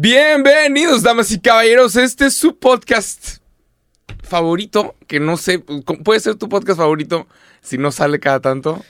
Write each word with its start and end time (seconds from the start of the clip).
Bienvenidos, 0.00 1.02
damas 1.02 1.32
y 1.32 1.40
caballeros. 1.40 1.96
Este 1.96 2.26
es 2.26 2.36
su 2.36 2.56
podcast 2.56 3.38
favorito, 4.22 4.94
que 5.08 5.18
no 5.18 5.36
sé, 5.36 5.58
puede 6.04 6.20
ser 6.20 6.36
tu 6.36 6.48
podcast 6.48 6.78
favorito 6.78 7.26
si 7.62 7.78
no 7.78 7.90
sale 7.90 8.20
cada 8.20 8.38
tanto. 8.38 8.80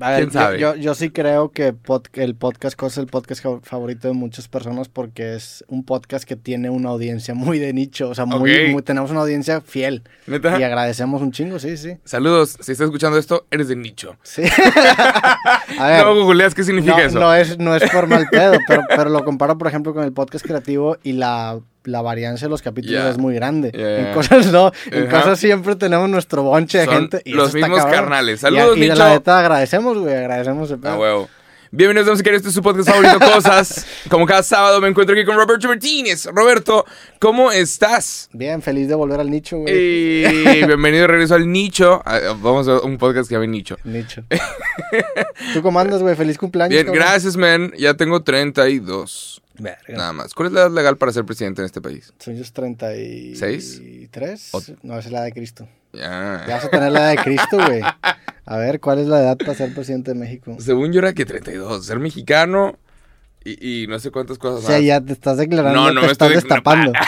A 0.00 0.10
ver, 0.10 0.18
¿Quién 0.20 0.30
sabe? 0.32 0.58
Yo, 0.58 0.74
yo, 0.74 0.80
yo 0.80 0.94
sí 0.94 1.10
creo 1.10 1.50
que 1.50 1.72
pod- 1.72 2.08
el 2.14 2.34
podcast 2.34 2.76
Cosa 2.76 2.94
es 3.00 3.04
el 3.04 3.06
podcast 3.06 3.42
fa- 3.42 3.60
favorito 3.62 4.08
de 4.08 4.14
muchas 4.14 4.48
personas 4.48 4.88
porque 4.88 5.34
es 5.34 5.64
un 5.68 5.84
podcast 5.84 6.24
que 6.24 6.36
tiene 6.36 6.68
una 6.70 6.90
audiencia 6.90 7.34
muy 7.34 7.58
de 7.58 7.72
nicho. 7.72 8.08
O 8.10 8.14
sea, 8.14 8.26
muy, 8.26 8.74
tenemos 8.84 9.10
una 9.10 9.20
audiencia 9.20 9.60
fiel. 9.60 10.02
¿Neta? 10.26 10.58
Y 10.58 10.62
agradecemos 10.64 11.22
un 11.22 11.30
chingo, 11.32 11.58
sí, 11.58 11.76
sí. 11.76 11.96
Saludos, 12.04 12.56
si 12.60 12.72
estás 12.72 12.86
escuchando 12.86 13.18
esto, 13.18 13.46
eres 13.50 13.68
de 13.68 13.76
nicho. 13.76 14.16
Sí. 14.22 14.42
A 15.78 15.86
ver, 15.88 16.04
No 16.04 16.14
googleas 16.24 16.54
qué 16.54 16.64
significa 16.64 16.96
no, 16.96 17.02
eso. 17.02 17.18
no 17.20 17.34
es, 17.34 17.58
no 17.58 17.74
es 17.76 17.90
por 17.90 18.06
mal 18.06 18.26
pedo, 18.30 18.58
pero, 18.66 18.82
pero 18.88 19.10
lo 19.10 19.24
comparo, 19.24 19.58
por 19.58 19.68
ejemplo, 19.68 19.94
con 19.94 20.04
el 20.04 20.12
podcast 20.12 20.44
creativo 20.44 20.98
y 21.02 21.12
la, 21.12 21.60
la 21.84 22.02
variancia 22.02 22.46
de 22.46 22.50
los 22.50 22.62
capítulos 22.62 23.04
es 23.04 23.18
muy 23.18 23.34
grande. 23.34 23.70
En 23.74 24.12
cosas 24.14 24.46
no, 24.52 24.72
en 24.90 25.06
cosas 25.06 25.38
siempre 25.38 25.76
tenemos 25.76 26.08
nuestro 26.08 26.42
bonche 26.42 26.78
de 26.78 26.84
Son 26.86 26.94
gente. 26.94 27.22
Y 27.24 27.32
los 27.32 27.52
mismos 27.54 27.84
carnales. 27.84 28.40
Y- 28.40 28.42
Saludos, 28.42 28.76
y, 28.76 28.80
de 28.80 28.86
Nicho. 28.88 28.98
la 28.98 29.10
neta 29.10 29.38
agradecemos, 29.38 29.98
güey, 29.98 30.14
agradecemos 30.14 30.70
Ah, 30.72 30.76
pedo. 30.80 30.98
huevo. 31.00 31.28
Bienvenidos, 31.76 32.20
y 32.20 32.22
caballeros, 32.22 32.36
este 32.36 32.48
es 32.50 32.54
su 32.54 32.62
podcast 32.62 32.88
favorito, 32.88 33.18
Cosas. 33.18 33.84
Como 34.08 34.26
cada 34.26 34.44
sábado 34.44 34.80
me 34.80 34.86
encuentro 34.86 35.12
aquí 35.16 35.24
con 35.24 35.34
Roberto 35.34 35.66
Martínez. 35.66 36.24
Roberto, 36.26 36.84
¿cómo 37.18 37.50
estás? 37.50 38.28
Bien, 38.32 38.62
feliz 38.62 38.86
de 38.86 38.94
volver 38.94 39.18
al 39.18 39.28
nicho, 39.28 39.58
güey. 39.58 39.74
Y 39.74 40.22
bienvenido 40.66 41.00
de 41.02 41.06
regreso 41.08 41.34
al 41.34 41.50
Nicho. 41.50 42.00
Ah, 42.04 42.36
Vamos 42.40 42.68
a 42.68 42.78
un 42.78 42.96
podcast 42.96 43.28
que 43.28 43.30
se 43.30 43.34
llama 43.34 43.48
Nicho. 43.48 43.76
Nicho. 43.82 44.22
¿Tú 45.52 45.62
cómo 45.62 45.80
andas, 45.80 46.00
güey? 46.00 46.14
Feliz 46.14 46.38
cumpleaños. 46.38 46.70
Bien, 46.70 46.86
cabrón. 46.86 47.02
gracias, 47.04 47.36
man. 47.36 47.72
Ya 47.76 47.94
tengo 47.94 48.22
32. 48.22 49.42
Verga. 49.58 49.78
Nada 49.88 50.12
más. 50.12 50.32
¿Cuál 50.32 50.46
es 50.48 50.52
la 50.52 50.60
edad 50.60 50.70
legal 50.70 50.96
para 50.96 51.10
ser 51.10 51.24
presidente 51.24 51.60
en 51.60 51.66
este 51.66 51.80
país? 51.80 52.12
Son 52.20 52.34
ellos 52.36 52.52
33. 52.52 53.36
¿Seis? 53.36 54.50
O- 54.52 54.62
No, 54.84 54.96
es 54.96 55.10
la 55.10 55.22
de 55.22 55.32
Cristo. 55.32 55.66
Ya. 55.94 56.44
Ya 56.46 56.54
vas 56.56 56.64
a 56.64 56.68
tener 56.70 56.92
la 56.92 57.06
de 57.08 57.16
Cristo, 57.16 57.56
güey. 57.58 57.80
A 58.46 58.56
ver, 58.58 58.80
¿cuál 58.80 58.98
es 58.98 59.06
la 59.06 59.20
edad 59.20 59.38
para 59.38 59.54
ser 59.54 59.72
presidente 59.74 60.12
de 60.12 60.18
México? 60.18 60.56
Según 60.60 60.92
yo 60.92 60.98
era 61.00 61.12
que 61.14 61.24
32. 61.24 61.86
Ser 61.86 61.98
mexicano 61.98 62.78
y, 63.44 63.82
y 63.84 63.86
no 63.86 63.98
sé 63.98 64.10
cuántas 64.10 64.36
O 64.36 64.40
cosas 64.40 64.64
sea, 64.66 64.76
más. 64.76 64.84
ya 64.84 65.00
te 65.00 65.12
estás 65.12 65.36
declarando, 65.38 65.80
No, 65.80 65.92
no 65.92 66.00
te 66.00 66.06
me 66.06 66.12
estás 66.12 66.30
estoy- 66.30 66.42
destapando. 66.42 66.92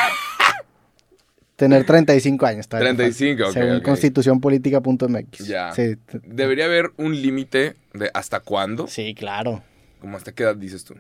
Tener 1.57 1.87
35 1.87 2.45
años. 2.47 2.69
todavía 2.69 2.91
te 2.91 2.97
35, 2.97 3.45
falta, 3.45 3.48
ok, 3.59 3.64
Según 3.64 3.77
ok. 3.79 3.84
constitucionpolitica.mx. 3.84 5.47
Ya. 5.47 5.73
Sí, 5.73 5.97
Debería 6.25 6.67
haber 6.67 6.92
un 6.98 7.20
límite 7.20 7.77
de 7.95 8.11
hasta 8.12 8.41
cuándo. 8.41 8.87
sí, 8.89 9.14
claro. 9.14 9.62
Como 10.01 10.19
hasta 10.19 10.33
qué 10.33 10.42
edad 10.42 10.55
dices 10.57 10.84
tú. 10.84 10.95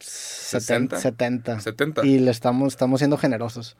70. 0.00 0.98
70. 0.98 1.60
70. 1.60 2.06
Y 2.06 2.18
le 2.20 2.30
estamos, 2.30 2.72
estamos 2.72 3.00
siendo 3.00 3.18
generosos. 3.18 3.76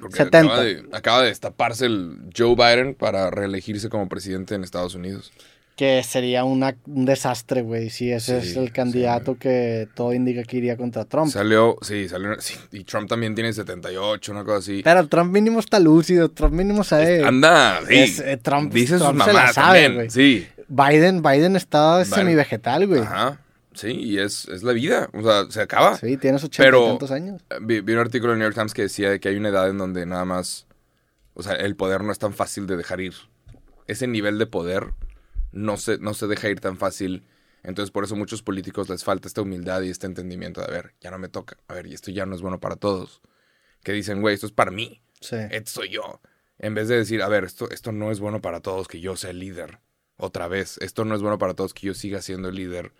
Porque 0.00 0.16
70. 0.16 0.38
Acaba 0.52 0.62
de, 0.64 0.84
acaba 0.92 1.22
de 1.22 1.28
destaparse 1.28 1.86
el 1.86 2.16
Joe 2.36 2.54
Biden 2.54 2.94
para 2.94 3.30
reelegirse 3.30 3.88
como 3.88 4.08
presidente 4.08 4.54
en 4.54 4.64
Estados 4.64 4.94
Unidos. 4.94 5.32
Que 5.76 6.02
sería 6.02 6.44
una- 6.44 6.76
un 6.86 7.06
desastre, 7.06 7.62
güey, 7.62 7.88
si 7.88 8.12
ese 8.12 8.42
Sí, 8.42 8.50
es 8.50 8.56
el 8.58 8.70
candidato 8.70 9.38
que 9.38 9.88
todo 9.94 10.12
indica 10.12 10.42
que 10.42 10.58
iría 10.58 10.76
contra 10.76 11.06
Trump. 11.06 11.32
Salió, 11.32 11.78
sí, 11.80 12.06
salió. 12.06 12.34
sí, 12.40 12.54
y 12.72 12.84
Trump 12.84 13.08
también 13.08 13.34
tiene 13.34 13.50
78, 13.52 14.30
una 14.32 14.44
cosa 14.44 14.58
así. 14.58 14.82
Pero 14.84 15.08
Trump 15.08 15.32
mínimo 15.32 15.58
está 15.58 15.78
lúcido, 15.80 16.28
Trump 16.30 16.52
mínimo 16.52 16.84
sabe. 16.84 17.24
Anda, 17.24 17.80
sí. 17.88 17.94
Es, 17.96 18.18
eh, 18.20 18.36
Trump- 18.36 18.72
Dice 18.74 18.98
sus 18.98 19.06
Trump 19.06 19.22
se 19.22 19.26
la 19.28 19.32
mamás 19.40 19.54
sabe, 19.54 19.82
también. 19.84 20.10
Sí. 20.10 20.46
Biden, 20.68 21.22
Biden 21.22 21.56
está 21.56 21.98
Biden. 22.02 22.14
semi-vegetal, 22.14 22.86
güey. 22.86 23.00
Ajá. 23.00 23.40
Sí, 23.74 23.88
y 23.92 24.18
es, 24.18 24.48
es 24.48 24.62
la 24.62 24.72
vida. 24.72 25.08
O 25.12 25.22
sea, 25.22 25.50
se 25.50 25.60
acaba. 25.60 25.96
Sí, 25.96 26.16
tienes 26.16 26.42
ochenta 26.42 26.76
y 26.76 26.88
tantos 26.88 27.10
años. 27.10 27.42
Vi, 27.60 27.80
vi 27.80 27.92
un 27.92 28.00
artículo 28.00 28.32
en 28.32 28.36
el 28.36 28.38
New 28.40 28.46
York 28.46 28.56
Times 28.56 28.74
que 28.74 28.82
decía 28.82 29.10
de 29.10 29.20
que 29.20 29.28
hay 29.28 29.36
una 29.36 29.50
edad 29.50 29.68
en 29.68 29.78
donde 29.78 30.06
nada 30.06 30.24
más. 30.24 30.66
O 31.34 31.42
sea, 31.42 31.54
el 31.54 31.76
poder 31.76 32.02
no 32.02 32.12
es 32.12 32.18
tan 32.18 32.34
fácil 32.34 32.66
de 32.66 32.76
dejar 32.76 33.00
ir. 33.00 33.14
Ese 33.86 34.06
nivel 34.06 34.38
de 34.38 34.46
poder 34.46 34.94
no 35.52 35.76
se, 35.76 35.98
no 35.98 36.14
se 36.14 36.26
deja 36.26 36.48
ir 36.48 36.60
tan 36.60 36.76
fácil. 36.76 37.24
Entonces, 37.62 37.90
por 37.90 38.04
eso 38.04 38.16
muchos 38.16 38.42
políticos 38.42 38.88
les 38.88 39.04
falta 39.04 39.28
esta 39.28 39.42
humildad 39.42 39.82
y 39.82 39.90
este 39.90 40.06
entendimiento 40.06 40.60
de, 40.60 40.66
a 40.66 40.70
ver, 40.70 40.94
ya 41.00 41.10
no 41.10 41.18
me 41.18 41.28
toca. 41.28 41.56
A 41.68 41.74
ver, 41.74 41.86
y 41.86 41.94
esto 41.94 42.10
ya 42.10 42.26
no 42.26 42.34
es 42.34 42.40
bueno 42.40 42.58
para 42.58 42.76
todos. 42.76 43.20
Que 43.82 43.92
dicen, 43.92 44.20
güey, 44.20 44.34
esto 44.34 44.46
es 44.46 44.52
para 44.52 44.70
mí. 44.70 45.02
Sí. 45.20 45.36
Esto 45.50 45.70
soy 45.70 45.90
yo. 45.90 46.20
En 46.58 46.74
vez 46.74 46.88
de 46.88 46.96
decir, 46.96 47.22
a 47.22 47.28
ver, 47.28 47.44
esto, 47.44 47.70
esto 47.70 47.92
no 47.92 48.10
es 48.10 48.20
bueno 48.20 48.40
para 48.40 48.60
todos 48.60 48.88
que 48.88 49.00
yo 49.00 49.16
sea 49.16 49.30
el 49.30 49.38
líder. 49.38 49.80
Otra 50.16 50.48
vez, 50.48 50.76
esto 50.78 51.04
no 51.04 51.14
es 51.14 51.22
bueno 51.22 51.38
para 51.38 51.54
todos 51.54 51.72
que 51.72 51.86
yo 51.86 51.94
siga 51.94 52.20
siendo 52.20 52.48
el 52.48 52.56
líder. 52.56 52.92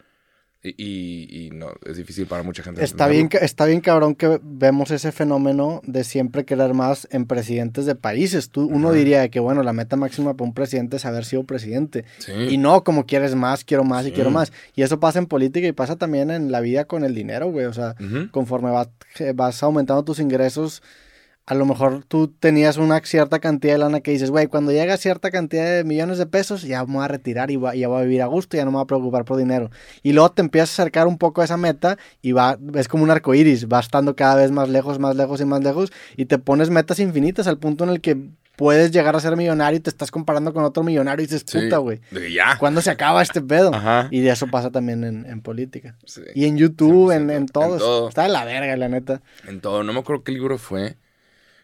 Y, 0.63 1.47
y- 1.47 1.51
no, 1.53 1.69
es 1.87 1.97
difícil 1.97 2.27
para 2.27 2.43
mucha 2.43 2.63
gente. 2.63 2.85
Está 2.85 3.09
bien, 3.09 3.31
está 3.41 3.65
bien 3.65 3.81
cabrón 3.81 4.15
que 4.15 4.39
vemos 4.43 4.91
ese 4.91 5.11
fenómeno 5.11 5.81
de 5.87 6.05
siempre 6.05 6.45
querer 6.45 6.75
más 6.75 7.09
en 7.11 7.25
presidentes 7.25 7.87
de 7.87 7.95
países. 7.95 8.51
Tú, 8.51 8.67
uno 8.67 8.93
diría 8.93 9.29
que, 9.31 9.41
bueno, 9.41 9.63
la 9.63 9.73
meta 9.73 9.97
máxima 9.97 10.35
para 10.35 10.47
un 10.49 10.53
presidente 10.55 10.97
es 10.99 11.07
haber 11.07 11.25
sido 11.25 11.45
presidente. 11.45 12.05
Sí. 12.19 12.33
Y 12.33 12.59
no, 12.59 12.85
como 12.85 13.07
quieres 13.07 13.35
más, 13.35 13.65
quiero 13.65 13.85
más 13.85 14.07
y 14.07 14.13
quiero 14.13 14.31
más. 14.31 14.53
Y 14.77 14.83
eso 14.83 15.01
pasa 15.01 15.19
en 15.19 15.27
política 15.27 15.67
y 15.67 15.73
pasa 15.73 15.97
también 15.97 16.31
en 16.31 16.53
la 16.53 16.61
vida 16.61 16.85
con 16.85 17.05
el 17.05 17.15
dinero, 17.15 17.51
güey. 17.51 17.65
O 17.65 17.73
sea, 17.73 17.95
conforme 18.31 18.71
vas, 18.71 18.89
eh, 19.19 19.33
vas 19.35 19.63
aumentando 19.63 20.05
tus 20.05 20.19
ingresos, 20.19 20.83
a 21.47 21.55
lo 21.55 21.67
mejor 21.67 22.05
tú 22.07 22.29
tenías 22.29 22.77
una 22.77 23.01
cierta 23.01 23.41
cantidad 23.41 23.73
de 23.75 23.79
lana 23.79 24.01
que 24.01 24.13
dices, 24.13 24.31
güey, 24.31 24.47
cuando 24.47 24.71
llega 24.71 24.95
a 24.95 24.97
cierta 24.99 25.31
cantidad 25.33 25.65
de 25.65 25.83
millones 25.85 26.19
de 26.19 26.27
pesos, 26.27 26.63
ya 26.63 26.85
me 26.87 26.95
voy 26.95 27.05
a 27.05 27.09
retirar 27.09 27.51
y 27.51 27.57
va- 27.57 27.75
ya 27.75 27.89
voy 27.89 28.01
a 28.01 28.05
vivir 28.05 28.23
a 28.23 28.27
gusto, 28.27 28.57
ya 28.57 28.65
no 28.65 28.71
me 28.71 28.77
voy 28.77 28.85
a 28.85 28.87
preocupar 28.87 29.25
por 29.25 29.37
dinero. 29.37 29.71
Y 30.05 30.13
luego 30.13 30.31
te 30.31 30.43
empiezas 30.43 30.71
a 30.79 30.83
acercar 30.83 31.09
un 31.09 31.19
poco 31.19 31.41
a 31.41 31.45
esa 31.45 31.57
meta 31.57 31.99
y 32.23 32.33
va, 32.33 32.57
es 32.75 32.87
como 32.87 33.03
un 33.03 33.11
arco 33.11 33.35
iris, 33.35 33.67
va 33.67 33.81
estando 33.81 34.15
cada 34.15 34.37
vez 34.37 34.53
más 34.53 34.69
lejos, 34.69 35.01
más 35.01 35.17
lejos 35.17 35.41
y 35.41 35.45
más 35.45 35.63
lejos, 35.65 35.93
y 36.17 36.27
te 36.27 36.39
pones 36.39 36.71
metas 36.71 37.01
infinitas 37.01 37.49
al 37.49 37.59
punto 37.59 37.83
en 37.83 37.91
el 37.91 38.01
que 38.01 38.17
puedes 38.57 38.91
llegar 38.91 39.17
a 39.17 39.21
ser 39.21 39.37
millonario 39.37 39.79
y 39.79 39.81
te 39.81 39.89
estás 39.89 40.11
comparando 40.11 40.53
con 40.53 40.63
otro 40.65 40.83
millonario 40.83 41.25
y 41.25 41.27
dices, 41.27 41.45
puta, 41.45 41.79
güey. 41.79 42.01
Ya. 42.31 42.59
¿Cuándo 42.59 42.83
se 42.83 42.91
acaba 42.91 43.23
este 43.23 43.41
pedo? 43.41 43.75
Ajá. 43.75 44.09
Y 44.11 44.21
de 44.21 44.31
eso 44.31 44.49
pasa 44.49 44.71
también 44.71 45.03
en, 45.03 45.25
en 45.25 45.41
política. 45.41 45.97
Sí. 46.05 46.21
Y 46.35 46.45
en 46.45 46.59
YouTube, 46.59 47.11
en, 47.11 47.27
100%. 47.29 47.33
en 47.37 47.47
todo. 47.47 47.73
En 47.73 47.79
todo. 47.79 48.09
Está 48.11 48.25
de 48.25 48.29
la 48.29 48.45
verga, 48.45 48.77
la 48.77 48.89
neta. 48.91 49.23
En 49.49 49.61
todo. 49.63 49.83
No 49.83 49.95
me 49.95 50.01
acuerdo 50.01 50.23
qué 50.25 50.33
libro 50.33 50.59
fue. 50.59 50.97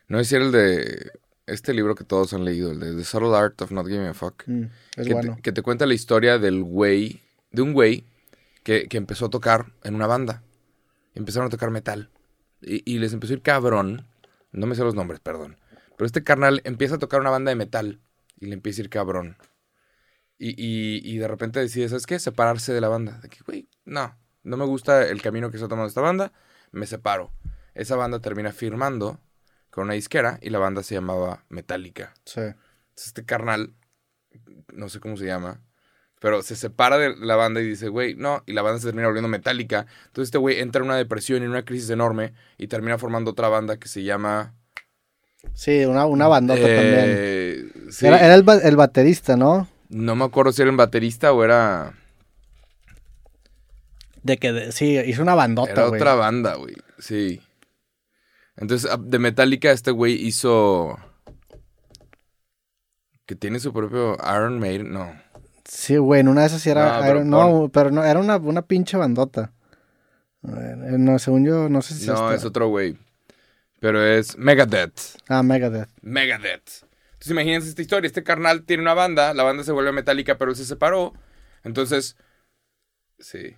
No 0.09 0.21
era 0.21 0.45
el 0.45 0.53
de 0.53 1.13
este 1.47 1.75
libro 1.75 1.95
que 1.95 2.05
todos 2.05 2.33
han 2.33 2.45
leído, 2.45 2.73
el 2.73 2.81
de 2.81 2.95
The 2.95 3.05
Subtle 3.05 3.37
Art 3.37 3.61
of 3.63 3.71
Not 3.71 3.87
Giving 3.87 4.07
a 4.07 4.15
Fuck. 4.15 4.45
Mm, 4.47 4.65
es 4.97 5.07
que, 5.07 5.13
bueno. 5.13 5.37
te, 5.37 5.43
que 5.43 5.53
te 5.53 5.63
cuenta 5.63 5.87
la 5.87 5.95
historia 5.95 6.39
del 6.39 6.63
güey, 6.63 7.23
de 7.51 7.63
un 7.63 7.73
güey 7.73 8.05
que, 8.63 8.89
que 8.89 8.97
empezó 8.97 9.27
a 9.27 9.31
tocar 9.31 9.73
en 9.85 9.95
una 9.95 10.07
banda. 10.07 10.43
Empezaron 11.15 11.47
a 11.47 11.51
tocar 11.51 11.71
metal. 11.71 12.11
Y, 12.61 12.83
y 12.91 12.99
les 12.99 13.13
empezó 13.13 13.33
a 13.33 13.37
ir 13.37 13.43
cabrón. 13.43 14.07
No 14.53 14.67
me 14.67 14.75
sé 14.75 14.83
los 14.83 14.95
nombres, 14.95 15.21
perdón. 15.21 15.57
Pero 15.97 16.07
este 16.07 16.23
carnal 16.23 16.61
empieza 16.65 16.97
a 16.97 16.99
tocar 16.99 17.21
una 17.21 17.31
banda 17.31 17.51
de 17.51 17.57
metal. 17.57 18.01
Y 18.39 18.47
le 18.47 18.55
empieza 18.55 18.83
a 18.83 18.85
ir 18.85 18.91
cabrón. 18.91 19.37
Y, 20.39 20.51
y, 20.51 21.01
y 21.03 21.19
de 21.19 21.29
repente 21.29 21.61
decide, 21.61 21.89
¿sabes 21.89 22.07
qué? 22.07 22.19
Separarse 22.19 22.73
de 22.73 22.81
la 22.81 22.89
banda. 22.89 23.19
De 23.21 23.29
que, 23.29 23.39
güey, 23.47 23.69
no. 23.85 24.17
No 24.43 24.57
me 24.57 24.65
gusta 24.65 25.09
el 25.09 25.23
camino 25.23 25.51
que 25.51 25.57
está 25.57 25.69
tomando 25.69 25.89
esta 25.89 26.01
banda. 26.01 26.33
Me 26.71 26.87
separo. 26.87 27.33
Esa 27.75 27.97
banda 27.97 28.21
termina 28.21 28.53
firmando 28.53 29.21
con 29.77 29.85
una 29.85 29.95
disquera. 29.95 30.39
Y 30.41 30.49
la 30.51 30.59
banda 30.59 30.83
se 30.83 30.95
llamaba 30.95 31.45
Metallica. 31.51 32.15
Sí. 32.25 32.41
Entonces, 32.41 32.57
este 33.09 33.25
carnal, 33.25 33.75
no 34.73 34.89
sé 34.89 35.01
cómo 35.01 35.17
se 35.19 35.27
llama, 35.27 35.61
pero 36.19 36.43
se 36.43 36.57
separa 36.57 36.97
de 36.97 37.15
la 37.17 37.37
banda 37.37 37.61
y 37.61 37.65
dice, 37.69 37.89
güey, 37.89 38.15
no, 38.15 38.43
y 38.47 38.55
la 38.55 38.63
banda 38.63 38.81
se 38.81 38.87
termina 38.87 39.07
volviendo 39.07 39.29
metálica. 39.29 39.87
Entonces 40.07 40.29
este 40.29 40.39
güey 40.39 40.61
entra 40.61 40.81
en 40.81 40.87
una 40.87 40.97
depresión 40.97 41.43
y 41.43 41.45
en 41.45 41.51
una 41.51 41.65
crisis 41.65 41.91
enorme 41.91 42.33
y 42.57 42.69
termina 42.69 42.97
formando 42.97 43.33
otra 43.33 43.49
banda 43.49 43.77
que 43.77 43.87
se 43.89 44.03
llama... 44.03 44.55
Sí, 45.53 45.85
una, 45.85 46.07
una 46.07 46.27
bandota 46.27 46.61
también. 46.63 47.05
eh, 47.07 47.65
sí, 47.91 48.07
Era, 48.07 48.19
era 48.25 48.35
el, 48.35 48.43
ba- 48.43 48.57
el 48.59 48.77
baterista, 48.77 49.37
¿no? 49.37 49.69
No 49.91 50.17
me 50.17 50.25
acuerdo 50.25 50.51
si 50.53 50.63
era 50.63 50.71
un 50.71 50.77
baterista 50.79 51.33
o 51.33 51.45
era... 51.45 51.93
De 54.23 54.39
que, 54.39 54.53
de- 54.53 54.73
sí, 54.73 54.99
hizo 55.07 55.23
una 55.23 55.35
bandota, 55.35 55.71
Era 55.73 55.87
güey. 55.89 56.01
otra 56.01 56.15
banda, 56.15 56.55
güey. 56.57 56.75
Sí. 56.99 57.41
Entonces, 58.57 58.91
ah, 58.91 58.99
de 59.01 59.19
Metallica, 59.19 59.71
este 59.71 59.91
güey 59.91 60.15
hizo... 60.15 60.97
Que 63.27 63.35
tiene 63.35 63.59
su 63.59 63.73
propio 63.73 64.17
Iron 64.35 64.59
Maiden, 64.61 64.93
no. 64.93 65.13
Sí, 65.65 65.97
güey, 65.97 66.21
en 66.21 66.29
una 66.29 66.43
de 66.43 66.47
esas 66.47 66.63
sí 66.63 66.71
era... 66.71 66.85
No, 66.99 67.01
pero 67.03 67.17
era- 67.17 67.25
no, 67.25 67.71
pero 67.73 67.91
no, 67.91 68.05
era 68.05 68.21
una, 68.21 68.37
una 68.37 68.63
pinche 68.63 68.97
bandota. 68.97 69.53
Eh, 70.45 70.77
No, 70.99 71.19
según 71.19 71.45
yo, 71.45 71.69
no 71.69 71.83
sé 71.83 71.95
si 71.95 72.07
No, 72.07 72.33
es 72.33 72.45
otro 72.45 72.69
güey. 72.69 72.97
Pero 73.81 74.03
es 74.05 74.39
Megadeth. 74.39 74.99
Ah, 75.29 75.43
Megadeth. 75.43 75.89
Megadeth. 76.03 76.85
Entonces 77.15 77.31
imagínense 77.33 77.69
esta 77.69 77.83
historia. 77.83 78.07
Este 78.07 78.23
carnal 78.23 78.63
tiene 78.63 78.83
una 78.83 78.95
banda, 78.95 79.35
la 79.35 79.43
banda 79.43 79.65
se 79.65 79.73
vuelve 79.73 79.91
metálica, 79.93 80.39
pero 80.39 80.53
él 80.53 80.57
se 80.57 80.65
separó. 80.65 81.13
Entonces, 81.65 82.17
sí. 83.19 83.57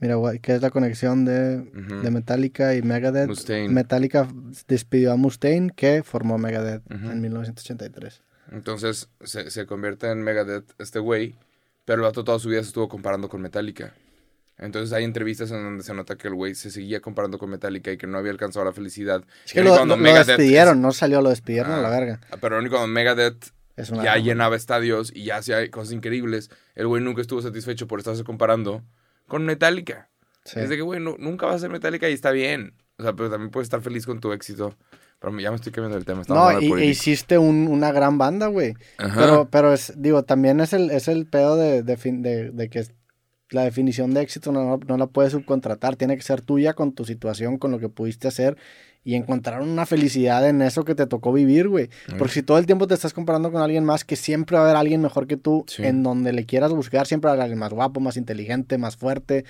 Mira, 0.00 0.16
¿qué 0.40 0.54
es 0.54 0.62
la 0.62 0.70
conexión 0.70 1.24
de, 1.24 1.62
Metallica 2.10 2.74
y 2.74 2.82
Megadeth? 2.82 3.28
Mustaine. 3.28 3.68
Metallica 3.72 4.26
despidió 4.66 5.12
a 5.12 5.16
Mustaine, 5.16 5.70
que 5.76 6.02
formó 6.02 6.38
Megadeth 6.38 6.82
en 6.90 7.20
1983. 7.20 8.22
Entonces 8.52 9.08
se, 9.22 9.50
se 9.50 9.66
convierte 9.66 10.10
en 10.10 10.22
Megadeth 10.22 10.64
este 10.78 10.98
güey, 10.98 11.36
pero 11.84 11.96
el 11.96 12.02
vato 12.02 12.24
toda 12.24 12.38
su 12.38 12.48
vida 12.48 12.62
se 12.62 12.68
estuvo 12.68 12.88
comparando 12.88 13.28
con 13.28 13.40
Metallica. 13.42 13.92
Entonces 14.58 14.92
hay 14.92 15.04
entrevistas 15.04 15.50
en 15.52 15.62
donde 15.62 15.82
se 15.84 15.94
nota 15.94 16.16
que 16.16 16.28
el 16.28 16.34
güey 16.34 16.54
se 16.54 16.70
seguía 16.70 17.00
comparando 17.00 17.38
con 17.38 17.48
Metallica 17.50 17.92
y 17.92 17.96
que 17.96 18.06
no 18.06 18.18
había 18.18 18.30
alcanzado 18.32 18.64
la 18.66 18.72
felicidad. 18.72 19.22
Es 19.46 19.52
que 19.52 19.62
lo, 19.62 19.70
cuando 19.70 19.96
lo- 19.96 20.02
lo 20.02 20.08
Megadeth- 20.10 20.26
despidieron, 20.26 20.82
no 20.82 20.92
salió, 20.92 21.22
lo 21.22 21.30
despidieron 21.30 21.72
a 21.72 21.80
la 21.80 21.88
Ah, 21.88 21.90
verga. 21.98 22.20
Pero 22.40 22.56
aún 22.56 22.66
y 22.66 22.68
cuando 22.70 22.86
Megadeth 22.88 23.52
ya 24.02 24.16
llenaba 24.16 24.56
estadios 24.56 25.12
y 25.14 25.24
ya 25.24 25.36
hacía 25.36 25.70
cosas 25.70 25.92
increíbles, 25.94 26.50
el 26.74 26.86
güey 26.88 27.02
nunca 27.02 27.22
estuvo 27.22 27.40
satisfecho 27.40 27.86
por 27.86 28.00
estarse 28.00 28.22
comparando 28.24 28.82
con 29.30 29.46
Metallica. 29.46 30.10
Sí. 30.44 30.60
Es 30.60 30.68
de 30.68 30.76
que, 30.76 30.82
güey, 30.82 31.00
nu- 31.00 31.16
nunca 31.18 31.46
va 31.46 31.54
a 31.54 31.58
ser 31.58 31.70
Metallica 31.70 32.08
y 32.10 32.12
está 32.12 32.30
bien. 32.32 32.74
O 32.98 33.02
sea, 33.02 33.14
pero 33.14 33.30
también 33.30 33.50
puedes 33.50 33.64
estar 33.66 33.80
feliz 33.80 34.04
con 34.04 34.20
tu 34.20 34.32
éxito. 34.32 34.76
Pero 35.18 35.38
ya 35.38 35.50
me 35.50 35.56
estoy 35.56 35.72
cambiando 35.72 35.96
el 35.98 36.04
tema. 36.04 36.22
No, 36.28 36.60
y, 36.60 36.72
e 36.82 36.84
hiciste 36.86 37.38
un- 37.38 37.68
una 37.68 37.92
gran 37.92 38.18
banda, 38.18 38.46
güey. 38.48 38.74
Pero, 39.14 39.48
pero 39.50 39.72
es, 39.72 39.92
digo, 39.96 40.22
también 40.24 40.60
es 40.60 40.72
el, 40.72 40.90
es 40.90 41.08
el 41.08 41.26
pedo 41.26 41.56
de, 41.56 41.82
de, 41.82 41.96
fin- 41.96 42.22
de- 42.22 42.50
de 42.50 42.68
que 42.70 42.84
la 43.50 43.62
definición 43.64 44.14
de 44.14 44.22
éxito 44.22 44.50
no, 44.52 44.78
no 44.86 44.96
la 44.96 45.06
puedes 45.08 45.32
subcontratar. 45.32 45.96
Tiene 45.96 46.16
que 46.16 46.22
ser 46.22 46.40
tuya 46.40 46.72
con 46.74 46.92
tu 46.94 47.04
situación, 47.04 47.58
con 47.58 47.70
lo 47.70 47.78
que 47.78 47.88
pudiste 47.88 48.28
hacer 48.28 48.56
y 49.02 49.14
encontrar 49.14 49.62
una 49.62 49.86
felicidad 49.86 50.46
en 50.48 50.60
eso 50.60 50.84
que 50.84 50.94
te 50.94 51.06
tocó 51.06 51.32
vivir, 51.32 51.68
güey. 51.68 51.88
Mm. 52.12 52.18
Porque 52.18 52.34
si 52.34 52.42
todo 52.42 52.58
el 52.58 52.66
tiempo 52.66 52.86
te 52.86 52.94
estás 52.94 53.14
comparando 53.14 53.50
con 53.50 53.62
alguien 53.62 53.84
más, 53.84 54.04
que 54.04 54.16
siempre 54.16 54.56
va 54.56 54.62
a 54.62 54.64
haber 54.66 54.76
alguien 54.76 55.00
mejor 55.00 55.26
que 55.26 55.36
tú 55.36 55.64
Sí. 55.68 55.82
en 55.84 56.02
donde 56.02 56.32
le 56.32 56.44
quieras 56.44 56.72
buscar, 56.72 57.06
siempre 57.06 57.28
va 57.28 57.32
a 57.32 57.34
haber 57.34 57.44
alguien 57.44 57.58
más 57.58 57.72
guapo, 57.72 58.00
más 58.00 58.16
inteligente, 58.16 58.76
más 58.76 58.96
fuerte, 58.96 59.44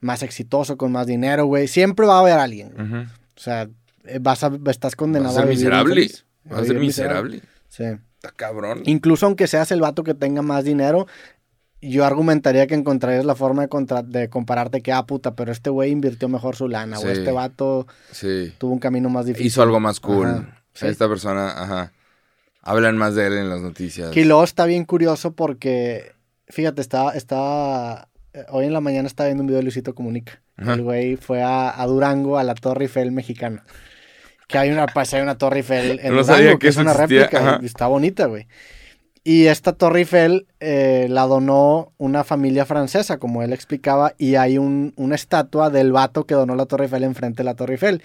más 0.00 0.22
exitoso, 0.22 0.76
con 0.76 0.92
más 0.92 1.06
dinero, 1.06 1.46
güey. 1.46 1.66
Siempre 1.68 2.06
va 2.06 2.16
a 2.16 2.20
haber 2.20 2.38
alguien. 2.38 3.08
O 3.36 3.40
sea, 3.40 3.68
eh, 4.04 4.18
vas 4.20 4.44
a, 4.44 4.52
estás 4.66 4.92
Vas 4.92 4.96
condenado 4.96 5.30
a 5.30 5.34
ser 5.34 5.44
vivir 5.44 5.58
miserable. 5.58 6.10
Vas 6.44 6.58
a 6.60 6.64
ser 6.64 6.74
vivir 6.74 6.86
miserable. 6.86 7.40
Sí. 7.68 7.84
Está 8.16 8.30
cabrón. 8.36 8.82
Incluso 8.84 9.26
aunque 9.26 9.48
seas 9.48 9.72
el 9.72 9.80
vato 9.80 10.04
que 10.04 10.14
tenga 10.14 10.42
más 10.42 10.62
dinero, 10.62 11.08
yo 11.82 12.04
argumentaría 12.04 12.66
que 12.66 12.74
encontrarías 12.74 13.24
la 13.24 13.34
forma 13.34 13.62
de, 13.62 13.68
contra- 13.68 14.02
de 14.02 14.28
compararte 14.28 14.80
que, 14.82 14.92
ah, 14.92 15.04
puta, 15.04 15.34
pero 15.34 15.50
este 15.52 15.68
güey 15.68 15.90
invirtió 15.90 16.28
mejor 16.28 16.54
su 16.56 16.68
lana, 16.68 16.98
o 16.98 17.06
este 17.08 17.32
vato 17.32 17.86
Sí. 18.12 18.52
tuvo 18.58 18.72
un 18.72 18.78
camino 18.78 19.08
más 19.10 19.26
difícil. 19.26 19.46
Hizo 19.48 19.62
algo 19.62 19.80
más 19.80 19.98
cool. 20.00 20.28
Ajá, 20.28 20.62
sí. 20.74 20.86
Esta 20.86 21.08
persona, 21.08 21.48
ajá. 21.50 21.92
Hablan 22.62 22.96
más 22.96 23.14
de 23.16 23.26
él 23.26 23.32
en 23.38 23.48
las 23.50 23.60
noticias. 23.60 24.10
Que 24.12 24.24
luego 24.24 24.44
está 24.44 24.64
bien 24.66 24.84
curioso 24.84 25.32
porque, 25.32 26.12
fíjate, 26.48 26.80
estaba, 26.80 27.12
estaba, 27.12 28.08
eh, 28.32 28.44
hoy 28.50 28.66
en 28.66 28.72
la 28.72 28.80
mañana 28.80 29.08
estaba 29.08 29.26
viendo 29.26 29.42
un 29.42 29.48
video 29.48 29.58
de 29.58 29.64
Luisito 29.64 29.94
Comunica. 29.96 30.40
Ajá. 30.56 30.74
El 30.74 30.82
güey 30.82 31.16
fue 31.16 31.42
a, 31.42 31.80
a 31.82 31.86
Durango, 31.86 32.38
a 32.38 32.44
la 32.44 32.54
Torre 32.54 32.84
Eiffel 32.84 33.10
mexicana. 33.10 33.64
Que 34.46 34.58
hay 34.58 34.70
una, 34.70 34.86
pues 34.86 35.12
hay 35.14 35.22
una 35.22 35.36
Torre 35.38 35.56
Eiffel 35.58 35.98
en 35.98 36.14
No 36.14 36.22
Durango, 36.22 36.24
sabía 36.24 36.52
que, 36.52 36.58
que 36.58 36.68
es 36.68 36.76
una 36.76 36.92
réplica, 36.92 37.38
ajá. 37.38 37.58
y 37.62 37.66
está 37.66 37.88
bonita, 37.88 38.26
güey. 38.26 38.46
Y 39.24 39.46
esta 39.46 39.72
Torre 39.72 40.00
Eiffel 40.00 40.46
eh, 40.58 41.06
la 41.08 41.26
donó 41.26 41.92
una 41.96 42.24
familia 42.24 42.66
francesa, 42.66 43.18
como 43.18 43.44
él 43.44 43.52
explicaba, 43.52 44.14
y 44.18 44.34
hay 44.34 44.58
un, 44.58 44.94
una 44.96 45.14
estatua 45.14 45.70
del 45.70 45.92
vato 45.92 46.26
que 46.26 46.34
donó 46.34 46.56
la 46.56 46.66
Torre 46.66 46.84
Eiffel 46.84 47.04
enfrente 47.04 47.38
de 47.38 47.44
la 47.44 47.54
Torre 47.54 47.74
Eiffel. 47.74 48.02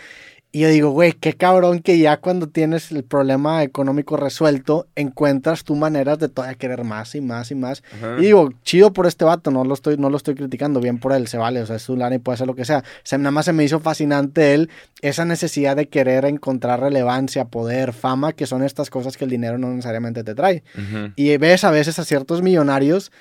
Y 0.51 0.61
yo 0.61 0.69
digo, 0.69 0.91
güey, 0.91 1.11
qué 1.11 1.33
cabrón 1.33 1.81
que 1.81 1.99
ya 1.99 2.17
cuando 2.17 2.47
tienes 2.47 2.91
el 2.91 3.03
problema 3.03 3.63
económico 3.63 4.15
resuelto, 4.15 4.87
encuentras 4.95 5.65
tú 5.65 5.75
maneras 5.75 6.19
de 6.19 6.29
todavía 6.29 6.57
querer 6.57 6.83
más 6.85 7.15
y 7.15 7.21
más 7.21 7.51
y 7.51 7.55
más. 7.55 7.83
Ajá. 7.97 8.15
Y 8.17 8.23
digo, 8.23 8.49
chido 8.63 8.93
por 8.93 9.07
este 9.07 9.25
vato, 9.25 9.51
no 9.51 9.65
lo 9.65 9.73
estoy, 9.73 9.97
no 9.97 10.09
lo 10.09 10.15
estoy 10.15 10.35
criticando, 10.35 10.79
bien 10.79 10.99
por 10.99 11.11
él, 11.11 11.27
se 11.27 11.37
vale, 11.37 11.61
o 11.61 11.65
sea, 11.65 11.75
es 11.75 11.81
su 11.81 11.97
lana 11.97 12.15
y 12.15 12.19
puede 12.19 12.35
hacer 12.35 12.47
lo 12.47 12.55
que 12.55 12.63
sea. 12.63 12.83
Se, 13.03 13.17
nada 13.17 13.31
más 13.31 13.45
se 13.45 13.53
me 13.53 13.65
hizo 13.65 13.81
fascinante 13.81 14.53
él, 14.53 14.69
esa 15.01 15.25
necesidad 15.25 15.75
de 15.75 15.89
querer 15.89 16.23
encontrar 16.25 16.79
relevancia, 16.79 17.45
poder, 17.45 17.91
fama, 17.91 18.31
que 18.31 18.47
son 18.47 18.63
estas 18.63 18.89
cosas 18.89 19.17
que 19.17 19.25
el 19.25 19.29
dinero 19.29 19.57
no 19.57 19.69
necesariamente 19.69 20.23
te 20.23 20.33
trae. 20.33 20.63
Y 21.15 21.35
ves 21.37 21.65
a 21.65 21.71
veces 21.71 21.99
a 21.99 22.05
ciertos 22.05 22.41
millonarios 22.41 23.11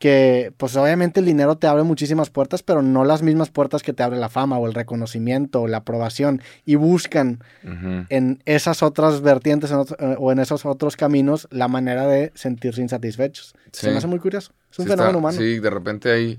que, 0.00 0.52
pues 0.56 0.74
obviamente 0.76 1.20
el 1.20 1.26
dinero 1.26 1.56
te 1.58 1.66
abre 1.68 1.82
muchísimas 1.84 2.30
puertas, 2.30 2.62
pero 2.64 2.80
no 2.82 3.04
las 3.04 3.20
mismas 3.22 3.50
puertas 3.50 3.82
que 3.82 3.92
te 3.92 4.02
abre 4.02 4.18
la 4.18 4.30
fama 4.30 4.58
o 4.58 4.66
el 4.66 4.72
reconocimiento 4.74 5.60
o 5.60 5.68
la 5.68 5.76
aprobación. 5.76 6.40
Y 6.64 6.74
buscan 6.76 7.40
Ujú. 7.62 8.06
en 8.08 8.42
esas 8.46 8.82
otras 8.82 9.20
vertientes 9.20 9.70
en 9.70 9.76
otro- 9.76 9.96
eh, 10.00 10.16
o 10.18 10.32
en 10.32 10.38
esos 10.40 10.64
otros 10.64 10.96
caminos 10.96 11.46
la 11.50 11.68
manera 11.68 12.06
de 12.06 12.32
sentirse 12.34 12.80
insatisfechos. 12.80 13.54
Se 13.72 13.86
Sí. 13.86 13.90
me 13.92 13.98
hace 13.98 14.06
muy 14.06 14.18
curioso. 14.18 14.52
Es 14.72 14.78
un 14.78 14.86
Sí, 14.86 14.90
está- 14.90 14.96
fenómeno 15.02 15.18
humano. 15.18 15.38
Sí, 15.38 15.58
de 15.60 15.70
repente 15.70 16.10
hay 16.10 16.38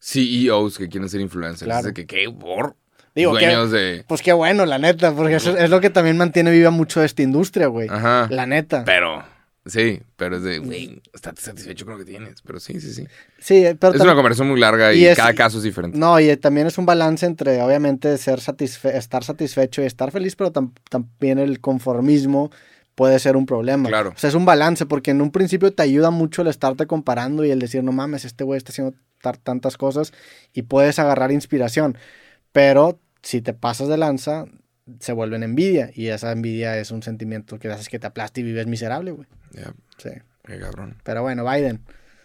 CEOs 0.00 0.76
que 0.78 0.88
quieren 0.88 1.08
ser 1.08 1.20
influencers. 1.20 1.64
Claro. 1.66 1.80
Es 1.80 1.84
de 1.86 1.94
que, 1.94 2.06
¿qué? 2.06 2.30
¿Por? 2.30 2.74
Digo, 3.14 3.36
que- 3.36 3.46
de... 3.46 4.04
Pues 4.06 4.22
qué 4.22 4.32
bueno, 4.32 4.66
la 4.66 4.78
neta, 4.78 5.12
porque 5.12 5.36
eso 5.36 5.56
es 5.56 5.70
lo 5.70 5.80
que 5.80 5.90
también 5.90 6.16
mantiene 6.16 6.50
viva 6.50 6.70
mucho 6.70 7.02
esta 7.02 7.22
industria, 7.22 7.66
güey. 7.68 7.88
Ajá. 7.88 8.26
La 8.30 8.46
neta. 8.46 8.82
Pero, 8.84 9.22
sí, 9.68 10.00
pero 10.16 10.36
es 10.36 10.42
de, 10.42 10.58
güey, 10.58 11.00
estás 11.12 11.34
satisfecho 11.38 11.84
con 11.84 11.94
lo 11.94 11.98
que 11.98 12.04
tienes. 12.10 12.42
Pero 12.42 12.58
sí, 12.60 12.80
sí, 12.80 12.92
sí. 12.92 13.06
Sí, 13.38 13.64
pero 13.78 13.94
Es 13.94 14.00
una 14.00 14.14
conversación 14.14 14.48
muy 14.48 14.58
larga 14.60 14.92
y, 14.92 15.00
y 15.00 15.06
es- 15.06 15.16
cada 15.16 15.34
caso 15.34 15.58
es 15.58 15.64
diferente. 15.64 15.96
No, 15.98 16.18
y 16.20 16.36
también 16.36 16.66
es 16.66 16.78
un 16.78 16.86
balance 16.86 17.24
entre, 17.26 17.62
obviamente, 17.62 18.16
ser 18.18 18.40
satisfe- 18.40 18.94
estar 18.94 19.24
satisfecho 19.24 19.82
y 19.82 19.86
estar 19.86 20.10
feliz, 20.10 20.34
pero 20.36 20.52
tam- 20.52 20.72
también 20.90 21.38
el 21.38 21.60
conformismo 21.60 22.50
puede 22.94 23.18
ser 23.20 23.36
un 23.36 23.46
problema. 23.46 23.88
Claro. 23.88 24.10
O 24.16 24.18
sea, 24.18 24.28
es 24.28 24.34
un 24.34 24.44
balance, 24.44 24.84
porque 24.86 25.12
en 25.12 25.20
un 25.20 25.30
principio 25.30 25.72
te 25.72 25.82
ayuda 25.84 26.10
mucho 26.10 26.42
el 26.42 26.48
estarte 26.48 26.86
comparando 26.86 27.44
y 27.44 27.50
el 27.50 27.60
decir, 27.60 27.84
no 27.84 27.92
mames, 27.92 28.24
este 28.24 28.42
güey 28.44 28.58
está 28.58 28.72
haciendo 28.72 28.96
tantas 29.42 29.76
cosas 29.76 30.12
y 30.52 30.62
puedes 30.62 30.98
agarrar 30.98 31.30
inspiración. 31.32 31.96
Pero 32.52 32.98
si 33.22 33.40
te 33.40 33.52
pasas 33.52 33.88
de 33.88 33.98
lanza, 33.98 34.46
se 35.00 35.12
vuelve 35.12 35.36
en 35.36 35.42
envidia 35.42 35.90
y 35.94 36.08
esa 36.08 36.32
envidia 36.32 36.76
es 36.78 36.90
un 36.90 37.02
sentimiento 37.02 37.58
que 37.58 37.68
haces 37.68 37.88
que 37.88 37.98
te 37.98 38.06
aplaste 38.06 38.40
y 38.40 38.44
vives 38.44 38.66
miserable, 38.66 39.10
güey. 39.12 39.26
Ya, 39.52 39.72
Sí. 39.96 40.10
qué 40.44 40.58
cabrón. 40.58 40.96
Pero 41.04 41.22
bueno, 41.22 41.44
Biden. 41.48 41.80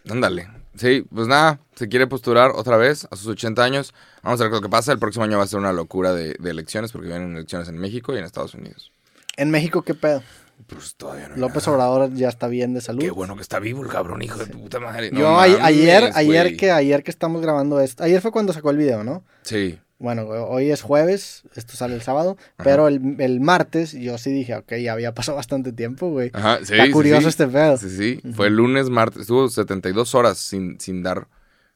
Ándale. 0.09 0.47
Sí, 0.75 1.05
pues 1.13 1.27
nada, 1.27 1.59
se 1.75 1.87
quiere 1.87 2.07
postular 2.07 2.51
otra 2.55 2.77
vez 2.77 3.07
a 3.11 3.15
sus 3.15 3.27
80 3.27 3.63
años. 3.63 3.93
Vamos 4.23 4.41
a 4.41 4.45
ver 4.45 4.53
lo 4.53 4.61
que 4.61 4.69
pasa. 4.69 4.91
El 4.91 4.99
próximo 4.99 5.23
año 5.23 5.37
va 5.37 5.43
a 5.43 5.47
ser 5.47 5.59
una 5.59 5.71
locura 5.71 6.13
de, 6.13 6.35
de 6.39 6.49
elecciones 6.49 6.91
porque 6.91 7.07
vienen 7.09 7.35
elecciones 7.35 7.69
en 7.69 7.77
México 7.77 8.13
y 8.13 8.17
en 8.17 8.25
Estados 8.25 8.55
Unidos. 8.55 8.91
En 9.37 9.51
México, 9.51 9.83
¿qué 9.83 9.93
pedo? 9.93 10.23
Pues 10.67 10.95
todavía 10.95 11.29
no 11.29 11.35
López 11.37 11.67
nada. 11.67 11.77
Obrador 11.89 12.13
ya 12.13 12.29
está 12.29 12.47
bien 12.47 12.73
de 12.73 12.81
salud. 12.81 13.01
Qué 13.01 13.11
bueno 13.11 13.35
que 13.35 13.41
está 13.41 13.59
vivo 13.59 13.83
el 13.83 13.89
cabrón, 13.89 14.21
hijo 14.21 14.39
de 14.39 14.45
puta 14.47 14.79
madre. 14.79 15.11
No 15.11 15.19
Yo 15.19 15.39
ayer, 15.39 16.11
ayer 16.15 16.55
que 16.57 16.71
ayer 16.71 17.03
que 17.03 17.11
estamos 17.11 17.41
grabando 17.41 17.79
esto, 17.79 18.03
ayer 18.03 18.21
fue 18.21 18.31
cuando 18.31 18.53
sacó 18.53 18.69
el 18.71 18.77
video, 18.77 19.03
¿no? 19.03 19.23
Sí. 19.41 19.79
Bueno, 19.99 20.23
hoy 20.27 20.69
es 20.69 20.81
jueves, 20.81 21.43
esto 21.55 21.77
sale 21.77 21.95
el 21.95 22.01
sábado, 22.01 22.35
Ajá. 22.39 22.63
pero 22.63 22.87
el, 22.89 23.15
el 23.19 23.39
martes 23.39 23.93
yo 23.93 24.17
sí 24.17 24.31
dije, 24.33 24.55
ok, 24.55 24.73
ya 24.81 24.91
había 24.93 25.13
pasado 25.13 25.35
bastante 25.37 25.71
tiempo, 25.71 26.09
güey. 26.09 26.29
Ajá, 26.33 26.57
sí. 26.57 26.73
Está 26.73 26.85
sí, 26.85 26.91
curioso 26.91 27.21
sí. 27.21 27.27
este 27.29 27.47
pedo. 27.47 27.77
Sí, 27.77 27.89
sí. 27.89 28.21
Fue 28.33 28.47
el 28.47 28.55
lunes, 28.55 28.89
martes. 28.89 29.21
Estuvo 29.21 29.47
72 29.47 30.13
horas 30.15 30.37
sin, 30.39 30.79
sin 30.79 31.03
dar 31.03 31.27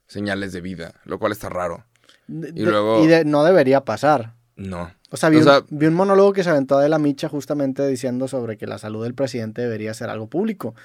señales 0.07 0.51
de 0.51 0.61
vida, 0.61 0.93
lo 1.05 1.19
cual 1.19 1.31
está 1.31 1.47
raro. 1.49 1.85
De- 2.27 2.49
Y 2.53 2.65
luego- 2.65 3.03
y 3.03 3.07
de- 3.07 3.23
no 3.25 3.43
debería 3.45 3.85
pasar. 3.85 4.33
No. 4.57 4.91
O 5.09 5.15
sea, 5.15 5.29
vi, 5.29 5.37
O 5.37 5.39
un- 5.39 5.45
sea- 5.45 5.63
vi 5.69 5.85
un 5.85 5.93
monólogo 5.93 6.33
que 6.33 6.43
se 6.43 6.49
aventó 6.49 6.77
de 6.79 6.89
la 6.89 6.99
micha 6.99 7.29
justamente 7.29 7.87
diciendo 7.87 8.27
sobre 8.27 8.57
que 8.57 8.67
la 8.67 8.77
salud 8.77 9.03
del 9.03 9.13
presidente 9.13 9.61
debería 9.61 9.93
ser 9.93 10.09
algo 10.09 10.27
público. 10.27 10.75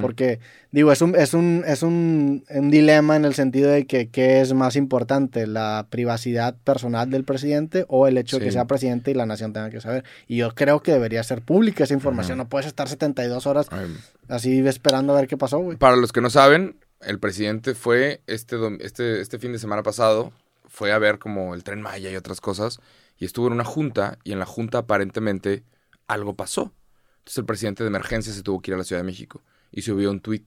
Porque, 0.00 0.38
digo, 0.70 0.92
es 0.92 1.02
un, 1.02 1.16
es 1.16 1.34
un, 1.34 1.64
es 1.66 1.82
un, 1.82 2.44
un 2.48 2.70
dilema 2.70 3.16
en 3.16 3.24
el 3.24 3.34
sentido 3.34 3.70
de 3.70 3.86
que 3.88 4.08
qué 4.08 4.40
es 4.40 4.52
más 4.54 4.76
importante, 4.76 5.48
la 5.48 5.86
privacidad 5.90 6.54
personal 6.62 7.10
del 7.10 7.24
presidente 7.24 7.84
o 7.88 8.06
el 8.06 8.18
hecho 8.18 8.38
de 8.38 8.44
que 8.44 8.52
sea 8.52 8.66
presidente 8.66 9.10
y 9.10 9.14
la 9.14 9.26
nación 9.26 9.52
tenga 9.52 9.68
que 9.70 9.80
saber. 9.80 10.04
Y 10.28 10.36
yo 10.36 10.54
creo 10.54 10.80
que 10.80 10.92
debería 10.92 11.22
ser 11.24 11.42
pública 11.42 11.82
esa 11.82 11.94
información. 11.94 12.38
No 12.38 12.48
puedes 12.48 12.66
estar 12.68 12.88
72 12.88 13.46
horas 13.48 13.66
Ay, 13.72 13.92
así 14.28 14.64
esperando 14.66 15.12
a 15.12 15.16
ver 15.20 15.26
qué 15.26 15.36
pasó, 15.36 15.58
güey. 15.58 15.76
Para 15.76 15.96
los 15.96 16.12
que 16.12 16.20
no 16.20 16.30
saben, 16.30 16.76
el 17.00 17.18
presidente 17.18 17.74
fue 17.74 18.20
este, 18.28 18.56
este, 18.78 19.20
este 19.20 19.40
fin 19.40 19.50
de 19.50 19.58
semana 19.58 19.82
pasado, 19.82 20.30
fue 20.68 20.92
a 20.92 20.98
ver 20.98 21.18
como 21.18 21.54
el 21.56 21.64
tren 21.64 21.82
Maya 21.82 22.10
y 22.12 22.14
otras 22.16 22.40
cosas, 22.40 22.78
y 23.22 23.24
estuvo 23.24 23.46
en 23.46 23.52
una 23.52 23.64
junta, 23.64 24.18
y 24.24 24.32
en 24.32 24.40
la 24.40 24.46
junta 24.46 24.78
aparentemente 24.78 25.62
algo 26.08 26.34
pasó. 26.34 26.74
Entonces 27.18 27.38
el 27.38 27.44
presidente 27.44 27.84
de 27.84 27.86
emergencia 27.86 28.32
se 28.32 28.42
tuvo 28.42 28.60
que 28.60 28.72
ir 28.72 28.74
a 28.74 28.78
la 28.78 28.82
Ciudad 28.82 28.98
de 28.98 29.06
México 29.06 29.44
y 29.70 29.82
subió 29.82 30.10
un 30.10 30.18
tweet. 30.18 30.44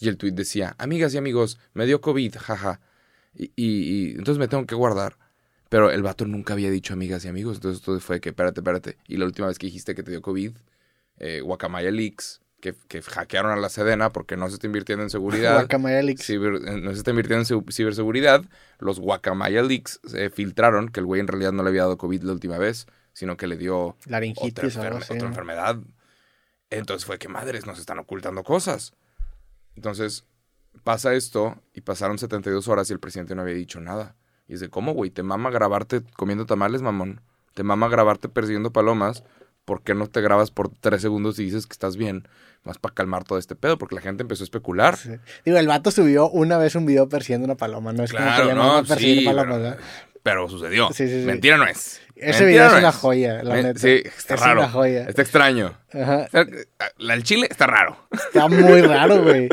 Y 0.00 0.08
el 0.08 0.16
tweet 0.16 0.32
decía, 0.32 0.74
amigas 0.78 1.14
y 1.14 1.18
amigos, 1.18 1.60
me 1.74 1.86
dio 1.86 2.00
COVID, 2.00 2.34
jaja. 2.36 2.80
Y, 3.34 4.16
entonces 4.16 4.40
me 4.40 4.48
tengo 4.48 4.66
que 4.66 4.74
guardar. 4.74 5.16
Pero 5.68 5.92
el 5.92 6.02
vato 6.02 6.24
nunca 6.24 6.54
había 6.54 6.72
dicho 6.72 6.92
amigas 6.92 7.24
y 7.24 7.28
amigos. 7.28 7.58
Entonces 7.58 7.84
todo 7.84 8.00
fue 8.00 8.20
que, 8.20 8.30
espérate, 8.30 8.62
espérate. 8.62 8.98
Y 9.06 9.16
la 9.16 9.24
última 9.24 9.46
vez 9.46 9.56
que 9.56 9.68
dijiste 9.68 9.94
que 9.94 10.02
te 10.02 10.10
dio 10.10 10.20
COVID, 10.20 10.56
eh, 11.18 11.40
Guacamaya 11.40 11.92
Leaks, 11.92 12.40
que, 12.60 12.74
que 12.88 13.02
hackearon 13.02 13.52
a 13.52 13.56
la 13.56 13.68
Sedena 13.68 14.10
porque 14.10 14.36
no 14.36 14.48
se 14.48 14.54
está 14.54 14.66
invirtiendo 14.66 15.02
en 15.04 15.10
seguridad. 15.10 15.54
Guacamaya 15.54 16.02
Leaks. 16.02 16.28
ciber- 16.28 16.66
eh, 16.68 16.80
no 16.80 16.90
se 16.92 16.98
está 16.98 17.10
invirtiendo 17.10 17.46
en 17.48 17.72
ciberseguridad. 17.72 18.44
Los 18.78 18.98
Guacamaya 19.00 19.62
Leaks 19.62 20.00
eh, 20.14 20.30
filtraron 20.30 20.88
que 20.88 21.00
el 21.00 21.06
güey 21.06 21.20
en 21.20 21.28
realidad 21.28 21.52
no 21.52 21.62
le 21.62 21.68
había 21.70 21.82
dado 21.82 21.98
COVID 21.98 22.22
la 22.22 22.32
última 22.32 22.58
vez, 22.58 22.86
sino 23.12 23.36
que 23.36 23.46
le 23.46 23.56
dio 23.56 23.78
otra, 23.88 23.96
Laringitis 24.06 24.76
enferme- 24.76 25.02
otra 25.04 25.16
¿no? 25.18 25.26
enfermedad. 25.26 25.78
Entonces 26.70 27.06
fue 27.06 27.18
que 27.18 27.28
madres, 27.28 27.66
nos 27.66 27.78
están 27.78 27.98
ocultando 27.98 28.42
cosas. 28.44 28.92
Entonces 29.74 30.24
pasa 30.84 31.14
esto 31.14 31.62
y 31.72 31.80
pasaron 31.82 32.18
72 32.18 32.68
horas 32.68 32.90
y 32.90 32.92
el 32.92 33.00
presidente 33.00 33.34
no 33.34 33.42
había 33.42 33.54
dicho 33.54 33.80
nada. 33.80 34.16
Y 34.46 34.54
es 34.54 34.60
de, 34.60 34.68
¿cómo, 34.70 34.92
güey? 34.92 35.10
¿Te 35.10 35.22
mama 35.22 35.50
grabarte 35.50 36.02
comiendo 36.16 36.46
tamales, 36.46 36.82
mamón? 36.82 37.20
¿Te 37.54 37.62
mama 37.62 37.88
grabarte 37.88 38.28
persiguiendo 38.28 38.72
palomas? 38.72 39.24
¿Por 39.68 39.82
qué 39.82 39.94
no 39.94 40.06
te 40.06 40.22
grabas 40.22 40.50
por 40.50 40.70
tres 40.80 41.02
segundos 41.02 41.38
y 41.38 41.44
dices 41.44 41.66
que 41.66 41.74
estás 41.74 41.98
bien? 41.98 42.26
Más 42.64 42.78
para 42.78 42.94
calmar 42.94 43.24
todo 43.24 43.38
este 43.38 43.54
pedo, 43.54 43.76
porque 43.76 43.94
la 43.94 44.00
gente 44.00 44.22
empezó 44.22 44.42
a 44.42 44.46
especular. 44.46 44.96
Sí. 44.96 45.10
Digo, 45.44 45.58
el 45.58 45.68
vato 45.68 45.90
subió 45.90 46.30
una 46.30 46.56
vez 46.56 46.74
un 46.74 46.86
video 46.86 47.06
persiguiendo 47.06 47.44
una 47.44 47.54
paloma, 47.56 47.92
no 47.92 48.02
es 48.02 48.12
como 48.12 48.24
que 48.24 48.30
Claro, 48.30 48.46
ya 48.48 48.54
no, 48.54 48.84
sí, 48.96 49.22
palomas, 49.26 49.58
pero, 49.58 49.76
pero 50.22 50.48
sucedió. 50.48 50.88
Sí, 50.88 51.06
sí, 51.06 51.20
sí. 51.20 51.26
Mentira 51.26 51.58
no 51.58 51.66
es. 51.66 52.00
Ese 52.16 52.44
Mentira 52.44 52.46
video 52.48 52.66
es 52.66 52.78
una 52.82 52.92
joya, 52.92 53.42
la 53.44 53.54
Me- 53.54 53.62
neta. 53.62 53.78
Sí, 53.78 54.02
está 54.04 54.34
Es 54.34 54.40
raro. 54.40 54.60
una 54.62 54.70
joya. 54.70 55.04
Está 55.06 55.22
extraño. 55.22 55.74
Ajá. 55.92 56.26
La 56.96 57.14
del 57.14 57.22
chile 57.22 57.46
está 57.48 57.66
raro. 57.66 58.08
Está 58.10 58.48
muy 58.48 58.80
raro, 58.82 59.22
güey. 59.22 59.48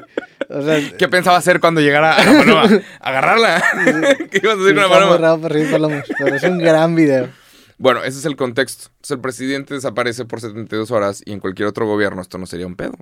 O 0.49 0.61
sea, 0.63 0.79
¿Qué 0.97 1.07
pensaba 1.07 1.37
hacer 1.37 1.59
cuando 1.59 1.81
llegara 1.81 2.15
a 2.15 2.23
la 2.25 2.39
paloma? 2.39 2.69
¿Agarrarla? 3.01 3.63
¿Qué 4.31 4.39
ibas 4.41 4.57
a 4.57 4.61
hacer 4.61 4.73
con 4.73 4.83
la 4.83 4.89
paloma? 4.89 5.17
raro 5.17 5.41
perseguir 5.41 5.71
palomas, 5.71 6.05
pero 6.17 6.35
es 6.35 6.43
un 6.43 6.57
gran 6.57 6.95
video. 6.95 7.29
Bueno, 7.77 8.03
ese 8.03 8.19
es 8.19 8.25
el 8.25 8.35
contexto. 8.35 8.87
Entonces, 8.87 9.11
el 9.11 9.21
presidente 9.21 9.73
desaparece 9.73 10.25
por 10.25 10.41
72 10.41 10.91
horas 10.91 11.21
y 11.25 11.33
en 11.33 11.39
cualquier 11.39 11.67
otro 11.67 11.85
gobierno 11.85 12.21
esto 12.21 12.37
no 12.37 12.45
sería 12.45 12.67
un 12.67 12.75
pedo. 12.75 12.93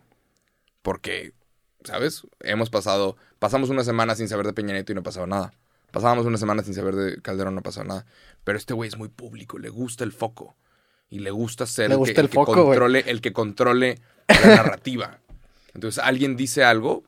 Porque, 0.81 1.33
¿sabes? 1.83 2.23
Hemos 2.39 2.69
pasado, 2.69 3.15
pasamos 3.39 3.69
una 3.69 3.83
semana 3.83 4.15
sin 4.15 4.27
saber 4.27 4.45
de 4.45 4.53
Peña 4.53 4.73
Nieto 4.73 4.91
y 4.91 4.95
no 4.95 5.03
pasaba 5.03 5.27
nada. 5.27 5.53
Pasábamos 5.91 6.25
una 6.25 6.37
semana 6.37 6.63
sin 6.63 6.73
saber 6.73 6.95
de 6.95 7.21
Calderón, 7.21 7.53
no 7.53 7.61
pasaba 7.61 7.85
nada. 7.85 8.05
Pero 8.43 8.57
este 8.57 8.73
güey 8.73 8.87
es 8.87 8.97
muy 8.97 9.09
público, 9.09 9.59
le 9.59 9.69
gusta 9.69 10.03
el 10.03 10.11
foco. 10.11 10.55
Y 11.09 11.19
le 11.19 11.29
gusta 11.29 11.67
ser 11.67 11.89
Le 11.89 11.93
el, 11.93 11.99
gusta 11.99 12.15
que, 12.15 12.21
el 12.21 12.25
el 12.25 12.29
que 12.31 12.35
foco, 12.35 12.53
güey. 12.53 12.65
controle, 12.65 13.03
el 13.05 13.21
que 13.21 13.31
controle 13.31 13.99
la 14.27 14.55
narrativa. 14.55 15.19
Entonces 15.75 16.03
alguien 16.03 16.35
dice 16.35 16.63
algo, 16.63 17.03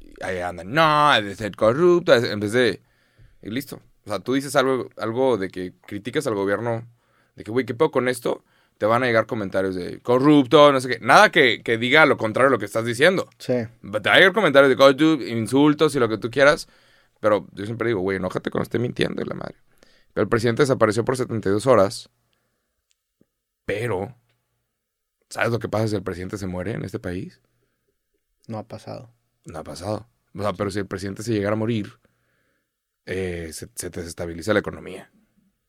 y 0.00 0.12
ahí 0.22 0.38
andan, 0.38 0.72
no, 0.72 1.12
es 1.16 1.24
de 1.24 1.34
ser 1.34 1.56
corrupto, 1.56 2.14
en 2.14 2.38
vez 2.38 2.52
de... 2.52 2.80
Y 3.42 3.50
listo. 3.50 3.80
O 4.04 4.08
sea, 4.08 4.20
tú 4.20 4.34
dices 4.34 4.54
algo, 4.54 4.88
algo 4.96 5.36
de 5.36 5.48
que 5.48 5.72
criticas 5.86 6.26
al 6.28 6.34
gobierno, 6.34 6.86
de 7.40 7.44
que, 7.44 7.50
güey, 7.50 7.64
¿qué 7.64 7.74
pedo 7.74 7.90
con 7.90 8.08
esto? 8.08 8.44
Te 8.78 8.86
van 8.86 9.02
a 9.02 9.06
llegar 9.06 9.26
comentarios 9.26 9.74
de 9.74 10.00
corrupto, 10.00 10.72
no 10.72 10.80
sé 10.80 10.88
qué. 10.88 10.98
Nada 11.00 11.30
que, 11.30 11.62
que 11.62 11.78
diga 11.78 12.06
lo 12.06 12.16
contrario 12.16 12.48
a 12.48 12.50
lo 12.50 12.58
que 12.58 12.64
estás 12.66 12.84
diciendo. 12.84 13.28
Sí. 13.38 13.54
Te 13.54 13.68
van 13.82 14.06
a 14.06 14.16
llegar 14.16 14.32
comentarios 14.32 14.70
de 14.70 14.76
corrupto, 14.76 15.22
insultos 15.24 15.94
y 15.94 15.98
lo 15.98 16.08
que 16.08 16.18
tú 16.18 16.30
quieras. 16.30 16.68
Pero 17.20 17.46
yo 17.52 17.64
siempre 17.66 17.88
digo, 17.88 18.00
güey, 18.00 18.16
enójate 18.18 18.50
cuando 18.50 18.64
esté 18.64 18.78
mintiendo 18.78 19.22
y 19.22 19.24
la 19.24 19.34
madre. 19.34 19.56
Pero 20.12 20.22
el 20.22 20.28
presidente 20.28 20.62
desapareció 20.62 21.04
por 21.04 21.16
72 21.16 21.66
horas. 21.66 22.10
Pero, 23.64 24.16
¿sabes 25.28 25.50
lo 25.50 25.58
que 25.58 25.68
pasa 25.68 25.88
si 25.88 25.96
el 25.96 26.02
presidente 26.02 26.38
se 26.38 26.46
muere 26.46 26.72
en 26.72 26.84
este 26.84 26.98
país? 26.98 27.40
No 28.46 28.58
ha 28.58 28.66
pasado. 28.66 29.12
No 29.44 29.58
ha 29.58 29.64
pasado. 29.64 30.08
O 30.34 30.42
sea, 30.42 30.52
pero 30.52 30.70
si 30.70 30.78
el 30.78 30.86
presidente 30.86 31.22
se 31.22 31.32
llegara 31.32 31.54
a 31.54 31.58
morir, 31.58 31.98
eh, 33.06 33.50
se, 33.52 33.68
se 33.74 33.90
desestabiliza 33.90 34.52
la 34.52 34.60
economía. 34.60 35.10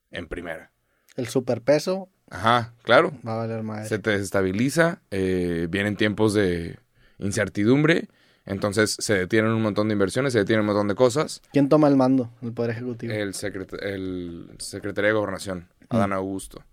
En 0.10 0.28
primera. 0.28 0.72
El 1.16 1.28
superpeso 1.28 2.10
Ajá, 2.30 2.74
claro. 2.84 3.12
va 3.28 3.34
a 3.34 3.38
valer 3.38 3.64
madre. 3.64 3.88
Se 3.88 4.00
te 4.00 4.12
desestabiliza, 4.12 5.02
eh, 5.12 5.68
vienen 5.70 5.98
tiempos 5.98 6.34
de 6.34 6.80
incertidumbre, 7.20 8.08
entonces 8.46 8.96
se 9.00 9.14
detienen 9.16 9.52
un 9.52 9.62
montón 9.62 9.90
de 9.90 9.94
inversiones, 9.94 10.34
se 10.34 10.40
detienen 10.40 10.62
un 10.62 10.68
montón 10.68 10.88
de 10.88 10.96
cosas. 10.96 11.42
¿Quién 11.52 11.70
toma 11.70 11.88
el 11.90 11.98
mando? 11.98 12.32
El 12.42 12.54
Poder 12.54 12.72
Ejecutivo. 12.72 13.14
El, 13.14 13.34
secret 13.34 13.74
el 13.82 14.50
Secretaría 14.60 15.10
de 15.10 15.14
Gobernación, 15.14 15.68
Adán 15.90 16.14
Augusto, 16.14 16.64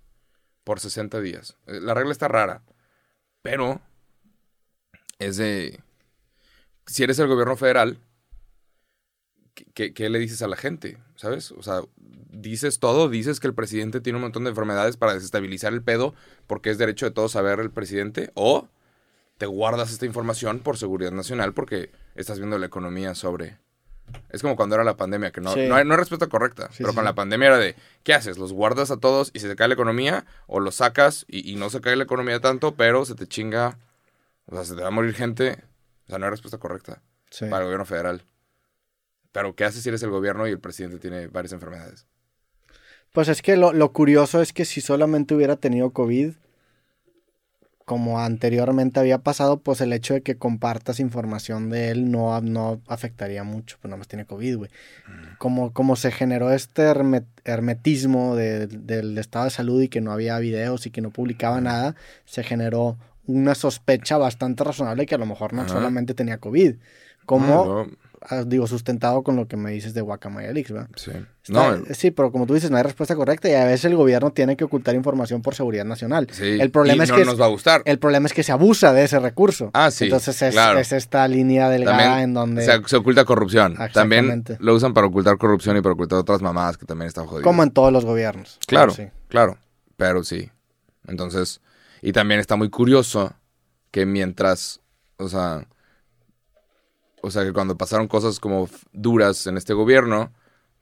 por 0.65 0.79
60 0.81 1.21
días. 1.21 1.57
Eh, 1.67 1.81
La 1.81 1.95
regla 1.95 2.13
está 2.13 2.29
rara, 2.29 2.63
pero 3.43 3.81
es 5.19 5.37
de... 5.37 5.81
Si 6.87 7.03
eres 7.03 7.19
el 7.19 7.27
gobierno 7.27 7.57
federal, 7.57 7.99
¿qué, 9.75 10.09
le 10.09 10.19
dices 10.19 10.43
a 10.43 10.49
la 10.49 10.57
gente? 10.57 10.99
¿Sabes? 11.17 11.53
O 11.53 11.63
sea, 11.63 11.83
dices 12.31 12.79
todo, 12.79 13.09
dices 13.09 13.41
que 13.41 13.47
el 13.47 13.55
presidente 13.55 14.01
tiene 14.01 14.17
un 14.17 14.23
montón 14.23 14.45
de 14.45 14.51
enfermedades 14.51 14.97
para 14.97 15.15
desestabilizar 15.15 15.73
el 15.73 15.83
pedo 15.83 16.15
porque 16.47 16.71
es 16.71 16.79
derecho 16.79 17.07
de 17.07 17.13
todos 17.13 17.33
saber 17.33 17.61
el 17.61 17.71
presidente, 17.71 18.31
o 18.35 18.69
te 19.39 19.47
guardas 19.47 19.93
esta 19.93 20.07
información 20.07 20.61
por 20.61 20.77
seguridad 20.77 21.13
nacional 21.13 21.53
porque 21.55 21.91
estás 22.15 22.39
viendo 22.39 22.59
la 22.59 22.67
economía 22.67 23.15
sobre... 23.15 23.59
Es 24.31 24.41
como 24.41 24.57
cuando 24.57 24.75
era 24.75 24.85
la 24.85 24.97
pandemia, 24.97 25.33
que 25.33 25.43
no, 25.43 25.53
Sí. 25.53 25.67
no, 25.69 25.75
hay, 25.75 25.85
no 25.85 25.93
hay 25.93 25.99
respuesta 25.99 26.29
correcta, 26.29 26.69
Sí, 26.71 26.79
pero 26.79 26.91
sí, 26.91 26.97
con 26.97 27.05
la 27.05 27.15
pandemia 27.15 27.49
era 27.49 27.59
de, 27.59 27.77
¿qué 28.05 28.15
haces? 28.15 28.39
¿Los 28.39 28.53
guardas 28.55 28.91
a 28.91 28.97
todos 28.97 29.31
y 29.35 29.41
se 29.41 29.49
te 29.49 29.55
cae 29.55 29.69
la 29.69 29.75
economía? 29.75 30.25
¿O 30.47 30.61
los 30.61 30.77
sacas 30.77 31.27
y, 31.29 31.51
y 31.53 31.57
no 31.57 31.69
se 31.69 31.83
cae 31.83 31.95
la 31.95 32.05
economía 32.05 32.41
tanto, 32.41 32.75
pero 32.75 33.05
se 33.05 33.15
te 33.15 33.27
chinga, 33.27 33.79
o 34.47 34.55
sea, 34.55 34.65
se 34.65 34.75
te 34.75 34.81
va 34.81 34.89
a 34.89 34.91
morir 34.91 35.15
gente? 35.15 35.63
O 36.07 36.09
sea, 36.09 36.19
no 36.19 36.25
hay 36.25 36.31
respuesta 36.31 36.57
correcta 36.59 37.03
para 37.39 37.59
el 37.59 37.65
gobierno 37.65 37.85
federal. 37.85 38.25
Pero 39.33 39.55
¿qué 39.55 39.65
haces 39.65 39.83
si 39.83 39.89
eres 39.89 40.03
el 40.03 40.11
gobierno 40.11 40.47
y 40.47 40.51
el 40.51 40.61
presidente 40.61 40.99
tiene 40.99 41.27
varias 41.29 41.53
enfermedades? 41.53 42.07
Pues 43.13 43.29
es 43.29 43.43
que 43.43 43.57
lo, 43.57 43.73
lo 43.73 43.93
curioso 43.93 44.43
es 44.43 44.53
que 44.53 44.65
si 44.65 44.81
solamente 44.81 45.35
hubiera 45.35 45.57
tenido 45.57 45.91
COVID, 45.93 46.33
como 47.85 48.21
anteriormente 48.21 49.01
había 49.01 49.19
pasado, 49.19 49.61
pues 49.61 49.81
el 49.81 49.95
hecho 49.95 50.13
de 50.13 50.21
que 50.21 50.37
compartas 50.37 51.01
información 51.01 51.71
de 51.71 51.89
él 51.89 52.11
no, 52.11 52.39
no 52.43 52.83
afectaría 52.87 53.45
mucho, 53.45 53.79
pues 53.81 53.89
nada 53.89 53.97
más 53.97 54.09
tiene 54.09 54.27
COVID, 54.27 54.57
güey. 54.59 54.71
Como, 55.39 55.73
como 55.73 55.97
se 55.97 56.11
generó 56.11 56.53
este 56.53 56.83
herme- 56.83 57.25
hermetismo 57.45 58.37
de- 58.37 58.67
del 58.67 59.17
estado 59.17 59.47
de 59.47 59.51
salud 59.53 59.81
y 59.81 59.89
que 59.89 60.03
no 60.03 60.13
había 60.13 60.39
videos 60.39 60.85
y 60.85 60.91
que 60.91 61.01
no 61.01 61.11
publicaba 61.11 61.61
nada, 61.63 61.95
se 62.27 62.43
generó 62.43 62.99
una 63.27 63.55
sospecha 63.55 64.19
bastante 64.19 64.65
razonable 64.65 65.07
que 65.07 65.15
a 65.15 65.19
lo 65.19 65.27
mejor 65.27 65.55
no 65.55 65.63
solamente 65.69 66.13
tenía 66.13 66.39
COVID. 66.39 66.75
Como, 67.25 67.65
no, 67.65 67.81
ah, 67.81 67.87
digo, 68.47 68.67
sustentado 68.67 69.23
con 69.23 69.37
lo 69.37 69.47
que 69.49 69.57
me 69.57 69.71
dices 69.71 69.95
de 69.95 70.01
Guacamaya 70.01 70.53
Leaks, 70.53 70.73
¿verdad? 70.73 70.89
sí. 70.97 71.11
Está- 71.43 71.77
No, 71.79 71.85
sí, 71.95 72.11
pero 72.11 72.31
como 72.31 72.47
tú 72.47 72.53
dices, 72.55 72.71
no 72.71 72.77
hay 72.77 72.83
respuesta 72.83 73.15
correcta 73.17 73.49
y 73.49 73.55
a 73.55 73.65
veces 73.65 73.87
el 73.87 73.97
gobierno 73.97 74.31
tiene 74.33 74.57
que 74.57 74.65
ocultar 74.65 74.95
información 74.95 75.41
por 75.41 75.55
seguridad 75.55 75.85
nacional. 75.87 76.27
sí. 76.31 76.59
El 76.61 76.71
problema 76.71 77.03
Y 77.03 77.05
es 77.05 77.11
no 77.11 77.17
que 77.17 77.25
nos 77.25 77.41
va 77.41 77.47
a 77.47 77.49
gustar. 77.49 77.81
el 77.87 77.99
problema 77.99 78.27
es 78.27 78.35
que 78.35 78.43
se 78.43 78.53
abusa 78.53 78.93
de 78.93 79.05
ese 79.05 79.19
recurso. 79.19 79.71
Ah, 79.73 79.91
sí, 79.91 80.05
Entonces 80.05 80.41
es, 80.43 80.53
claro. 80.53 80.79
es 80.79 80.93
esta 80.93 81.27
línea 81.27 81.71
delgada 81.71 81.97
También 81.99 82.21
en 82.23 82.35
donde 82.35 82.65
se, 82.65 82.83
se 82.87 82.97
oculta 82.97 83.25
corrupción. 83.25 83.77
También 83.95 84.45
lo 84.59 84.75
usan 84.75 84.93
para 84.93 85.07
ocultar 85.07 85.39
corrupción 85.39 85.77
y 85.79 85.81
para 85.81 85.95
ocultar 85.95 86.19
otras 86.19 86.43
mamadas 86.43 86.77
que 86.77 86.85
también 86.85 87.07
están 87.09 87.27
jodidas. 87.27 87.45
como 87.45 87.63
en 87.63 87.71
todos 87.71 87.93
los 87.93 88.05
gobiernos. 88.05 88.59
Claro, 88.67 88.93
Sí. 88.93 89.05
claro. 89.29 89.57
Pero 89.97 90.23
sí. 90.25 90.51
Entonces, 91.07 91.61
y 92.03 92.13
también 92.13 92.41
está 92.41 92.57
muy 92.57 92.69
curioso 92.69 93.33
que 93.91 94.05
mientras, 94.05 94.81
o 95.17 95.29
sea, 95.29 95.67
o 97.23 97.31
sea, 97.31 97.45
que 97.45 97.53
cuando 97.53 97.77
pasaron 97.77 98.09
cosas 98.09 98.41
como 98.41 98.69
duras 98.93 99.47
en 99.47 99.57
este 99.57 99.73
gobierno, 99.75 100.33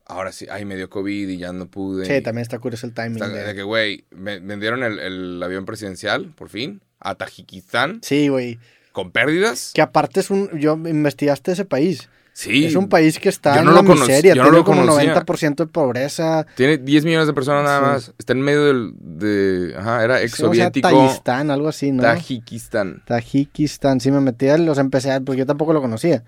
ahora 0.04 0.32
sí, 0.32 0.46
ay, 0.50 0.64
me 0.64 0.76
dio 0.76 0.88
COVID 0.90 1.28
y 1.28 1.38
ya 1.38 1.52
no 1.52 1.66
pude. 1.66 2.06
Sí, 2.06 2.22
también 2.22 2.42
está 2.42 2.58
curioso 2.58 2.86
el 2.86 2.94
timing. 2.94 3.14
Está- 3.22 3.28
de- 3.28 3.42
de 3.44 3.54
que, 3.54 3.62
güey, 3.62 4.04
me 4.10 4.38
vendieron 4.40 4.82
el, 4.82 4.98
el 4.98 5.42
avión 5.42 5.64
presidencial, 5.64 6.32
por 6.36 6.48
fin, 6.48 6.80
a 7.00 7.14
Tajikistán, 7.14 8.00
Sí, 8.02 8.28
güey. 8.28 8.58
con 8.92 9.10
pérdidas. 9.10 9.72
Que 9.74 9.82
aparte 9.82 10.20
es 10.20 10.30
un... 10.30 10.58
Yo 10.58 10.74
investigaste 10.74 11.52
ese 11.52 11.64
país. 11.64 12.08
Sí. 12.38 12.66
Es 12.66 12.74
un 12.74 12.90
país 12.90 13.18
que 13.18 13.30
está 13.30 13.58
en 13.60 13.72
la 13.74 13.80
miseria. 13.80 14.34
no 14.34 14.42
tiene 14.50 14.62
como 14.62 14.82
conocía. 14.82 15.14
90% 15.14 15.54
de 15.56 15.66
pobreza. 15.68 16.46
Tiene 16.54 16.76
10 16.76 17.06
millones 17.06 17.26
de 17.28 17.32
personas 17.32 17.64
nada 17.64 17.78
Sí. 17.78 17.84
más. 17.86 18.12
Está 18.18 18.34
en 18.34 18.42
medio 18.42 18.62
del, 18.66 18.92
de, 19.00 19.74
ajá, 19.74 20.04
era 20.04 20.20
ex 20.20 20.32
Sí, 20.34 20.42
o 20.42 20.52
sea, 20.52 20.70
algo 21.50 21.68
así, 21.68 21.92
¿no? 21.92 22.02
Tajikistán. 22.02 23.02
Tajikistán. 23.06 24.00
Sí, 24.00 24.10
me 24.10 24.20
metí, 24.20 24.48
a- 24.48 24.58
los 24.58 24.76
empecé 24.76 25.12
a... 25.12 25.20
Porque 25.22 25.38
yo 25.38 25.46
tampoco 25.46 25.72
lo 25.72 25.80
conocía. 25.80 26.24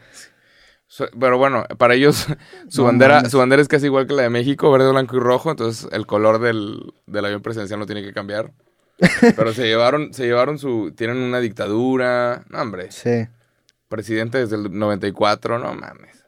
Pero 1.21 1.37
bueno, 1.37 1.65
para 1.77 1.93
ellos 1.93 2.27
su 2.69 2.81
No 2.81 2.87
bandera 2.87 3.17
mames. 3.17 3.31
su 3.31 3.37
bandera 3.39 3.61
es 3.61 3.69
casi 3.69 3.85
igual 3.85 4.07
que 4.07 4.15
la 4.15 4.23
de 4.23 4.31
México, 4.31 4.71
verde, 4.73 4.91
blanco 4.91 5.15
y 5.17 5.21
rojo, 5.21 5.51
entonces 5.51 5.87
el 5.93 6.07
color 6.07 6.41
del, 6.41 6.95
del 7.07 7.25
avión 7.27 7.43
presidencial 7.43 7.79
no 7.79 7.85
tiene 7.85 8.03
que 8.03 8.15
cambiar. 8.15 8.53
Pero 9.37 9.53
se 9.53 9.65
llevaron 9.67 10.15
se 10.15 10.25
llevaron 10.25 10.59
su 10.59 10.93
tienen 10.97 11.19
una 11.19 11.41
dictadura, 11.41 12.45
no 12.49 12.63
hombre, 12.63 12.91
Sí. 12.91 13.27
Presidente 13.89 14.39
desde 14.39 14.57
el 14.57 14.77
94, 14.79 15.59
no 15.59 15.75
mames. 15.75 16.25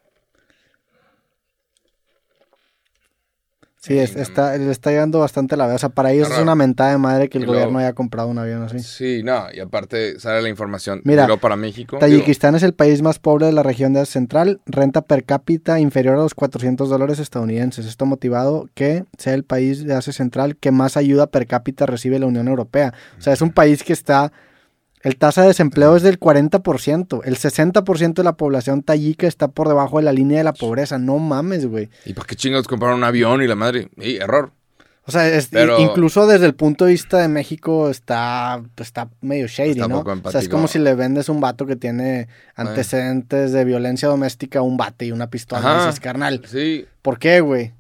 Sí, 3.83 3.99
es- 3.99 4.15
está, 4.15 4.59
le 4.59 4.71
está 4.71 4.91
llegando 4.91 5.21
bastante 5.21 5.57
la 5.57 5.67
vez. 5.67 5.77
O 5.77 5.79
sea, 5.79 5.89
para 5.89 6.13
ellos 6.13 6.31
es 6.31 6.39
una 6.39 6.55
mentada 6.55 6.91
de 6.91 6.99
madre 6.99 7.31
que 7.31 7.39
el 7.39 7.45
luego- 7.45 7.61
gobierno 7.61 7.79
haya 7.79 7.95
comprado 7.95 8.29
un 8.29 8.37
avión 8.39 8.63
así. 8.63 8.79
Sí, 8.81 9.23
no, 9.23 9.47
y 9.55 9.59
aparte 9.61 10.21
sale 10.21 10.43
la 10.43 10.51
información. 10.51 11.01
Mira, 11.05 11.27
para 11.39 11.57
México. 11.57 11.97
digo, 11.97 12.01
Tayikistán 12.01 12.55
es 12.55 12.63
el 12.63 12.75
país 12.75 13.01
más 13.01 13.19
pobre 13.19 13.47
de 13.47 13.53
la 13.53 13.63
región 13.63 13.95
de 13.95 14.01
Asia 14.01 14.13
Central, 14.21 14.61
renta 14.67 15.01
per 15.01 15.25
cápita 15.25 15.81
inferior 15.81 16.17
a 16.17 16.19
los 16.19 16.35
400 16.35 16.91
dólares 16.91 17.21
estadounidenses. 17.21 17.87
Esto 17.87 18.05
ha 18.05 18.09
motivado 18.09 18.69
que 18.75 19.05
sea 19.17 19.33
el 19.33 19.45
país 19.45 19.83
de 19.87 19.95
Asia 19.95 20.13
Central 20.13 20.57
que 20.59 20.73
más 20.73 20.99
ayuda 20.99 21.29
per 21.29 21.47
cápita 21.47 21.87
recibe 21.87 22.19
la 22.19 22.27
Unión 22.27 22.49
Europea. 22.49 22.93
O 23.19 23.23
sea, 23.23 23.33
es 23.33 23.41
un 23.41 23.51
país 23.51 23.83
que 23.83 23.95
está... 23.95 24.31
El 25.03 25.17
tasa 25.17 25.43
de 25.43 25.49
desempleo 25.49 25.97
es 25.97 26.03
del 26.03 26.21
40%. 26.21 27.23
El 27.25 27.37
60% 27.37 28.15
de 28.15 28.23
la 28.25 28.37
población 28.37 28.83
tayika 28.83 29.27
está 29.27 29.49
por 29.49 29.67
debajo 29.69 29.97
de 29.99 30.05
la 30.05 30.13
línea 30.13 30.39
de 30.39 30.45
la 30.45 30.53
pobreza. 30.53 30.99
No 30.99 31.19
mames, 31.19 31.67
güey. 31.67 31.89
¿Y 32.05 32.13
para 32.13 32.27
qué 32.27 32.37
chingados 32.37 32.69
compraron 32.69 32.99
un 32.99 33.05
avión 33.05 33.43
y 33.43 33.47
la 33.47 33.55
madre? 33.57 33.89
Sí, 33.99 34.17
error. 34.17 34.53
O 35.07 35.11
sea, 35.13 35.27
es- 35.27 35.49
Pero- 35.49 35.81
incluso 35.81 36.27
desde 36.27 36.45
el 36.47 36.55
punto 36.55 36.85
de 36.85 36.93
vista 36.93 37.17
de 37.19 37.29
México 37.29 37.89
está, 37.89 38.63
está 38.77 39.09
medio 39.23 39.47
shady, 39.49 39.71
Está 39.71 39.89
¿no? 39.89 40.05
poco 40.05 40.21
O 40.29 40.31
sea, 40.31 40.41
es 40.41 40.49
como 40.51 40.69
si 40.69 40.79
le 40.79 40.95
vendes 40.95 41.29
un 41.31 41.41
vato 41.41 41.65
que 41.67 41.75
tiene 41.77 42.29
antecedentes 42.55 43.53
de 43.53 43.65
violencia 43.65 44.07
doméstica 44.09 44.59
a 44.59 44.63
un 44.63 44.77
bate 44.77 45.07
y 45.07 45.13
una 45.13 45.29
pistola. 45.31 45.61
Ajá. 45.63 45.83
Y 45.83 45.87
dices, 45.87 46.01
carnal, 46.01 46.43
Sí, 46.47 46.85
¿por 47.03 47.19
qué, 47.19 47.41
güey? 47.41 47.73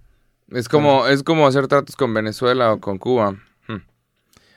Es 0.50 0.68
como, 0.68 1.06
es 1.06 1.22
como 1.22 1.46
hacer 1.46 1.68
tratos 1.68 1.94
con 1.94 2.12
Venezuela 2.14 2.72
o 2.72 2.80
con 2.80 2.98
Cuba. 2.98 3.36
Hmm. 3.68 3.82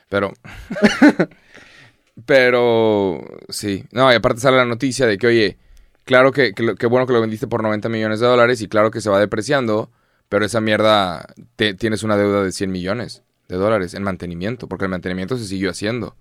Pero. 0.08 0.32
pero. 2.26 3.20
Sí. 3.48 3.84
No, 3.92 4.10
y 4.12 4.16
aparte 4.16 4.40
sale 4.40 4.56
la 4.56 4.64
noticia 4.64 5.06
de 5.06 5.18
que, 5.18 5.26
oye, 5.26 5.58
claro 6.04 6.32
que, 6.32 6.54
que, 6.54 6.74
que 6.76 6.86
bueno 6.86 7.06
que 7.06 7.12
lo 7.12 7.20
vendiste 7.20 7.46
por 7.46 7.62
90 7.62 7.88
millones 7.88 8.20
de 8.20 8.26
dólares 8.26 8.60
y 8.62 8.68
claro 8.68 8.90
que 8.90 9.00
se 9.00 9.10
va 9.10 9.18
depreciando, 9.20 9.90
pero 10.28 10.44
esa 10.44 10.60
mierda 10.60 11.26
te- 11.56 11.74
tienes 11.74 12.02
una 12.02 12.16
deuda 12.16 12.42
de 12.42 12.52
100 12.52 12.70
millones 12.70 13.22
de 13.48 13.56
dólares 13.56 13.94
en 13.94 14.02
mantenimiento, 14.02 14.68
porque 14.68 14.84
el 14.86 14.90
mantenimiento 14.90 15.36
se 15.36 15.46
siguió 15.46 15.70
haciendo. 15.70 16.16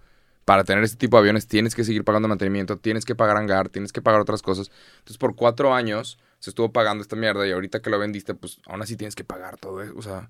Para 0.45 0.65
tener 0.65 0.83
este 0.83 0.97
tipo 0.97 1.15
de 1.17 1.21
aviones 1.21 1.47
tienes 1.47 1.73
que 1.73 1.85
seguir 1.85 2.03
pagando 2.03 2.27
mantenimiento, 2.27 2.77
tienes 2.77 3.05
que 3.05 3.15
pagar 3.15 3.37
hangar, 3.37 3.69
tienes 3.69 3.93
que 3.93 4.01
pagar 4.01 4.19
otras 4.19 4.41
cosas. 4.41 4.71
Entonces, 4.99 5.17
por 5.17 5.35
cuatro 5.35 5.73
años 5.73 6.19
se 6.39 6.49
estuvo 6.49 6.73
pagando 6.73 7.01
esta 7.01 7.15
mierda 7.15 7.47
y 7.47 7.51
ahorita 7.51 7.81
que 7.81 7.89
lo 7.89 7.97
vendiste, 7.97 8.33
pues 8.35 8.59
aún 8.67 8.81
así 8.81 8.97
tienes 8.97 9.15
que 9.15 9.23
pagar 9.23 9.57
todo 9.57 9.81
eso. 9.81 9.93
O 9.95 10.01
sea, 10.01 10.29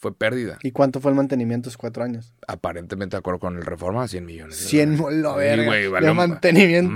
fue 0.00 0.14
pérdida. 0.14 0.58
¿Y 0.62 0.70
cuánto 0.70 1.00
fue 1.00 1.10
el 1.10 1.16
mantenimiento 1.16 1.68
esos 1.68 1.76
cuatro 1.76 2.04
años? 2.04 2.32
Aparentemente, 2.46 3.16
de 3.16 3.18
acuerdo 3.18 3.40
con 3.40 3.56
el 3.56 3.62
Reforma, 3.66 4.06
100 4.06 4.24
millones. 4.24 4.60
de 4.60 4.66
100, 4.68 4.96
dólares. 4.96 5.20
lo 5.22 5.34
verga. 5.34 5.64
güey, 5.66 5.82
de 6.04 6.14
mantenimiento. 6.14 6.92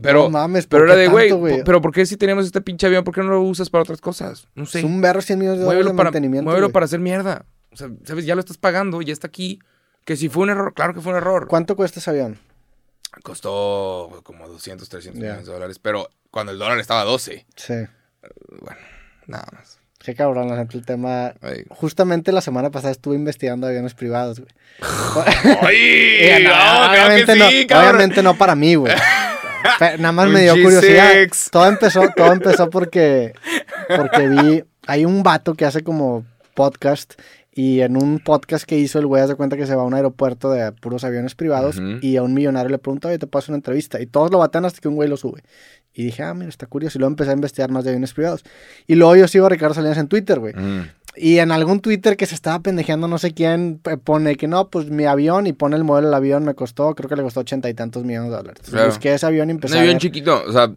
Pero, 0.00 0.22
No 0.24 0.30
mames, 0.30 0.66
pero 0.68 0.84
¿por 0.84 0.90
era 0.90 0.98
de, 0.98 1.08
güey, 1.08 1.64
pero 1.64 1.80
¿por 1.80 1.92
qué 1.92 2.06
si 2.06 2.16
tenemos 2.16 2.46
este 2.46 2.60
pinche 2.60 2.86
avión, 2.86 3.02
por 3.02 3.12
qué 3.14 3.22
no 3.22 3.28
lo 3.30 3.42
usas 3.42 3.68
para 3.70 3.82
otras 3.82 4.00
cosas? 4.00 4.46
No 4.54 4.66
sé. 4.66 4.78
Es 4.78 4.84
un 4.84 5.00
berro 5.00 5.20
100 5.20 5.38
millones 5.38 5.58
de 5.58 5.64
dólares 5.64 5.76
Muévelo, 5.84 5.90
de 5.90 5.96
para, 5.96 6.06
mantenimiento. 6.10 6.44
muévelo 6.44 6.70
para 6.70 6.84
hacer 6.86 7.00
mierda. 7.00 7.44
O 7.72 7.76
sea, 7.76 7.90
¿sabes? 8.04 8.24
Ya 8.24 8.34
lo 8.36 8.40
estás 8.40 8.56
pagando, 8.56 9.02
ya 9.02 9.12
está 9.12 9.26
aquí. 9.26 9.58
Que 10.04 10.16
si 10.16 10.28
fue 10.28 10.44
un 10.44 10.50
error, 10.50 10.72
claro 10.74 10.94
que 10.94 11.00
fue 11.00 11.12
un 11.12 11.18
error. 11.18 11.48
¿Cuánto 11.48 11.74
cuesta 11.76 11.98
ese 12.00 12.08
avión? 12.10 12.38
Costó 13.22 14.20
como 14.22 14.46
200, 14.48 14.88
300 14.88 15.20
Ya. 15.20 15.26
millones 15.28 15.46
de 15.46 15.52
dólares, 15.52 15.78
pero 15.78 16.08
cuando 16.30 16.52
el 16.52 16.58
dólar 16.58 16.78
estaba 16.78 17.00
a 17.00 17.04
12. 17.04 17.46
Sí. 17.56 17.74
Bueno, 18.62 18.80
nada 19.26 19.46
más. 19.52 19.78
Qué 19.98 20.14
cabrón, 20.14 20.48
la 20.48 20.56
gente, 20.56 20.76
el 20.78 20.84
tema. 20.86 21.34
Ay. 21.40 21.64
Justamente 21.70 22.30
la 22.32 22.40
semana 22.40 22.70
pasada 22.70 22.92
estuve 22.92 23.16
investigando 23.16 23.66
aviones 23.66 23.94
privados, 23.94 24.40
güey. 24.40 24.50
¡Ay! 25.62 26.42
No, 26.44 26.50
claro 26.50 26.92
obviamente, 26.92 27.32
sí, 27.32 27.66
no, 27.68 27.78
obviamente 27.80 28.22
no 28.22 28.34
para 28.36 28.54
mí, 28.54 28.74
güey. 28.76 28.94
Nada 29.98 30.12
más 30.12 30.26
Un 30.26 30.32
me 30.32 30.42
dio 30.42 30.54
G6. 30.54 30.62
curiosidad. 30.62 31.12
Todo 31.50 31.66
empezó, 31.66 32.08
todo 32.16 32.32
empezó 32.32 32.70
porque, 32.70 33.32
porque 33.96 34.28
vi, 34.28 34.64
hay 34.86 35.04
un 35.04 35.22
vato 35.22 35.54
que 35.54 35.64
hace 35.64 35.82
como 35.82 36.24
podcast 36.54 37.14
y 37.52 37.80
en 37.80 37.96
un 37.96 38.20
podcast 38.20 38.64
que 38.64 38.78
hizo 38.78 39.00
el 39.00 39.06
güey 39.06 39.20
hace 39.20 39.34
cuenta 39.34 39.56
que 39.56 39.66
se 39.66 39.74
va 39.74 39.82
a 39.82 39.84
un 39.84 39.94
aeropuerto 39.94 40.50
de 40.52 40.70
puros 40.70 41.02
aviones 41.02 41.34
privados 41.34 41.80
y 42.00 42.16
a 42.16 42.22
un 42.22 42.32
millonario 42.32 42.70
le 42.70 42.78
pregunta, 42.78 43.08
oye, 43.08 43.18
te 43.18 43.26
paso 43.26 43.50
una 43.50 43.56
entrevista 43.56 44.00
y 44.00 44.06
todos 44.06 44.30
lo 44.30 44.38
batan 44.38 44.64
hasta 44.64 44.80
que 44.80 44.86
un 44.86 44.94
güey 44.94 45.08
lo 45.08 45.16
sube. 45.16 45.42
Y 46.00 46.04
dije, 46.04 46.22
ah, 46.22 46.32
mira, 46.32 46.48
está 46.48 46.66
curioso. 46.66 46.96
Y 46.96 47.00
luego 47.00 47.10
empecé 47.10 47.30
a 47.30 47.34
investigar 47.34 47.72
más 47.72 47.82
de 47.82 47.90
aviones 47.90 48.14
privados. 48.14 48.44
Y 48.86 48.94
luego 48.94 49.16
yo 49.16 49.26
sigo 49.26 49.46
a 49.46 49.48
Ricardo 49.48 49.74
Salinas 49.74 49.98
en 49.98 50.06
Twitter, 50.06 50.38
güey. 50.38 50.54
Mm. 50.54 50.82
Y 51.16 51.38
en 51.38 51.50
algún 51.50 51.80
Twitter 51.80 52.16
que 52.16 52.24
se 52.26 52.36
estaba 52.36 52.60
pendejeando, 52.60 53.08
no 53.08 53.18
sé 53.18 53.34
quién, 53.34 53.80
pone 54.04 54.36
que 54.36 54.46
no, 54.46 54.68
pues 54.68 54.90
mi 54.90 55.06
avión 55.06 55.48
y 55.48 55.52
pone 55.52 55.74
el 55.74 55.82
modelo 55.82 56.06
del 56.06 56.14
avión, 56.14 56.44
me 56.44 56.54
costó, 56.54 56.94
creo 56.94 57.08
que 57.08 57.16
le 57.16 57.22
costó 57.24 57.40
ochenta 57.40 57.68
y 57.68 57.74
tantos 57.74 58.04
millones 58.04 58.30
de 58.30 58.36
dólares. 58.36 58.62
Claro. 58.70 58.86
Busqué 58.86 59.12
ese 59.14 59.26
avión 59.26 59.48
y 59.48 59.52
Un 59.52 59.56
empecé 59.56 59.76
avión 59.80 59.98
chiquito, 59.98 60.40
o 60.46 60.52
sea, 60.52 60.70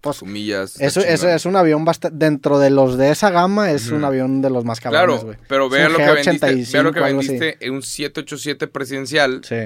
pues, 0.00 0.20
comillas. 0.20 0.80
eso, 0.80 1.00
eso 1.00 1.28
es 1.28 1.44
un 1.44 1.56
avión 1.56 1.84
bastante, 1.84 2.16
dentro 2.16 2.58
de 2.58 2.70
los 2.70 2.96
de 2.96 3.10
esa 3.10 3.28
gama, 3.28 3.70
es 3.72 3.90
un 3.90 4.04
avión 4.06 4.40
de 4.40 4.48
los 4.48 4.64
más 4.64 4.80
cabrones, 4.80 5.20
Claro, 5.20 5.26
güey. 5.26 5.36
pero 5.46 5.66
Es 5.66 5.72
vea 5.72 5.86
un 5.88 5.92
lo, 5.92 5.98
que 5.98 6.04
vendiste, 6.06 6.46
G85, 6.46 6.72
vea 6.72 6.82
lo 6.82 6.92
que 6.92 7.00
vendiste 7.00 7.56
en 7.60 7.74
un 7.74 7.82
787 7.82 8.68
presidencial 8.68 9.42
Sí, 9.44 9.56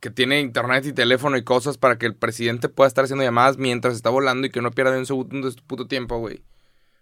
que 0.00 0.10
tiene 0.10 0.40
internet 0.40 0.84
y 0.86 0.92
teléfono 0.92 1.36
y 1.36 1.44
cosas 1.44 1.78
para 1.78 1.98
que 1.98 2.06
el 2.06 2.14
presidente 2.14 2.68
pueda 2.68 2.88
estar 2.88 3.04
haciendo 3.04 3.24
llamadas 3.24 3.58
mientras 3.58 3.94
está 3.94 4.10
volando 4.10 4.46
y 4.46 4.50
que 4.50 4.60
no 4.62 4.70
pierda 4.70 4.96
un 4.98 5.06
segundo 5.06 5.46
de 5.48 5.52
su 5.52 5.64
puto 5.66 5.86
tiempo, 5.86 6.18
güey. 6.18 6.42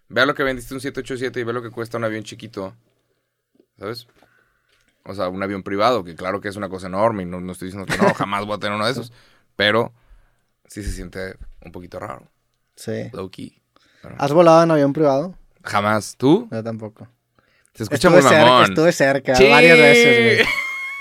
Vea 0.09 0.25
lo 0.25 0.33
que 0.35 0.43
vendiste 0.43 0.73
un 0.73 0.79
787 0.79 1.39
y 1.39 1.43
ve 1.43 1.53
lo 1.53 1.61
que 1.61 1.69
cuesta 1.69 1.97
un 1.97 2.03
avión 2.05 2.23
chiquito. 2.23 2.75
¿Sabes? 3.77 4.07
O 5.03 5.13
sea, 5.13 5.29
un 5.29 5.41
avión 5.43 5.63
privado, 5.63 6.03
que 6.03 6.15
claro 6.15 6.41
que 6.41 6.47
es 6.49 6.55
una 6.55 6.69
cosa 6.69 6.87
enorme 6.87 7.23
y 7.23 7.25
no, 7.25 7.39
no 7.39 7.51
estoy 7.51 7.67
diciendo 7.69 7.85
que 7.91 7.97
no, 8.01 8.13
jamás 8.15 8.45
voy 8.45 8.55
a 8.55 8.59
tener 8.59 8.75
uno 8.75 8.85
de 8.85 8.91
esos. 8.91 9.11
Pero 9.55 9.93
sí 10.65 10.83
se 10.83 10.91
siente 10.91 11.35
un 11.63 11.71
poquito 11.71 11.99
raro. 11.99 12.29
sí. 12.75 13.09
Low 13.13 13.29
key. 13.29 13.61
Pero 14.01 14.15
¿Has 14.19 14.31
volado 14.31 14.63
en 14.63 14.71
avión 14.71 14.93
privado? 14.93 15.35
Jamás. 15.63 16.15
¿Tú? 16.17 16.47
Yo 16.51 16.63
tampoco. 16.63 17.07
Se 17.73 17.83
escucha 17.83 18.07
Estuve 18.07 18.21
muy 18.21 18.29
cerca, 18.29 18.45
mamón. 18.45 18.63
estuve 18.71 18.91
cerca 18.91 19.35
Sí. 19.35 19.49
varias 19.49 19.77
veces, 19.77 20.37
güey. 20.45 20.47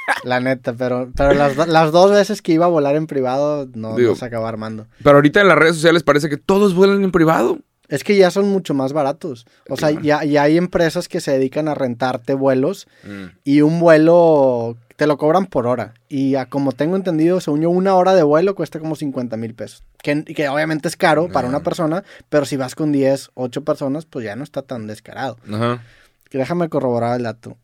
La 0.24 0.40
neta, 0.40 0.72
pero, 0.72 1.10
pero 1.16 1.34
las, 1.34 1.56
las 1.68 1.92
dos 1.92 2.10
veces 2.10 2.42
que 2.42 2.52
iba 2.52 2.66
a 2.66 2.68
volar 2.68 2.96
en 2.96 3.06
privado 3.06 3.68
no, 3.74 3.96
Digo- 3.96 4.10
no 4.10 4.16
se 4.16 4.24
acabó 4.24 4.46
armando. 4.46 4.86
Pero 5.02 5.16
ahorita 5.16 5.40
en 5.40 5.48
las 5.48 5.58
redes 5.58 5.76
sociales 5.76 6.02
parece 6.02 6.28
que 6.28 6.36
todos 6.36 6.74
vuelan 6.74 7.02
en 7.04 7.10
privado. 7.12 7.58
Es 7.88 8.02
que 8.02 8.16
ya 8.16 8.32
son 8.32 8.48
mucho 8.48 8.74
más 8.74 8.92
baratos. 8.92 9.46
O 9.68 9.76
sea, 9.76 9.90
ya, 9.92 10.24
ya 10.24 10.42
hay 10.42 10.56
empresas 10.56 11.06
que 11.08 11.20
se 11.20 11.30
dedican 11.32 11.68
a 11.68 11.74
rentarte 11.74 12.34
vuelos 12.34 12.88
Mm. 13.04 13.24
y 13.44 13.60
un 13.60 13.78
vuelo 13.78 14.76
te 14.96 15.06
lo 15.06 15.18
cobran 15.18 15.46
por 15.46 15.66
hora. 15.68 15.94
Y 16.08 16.34
a 16.34 16.46
como 16.46 16.72
tengo 16.72 16.96
entendido, 16.96 17.40
según 17.40 17.60
yo, 17.60 17.70
una 17.70 17.94
hora 17.94 18.14
de 18.14 18.22
vuelo 18.24 18.54
cuesta 18.56 18.80
como 18.80 18.96
50 18.96 19.36
mil 19.36 19.54
pesos. 19.54 19.84
Que, 20.02 20.24
que 20.24 20.48
obviamente 20.48 20.88
es 20.88 20.96
caro 20.96 21.28
para 21.28 21.46
una 21.48 21.58
Ah. 21.58 21.62
persona, 21.62 22.02
pero 22.28 22.44
si 22.44 22.56
vas 22.56 22.74
con 22.74 22.90
10, 22.92 23.30
8 23.34 23.62
personas, 23.62 24.04
pues 24.06 24.24
ya 24.24 24.34
no 24.34 24.42
está 24.42 24.62
tan 24.62 24.86
descarado. 24.88 25.36
Ajá. 25.52 25.82
Que 26.28 26.38
Déjame 26.38 26.68
corroborar 26.68 27.16
el 27.18 27.22
dato. 27.24 27.56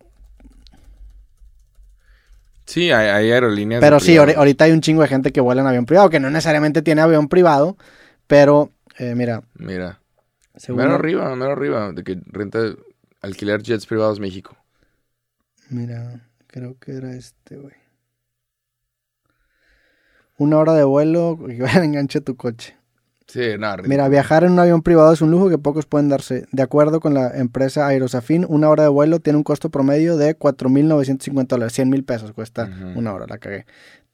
Sí, 2.64 2.90
hay, 2.90 3.08
hay 3.08 3.30
aerolíneas. 3.30 3.80
Pero 3.80 4.00
sí, 4.00 4.12
privado. 4.12 4.38
ahorita 4.38 4.64
hay 4.64 4.72
un 4.72 4.80
chingo 4.80 5.02
de 5.02 5.08
gente 5.08 5.32
que 5.32 5.40
vuela 5.40 5.62
en 5.62 5.66
avión 5.66 5.86
privado, 5.86 6.10
que 6.10 6.20
no 6.20 6.30
necesariamente 6.30 6.82
tiene 6.82 7.00
avión 7.00 7.28
privado, 7.28 7.76
pero 8.26 8.70
eh, 8.98 9.14
mira, 9.14 9.42
Mira. 9.54 10.00
Mero 10.68 10.94
arriba, 10.94 11.34
mero 11.34 11.52
arriba. 11.52 11.92
De 11.92 12.04
que 12.04 12.20
renta 12.26 12.58
alquiler 13.20 13.62
jets 13.62 13.86
privados 13.86 14.20
México. 14.20 14.56
Mira, 15.70 16.28
creo 16.46 16.78
que 16.78 16.92
era 16.92 17.14
este, 17.14 17.56
güey. 17.56 17.74
Una 20.36 20.58
hora 20.58 20.74
de 20.74 20.84
vuelo 20.84 21.38
enganche 21.48 22.20
tu 22.20 22.36
coche. 22.36 22.76
Sí, 23.32 23.56
nada. 23.58 23.78
Mira, 23.86 24.08
viajar 24.10 24.44
en 24.44 24.52
un 24.52 24.58
avión 24.58 24.82
privado 24.82 25.10
es 25.10 25.22
un 25.22 25.30
lujo 25.30 25.48
que 25.48 25.56
pocos 25.56 25.86
pueden 25.86 26.10
darse. 26.10 26.44
De 26.52 26.62
acuerdo 26.62 27.00
con 27.00 27.14
la 27.14 27.30
empresa 27.30 27.86
Aerosafin, 27.86 28.44
una 28.46 28.68
hora 28.68 28.82
de 28.82 28.90
vuelo 28.90 29.20
tiene 29.20 29.38
un 29.38 29.42
costo 29.42 29.70
promedio 29.70 30.18
de 30.18 30.38
4.950 30.38 31.46
dólares. 31.46 31.72
100 31.72 31.88
mil 31.88 32.04
pesos 32.04 32.32
cuesta 32.32 32.68
una 32.94 33.14
hora, 33.14 33.24
la 33.26 33.38
cagué. 33.38 33.64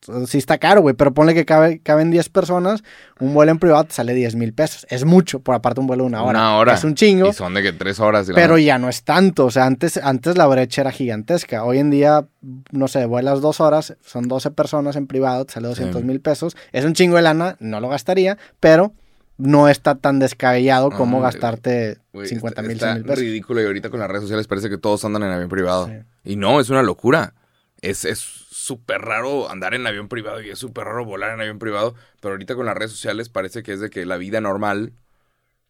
Entonces, 0.01 0.31
sí 0.31 0.39
está 0.39 0.59
caro, 0.59 0.83
güey, 0.83 0.95
pero 0.95 1.13
ponle 1.13 1.35
que 1.35 1.45
cabe, 1.45 1.81
caben 1.81 2.13
10 2.13 2.29
personas, 2.29 2.85
un 3.19 3.35
vuelo 3.35 3.51
en 3.51 3.59
privado 3.59 3.83
te 3.83 3.93
sale 3.95 4.15
10 4.15 4.37
mil 4.37 4.53
pesos. 4.53 4.87
Es 4.89 5.05
mucho, 5.05 5.41
por 5.41 5.57
aparte 5.57 5.81
un 5.81 5.89
vuelo 5.89 6.05
de 6.05 6.11
una 6.11 6.23
hora. 6.23 6.31
Una 6.31 6.57
hora. 6.57 6.75
Es 6.75 6.85
un 6.85 6.95
chingo. 6.95 7.31
Y 7.31 7.33
son 7.33 7.55
de 7.55 7.63
que 7.65 7.73
tres 7.73 7.99
horas. 7.99 8.29
y 8.29 8.33
Pero 8.33 8.57
ya 8.57 8.79
no 8.79 8.89
es 8.89 9.03
tanto, 9.03 9.47
o 9.47 9.51
sea, 9.51 9.67
antes, 9.67 9.97
antes 9.97 10.39
la 10.39 10.47
brecha 10.47 10.83
era 10.83 10.93
gigantesca. 10.93 11.65
Hoy 11.65 11.79
en 11.79 11.91
día, 11.91 12.29
no 12.71 12.87
sé, 12.87 13.05
vuelas 13.07 13.41
dos 13.41 13.61
horas, 13.61 13.97
son 14.01 14.29
12 14.29 14.53
personas 14.53 14.95
en 14.95 15.09
privado, 15.09 15.45
te 15.45 15.55
sale 15.55 15.67
200 15.67 16.05
mil 16.05 16.21
pesos. 16.21 16.57
Es 16.71 16.85
un 16.85 16.93
chingo 16.93 17.17
de 17.17 17.23
lana, 17.23 17.57
no 17.59 17.81
lo 17.81 17.89
gastaría, 17.89 18.39
pero 18.61 18.93
no 19.39 19.69
está 19.69 19.95
tan 19.95 20.19
descabellado 20.19 20.91
como 20.91 21.21
gastarte 21.21 21.99
Güey, 22.13 22.27
50 22.29 22.61
está- 22.61 22.69
mil, 22.69 22.77
está 22.77 22.87
100 22.89 22.97
mil 22.99 23.05
pesos. 23.05 23.19
ridículo 23.21 23.63
y 23.63 23.67
ahorita 23.67 23.89
con 23.91 24.01
las 24.01 24.09
redes 24.09 24.23
sociales 24.23 24.47
parece 24.47 24.69
que 24.69 24.79
todos 24.79 25.05
andan 25.05 25.23
en 25.23 25.31
avión 25.31 25.49
privado. 25.49 25.87
Sí. 25.87 25.95
Y 26.33 26.37
no, 26.37 26.61
es 26.61 26.69
una 26.71 26.83
locura. 26.83 27.35
Es 27.81 28.05
es 28.05 28.19
súper 28.19 29.01
raro 29.03 29.49
andar 29.51 29.73
en 29.75 29.87
avión 29.87 30.09
privado 30.09 30.43
y 30.43 30.51
es 30.51 30.59
súper 30.59 30.85
raro 30.85 31.05
volar 31.05 31.33
en 31.35 31.41
avión 31.41 31.59
privado. 31.61 31.95
Pero 32.21 32.33
ahorita 32.35 32.55
con 32.57 32.67
las 32.67 32.77
redes 32.77 32.91
sociales 32.91 33.29
parece 33.29 33.63
que 33.63 33.73
es 33.73 33.81
de 33.81 33.89
que 33.91 34.05
la 34.05 34.17
vida 34.17 34.41
normal 34.41 34.93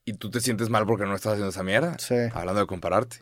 y 0.07 0.14
tú 0.14 0.31
te 0.31 0.40
sientes 0.40 0.70
mal 0.70 0.87
porque 0.87 1.04
no 1.04 1.14
estás 1.14 1.33
haciendo 1.35 1.50
esa 1.50 1.62
mierda. 1.62 1.96
Sí. 1.98 2.14
Hablando 2.33 2.62
de 2.62 2.66
compararte. 2.66 3.18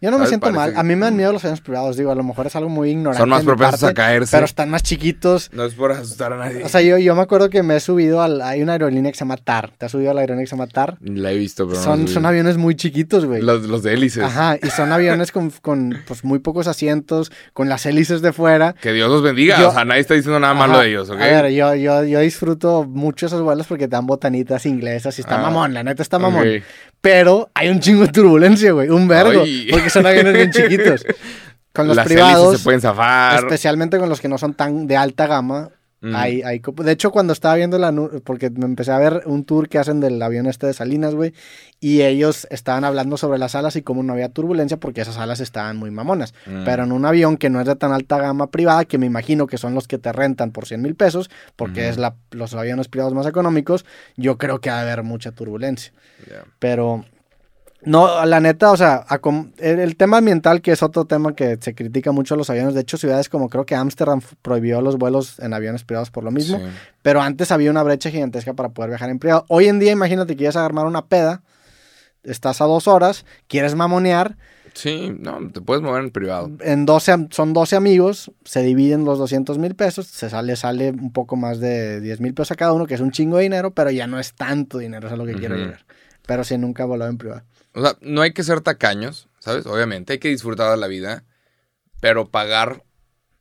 Yo 0.00 0.10
no 0.10 0.18
me 0.18 0.26
siento 0.26 0.44
Parece 0.46 0.58
mal. 0.58 0.72
que- 0.74 0.78
A 0.78 0.82
mí 0.82 0.94
me 0.94 1.06
dan 1.06 1.16
miedo 1.16 1.32
los 1.32 1.42
aviones 1.42 1.60
privados, 1.62 1.96
digo, 1.96 2.10
a 2.10 2.14
lo 2.14 2.22
mejor 2.22 2.46
es 2.46 2.54
algo 2.54 2.68
muy 2.68 2.90
ignorante. 2.90 3.18
Son 3.18 3.28
más 3.30 3.44
propensos 3.44 3.82
a 3.82 3.94
caerse. 3.94 4.36
Pero 4.36 4.44
están 4.44 4.68
más 4.68 4.82
chiquitos. 4.82 5.50
No 5.52 5.64
es 5.64 5.74
por 5.74 5.90
asustar 5.92 6.32
a 6.34 6.36
nadie. 6.36 6.62
O 6.64 6.68
sea, 6.68 6.82
yo, 6.82 6.98
yo 6.98 7.14
me 7.14 7.22
acuerdo 7.22 7.48
que 7.48 7.62
me 7.62 7.76
he 7.76 7.80
subido 7.80 8.20
al... 8.20 8.42
Hay 8.42 8.62
una 8.62 8.72
aerolínea 8.72 9.10
que 9.10 9.16
se 9.16 9.24
llama 9.24 9.36
TAR. 9.38 9.70
¿Te 9.78 9.86
has 9.86 9.92
subido 9.92 10.10
a 10.10 10.14
la 10.14 10.20
aerolínea 10.20 10.44
que 10.44 10.50
se 10.50 10.54
llama 10.56 10.66
TAR? 10.66 10.98
la 11.00 11.32
he 11.32 11.36
visto, 11.38 11.66
pero 11.66 11.80
son, 11.82 12.08
son 12.08 12.26
aviones 12.26 12.56
muy 12.58 12.74
chiquitos, 12.74 13.24
güey. 13.24 13.40
los, 13.42 13.62
los 13.64 13.82
de 13.82 13.94
hélices. 13.94 14.22
Ajá, 14.22 14.56
y 14.62 14.68
son 14.68 14.92
aviones 14.92 15.32
con, 15.32 15.50
con 15.62 15.98
pues, 16.06 16.24
muy 16.24 16.40
pocos 16.40 16.66
asientos, 16.66 17.32
con 17.54 17.68
las 17.70 17.86
hélices 17.86 18.20
de 18.20 18.32
fuera. 18.34 18.74
Que 18.74 18.92
Dios 18.92 19.10
los 19.10 19.22
bendiga. 19.22 19.58
Yo- 19.58 19.70
o 19.70 19.72
sea, 19.72 19.84
nadie 19.86 20.02
está 20.02 20.12
diciendo 20.14 20.38
nada 20.38 20.52
malo 20.54 20.78
de 20.78 20.88
ellos, 20.90 21.08
¿ok? 21.08 21.20
A 21.20 21.24
ver, 21.42 21.50
yo, 21.52 21.74
yo, 21.74 22.04
yo 22.04 22.20
disfruto 22.20 22.84
mucho 22.84 23.26
esos 23.26 23.40
vuelos 23.42 23.66
porque 23.66 23.88
te 23.88 23.92
dan 23.96 24.06
botanitas 24.06 24.66
inglesas 24.66 25.16
y 25.18 25.22
está 25.22 25.36
Ah, 25.36 25.42
mamón, 25.42 25.72
la 25.74 25.82
neta 25.82 26.02
está 26.02 26.18
mamón. 26.18 26.46
ok. 26.46 26.62
Pero 27.06 27.50
hay 27.54 27.68
un 27.68 27.78
chingo 27.78 28.02
de 28.02 28.08
turbulencia, 28.08 28.72
güey, 28.72 28.88
un 28.88 29.06
vergo, 29.06 29.42
Ay. 29.44 29.68
porque 29.70 29.90
son 29.90 30.04
aviones 30.06 30.32
bien 30.34 30.50
chiquitos. 30.50 31.04
Con 31.72 31.86
los 31.86 31.94
Las 31.94 32.06
privados, 32.06 32.56
se 32.58 32.64
pueden 32.64 32.80
zafar. 32.80 33.38
especialmente 33.38 33.98
con 33.98 34.08
los 34.08 34.20
que 34.20 34.28
no 34.28 34.38
son 34.38 34.54
tan 34.54 34.86
de 34.86 34.96
alta 34.96 35.26
gama, 35.26 35.68
Mm. 36.06 36.14
hay, 36.14 36.42
hay... 36.42 36.62
De 36.84 36.92
hecho, 36.92 37.10
cuando 37.10 37.32
estaba 37.32 37.56
viendo 37.56 37.78
la... 37.78 37.92
Porque 38.24 38.50
me 38.50 38.64
empecé 38.64 38.92
a 38.92 38.98
ver 38.98 39.22
un 39.26 39.44
tour 39.44 39.68
que 39.68 39.78
hacen 39.78 40.00
del 40.00 40.22
avión 40.22 40.46
este 40.46 40.66
de 40.66 40.72
Salinas, 40.72 41.14
güey, 41.14 41.34
y 41.80 42.02
ellos 42.02 42.46
estaban 42.50 42.84
hablando 42.84 43.16
sobre 43.16 43.38
las 43.38 43.54
alas 43.54 43.76
y 43.76 43.82
cómo 43.82 44.02
no 44.02 44.12
había 44.12 44.28
turbulencia 44.28 44.76
porque 44.76 45.00
esas 45.00 45.18
alas 45.18 45.40
estaban 45.40 45.76
muy 45.76 45.90
mamonas. 45.90 46.34
Mm. 46.46 46.64
Pero 46.64 46.84
en 46.84 46.92
un 46.92 47.04
avión 47.04 47.36
que 47.36 47.50
no 47.50 47.60
es 47.60 47.66
de 47.66 47.76
tan 47.76 47.92
alta 47.92 48.18
gama 48.18 48.50
privada, 48.50 48.84
que 48.84 48.98
me 48.98 49.06
imagino 49.06 49.46
que 49.46 49.58
son 49.58 49.74
los 49.74 49.88
que 49.88 49.98
te 49.98 50.12
rentan 50.12 50.52
por 50.52 50.66
100 50.66 50.80
mil 50.80 50.94
pesos, 50.94 51.30
porque 51.56 51.88
es 51.88 51.98
la, 51.98 52.14
los 52.30 52.54
aviones 52.54 52.88
privados 52.88 53.14
más 53.14 53.26
económicos, 53.26 53.84
yo 54.16 54.38
creo 54.38 54.60
que 54.60 54.70
va 54.70 54.78
a 54.78 54.82
haber 54.82 55.02
mucha 55.02 55.32
turbulencia. 55.32 55.92
Pero 56.58 57.04
No, 57.82 58.24
la 58.24 58.40
neta, 58.40 58.72
o 58.72 58.76
sea, 58.76 59.04
a 59.06 59.18
com- 59.18 59.52
el, 59.58 59.78
el 59.78 59.96
tema 59.96 60.16
ambiental, 60.18 60.60
que 60.62 60.72
es 60.72 60.82
otro 60.82 61.04
tema 61.04 61.34
que 61.36 61.58
se 61.60 61.74
critica 61.74 62.10
mucho 62.10 62.34
a 62.34 62.36
los 62.36 62.48
aviones. 62.50 62.74
De 62.74 62.80
hecho, 62.80 62.96
ciudades 62.96 63.28
como 63.28 63.48
creo 63.48 63.64
que 63.66 63.74
Ámsterdam 63.76 64.20
prohibió 64.42 64.80
los 64.80 64.96
vuelos 64.96 65.38
en 65.38 65.52
aviones 65.54 65.84
privados 65.84 66.10
por 66.10 66.24
lo 66.24 66.30
mismo. 66.30 66.58
Sí. 66.58 66.64
Pero 67.02 67.20
antes 67.20 67.52
había 67.52 67.70
una 67.70 67.82
brecha 67.82 68.10
gigantesca 68.10 68.54
para 68.54 68.70
poder 68.70 68.90
viajar 68.90 69.10
en 69.10 69.18
privado. 69.18 69.44
Hoy 69.48 69.66
en 69.66 69.78
día, 69.78 69.92
imagínate 69.92 70.32
que 70.32 70.38
quieres 70.38 70.56
armar 70.56 70.86
una 70.86 71.04
peda, 71.06 71.42
estás 72.24 72.60
a 72.60 72.64
dos 72.64 72.88
horas, 72.88 73.24
quieres 73.46 73.74
mamonear, 73.74 74.36
Sí, 74.74 75.10
no, 75.20 75.38
te 75.52 75.62
puedes 75.62 75.82
mover 75.82 76.02
en 76.04 76.10
privado. 76.10 76.50
en 76.60 76.84
12, 76.84 77.10
am- 77.12 77.28
son 77.30 77.54
12 77.54 77.76
amigos, 77.76 78.30
se 78.44 78.62
dividen 78.62 79.06
los 79.06 79.18
200 79.18 79.56
mil 79.56 79.74
pesos, 79.74 80.06
se 80.06 80.28
sale, 80.28 80.54
sale 80.56 80.90
un 80.90 81.12
poco 81.14 81.34
más 81.36 81.60
de 81.60 81.98
10 82.02 82.20
mil 82.20 82.34
pesos 82.34 82.50
a 82.50 82.56
cada 82.56 82.74
uno, 82.74 82.84
que 82.86 82.92
es 82.92 83.00
un 83.00 83.10
chingo 83.10 83.38
de 83.38 83.44
dinero, 83.44 83.70
pero 83.70 83.90
ya 83.90 84.06
no 84.06 84.18
es 84.20 84.34
tanto 84.34 84.76
dinero, 84.76 85.06
eso 85.06 85.14
es 85.14 85.18
lo 85.18 85.24
que 85.24 85.32
quiero 85.34 85.56
llegar. 85.56 85.86
Pero 86.26 86.44
sí, 86.44 86.58
nunca 86.58 86.82
he 86.82 86.86
volado 86.86 87.10
en 87.10 87.16
privado. 87.16 87.42
O 87.76 87.82
sea, 87.82 87.96
no 88.00 88.22
hay 88.22 88.32
que 88.32 88.42
ser 88.42 88.60
tacaños, 88.62 89.28
¿sabes? 89.38 89.66
Obviamente, 89.66 90.14
hay 90.14 90.18
que 90.18 90.28
disfrutar 90.28 90.70
de 90.70 90.76
la 90.78 90.86
vida, 90.86 91.24
pero 92.00 92.28
pagar 92.30 92.82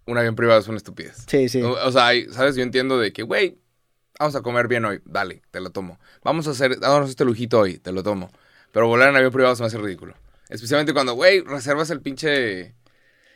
un 0.05 0.17
avión 0.17 0.35
privado 0.35 0.59
es 0.59 0.67
una 0.67 0.77
estupidez. 0.77 1.23
Sí, 1.27 1.49
sí. 1.49 1.61
O, 1.61 1.71
o 1.71 1.91
sea, 1.91 2.07
hay- 2.07 2.31
¿sabes? 2.31 2.55
Yo 2.55 2.63
entiendo 2.63 2.99
de 2.99 3.13
que, 3.13 3.23
güey, 3.23 3.57
vamos 4.19 4.35
a 4.35 4.41
comer 4.41 4.67
bien 4.67 4.83
hoy, 4.85 5.01
dale, 5.05 5.41
te 5.51 5.61
lo 5.61 5.69
tomo. 5.71 5.99
Vamos 6.23 6.47
a 6.47 6.51
hacer, 6.51 6.79
dámonos 6.79 7.09
este 7.09 7.23
lujito 7.25 7.59
hoy, 7.61 7.77
te 7.79 7.91
lo 7.91 8.03
tomo. 8.03 8.29
Pero 8.71 8.87
volar 8.87 9.09
en 9.09 9.15
avión 9.15 9.31
privado 9.31 9.55
se 9.55 9.63
me 9.63 9.67
hace 9.67 9.77
ridículo. 9.77 10.15
Especialmente 10.49 10.93
cuando, 10.93 11.13
güey, 11.13 11.39
reservas 11.41 11.89
el 11.89 12.01
pinche 12.01 12.75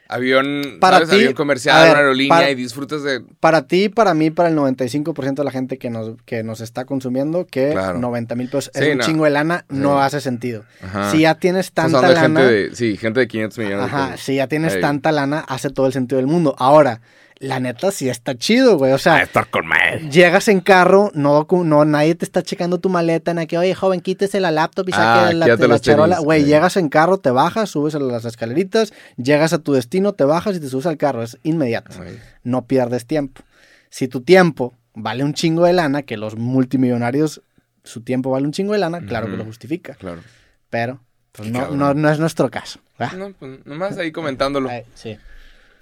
avión, 0.10 0.78
Para 0.82 1.06
ti, 1.06 1.15
avión 1.15 1.34
comercial, 1.34 1.82
ver, 1.84 1.91
una 1.91 2.00
aerolínea 2.00 2.38
para- 2.38 2.50
y 2.50 2.56
disfrutas 2.56 3.04
de... 3.04 3.22
Para 3.39 3.67
ti, 3.67 3.89
para 3.89 4.13
mí, 4.13 4.32
para 4.32 4.50
el 4.50 4.56
95% 4.56 5.36
de 5.36 5.43
la 5.45 5.52
gente 5.52 5.78
que 5.78 5.89
nos, 5.89 6.17
que 6.26 6.43
nos 6.43 6.62
está 6.62 6.86
consumiendo, 6.86 7.45
que 7.45 7.69
Claro. 7.72 8.00
90 8.00 8.36
mil 8.36 8.48
pesos 8.50 8.72
Sí, 8.74 8.82
es 8.84 8.91
un 8.91 8.98
no. 8.98 9.06
chingo 9.06 9.24
de 9.26 9.30
lana, 9.30 9.65
no 9.69 9.93
Sí. 9.98 10.02
hace 10.04 10.22
sentido. 10.22 10.65
Ajá. 10.82 11.12
Si 11.12 11.22
ya 11.22 11.36
tienes 11.36 11.72
tanta 11.72 12.02
de 12.02 12.13
lana, 12.15 12.22
gente 12.41 12.41
de, 12.41 12.76
sí, 12.76 12.98
gente 12.98 13.19
de 13.22 13.28
500 13.28 13.58
millones 13.60 13.80
de 13.80 13.86
ajá, 13.86 14.06
pesos. 14.12 14.26
si 14.26 14.36
ya 14.36 14.48
tienes 14.48 14.74
Ey. 14.76 14.82
tanta 14.82 15.12
lana, 15.12 15.39
hace 15.48 15.69
todo 15.69 15.86
el 15.88 15.93
sentido 15.93 16.17
del 16.17 16.28
mundo. 16.28 16.56
Ahora, 16.58 17.02
la 17.39 17.60
neta 17.62 17.91
sí 17.91 18.10
está 18.10 18.36
chido, 18.38 18.78
güey. 18.78 18.91
O 18.91 18.95
A 18.95 18.99
sea, 18.99 19.21
estar 19.21 19.49
con 19.49 19.65
madre. 19.65 20.10
llegas 20.10 20.47
en 20.49 20.60
carro, 20.60 21.10
no, 21.13 21.47
no, 21.49 21.86
nadie 21.86 22.15
te 22.15 22.25
está 22.25 22.43
checando 22.43 22.80
tu 22.80 22.89
maleta, 22.89 23.32
en 23.32 23.47
que, 23.47 23.58
oye, 23.58 23.73
joven, 23.75 24.02
quítese 24.02 24.39
la 24.41 24.52
laptop 24.52 24.89
y 24.89 24.91
saque 24.91 25.02
Ah, 25.30 25.34
la, 25.34 25.47
la 25.47 25.56
los 25.67 25.82
charola. 25.82 26.15
tenis, 26.15 26.25
Güey, 26.25 26.41
ey. 26.41 26.47
llegas 26.47 26.75
en 26.78 26.89
carro, 26.89 27.17
te 27.17 27.32
bajas, 27.32 27.69
subes 27.69 27.95
a 27.95 27.99
las 27.99 28.25
escaleritas, 28.25 28.93
llegas 29.17 29.54
a 29.54 29.60
tu 29.60 29.73
destino, 29.73 30.13
te 30.13 30.25
bajas 30.25 30.58
y 30.58 30.60
te 30.60 30.67
subes 30.67 30.86
al 30.86 30.97
carro. 30.97 31.23
Es 31.23 31.38
inmediato. 31.43 31.91
Ay, 32.02 32.19
no 32.43 32.65
pierdes 32.65 33.06
tiempo. 33.06 33.41
Si 33.89 34.08
tu 34.10 34.21
tiempo 34.21 34.73
vale 34.93 35.23
un 35.23 35.34
chingo 35.34 35.63
de 35.63 35.71
lana, 35.73 36.02
que 36.04 36.17
los 36.17 36.36
multimillonarios, 36.36 37.41
su 37.86 38.02
tiempo 38.02 38.32
vale 38.32 38.45
un 38.45 38.52
chingo 38.52 38.73
de 38.73 38.80
lana, 38.80 38.99
claro 39.06 39.28
que 39.28 39.38
lo 39.38 39.45
justifica. 39.45 39.93
Claro. 39.95 40.21
Pero 40.69 40.99
pues 41.32 41.49
no, 41.49 41.69
no, 41.71 41.93
no 41.93 42.10
es 42.10 42.19
nuestro 42.19 42.52
caso. 42.52 42.80
¿verdad? 42.99 43.17
No, 43.17 43.32
pues 43.32 43.65
nomás 43.65 43.97
ahí 43.97 44.12
comentándolo. 44.12 44.69
Ay, 44.69 44.84
sí. 44.93 45.17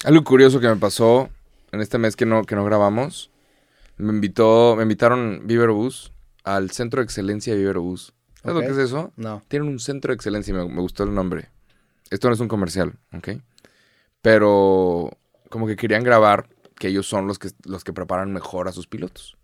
Algo 0.03 0.23
curioso 0.23 0.59
que 0.59 0.67
me 0.67 0.75
pasó 0.75 1.29
en 1.71 1.81
este 1.81 1.97
mes 1.97 2.15
que 2.15 2.25
no, 2.25 2.43
que 2.43 2.55
no 2.55 2.65
grabamos. 2.65 3.31
Me 3.97 4.11
invitó, 4.13 4.75
me 4.75 4.83
invitaron 4.83 5.41
Viverbus 5.45 6.13
al 6.43 6.71
Centro 6.71 6.99
de 7.01 7.05
Excelencia 7.05 7.53
de 7.53 7.59
Viverbus. 7.59 8.13
¿Sabes 8.41 8.55
Ok. 8.57 8.61
lo 8.61 8.61
que 8.61 8.81
es 8.81 8.87
eso? 8.89 9.13
No. 9.15 9.43
Tienen 9.47 9.67
un 9.69 9.79
centro 9.79 10.11
de 10.11 10.15
excelencia, 10.15 10.53
me, 10.53 10.65
me 10.67 10.81
gustó 10.81 11.03
el 11.03 11.13
nombre. 11.13 11.49
Esto 12.09 12.27
no 12.29 12.33
es 12.35 12.39
un 12.39 12.47
comercial, 12.47 12.93
¿ok? 13.13 13.29
Pero 14.21 15.11
como 15.49 15.67
que 15.67 15.75
querían 15.75 16.03
grabar 16.03 16.49
que 16.75 16.89
ellos 16.89 17.07
son 17.07 17.27
los 17.27 17.39
que, 17.39 17.49
los 17.65 17.83
que 17.83 17.93
preparan 17.93 18.31
mejor 18.31 18.67
a 18.67 18.71
sus 18.71 18.87
pilotos. 18.87 19.37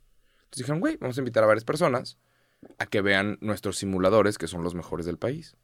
Entonces 0.45 0.59
dijeron, 0.59 0.79
güey, 0.79 0.97
vamos 0.97 1.17
a 1.17 1.21
invitar 1.21 1.43
a 1.43 1.47
varias 1.47 1.65
personas 1.65 2.17
a 2.77 2.86
que 2.86 3.01
vean 3.01 3.38
nuestros 3.41 3.77
simuladores, 3.77 4.38
que 4.38 4.47
son 4.47 4.63
los 4.63 4.75
mejores 4.75 5.05
del 5.05 5.17
país. 5.17 5.55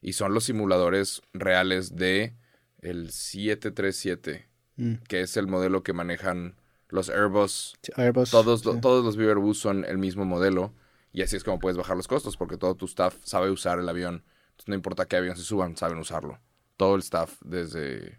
Y 0.00 0.12
son 0.12 0.34
los 0.34 0.44
simuladores 0.44 1.22
reales 1.32 1.96
de 1.96 2.36
el 2.82 3.10
737, 3.10 4.48
Mm. 4.76 4.94
que 5.08 5.20
es 5.20 5.36
el 5.36 5.46
modelo 5.46 5.82
que 5.82 5.92
manejan 5.92 6.56
los 6.88 7.08
Airbus 7.08 7.74
Sí, 7.82 7.92
Airbus, 7.96 8.30
todos, 8.30 8.60
sí. 8.60 8.70
todos 8.80 9.04
los 9.04 9.16
Viverbus 9.16 9.58
son 9.58 9.84
el 9.84 9.98
mismo 9.98 10.24
modelo 10.24 10.72
y 11.12 11.22
así 11.22 11.36
es 11.36 11.44
como 11.44 11.58
puedes 11.58 11.76
bajar 11.76 11.96
los 11.96 12.08
costos 12.08 12.36
porque 12.36 12.56
todo 12.56 12.74
tu 12.74 12.86
staff 12.86 13.16
sabe 13.24 13.50
usar 13.50 13.78
el 13.78 13.88
avión. 13.88 14.24
Entonces, 14.50 14.68
no 14.68 14.74
importa 14.74 15.06
qué 15.06 15.16
avión 15.16 15.36
se 15.36 15.42
suban, 15.42 15.76
saben 15.76 15.98
usarlo. 15.98 16.40
Todo 16.76 16.94
el 16.96 17.00
staff 17.02 17.34
desde... 17.44 18.18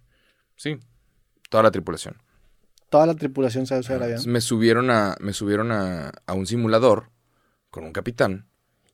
Sí, 0.55 0.79
toda 1.49 1.63
la 1.63 1.71
tripulación. 1.71 2.21
Toda 2.89 3.05
la 3.05 3.15
tripulación 3.15 3.65
sabe 3.65 3.81
usar 3.81 3.97
el 3.97 4.03
avión. 4.03 4.21
me 4.27 4.39
subieron, 4.39 4.89
a, 4.91 5.15
me 5.19 5.33
subieron 5.33 5.71
a, 5.73 6.11
a 6.25 6.33
un 6.33 6.45
simulador 6.47 7.09
con 7.69 7.83
un 7.83 7.91
capitán 7.91 8.47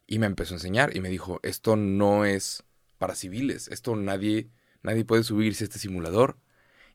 y 0.07 0.17
me 0.19 0.25
empezó 0.25 0.55
a 0.55 0.57
enseñar 0.57 0.95
y 0.95 1.01
me 1.01 1.09
dijo, 1.09 1.39
esto 1.43 1.75
no 1.75 2.25
es 2.25 2.63
para 2.97 3.13
civiles, 3.15 3.67
esto 3.67 3.95
nadie, 3.95 4.49
nadie 4.81 5.05
puede 5.05 5.23
subirse 5.23 5.63
a 5.63 5.65
este 5.65 5.79
simulador. 5.79 6.37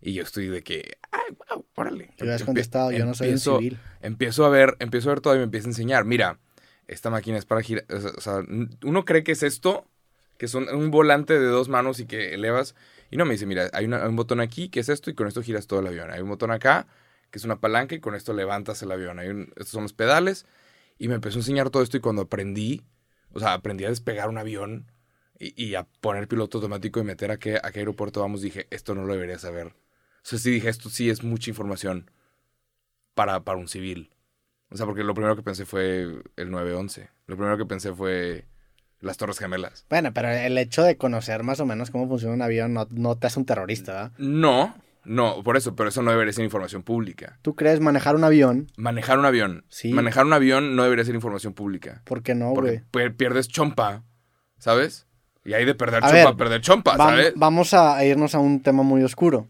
Y 0.00 0.12
yo 0.14 0.22
estoy 0.22 0.48
de 0.48 0.62
que, 0.62 0.98
ay, 1.10 1.34
wow, 1.50 1.66
órale. 1.74 2.10
Yo 2.16 2.24
habías 2.24 2.42
contestado, 2.44 2.90
yo 2.92 3.04
no 3.04 3.14
soy 3.14 3.28
un 3.28 3.34
empiezo- 3.34 3.58
civil. 3.58 3.78
empiezo 4.02 4.44
a 4.44 4.48
ver, 4.48 4.76
empiezo 4.78 5.08
a 5.10 5.14
ver 5.14 5.20
todo 5.20 5.34
y 5.34 5.38
me 5.38 5.44
empieza 5.44 5.66
a 5.68 5.70
enseñar, 5.70 6.04
mira, 6.04 6.38
esta 6.86 7.10
máquina 7.10 7.38
es 7.38 7.44
para 7.46 7.62
girar, 7.62 7.84
o 7.90 8.20
sea, 8.20 8.42
uno 8.84 9.04
cree 9.04 9.24
que 9.24 9.32
es 9.32 9.42
esto, 9.42 9.86
que 10.38 10.48
son 10.48 10.68
un 10.74 10.90
volante 10.90 11.38
de 11.38 11.46
dos 11.46 11.68
manos 11.68 11.98
y 11.98 12.06
que 12.06 12.34
elevas, 12.34 12.74
y 13.10 13.16
no, 13.16 13.24
me 13.24 13.32
dice, 13.32 13.46
mira, 13.46 13.70
hay, 13.72 13.86
una- 13.86 14.02
hay 14.02 14.08
un 14.08 14.16
botón 14.16 14.40
aquí 14.40 14.68
que 14.68 14.80
es 14.80 14.88
esto 14.88 15.10
y 15.10 15.14
con 15.14 15.26
esto 15.26 15.42
giras 15.42 15.66
todo 15.66 15.80
el 15.80 15.86
avión, 15.88 16.10
hay 16.10 16.20
un 16.20 16.28
botón 16.28 16.50
acá 16.50 16.86
que 17.30 17.38
es 17.38 17.44
una 17.44 17.58
palanca 17.60 17.94
y 17.96 18.00
con 18.00 18.14
esto 18.14 18.32
levantas 18.32 18.82
el 18.82 18.92
avión, 18.92 19.18
hay 19.18 19.28
un- 19.30 19.48
estos 19.56 19.70
son 19.70 19.82
los 19.82 19.92
pedales, 19.94 20.46
y 20.98 21.08
me 21.08 21.14
empezó 21.14 21.38
a 21.38 21.40
enseñar 21.40 21.70
todo 21.70 21.82
esto 21.82 21.96
y 21.96 22.00
cuando 22.00 22.22
aprendí, 22.22 22.84
o 23.32 23.40
sea, 23.40 23.52
aprendí 23.54 23.84
a 23.84 23.88
despegar 23.88 24.28
un 24.28 24.38
avión 24.38 24.90
y, 25.38 25.60
y 25.62 25.74
a 25.74 25.84
poner 26.00 26.28
piloto 26.28 26.58
automático 26.58 27.00
y 27.00 27.04
meter 27.04 27.30
a 27.30 27.38
qué, 27.38 27.58
a 27.62 27.70
qué 27.72 27.80
aeropuerto 27.80 28.20
vamos, 28.20 28.40
dije, 28.42 28.66
esto 28.70 28.94
no 28.94 29.04
lo 29.04 29.12
debería 29.14 29.38
saber. 29.38 29.74
O 30.26 30.28
sea, 30.28 30.38
sí 30.40 30.50
dije, 30.50 30.68
esto 30.68 30.90
sí 30.90 31.08
es 31.08 31.22
mucha 31.22 31.50
información 31.50 32.10
para, 33.14 33.44
para 33.44 33.58
un 33.58 33.68
civil. 33.68 34.10
O 34.70 34.76
sea, 34.76 34.84
porque 34.86 35.04
lo 35.04 35.14
primero 35.14 35.36
que 35.36 35.42
pensé 35.42 35.64
fue 35.64 36.08
el 36.36 36.50
911. 36.50 37.08
Lo 37.28 37.36
primero 37.36 37.56
que 37.56 37.64
pensé 37.64 37.92
fue 37.94 38.44
las 39.00 39.16
Torres 39.18 39.38
Gemelas. 39.38 39.86
Bueno, 39.88 40.12
pero 40.12 40.28
el 40.28 40.58
hecho 40.58 40.82
de 40.82 40.96
conocer 40.96 41.44
más 41.44 41.60
o 41.60 41.66
menos 41.66 41.90
cómo 41.92 42.08
funciona 42.08 42.34
un 42.34 42.42
avión 42.42 42.74
no, 42.74 42.88
no 42.90 43.16
te 43.16 43.28
hace 43.28 43.38
un 43.38 43.46
terrorista, 43.46 43.92
¿verdad? 43.92 44.12
No, 44.18 44.74
no, 45.04 45.44
por 45.44 45.56
eso, 45.56 45.76
pero 45.76 45.90
eso 45.90 46.02
no 46.02 46.10
debería 46.10 46.32
ser 46.32 46.44
información 46.44 46.82
pública. 46.82 47.38
¿Tú 47.42 47.54
crees 47.54 47.78
manejar 47.78 48.16
un 48.16 48.24
avión? 48.24 48.66
Manejar 48.76 49.20
un 49.20 49.26
avión. 49.26 49.64
Sí. 49.68 49.92
Manejar 49.92 50.26
un 50.26 50.32
avión 50.32 50.74
no 50.74 50.82
debería 50.82 51.04
ser 51.04 51.14
información 51.14 51.52
pública. 51.54 52.02
¿Por 52.04 52.24
qué 52.24 52.34
no, 52.34 52.52
porque 52.52 52.82
güey? 52.92 53.06
pier- 53.06 53.16
pierdes 53.16 53.46
chompa, 53.46 54.02
¿sabes? 54.58 55.06
Y 55.44 55.52
hay 55.54 55.64
de 55.64 55.76
perder 55.76 56.02
A 56.02 56.08
chompa, 56.08 56.24
ver, 56.30 56.36
perder 56.36 56.60
chompa, 56.62 56.96
¿sabes? 56.96 57.32
vamos 57.36 57.72
a 57.74 58.04
irnos 58.04 58.34
a 58.34 58.40
un 58.40 58.60
tema 58.60 58.82
muy 58.82 59.04
oscuro. 59.04 59.46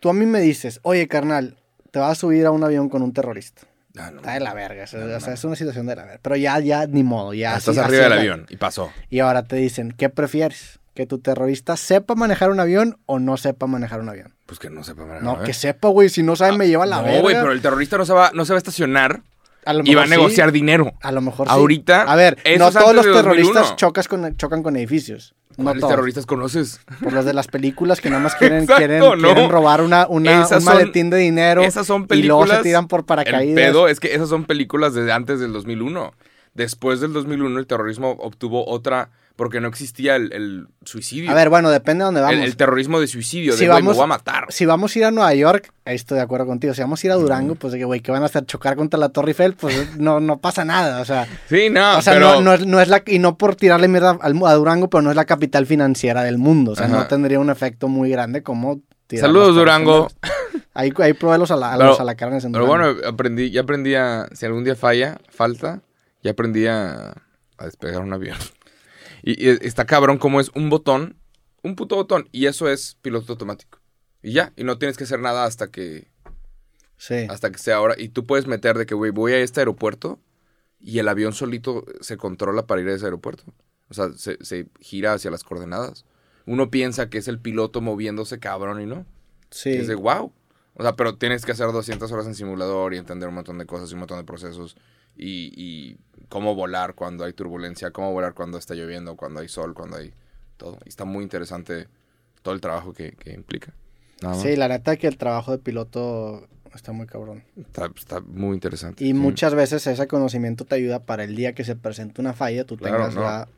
Tú 0.00 0.08
a 0.08 0.12
mí 0.12 0.26
me 0.26 0.40
dices, 0.40 0.80
oye, 0.82 1.08
carnal, 1.08 1.56
te 1.90 1.98
vas 1.98 2.12
a 2.12 2.14
subir 2.14 2.46
a 2.46 2.50
un 2.50 2.62
avión 2.64 2.88
con 2.88 3.02
un 3.02 3.12
terrorista. 3.12 3.62
Ah, 3.98 4.10
no, 4.12 4.18
Está 4.18 4.34
de 4.34 4.40
la 4.40 4.54
verga. 4.54 4.84
o 4.84 4.86
sea, 4.86 5.00
No, 5.00 5.06
no, 5.06 5.16
o 5.16 5.20
sea, 5.20 5.28
no. 5.30 5.34
es 5.34 5.44
una 5.44 5.56
situación 5.56 5.86
de 5.86 5.96
la 5.96 6.02
verga. 6.04 6.20
Pero 6.22 6.36
ya, 6.36 6.58
ya, 6.60 6.86
ni 6.86 7.02
modo. 7.02 7.34
Ya, 7.34 7.56
Estás 7.56 7.76
así- 7.78 7.80
arriba 7.80 8.04
así 8.06 8.10
del 8.10 8.18
avión 8.20 8.46
y 8.48 8.56
pasó. 8.56 8.92
Y 9.10 9.18
ahora 9.20 9.42
te 9.44 9.56
dicen, 9.56 9.92
¿qué 9.96 10.08
prefieres? 10.08 10.78
¿Que 10.94 11.06
tu 11.06 11.18
terrorista 11.18 11.76
sepa 11.76 12.14
manejar 12.14 12.50
un 12.50 12.60
avión 12.60 12.98
o 13.06 13.18
no 13.18 13.36
sepa 13.36 13.66
manejar 13.66 14.00
un 14.00 14.08
avión? 14.08 14.34
Pues 14.46 14.58
que 14.58 14.70
no 14.70 14.84
sepa 14.84 15.02
manejar. 15.02 15.22
No, 15.22 15.40
¿eh? 15.42 15.46
que 15.46 15.52
sepa, 15.54 15.88
güey. 15.88 16.08
Si 16.08 16.22
no 16.22 16.36
sabe, 16.36 16.56
me 16.56 16.68
lleva 16.68 16.84
a 16.84 16.86
la 16.86 16.96
no, 16.98 17.02
verga. 17.04 17.20
güey, 17.22 17.34
pero 17.36 17.52
el 17.52 17.60
terrorista 17.62 17.98
no 17.98 18.04
se 18.04 18.12
va, 18.12 18.30
no 18.34 18.44
se 18.44 18.52
va 18.52 18.56
a 18.56 18.58
estacionar 18.58 19.22
A 19.68 19.72
lo 19.74 19.82
y 19.84 19.94
va 19.94 20.02
a 20.02 20.04
sí, 20.06 20.10
negociar 20.10 20.50
dinero. 20.50 20.92
A 21.02 21.12
lo 21.12 21.20
mejor 21.20 21.46
sí. 21.46 21.52
Ahorita, 21.52 22.02
A 22.02 22.16
ver, 22.16 22.38
no 22.58 22.70
todos 22.72 22.94
los 22.94 23.04
de 23.04 23.10
2001. 23.12 23.22
terroristas 23.22 23.76
chocas 23.76 24.08
con, 24.08 24.36
chocan 24.36 24.62
con 24.62 24.76
edificios. 24.76 25.34
No 25.56 25.64
¿Cuáles 25.64 25.80
todos. 25.80 25.92
terroristas 25.92 26.24
conoces? 26.24 26.80
Por 27.02 27.12
los 27.12 27.24
de 27.24 27.34
las 27.34 27.48
películas 27.48 28.00
que 28.00 28.08
nada 28.10 28.22
más 28.22 28.34
quieren, 28.36 28.58
Exacto, 28.62 28.78
quieren, 28.78 28.98
no. 29.00 29.12
quieren 29.16 29.50
robar 29.50 29.82
una, 29.82 30.06
una- 30.08 30.40
un 30.42 30.46
son- 30.48 30.64
maletín 30.64 31.10
de 31.10 31.16
dinero. 31.18 31.62
Esas 31.62 31.86
son 31.86 32.06
Y 32.10 32.22
luego 32.22 32.40
películas. 32.42 32.56
se 32.58 32.62
tiran 32.62 32.86
por 32.88 33.00
El 33.00 33.06
paracaídas. 33.06 33.54
pedo 33.56 33.88
es 33.88 34.00
que 34.00 34.14
esas 34.14 34.28
son 34.28 34.44
películas 34.44 34.94
desde 34.94 35.12
antes 35.12 35.40
del 35.40 35.52
2001. 35.52 36.14
Después 36.54 37.00
del 37.00 37.12
2001 37.12 37.58
el 37.58 37.66
terrorismo 37.66 38.12
obtuvo 38.20 38.68
otra 38.68 39.10
porque 39.38 39.60
no 39.60 39.68
existía 39.68 40.16
el, 40.16 40.32
el 40.32 40.66
suicidio. 40.84 41.30
A 41.30 41.34
ver, 41.34 41.48
bueno, 41.48 41.70
depende 41.70 42.02
de 42.02 42.06
dónde 42.06 42.20
vamos. 42.20 42.36
el, 42.38 42.42
el 42.42 42.56
terrorismo 42.56 42.98
de 42.98 43.06
suicidio, 43.06 43.52
Si 43.52 43.60
de 43.60 43.66
güey, 43.68 43.76
me 43.82 43.86
vamos- 43.86 43.96
voy 43.96 44.02
a 44.04 44.06
matar. 44.08 44.46
Si 44.48 44.66
vamos 44.66 44.94
a 44.94 44.98
ir 44.98 45.04
a 45.04 45.10
Nueva 45.12 45.32
York, 45.32 45.72
ahí 45.84 45.94
estoy 45.94 46.16
de 46.16 46.24
acuerdo 46.24 46.44
contigo. 46.44 46.74
Si 46.74 46.80
vamos 46.80 47.02
a 47.02 47.06
ir 47.06 47.12
a 47.12 47.14
Durango, 47.14 47.54
pues 47.54 47.72
de 47.72 47.78
que, 47.78 47.84
güey, 47.84 48.00
¿qué 48.00 48.10
van 48.10 48.24
a 48.24 48.26
hacer? 48.26 48.44
¿Chocar 48.46 48.74
contra 48.74 48.98
la 48.98 49.10
Torre 49.10 49.28
Eiffel? 49.30 49.54
Pues 49.54 49.96
no, 49.96 50.18
no 50.18 50.38
pasa 50.40 50.64
nada. 50.64 51.00
O 51.00 51.04
sea, 51.04 51.28
Sí, 51.48 51.70
no, 51.70 51.98
o 51.98 52.02
sea 52.02 52.14
pero 52.14 52.32
no, 52.34 52.40
no 52.40 52.54
es, 52.54 52.66
no 52.66 52.80
es 52.80 52.88
la... 52.88 53.00
Y 53.06 53.20
no 53.20 53.38
por 53.38 53.54
tirarle 53.54 53.86
mierda 53.86 54.18
a 54.20 54.54
Durango, 54.54 54.90
pero 54.90 55.02
no 55.02 55.10
es 55.10 55.16
la 55.16 55.24
capital 55.24 55.66
financiera 55.66 56.24
del 56.24 56.38
mundo. 56.38 56.72
O 56.72 56.74
sea, 56.76 56.88
no 56.88 57.06
tendría 57.06 57.38
un 57.38 57.48
efecto 57.50 57.86
muy 57.86 58.10
grande 58.10 58.42
como... 58.42 58.80
tirar 59.06 59.26
Saludos, 59.28 59.54
Durango. 59.54 60.08
Ahí, 60.74 60.92
ahí 60.98 61.12
probé 61.12 61.38
los, 61.38 61.50
a 61.50 61.56
Pero- 61.76 61.90
los 61.90 62.00
alacarnes 62.00 62.44
en 62.44 62.52
Pero 62.52 62.66
bueno, 62.66 62.94
aprendí, 63.06 63.50
ya 63.50 63.62
aprendí 63.62 63.94
a, 63.96 64.26
si 64.32 64.46
algún 64.46 64.62
día 64.62 64.76
falla, 64.76 65.18
falta, 65.28 65.80
ya 66.22 66.30
aprendí 66.32 66.66
a, 66.66 67.14
a 67.56 67.64
despegar 67.64 68.00
un 68.02 68.12
avión. 68.12 68.36
Y, 69.22 69.44
y 69.44 69.48
está 69.62 69.84
cabrón 69.86 70.18
como 70.18 70.40
es 70.40 70.50
un 70.54 70.70
botón, 70.70 71.16
un 71.62 71.76
puto 71.76 71.96
botón, 71.96 72.28
y 72.32 72.46
eso 72.46 72.68
es 72.68 72.96
piloto 73.02 73.32
automático. 73.32 73.80
Y 74.22 74.32
ya, 74.32 74.52
y 74.56 74.64
no 74.64 74.78
tienes 74.78 74.96
que 74.96 75.04
hacer 75.04 75.20
nada 75.20 75.44
hasta 75.44 75.70
que, 75.70 76.08
Sí. 76.96 77.14
hasta 77.28 77.50
que 77.52 77.58
sea 77.58 77.76
ahora. 77.76 77.94
Y 77.96 78.08
tú 78.08 78.26
puedes 78.26 78.46
meter 78.46 78.76
de 78.76 78.86
que, 78.86 78.94
güey, 78.94 79.10
voy 79.12 79.32
a 79.32 79.38
este 79.38 79.60
aeropuerto 79.60 80.18
y 80.80 80.98
el 80.98 81.08
avión 81.08 81.32
solito 81.32 81.84
se 82.00 82.16
controla 82.16 82.66
para 82.66 82.80
ir 82.80 82.88
a 82.88 82.94
ese 82.94 83.04
aeropuerto. 83.04 83.44
O 83.88 83.94
sea, 83.94 84.10
se, 84.16 84.36
se 84.44 84.66
gira 84.80 85.12
hacia 85.12 85.30
las 85.30 85.44
coordenadas. 85.44 86.04
Uno 86.46 86.70
piensa 86.70 87.08
que 87.08 87.18
es 87.18 87.28
el 87.28 87.38
piloto 87.40 87.80
moviéndose 87.80 88.38
cabrón 88.38 88.80
y 88.80 88.86
no. 88.86 89.06
Sí. 89.50 89.70
Que 89.72 89.80
es 89.80 89.86
de 89.86 89.94
wow. 89.94 90.32
O 90.74 90.82
sea, 90.82 90.94
pero 90.96 91.16
tienes 91.16 91.44
que 91.44 91.52
hacer 91.52 91.70
200 91.72 92.10
horas 92.12 92.26
en 92.26 92.34
simulador 92.34 92.94
y 92.94 92.98
entender 92.98 93.28
un 93.28 93.34
montón 93.36 93.58
de 93.58 93.66
cosas 93.66 93.90
y 93.90 93.94
un 93.94 94.00
montón 94.00 94.18
de 94.18 94.24
procesos. 94.24 94.76
Y, 95.16 95.52
y 95.56 95.98
cómo 96.28 96.54
volar 96.54 96.94
cuando 96.94 97.24
hay 97.24 97.32
turbulencia, 97.32 97.90
cómo 97.90 98.12
volar 98.12 98.34
cuando 98.34 98.58
está 98.58 98.74
lloviendo, 98.74 99.16
cuando 99.16 99.40
hay 99.40 99.48
sol, 99.48 99.74
cuando 99.74 99.96
hay 99.96 100.12
todo. 100.56 100.78
Y 100.84 100.88
está 100.88 101.04
muy 101.04 101.22
interesante 101.22 101.88
todo 102.42 102.54
el 102.54 102.60
trabajo 102.60 102.92
que, 102.92 103.12
que 103.12 103.32
implica. 103.32 103.72
Sí, 104.42 104.56
la 104.56 104.68
neta 104.68 104.96
que 104.96 105.06
el 105.06 105.16
trabajo 105.16 105.52
de 105.52 105.58
piloto 105.58 106.46
está 106.74 106.92
muy 106.92 107.06
cabrón. 107.06 107.44
Está, 107.56 107.90
está 107.96 108.20
muy 108.20 108.54
interesante. 108.54 109.04
Y 109.04 109.08
Sí. 109.08 109.14
muchas 109.14 109.54
veces 109.54 109.86
ese 109.86 110.06
conocimiento 110.08 110.64
te 110.64 110.74
ayuda 110.74 111.00
para 111.00 111.24
el 111.24 111.36
día 111.36 111.52
que 111.54 111.64
se 111.64 111.76
presente 111.76 112.20
una 112.20 112.32
falla, 112.34 112.64
tú 112.64 112.76
Claro, 112.76 112.96
tengas 112.96 113.14
no. 113.14 113.20
la 113.22 113.48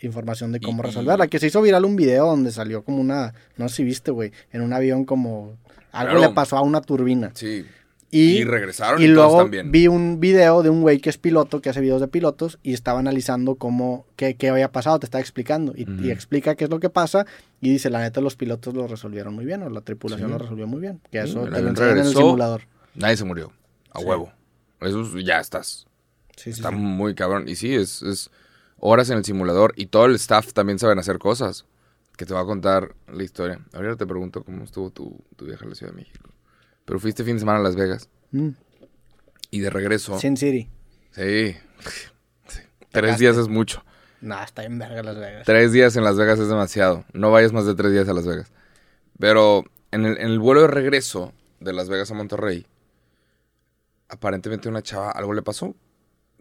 información 0.00 0.52
de 0.52 0.60
cómo 0.60 0.82
y- 0.82 0.86
resolverla. 0.86 1.28
Que 1.28 1.38
se 1.38 1.46
hizo 1.46 1.62
viral 1.62 1.84
un 1.84 1.96
video 1.96 2.26
donde 2.26 2.50
salió 2.50 2.82
como 2.84 2.98
una, 3.00 3.32
no 3.56 3.68
sé 3.68 3.76
si 3.76 3.84
viste, 3.84 4.10
güey, 4.10 4.32
en 4.52 4.62
un 4.62 4.72
avión 4.72 5.04
como 5.04 5.56
algo 5.92 6.12
Claro. 6.14 6.20
le 6.20 6.34
pasó 6.34 6.56
a 6.56 6.62
una 6.62 6.80
turbina. 6.80 7.30
Sí. 7.34 7.64
Y, 8.10 8.38
Y, 8.38 8.44
regresaron 8.44 9.02
y, 9.02 9.04
y 9.04 9.08
todos 9.08 9.16
luego 9.32 9.36
también. 9.42 9.70
vi 9.70 9.86
un 9.86 10.18
video 10.18 10.62
de 10.62 10.70
un 10.70 10.80
güey 10.80 10.98
que 10.98 11.10
es 11.10 11.18
piloto, 11.18 11.60
que 11.60 11.68
hace 11.68 11.82
videos 11.82 12.00
de 12.00 12.08
pilotos, 12.08 12.58
y 12.62 12.72
estaba 12.72 13.00
analizando 13.00 13.56
cómo, 13.56 14.06
qué, 14.16 14.34
qué 14.34 14.48
había 14.48 14.72
pasado, 14.72 14.98
te 14.98 15.04
estaba 15.04 15.20
explicando. 15.20 15.74
Y, 15.76 16.10
explica 16.10 16.54
qué 16.54 16.64
es 16.64 16.70
lo 16.70 16.80
que 16.80 16.88
pasa, 16.88 17.26
y 17.60 17.70
dice, 17.70 17.90
la 17.90 18.00
neta, 18.00 18.22
los 18.22 18.34
pilotos 18.34 18.72
lo 18.72 18.86
resolvieron 18.86 19.34
muy 19.34 19.44
bien, 19.44 19.62
o 19.62 19.68
la 19.68 19.82
tripulación 19.82 20.28
Sí. 20.28 20.32
lo 20.32 20.38
resolvió 20.38 20.66
muy 20.66 20.80
bien. 20.80 21.00
Que 21.12 21.22
Sí, 21.24 21.28
eso 21.30 21.44
el 21.46 21.52
te 21.52 21.60
lo 21.60 21.90
en 21.90 21.98
el 21.98 22.06
simulador. 22.06 22.62
Nadie 22.94 23.16
se 23.18 23.24
murió. 23.24 23.52
A 23.92 23.98
Sí. 24.00 24.04
huevo. 24.06 24.32
Eso 24.80 25.02
es- 25.02 25.24
ya 25.26 25.38
estás. 25.40 25.86
Sí, 26.36 26.44
sí, 26.44 26.50
Está 26.50 26.70
sí. 26.70 26.76
muy 26.76 27.14
cabrón. 27.14 27.46
Y 27.48 27.56
sí, 27.56 27.74
es, 27.74 28.00
es 28.02 28.30
horas 28.78 29.10
en 29.10 29.18
el 29.18 29.24
simulador. 29.24 29.72
Y 29.76 29.86
todo 29.86 30.06
el 30.06 30.14
staff 30.14 30.52
también 30.54 30.78
saben 30.78 30.98
hacer 30.98 31.18
cosas. 31.18 31.66
Que 32.16 32.24
te 32.26 32.32
va 32.34 32.40
a 32.40 32.44
contar 32.44 32.94
la 33.12 33.22
historia. 33.22 33.60
Ahorita 33.74 33.96
te 33.96 34.06
pregunto 34.06 34.42
cómo 34.44 34.64
estuvo 34.64 34.90
tu, 34.90 35.20
tu 35.36 35.44
viaje 35.44 35.64
a 35.64 35.68
la 35.68 35.74
Ciudad 35.74 35.92
de 35.92 35.98
México. 35.98 36.30
Pero 36.88 36.98
fuiste 36.98 37.22
fin 37.22 37.34
de 37.34 37.40
semana 37.40 37.58
a 37.58 37.62
Las 37.62 37.76
Vegas. 37.76 38.08
Mm. 38.30 38.48
Y 39.50 39.60
de 39.60 39.68
regreso. 39.68 40.18
Sin 40.18 40.38
City. 40.38 40.70
Sí. 41.10 41.54
Sí. 42.48 42.60
Tres 42.90 43.18
días 43.18 43.36
es 43.36 43.46
mucho. 43.46 43.84
No, 44.22 44.42
está 44.42 44.64
en 44.64 44.78
verga 44.78 45.02
Las 45.02 45.18
Vegas. 45.18 45.42
Tres 45.44 45.72
días 45.72 45.96
en 45.96 46.04
Las 46.04 46.16
Vegas 46.16 46.38
es 46.38 46.48
demasiado. 46.48 47.04
No 47.12 47.30
vayas 47.30 47.52
más 47.52 47.66
de 47.66 47.74
tres 47.74 47.92
días 47.92 48.08
a 48.08 48.14
Las 48.14 48.26
Vegas. 48.26 48.50
Pero 49.18 49.64
en 49.90 50.06
el, 50.06 50.16
en 50.16 50.28
el 50.28 50.38
vuelo 50.38 50.62
de 50.62 50.68
regreso 50.68 51.34
de 51.60 51.74
Las 51.74 51.90
Vegas 51.90 52.10
a 52.10 52.14
Monterrey, 52.14 52.66
aparentemente 54.08 54.70
una 54.70 54.80
chava 54.80 55.10
algo 55.10 55.34
le 55.34 55.42
pasó. 55.42 55.76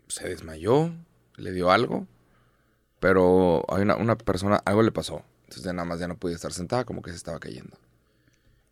Se 0.08 0.30
desmayó, 0.30 0.94
le 1.36 1.52
dio 1.52 1.72
algo. 1.72 2.08
Pero 3.02 3.66
hay 3.68 3.82
una, 3.82 3.98
una 3.98 4.18
persona, 4.18 4.62
algo 4.64 4.82
le 4.82 4.94
pasó. 4.94 5.26
Entonces 5.42 5.66
ya 5.66 5.74
nada 5.74 5.84
más 5.86 6.00
ya 6.00 6.08
no 6.08 6.16
podía 6.16 6.38
estar 6.38 6.54
sentada, 6.54 6.86
como 6.86 7.02
que 7.02 7.12
se 7.12 7.18
estaba 7.18 7.38
cayendo. 7.38 7.78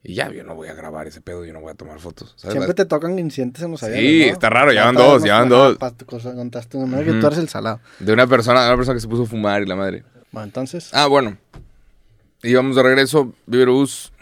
Y 0.07 0.13
ya, 0.13 0.31
yo 0.31 0.43
no 0.43 0.53
voy 0.55 0.67
a 0.67 0.73
grabar 0.75 1.07
ese 1.07 1.19
pedo, 1.19 1.43
yo 1.45 1.51
no 1.53 1.61
voy 1.61 1.71
a 1.71 1.75
tomar 1.75 1.99
fotos. 1.99 2.33
¿sabes? 2.37 2.53
Siempre 2.53 2.73
te 2.75 2.85
tocan 2.85 3.17
incidentes 3.17 3.63
en 3.63 3.71
los 3.71 3.79
Sí, 3.79 3.85
aviones, 3.87 4.27
¿no? 4.27 4.33
está 4.33 4.49
raro, 4.51 4.71
ya 4.71 4.85
van 4.85 4.95
dos, 4.95 5.23
ya 5.23 5.39
van 5.39 5.49
dos. 5.49 5.77
pa- 5.77 5.91
tu 5.91 6.05
cosa 6.05 6.33
contaste 6.35 6.77
una 6.77 7.03
que 7.03 7.13
tú 7.13 7.25
eres 7.27 7.39
el 7.39 7.49
salado. 7.49 7.79
De 7.99 8.13
una 8.13 8.27
persona, 8.27 8.61
de 8.63 8.67
una 8.69 8.77
persona 8.77 8.95
que 8.95 9.01
se 9.01 9.07
puso 9.07 9.23
a 9.23 9.25
fumar 9.25 9.63
y 9.63 9.65
la 9.65 9.75
madre. 9.75 10.03
Bueno, 10.31 10.45
entonces. 10.45 10.89
Ah, 10.93 11.07
bueno. 11.07 11.37
Íbamos 12.43 12.75
de 12.75 12.83
regreso, 12.83 13.33
Viverus, 13.47 14.13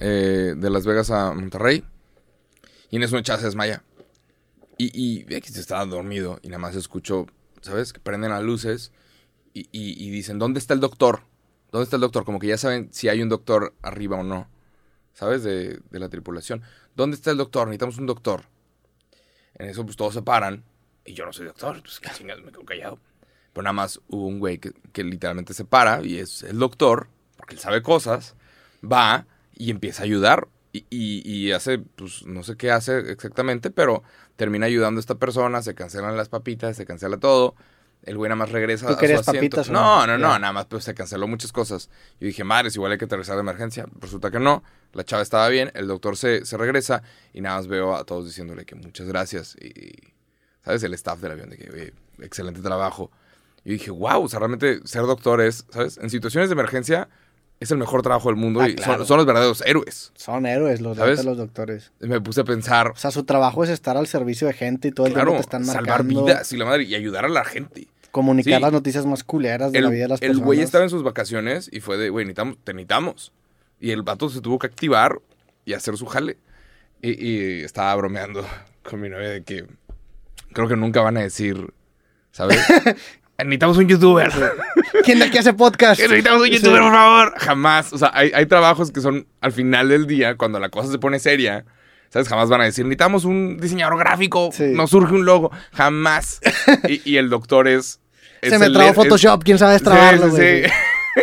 eh, 0.00 0.54
de 0.56 0.70
Las 0.70 0.86
Vegas 0.86 1.10
a 1.10 1.32
Monterrey. 1.32 1.82
Y 2.90 2.96
en 2.96 3.02
eso 3.02 3.16
una 3.16 3.24
se 3.24 3.44
desmaya. 3.44 3.82
Y, 4.78 4.96
y 5.28 5.34
aquí 5.34 5.52
se 5.52 5.60
estaba 5.60 5.84
dormido 5.86 6.38
y 6.42 6.48
nada 6.48 6.58
más 6.58 6.76
escucho, 6.76 7.26
¿sabes? 7.60 7.92
Que 7.92 7.98
prenden 8.00 8.30
las 8.30 8.42
luces 8.42 8.92
y, 9.52 9.62
y- 9.72 10.04
y 10.04 10.10
dicen, 10.10 10.38
¿dónde 10.38 10.58
está 10.60 10.74
el 10.74 10.80
doctor? 10.80 11.22
¿Dónde 11.72 11.84
está 11.84 11.96
el 11.96 12.02
doctor? 12.02 12.24
Como 12.24 12.38
que 12.38 12.46
ya 12.48 12.58
saben 12.58 12.88
si 12.92 13.08
hay 13.08 13.20
un 13.22 13.28
doctor 13.28 13.74
arriba 13.82 14.16
o 14.18 14.22
no, 14.22 14.48
¿sabes? 15.14 15.42
De, 15.44 15.80
de 15.90 15.98
la 16.00 16.10
tripulación. 16.10 16.62
¿Dónde 16.96 17.16
está 17.16 17.30
el 17.32 17.38
doctor? 17.38 17.68
Necesitamos 17.68 17.98
un 17.98 18.06
doctor. 18.06 18.42
En 19.54 19.68
eso 19.68 19.84
pues 19.84 19.96
todos 19.96 20.14
se 20.14 20.22
paran 20.22 20.64
y 21.04 21.12
yo 21.14 21.26
no 21.26 21.32
soy 21.32 21.46
doctor, 21.46 21.80
pues 21.82 22.00
qué 22.00 22.10
chingados, 22.10 22.42
me 22.44 22.50
quedo 22.50 22.64
callado. 22.64 22.98
Pero 23.52 23.62
nada 23.62 23.74
más 23.74 24.00
hubo 24.08 24.26
un 24.26 24.40
güey 24.40 24.58
que, 24.58 25.04
literalmente 25.04 25.54
se 25.54 25.64
para 25.64 26.02
y 26.02 26.18
es 26.18 26.42
el 26.42 26.58
doctor, 26.58 27.08
porque 27.36 27.54
él 27.54 27.60
sabe 27.60 27.82
cosas, 27.82 28.34
va 28.82 29.26
y 29.54 29.70
empieza 29.70 30.02
a 30.02 30.06
ayudar. 30.06 30.48
Y, 30.72 30.86
y- 30.90 31.22
y 31.24 31.52
hace, 31.52 31.78
pues 31.78 32.26
no 32.26 32.42
sé 32.42 32.56
qué 32.56 32.72
hace 32.72 32.98
exactamente, 33.12 33.70
pero 33.70 34.02
termina 34.36 34.66
ayudando 34.66 34.98
a 34.98 35.02
esta 35.02 35.14
persona, 35.16 35.62
se 35.62 35.74
cancelan 35.76 36.16
las 36.16 36.28
papitas, 36.28 36.76
se 36.76 36.84
cancela 36.84 37.18
todo. 37.18 37.54
El 38.04 38.16
güey 38.18 38.28
nada 38.28 38.36
más 38.36 38.50
regresa 38.52 38.86
¿Tú 38.86 38.92
a 38.92 38.94
su 38.96 39.00
querías 39.00 39.20
asiento. 39.20 39.38
papitas 39.38 39.70
no, 39.70 40.06
no? 40.06 40.06
no, 40.06 40.18
no, 40.18 40.28
Ya. 40.34 40.38
nada 40.38 40.52
más 40.52 40.66
pues 40.66 40.84
se 40.84 40.94
canceló 40.94 41.26
muchas 41.26 41.52
cosas. 41.52 41.88
Yo 42.20 42.26
dije, 42.26 42.44
madres, 42.44 42.76
igual 42.76 42.92
hay 42.92 42.98
que 42.98 43.06
aterrizar 43.06 43.34
de 43.36 43.40
emergencia. 43.40 43.86
Resulta 44.00 44.30
que 44.30 44.38
no, 44.38 44.62
la 44.92 45.04
chava 45.04 45.22
estaba 45.22 45.48
bien, 45.48 45.70
el 45.74 45.86
doctor 45.86 46.16
se, 46.16 46.44
se 46.44 46.56
regresa 46.56 47.02
y 47.32 47.40
nada 47.40 47.56
más 47.56 47.66
veo 47.66 47.96
a 47.96 48.04
todos 48.04 48.26
diciéndole 48.26 48.64
que 48.66 48.74
muchas 48.74 49.06
gracias. 49.08 49.56
Y, 49.56 49.92
¿sabes? 50.64 50.82
El 50.82 50.92
staff 50.94 51.18
del 51.20 51.32
avión 51.32 51.50
de 51.50 51.56
que, 51.56 51.70
"Oye, 51.70 51.94
excelente 52.20 52.60
trabajo. 52.60 53.10
Yo 53.64 53.72
dije, 53.72 53.90
wow, 53.90 54.22
o 54.22 54.28
sea, 54.28 54.38
realmente 54.38 54.80
ser 54.86 55.02
doctor 55.02 55.40
es, 55.40 55.64
¿sabes? 55.70 55.96
En 55.96 56.10
situaciones 56.10 56.50
de 56.50 56.52
emergencia 56.52 57.08
es 57.60 57.70
el 57.70 57.78
mejor 57.78 58.02
trabajo 58.02 58.28
del 58.28 58.36
mundo 58.36 58.60
Ah, 58.60 58.68
y 58.68 58.74
claro. 58.74 58.98
son, 58.98 59.06
son 59.06 59.16
los 59.16 59.26
verdaderos 59.26 59.62
héroes. 59.64 60.12
Son 60.16 60.44
héroes 60.44 60.82
los, 60.82 60.98
¿Sabes? 60.98 61.24
los 61.24 61.38
doctores. 61.38 61.92
Me 62.00 62.20
puse 62.20 62.42
a 62.42 62.44
pensar, 62.44 62.88
O 62.88 62.96
sea, 62.96 63.10
su 63.10 63.24
trabajo 63.24 63.64
es 63.64 63.70
estar 63.70 63.96
al 63.96 64.06
servicio 64.06 64.46
de 64.48 64.52
gente 64.52 64.88
y 64.88 64.92
todo 64.92 65.06
el 65.06 65.14
claro, 65.14 65.30
tiempo 65.30 65.38
te 65.48 65.56
están 65.56 65.64
salvar 65.64 66.00
marcando. 66.04 66.24
vidas 66.26 66.52
y 66.52 66.56
la 66.58 66.66
madre, 66.66 66.82
y 66.82 66.94
ayudar 66.94 67.24
a 67.24 67.28
la 67.30 67.44
gente. 67.46 67.88
Comunicar 68.14 68.58
Sí. 68.58 68.62
las 68.62 68.72
noticias 68.72 69.04
más 69.06 69.24
culeras 69.24 69.72
de 69.72 69.78
El, 69.78 69.84
la 69.86 69.90
vida 69.90 70.02
de 70.04 70.08
las 70.10 70.22
el 70.22 70.28
personas. 70.28 70.46
güey 70.46 70.60
estaba 70.60 70.84
en 70.84 70.90
sus 70.90 71.02
vacaciones 71.02 71.68
y 71.72 71.80
fue 71.80 71.96
de, 71.96 72.10
güey, 72.10 72.24
necesitamos, 72.24 72.58
te 72.62 72.72
necesitamos. 72.72 73.32
Y 73.80 73.90
el 73.90 74.02
vato 74.02 74.28
se 74.28 74.40
tuvo 74.40 74.60
que 74.60 74.68
activar 74.68 75.20
y 75.64 75.72
hacer 75.72 75.96
su 75.96 76.06
jale. 76.06 76.36
Y, 77.02 77.10
y 77.26 77.60
estaba 77.64 77.92
bromeando 77.96 78.46
con 78.88 79.00
mi 79.00 79.08
novia 79.08 79.30
de 79.30 79.42
que 79.42 79.66
creo 80.52 80.68
que 80.68 80.76
nunca 80.76 81.00
van 81.00 81.16
a 81.16 81.22
decir, 81.22 81.74
¿sabes? 82.30 82.60
necesitamos 83.38 83.78
un 83.78 83.88
youtuber. 83.88 84.30
¿Quién 85.04 85.18
de 85.18 85.24
aquí 85.24 85.38
hace 85.38 85.52
podcast? 85.52 86.00
necesitamos 86.00 86.42
un 86.42 86.46
Sí. 86.46 86.54
youtuber, 86.58 86.82
por 86.82 86.92
favor. 86.92 87.34
Jamás. 87.38 87.92
O 87.92 87.98
sea, 87.98 88.12
hay, 88.14 88.30
hay 88.32 88.46
trabajos 88.46 88.92
que 88.92 89.00
son 89.00 89.26
al 89.40 89.50
final 89.50 89.88
del 89.88 90.06
día, 90.06 90.36
cuando 90.36 90.60
la 90.60 90.68
cosa 90.68 90.88
se 90.88 90.98
pone 91.00 91.18
seria. 91.18 91.64
¿Sabes? 92.10 92.28
Jamás 92.28 92.48
van 92.48 92.60
a 92.60 92.64
decir, 92.64 92.84
necesitamos 92.84 93.24
un 93.24 93.58
diseñador 93.58 93.98
gráfico, 93.98 94.50
Sí. 94.52 94.66
nos 94.72 94.90
surge 94.90 95.12
un 95.14 95.24
logo. 95.24 95.50
Jamás. 95.72 96.38
y, 96.86 97.02
y 97.10 97.16
el 97.16 97.28
doctor 97.28 97.66
es... 97.66 97.98
Se 98.50 98.58
me 98.58 98.70
trabó 98.70 98.90
es- 98.90 98.94
Photoshop, 98.96 99.42
quién 99.44 99.58
sabe 99.58 99.72
Sí, 99.78 99.84
destrabarlo, 99.84 100.26
sí, 100.26 100.30
güey. 100.30 100.64
sí. 100.64 100.70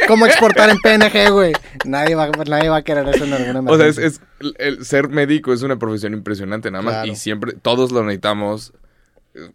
¿Cómo 0.08 0.26
exportar 0.26 0.70
en 0.70 0.78
PNG, 0.84 1.32
güey? 1.32 1.54
Nadie 1.86 2.16
va, 2.16 2.30
nadie 2.48 2.70
va 2.70 2.78
a 2.78 2.82
querer 2.82 3.08
eso 3.10 3.26
en 3.26 3.34
alguna 3.34 3.72
O 3.72 3.78
sea, 3.78 3.88
es, 3.88 4.22
el, 4.40 4.56
el 4.58 4.86
ser 4.86 5.10
médico 5.10 5.52
es 5.54 5.64
una 5.64 5.78
profesión 5.78 6.14
impresionante, 6.14 6.72
nada 6.72 6.82
más. 6.82 6.94
Claro. 6.94 7.12
Y 7.12 7.16
siempre, 7.16 7.54
todos 7.62 7.92
lo 7.92 8.02
necesitamos. 8.04 8.74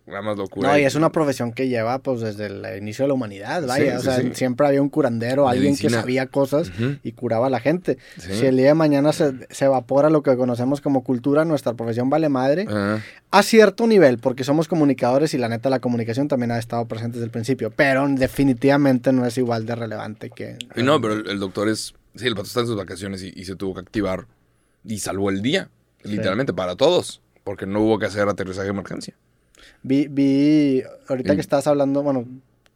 Nada 0.06 0.22
más 0.22 0.38
locura. 0.38 0.70
No, 0.70 0.78
y 0.78 0.84
es 0.84 0.94
una 0.94 1.12
profesión 1.12 1.52
que 1.52 1.68
lleva 1.68 1.98
pues 1.98 2.20
desde 2.22 2.46
el 2.46 2.64
inicio 2.78 3.04
de 3.04 3.08
la 3.08 3.14
humanidad, 3.14 3.66
vaya. 3.66 3.92
Sí, 3.92 3.96
o 3.96 4.00
sí, 4.00 4.04
sea, 4.04 4.16
sí. 4.20 4.30
siempre 4.34 4.66
había 4.66 4.80
un 4.80 4.88
curandero, 4.88 5.48
alguien 5.48 5.76
que 5.76 5.90
sabía 5.90 6.26
cosas 6.26 6.72
y 7.02 7.12
curaba 7.12 7.48
a 7.48 7.50
la 7.50 7.60
gente. 7.60 7.98
Si 8.16 8.46
el 8.46 8.56
día 8.56 8.68
de 8.68 8.74
mañana 8.74 9.12
se, 9.12 9.46
se 9.50 9.66
evapora 9.66 10.08
lo 10.08 10.22
que 10.22 10.36
conocemos 10.36 10.80
como 10.80 11.04
cultura, 11.04 11.44
nuestra 11.44 11.74
profesión 11.74 12.08
vale 12.08 12.28
madre. 12.28 12.66
A 13.30 13.42
cierto 13.42 13.86
nivel, 13.86 14.18
porque 14.18 14.44
somos 14.44 14.68
comunicadores 14.68 15.34
y 15.34 15.38
la 15.38 15.48
neta 15.48 15.68
la 15.68 15.80
comunicación 15.80 16.28
también 16.28 16.52
ha 16.52 16.58
estado 16.58 16.86
presente 16.86 17.18
desde 17.18 17.26
el 17.26 17.30
principio, 17.30 17.70
pero 17.70 18.06
definitivamente 18.08 19.12
no 19.12 19.26
es 19.26 19.36
igual 19.36 19.66
de 19.66 19.74
relevante 19.74 20.30
que... 20.30 20.56
y 20.74 20.82
no, 20.82 21.00
pero 21.00 21.14
el, 21.14 21.28
el 21.28 21.38
doctor 21.38 21.68
es. 21.68 21.94
Sí, 22.14 22.26
el 22.26 22.34
pato 22.34 22.46
está 22.46 22.60
en 22.60 22.66
sus 22.66 22.76
vacaciones 22.76 23.22
y, 23.22 23.32
y 23.36 23.44
se 23.44 23.56
tuvo 23.56 23.74
que 23.74 23.80
activar. 23.80 24.26
Y 24.84 25.00
salvó 25.00 25.28
el 25.28 25.42
día. 25.42 25.68
Literalmente 26.02 26.54
para 26.54 26.76
todos. 26.76 27.20
Porque 27.44 27.66
no 27.66 27.82
hubo 27.82 27.98
que 27.98 28.06
hacer 28.06 28.28
aterrizaje 28.28 28.66
de 28.66 28.70
emergencia. 28.70 29.14
Vi, 29.87 30.09
vi 30.09 30.83
ahorita 31.09 31.37
que 31.37 31.40
estabas 31.40 31.68
hablando, 31.68 32.03
bueno, 32.03 32.27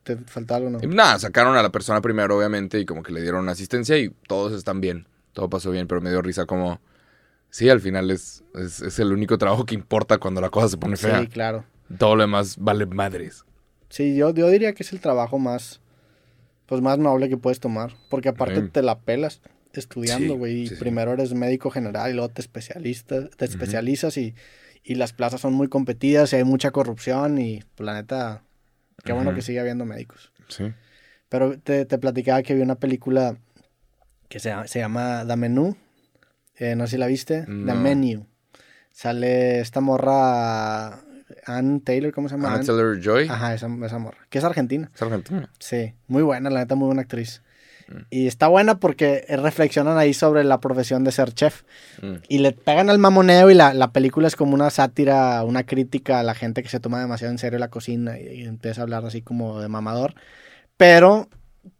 te 0.04 0.16
faltaba 0.16 0.58
algo, 0.58 0.70
¿no? 0.70 0.78
Y 0.80 0.86
nada, 0.86 1.18
sacaron 1.18 1.56
a 1.56 1.62
la 1.62 1.72
persona 1.72 2.00
primero, 2.00 2.38
obviamente, 2.38 2.78
y 2.78 2.86
como 2.86 3.02
que 3.02 3.12
le 3.12 3.20
dieron 3.20 3.48
asistencia 3.48 3.98
y 3.98 4.10
todos 4.28 4.52
están 4.52 4.80
bien. 4.80 5.08
Todo 5.32 5.50
pasó 5.50 5.72
bien, 5.72 5.88
pero 5.88 6.00
me 6.00 6.10
dio 6.10 6.22
risa 6.22 6.46
como. 6.46 6.80
Sí, 7.50 7.68
al 7.68 7.80
final 7.80 8.12
es, 8.12 8.44
es, 8.54 8.80
es 8.80 9.00
el 9.00 9.12
único 9.12 9.38
trabajo 9.38 9.66
que 9.66 9.74
importa 9.74 10.18
cuando 10.18 10.40
la 10.40 10.50
cosa 10.50 10.68
se 10.68 10.76
pone 10.76 10.96
fea. 10.96 11.22
Sí, 11.22 11.26
claro. 11.26 11.64
Todo 11.98 12.14
lo 12.14 12.22
demás 12.22 12.56
vale 12.58 12.86
madres. 12.86 13.44
Sí, 13.88 14.14
yo, 14.14 14.32
yo 14.32 14.46
diría 14.48 14.72
que 14.72 14.84
es 14.84 14.92
el 14.92 15.00
trabajo 15.00 15.40
más, 15.40 15.80
pues 16.66 16.80
más 16.80 16.98
noble 17.00 17.28
que 17.28 17.36
puedes 17.36 17.58
tomar, 17.58 17.92
porque 18.08 18.28
aparte 18.28 18.60
Sí. 18.60 18.68
te 18.68 18.82
la 18.82 19.00
pelas 19.00 19.40
estudiando, 19.72 20.36
güey, 20.36 20.60
y 20.60 20.66
sí, 20.68 20.76
sí. 20.76 20.80
primero 20.80 21.12
eres 21.12 21.34
médico 21.34 21.70
general 21.72 22.10
y 22.12 22.14
luego 22.14 22.28
te 22.28 22.40
especialistas, 22.40 23.30
te 23.36 23.44
especializas 23.46 24.16
y, 24.16 24.32
y 24.82 24.94
las 24.94 25.12
plazas 25.12 25.40
son 25.40 25.52
muy 25.54 25.68
competidas 25.68 26.32
y 26.32 26.36
hay 26.36 26.44
mucha 26.44 26.70
corrupción 26.70 27.38
y 27.38 27.62
pues, 27.74 27.84
la 27.84 27.94
neta, 27.94 28.42
qué 29.04 29.12
bueno 29.12 29.34
que 29.34 29.42
sigue 29.42 29.60
habiendo 29.60 29.84
médicos. 29.84 30.32
Sí. 30.48 30.72
Pero 31.28 31.58
te, 31.58 31.84
te 31.84 31.98
platicaba 31.98 32.42
que 32.42 32.54
vi 32.54 32.62
una 32.62 32.74
película 32.76 33.36
que 34.28 34.40
se, 34.40 34.52
se 34.66 34.78
llama 34.80 35.24
The 35.26 35.36
Menu. 35.36 35.76
Eh, 36.56 36.74
no 36.76 36.86
sé 36.86 36.92
si 36.92 36.98
la 36.98 37.06
viste. 37.06 37.42
The. 37.44 37.50
Menu. 37.74 38.26
Sale 38.92 39.60
esta 39.60 39.80
morra 39.80 41.00
Ann 41.46 41.80
Taylor, 41.80 42.12
¿cómo 42.12 42.28
se 42.28 42.34
llama? 42.36 42.54
Ann- 42.54 42.66
Taylor 42.66 43.00
Joy. 43.00 43.28
Ajá, 43.28 43.54
esa, 43.54 43.68
esa 43.84 43.98
morra. 43.98 44.18
Que 44.28 44.38
es 44.38 44.44
argentina. 44.44 44.90
Es 44.94 45.00
argentina. 45.02 45.48
Sí, 45.58 45.94
muy 46.08 46.22
buena, 46.22 46.50
la 46.50 46.60
neta, 46.60 46.74
muy 46.74 46.86
buena 46.86 47.02
actriz. 47.02 47.42
Mm. 47.90 47.98
Y 48.10 48.26
está 48.26 48.48
buena 48.48 48.78
porque 48.78 49.24
eh, 49.28 49.36
reflexionan 49.36 49.98
ahí 49.98 50.14
sobre 50.14 50.44
la 50.44 50.60
profesión 50.60 51.04
de 51.04 51.12
ser 51.12 51.32
chef. 51.34 51.62
Mm. 52.00 52.14
Y 52.28 52.38
le 52.38 52.52
pegan 52.52 52.88
al 52.90 52.98
mamoneo 52.98 53.50
y 53.50 53.54
la, 53.54 53.74
la 53.74 53.92
película 53.92 54.28
es 54.28 54.36
como 54.36 54.54
una 54.54 54.70
sátira, 54.70 55.44
una 55.44 55.64
crítica 55.64 56.20
a 56.20 56.22
la 56.22 56.34
gente 56.34 56.62
que 56.62 56.68
se 56.68 56.80
toma 56.80 57.00
demasiado 57.00 57.32
en 57.32 57.38
serio 57.38 57.58
la 57.58 57.68
cocina 57.68 58.18
y, 58.18 58.26
y 58.26 58.42
empieza 58.44 58.80
a 58.80 58.84
hablar 58.84 59.04
así 59.04 59.22
como 59.22 59.60
de 59.60 59.68
mamador. 59.68 60.14
Pero 60.76 61.28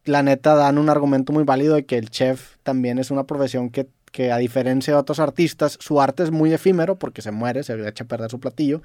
la 0.04 0.22
neta 0.22 0.54
dan 0.54 0.78
un 0.78 0.90
argumento 0.90 1.32
muy 1.32 1.44
válido 1.44 1.74
de 1.74 1.86
que 1.86 1.96
el 1.96 2.10
chef 2.10 2.56
también 2.62 2.98
es 2.98 3.10
una 3.10 3.24
profesión 3.24 3.70
que, 3.70 3.88
que 4.12 4.32
a 4.32 4.38
diferencia 4.38 4.94
de 4.94 5.00
otros 5.00 5.20
artistas, 5.20 5.78
su 5.80 6.00
arte 6.00 6.22
es 6.22 6.30
muy 6.30 6.52
efímero 6.52 6.98
porque 6.98 7.22
se 7.22 7.30
muere, 7.30 7.62
se 7.62 7.88
echa 7.88 8.04
a 8.04 8.08
perder 8.08 8.30
su 8.30 8.40
platillo 8.40 8.82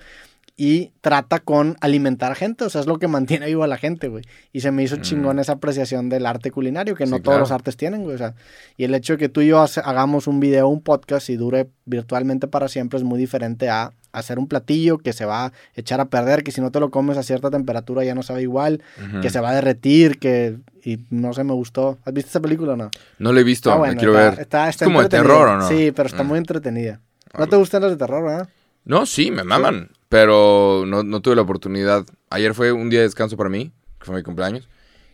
y 0.57 0.91
trata 1.01 1.39
con 1.39 1.75
alimentar 1.81 2.33
gente, 2.35 2.63
o 2.63 2.69
sea, 2.69 2.79
es 2.79 2.87
lo 2.87 2.97
que 2.97 3.09
mantiene 3.09 3.47
vivo 3.47 3.63
a 3.63 3.67
la 3.67 3.77
gente, 3.77 4.07
güey. 4.07 4.23
Y 4.53 4.61
se 4.61 4.71
me 4.71 4.83
hizo 4.83 4.95
Mm. 4.95 5.01
chingón 5.01 5.39
esa 5.39 5.53
apreciación 5.53 6.07
del 6.07 6.25
arte 6.25 6.49
culinario 6.49 6.95
que 6.95 7.05
no 7.05 7.19
todos 7.19 7.39
los 7.39 7.51
artes 7.51 7.75
tienen, 7.75 8.03
güey. 8.03 8.15
O 8.15 8.17
sea, 8.17 8.35
y 8.77 8.85
el 8.85 8.95
hecho 8.95 9.13
de 9.13 9.17
que 9.19 9.27
tú 9.29 9.41
y 9.41 9.47
yo 9.47 9.59
hagamos 9.83 10.27
un 10.27 10.39
video, 10.39 10.69
un 10.69 10.81
podcast 10.81 11.29
y 11.29 11.35
dure 11.35 11.67
virtualmente 11.85 12.47
para 12.47 12.69
siempre 12.69 12.97
es 12.97 13.03
muy 13.03 13.19
diferente 13.19 13.67
a 13.69 13.91
hacer 14.13 14.39
un 14.39 14.47
platillo 14.47 14.97
que 14.97 15.11
se 15.11 15.25
va 15.25 15.47
a 15.47 15.51
echar 15.73 15.99
a 15.99 16.05
perder, 16.05 16.43
que 16.43 16.53
si 16.53 16.61
no 16.61 16.71
te 16.71 16.79
lo 16.79 16.89
comes 16.89 17.17
a 17.17 17.23
cierta 17.23 17.51
temperatura 17.51 18.05
ya 18.05 18.15
no 18.15 18.23
sabe 18.23 18.41
igual, 18.43 18.81
que 19.21 19.29
se 19.29 19.41
va 19.41 19.49
a 19.49 19.55
derretir, 19.55 20.19
que 20.19 20.55
y 20.85 20.99
no 21.09 21.33
sé, 21.33 21.43
me 21.43 21.51
gustó. 21.51 21.97
¿Has 22.05 22.13
visto 22.13 22.29
esa 22.29 22.39
película 22.39 22.73
o 22.73 22.75
no? 22.77 22.91
No 23.19 23.33
lo 23.33 23.39
he 23.41 23.43
visto, 23.43 23.69
la 23.71 23.75
buena, 23.75 23.95
quiero 23.97 24.13
está- 24.17 24.29
ver. 24.29 24.39
está- 24.39 24.63
es 24.69 24.75
está 24.75 24.85
como 24.85 25.01
de 25.01 25.09
terror, 25.09 25.47
¿o 25.49 25.57
no? 25.57 25.67
Sí, 25.67 25.91
pero 25.93 26.07
está 26.07 26.23
Mm. 26.23 26.27
muy 26.27 26.37
entretenida. 26.37 27.01
¿No 27.37 27.43
Ah, 27.43 27.47
te 27.47 27.57
gustan 27.57 27.81
las 27.81 27.91
de 27.91 27.97
terror, 27.97 28.23
verdad? 28.23 28.47
No, 28.85 29.05
sí, 29.05 29.31
me 29.31 29.43
maman. 29.43 29.89
Pero 30.09 30.83
no, 30.87 31.03
no 31.03 31.21
tuve 31.21 31.35
la 31.35 31.41
oportunidad. 31.41 32.05
Ayer 32.29 32.53
fue 32.53 32.71
un 32.71 32.89
día 32.89 32.99
de 32.99 33.05
descanso 33.05 33.35
para 33.35 33.49
mí, 33.49 33.71
que 33.99 34.05
fue 34.05 34.15
mi 34.15 34.23
cumpleaños. 34.23 34.69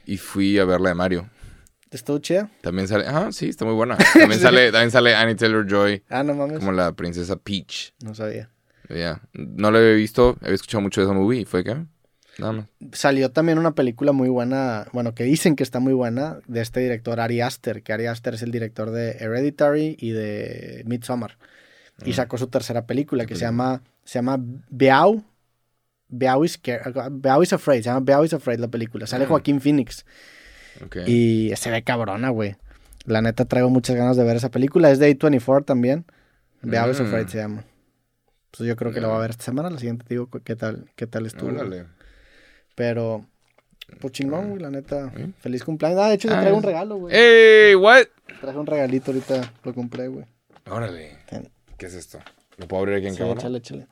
Y 0.05 0.17
fui 0.17 0.59
a 0.59 0.65
ver 0.65 0.81
la 0.81 0.89
de 0.89 0.95
Mario. 0.95 1.29
¿Estuvo 1.89 2.19
chida? 2.19 2.49
También 2.61 2.87
sale. 2.87 3.05
Ah, 3.07 3.29
sí, 3.31 3.49
está 3.49 3.65
muy 3.65 3.73
buena. 3.73 3.97
También 4.13 4.39
sale, 4.39 4.71
también 4.71 4.91
sale 4.91 5.13
Annie 5.15 5.35
Taylor 5.35 5.67
Joy 5.69 6.03
Ah, 6.09 6.23
no 6.23 6.33
mames. 6.35 6.59
como 6.59 6.71
la 6.71 6.93
princesa 6.93 7.35
Peach. 7.35 7.93
No 8.03 8.13
sabía. 8.15 8.49
Ya. 8.89 9.21
No 9.33 9.71
lo 9.71 9.77
había 9.77 9.93
visto, 9.93 10.37
había 10.41 10.55
escuchado 10.55 10.81
mucho 10.81 11.01
de 11.01 11.05
esa 11.07 11.13
movie. 11.13 11.41
¿Y 11.41 11.45
fue 11.45 11.63
qué? 11.63 11.77
Nada 12.37 12.53
más. 12.53 12.65
Salió 12.93 13.31
también 13.31 13.57
una 13.57 13.75
película 13.75 14.13
muy 14.13 14.29
buena, 14.29 14.87
bueno, 14.93 15.13
que 15.13 15.23
dicen 15.25 15.55
que 15.57 15.63
está 15.63 15.79
muy 15.79 15.93
buena, 15.93 16.39
de 16.47 16.61
este 16.61 16.79
director 16.79 17.19
Ari 17.19 17.41
Aster, 17.41 17.83
que 17.83 17.91
Ari 17.93 18.05
Aster 18.05 18.35
es 18.35 18.41
el 18.41 18.51
director 18.51 18.91
de 18.91 19.11
Hereditary 19.19 19.97
y 19.99 20.11
de 20.11 20.83
Midsommar. 20.85 21.37
Y 22.05 22.13
sacó 22.13 22.37
su 22.37 22.47
tercera 22.47 22.85
película 22.85 23.25
que 23.25 23.35
se 23.35 23.41
llama, 23.41 23.81
se 24.03 24.19
llama 24.19 24.37
Beau. 24.69 25.23
Beau 26.07 26.43
is, 26.43 26.59
Scared- 26.61 27.21
Beau 27.21 27.41
is 27.43 27.53
Afraid, 27.53 27.79
se 27.83 27.89
llama 27.89 28.01
Beau 28.01 28.23
is 28.25 28.33
Afraid 28.33 28.59
la 28.59 28.67
película. 28.67 29.07
Sale. 29.07 29.25
Joaquín 29.27 29.61
Phoenix 29.61 30.05
Ok. 30.83 30.97
y 31.07 31.51
se 31.55 31.71
ve 31.71 31.83
cabrona, 31.83 32.29
güey. 32.29 32.55
La 33.05 33.21
neta 33.21 33.45
traigo 33.45 33.69
muchas 33.69 33.95
ganas 33.95 34.17
de 34.17 34.23
ver 34.23 34.35
esa 34.35 34.49
película. 34.51 34.91
Es 34.91 34.99
de 34.99 35.09
A24 35.17 35.63
también. 35.65 36.05
Beau 36.61 36.89
is 36.91 36.99
Mm. 36.99 37.03
Afraid 37.05 37.27
se 37.27 37.37
llama. 37.37 37.63
Pues 38.55 38.67
yo 38.67 38.75
creo 38.75 38.91
que 38.91 38.99
la 38.99 39.07
voy 39.07 39.17
a 39.17 39.21
ver 39.21 39.29
esta 39.31 39.45
semana. 39.45 39.69
La 39.69 39.77
siguiente 39.79 40.03
te 40.05 40.13
digo 40.15 40.29
qué 40.43 40.55
tal, 40.55 40.89
qué 40.95 41.07
tal 41.07 41.25
estuvo. 41.25 41.49
Órale. 41.49 41.85
Pero, 42.75 43.25
pues 43.99 44.13
chingón, 44.13 44.49
güey, 44.49 44.61
la 44.61 44.69
neta. 44.69 45.11
¿Sí? 45.15 45.33
Feliz 45.39 45.63
cumpleaños. 45.63 45.99
Ah, 46.01 46.09
de 46.09 46.15
hecho, 46.15 46.27
te 46.27 46.33
Ah, 46.35 46.39
traigo 46.41 46.57
un 46.57 46.63
es- 46.63 46.67
regalo, 46.67 46.95
güey. 46.97 47.15
¡Ey! 47.15 47.75
¿What? 47.75 48.03
Traje 48.41 48.57
un 48.57 48.65
regalito 48.67 49.11
ahorita, 49.11 49.53
lo 49.63 49.73
compré, 49.73 50.07
güey. 50.07 50.25
Órale. 50.69 51.17
Ten. 51.29 51.49
¿Qué 51.81 51.87
es 51.87 51.95
esto? 51.95 52.19
¿Lo 52.57 52.67
puedo 52.67 52.83
abrir 52.83 52.97
aquí 52.97 53.07
en 53.07 53.13
Sí, 53.13 53.17
cámara? 53.19 53.39
échale, 53.39 53.57
échale. 53.57 53.87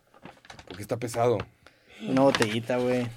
Porque 0.67 0.83
está 0.83 0.97
pesado. 0.97 1.39
Una 2.07 2.21
botellita, 2.21 2.77
güey. 2.77 3.07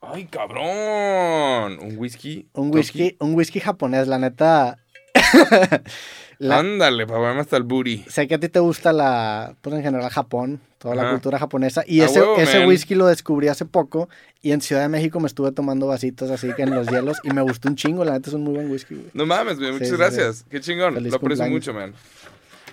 ¡Ay, 0.00 0.26
cabrón! 0.26 1.80
Un 1.80 1.98
whisky. 1.98 2.46
Un 2.52 2.70
Toki. 2.70 2.78
whisky, 2.78 3.16
un 3.18 3.34
whisky 3.34 3.58
japonés, 3.58 4.06
la 4.06 4.20
neta. 4.20 4.78
La- 6.38 6.58
Ándale, 6.58 7.06
para 7.08 7.18
verme 7.18 7.40
hasta 7.40 7.56
el 7.56 7.64
booty. 7.64 8.04
sé 8.08 8.28
que 8.28 8.34
a 8.34 8.38
ti 8.38 8.48
te 8.48 8.58
gusta 8.60 8.92
la, 8.92 9.56
pues 9.60 9.74
en 9.74 9.82
general 9.82 10.10
Japón, 10.10 10.60
toda 10.78 10.94
la 10.94 11.10
cultura 11.10 11.38
japonesa. 11.40 11.82
Y 11.86 12.00
A 12.00 12.06
ese, 12.06 12.20
huevo, 12.20 12.36
ese 12.38 12.66
whisky 12.66 12.94
lo 12.94 13.06
descubrí 13.06 13.48
hace 13.48 13.64
poco. 13.64 14.08
Y 14.42 14.52
en 14.52 14.60
Ciudad 14.60 14.82
de 14.82 14.88
México 14.88 15.18
me 15.20 15.26
estuve 15.26 15.50
tomando 15.52 15.86
vasitos 15.88 16.30
así 16.30 16.52
que 16.54 16.62
en 16.62 16.70
los 16.74 16.86
hielos. 16.88 17.18
Y 17.24 17.30
me 17.30 17.42
gustó 17.42 17.68
un 17.68 17.74
chingo, 17.76 18.04
la 18.04 18.12
neta 18.12 18.30
es 18.30 18.34
un 18.34 18.42
muy 18.44 18.54
buen 18.54 18.70
whisky, 18.70 18.94
güey. 18.94 19.10
No 19.14 19.26
mames, 19.26 19.58
güey. 19.58 19.72
Muchas 19.72 19.88
Sí, 19.88 19.94
sí, 19.94 19.98
gracias. 19.98 20.44
Qué 20.50 20.60
chingón. 20.60 20.94
Feliz 20.94 21.10
Lo 21.12 21.16
aprecio 21.18 21.46
mucho, 21.48 21.72
man. 21.74 21.94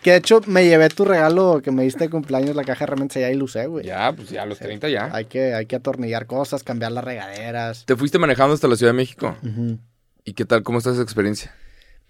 Que 0.02 0.12
de 0.12 0.18
hecho 0.18 0.42
me 0.48 0.66
llevé 0.66 0.90
tu 0.90 1.06
regalo 1.06 1.62
que 1.64 1.72
me 1.72 1.84
diste 1.84 2.06
de 2.06 2.10
cumpleaños, 2.10 2.56
la 2.56 2.64
caja 2.64 2.80
de 2.80 2.84
herramientas 2.86 3.18
allá 3.18 3.30
y 3.32 3.36
lo 3.36 3.46
usé, 3.46 3.68
güey. 3.68 3.86
Ya, 3.86 4.12
pues 4.16 4.30
ya 4.30 4.44
a 4.44 4.46
los 4.46 4.58
30 4.60 4.90
ya. 4.90 5.10
Hay 5.14 5.26
que, 5.26 5.54
hay 5.54 5.66
que 5.68 5.76
atornillar 5.76 6.26
cosas, 6.26 6.64
cambiar 6.64 6.92
las 6.92 7.04
regaderas. 7.04 7.86
¿Te 7.86 7.96
fuiste 7.96 8.18
manejando 8.18 8.54
hasta 8.56 8.68
la 8.68 8.76
Ciudad 8.76 8.92
de 8.94 8.98
México? 8.98 9.36
¿Y 10.26 10.34
qué 10.34 10.46
tal? 10.46 10.64
¿Cómo 10.64 10.80
está 10.80 10.92
esa 10.92 11.02
experiencia? 11.04 11.54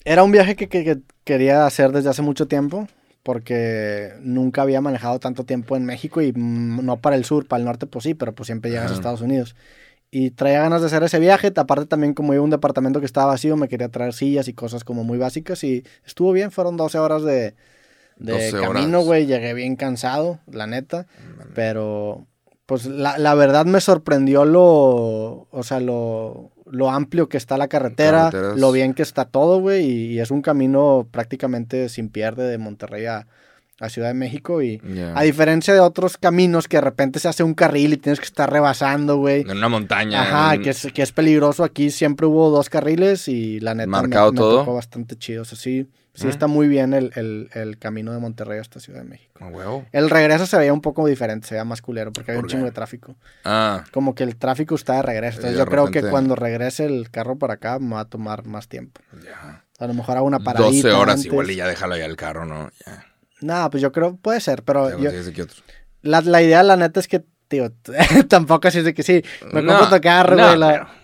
Era 0.05 0.23
un 0.23 0.31
viaje 0.31 0.55
que, 0.55 0.67
que- 0.69 0.83
que 0.83 0.97
quería 1.25 1.65
hacer 1.65 1.91
desde 1.91 2.09
hace 2.09 2.21
mucho 2.21 2.47
tiempo, 2.47 2.87
porque 3.23 4.13
nunca 4.21 4.61
había 4.63 4.81
manejado 4.81 5.19
tanto 5.19 5.43
tiempo 5.43 5.75
en 5.75 5.85
México 5.85 6.21
y 6.21 6.31
mm, 6.33 6.83
no 6.85 6.97
para 7.01 7.15
el 7.15 7.25
sur, 7.25 7.45
para 7.47 7.59
el 7.59 7.65
norte 7.65 7.85
pues 7.87 8.03
sí, 8.03 8.13
pero 8.13 8.33
pues 8.33 8.47
siempre 8.47 8.71
llegas 8.71 8.91
a. 8.91 8.93
Estados 8.95 9.21
Unidos. 9.21 9.55
Y 10.09 10.31
traía 10.31 10.61
ganas 10.61 10.81
de 10.81 10.87
hacer 10.87 11.03
ese 11.03 11.19
viaje, 11.19 11.53
aparte 11.55 11.85
también 11.85 12.13
como 12.13 12.33
iba 12.33 12.41
a 12.41 12.43
un 12.43 12.49
departamento 12.49 12.99
que 12.99 13.05
estaba 13.05 13.27
vacío, 13.27 13.55
me 13.55 13.69
quería 13.69 13.87
traer 13.89 14.13
sillas 14.13 14.47
y 14.49 14.53
cosas 14.53 14.83
como 14.83 15.03
muy 15.05 15.17
básicas 15.17 15.63
y 15.63 15.85
estuvo 16.05 16.33
bien, 16.33 16.51
fueron 16.51 16.75
12 16.75 16.97
horas 16.97 17.23
de, 17.23 17.55
de 18.21 18.51
12 18.51 18.61
camino, 18.61 19.01
güey, 19.01 19.25
llegué 19.25 19.53
bien 19.53 19.75
cansado, 19.75 20.39
la 20.51 20.67
neta, 20.67 21.07
pero 21.53 22.27
pues 22.65 22.85
la, 22.85 23.17
la 23.17 23.35
verdad 23.35 23.65
me 23.65 23.81
sorprendió 23.81 24.45
lo, 24.45 25.47
o 25.51 25.63
sea, 25.63 25.79
lo, 25.79 26.51
lo 26.69 26.89
amplio 26.89 27.27
que 27.27 27.37
está 27.37 27.57
la 27.57 27.67
carretera, 27.67 28.29
Carreteras. 28.31 28.57
lo 28.59 28.71
bien 28.71 28.93
que 28.93 29.01
está 29.03 29.25
todo, 29.25 29.59
güey, 29.59 29.85
y, 29.85 30.05
y 30.13 30.19
es 30.19 30.31
un 30.31 30.41
camino 30.41 31.07
prácticamente 31.11 31.89
sin 31.89 32.09
pierde 32.09 32.47
de 32.47 32.57
Monterrey 32.57 33.07
a, 33.07 33.27
a 33.81 33.89
Ciudad 33.89 34.07
de 34.09 34.13
México 34.13 34.61
y 34.61 34.79
a 35.15 35.21
diferencia 35.23 35.73
de 35.73 35.79
otros 35.81 36.17
caminos 36.17 36.67
que 36.69 36.77
de 36.77 36.81
repente 36.81 37.19
se 37.19 37.27
hace 37.27 37.43
un 37.43 37.55
carril 37.55 37.91
y 37.93 37.97
tienes 37.97 38.19
que 38.19 38.25
estar 38.27 38.49
rebasando, 38.49 39.17
güey. 39.17 39.41
En 39.41 39.57
una 39.57 39.67
montaña. 39.69 40.21
Ajá, 40.21 40.53
en- 40.55 40.61
que 40.61 40.69
es, 40.69 40.87
que 40.93 41.01
es 41.01 41.11
peligroso. 41.11 41.63
Aquí 41.65 41.89
siempre 41.89 42.27
hubo 42.27 42.51
dos 42.51 42.69
carriles 42.69 43.27
y 43.27 43.59
la 43.59 43.73
neta 43.73 43.87
me- 43.87 43.91
Marcado 43.91 44.31
me, 44.31 44.37
todo. 44.37 44.59
tocó 44.59 44.75
bastante 44.75 45.17
chido. 45.17 45.41
O 45.41 45.45
sea, 45.45 45.57
sí, 45.57 45.87
sí 46.13 46.27
Ah. 46.27 46.29
está 46.29 46.47
muy 46.47 46.67
bien 46.67 46.93
el, 46.93 47.11
el- 47.15 47.49
el 47.53 47.77
camino 47.77 48.11
de 48.13 48.19
Monterrey 48.19 48.59
hasta 48.59 48.79
Ciudad 48.79 48.99
de 48.99 49.05
México. 49.09 49.33
A 49.43 49.47
huevo. 49.47 49.85
El 49.91 50.09
regreso 50.09 50.45
se 50.45 50.57
veía 50.57 50.73
un 50.73 50.81
poco 50.81 51.05
diferente, 51.07 51.47
se 51.47 51.55
veía 51.55 51.65
más 51.65 51.81
culero 51.81 52.11
porque 52.11 52.31
había 52.31 52.39
¿Por 52.39 52.45
un 52.45 52.49
qué? 52.49 52.51
chingo 52.53 52.65
de 52.65 52.71
tráfico. 52.71 53.15
Ah, 53.45 53.83
Como 53.91 54.13
que 54.15 54.23
el 54.23 54.35
tráfico 54.35 54.75
está 54.75 54.95
de 54.95 55.01
regreso. 55.03 55.37
Entonces 55.37 55.57
de 55.57 55.63
yo 55.63 55.69
creo 55.69 55.87
que 55.91 56.03
cuando 56.03 56.35
regrese 56.35 56.85
el 56.85 57.09
carro 57.11 57.37
para 57.37 57.53
acá 57.55 57.79
me 57.79 57.95
va 57.95 58.01
a 58.01 58.05
tomar 58.05 58.45
más 58.45 58.67
tiempo. 58.67 59.01
ya. 59.23 59.63
A 59.79 59.87
lo 59.87 59.93
mejor 59.95 60.15
hago 60.17 60.27
una 60.27 60.39
paradita 60.39 60.89
12 60.89 60.91
horas 60.91 61.15
antes. 61.15 61.25
igual 61.25 61.49
y 61.49 61.55
ya 61.55 61.65
déjalo 61.67 61.95
ahí 61.95 62.01
al 62.01 62.15
carro, 62.15 62.45
¿no? 62.45 62.69
Ya. 62.85 63.05
No, 63.41 63.67
pues 63.71 63.81
yo 63.81 63.91
creo, 63.91 64.15
puede 64.17 64.39
ser, 64.39 64.61
pero 64.63 64.89
Ya 64.99 65.11
yo- 65.11 65.45
la, 66.03 66.21
la 66.21 66.41
idea, 66.43 66.61
la 66.61 66.77
neta, 66.77 66.99
es 66.99 67.07
que, 67.07 67.23
tío, 67.47 67.71
tampoco 68.29 68.67
así 68.67 68.77
es 68.79 68.85
de 68.85 68.93
que 68.93 69.01
sí, 69.01 69.23
me 69.51 69.63
No, 69.63 69.75
compro 69.79 69.95
tu 69.97 70.01
carro, 70.03 70.35
no, 70.35 70.45
güey. 70.47 70.59
la- 70.59 70.71
pero- 70.71 71.00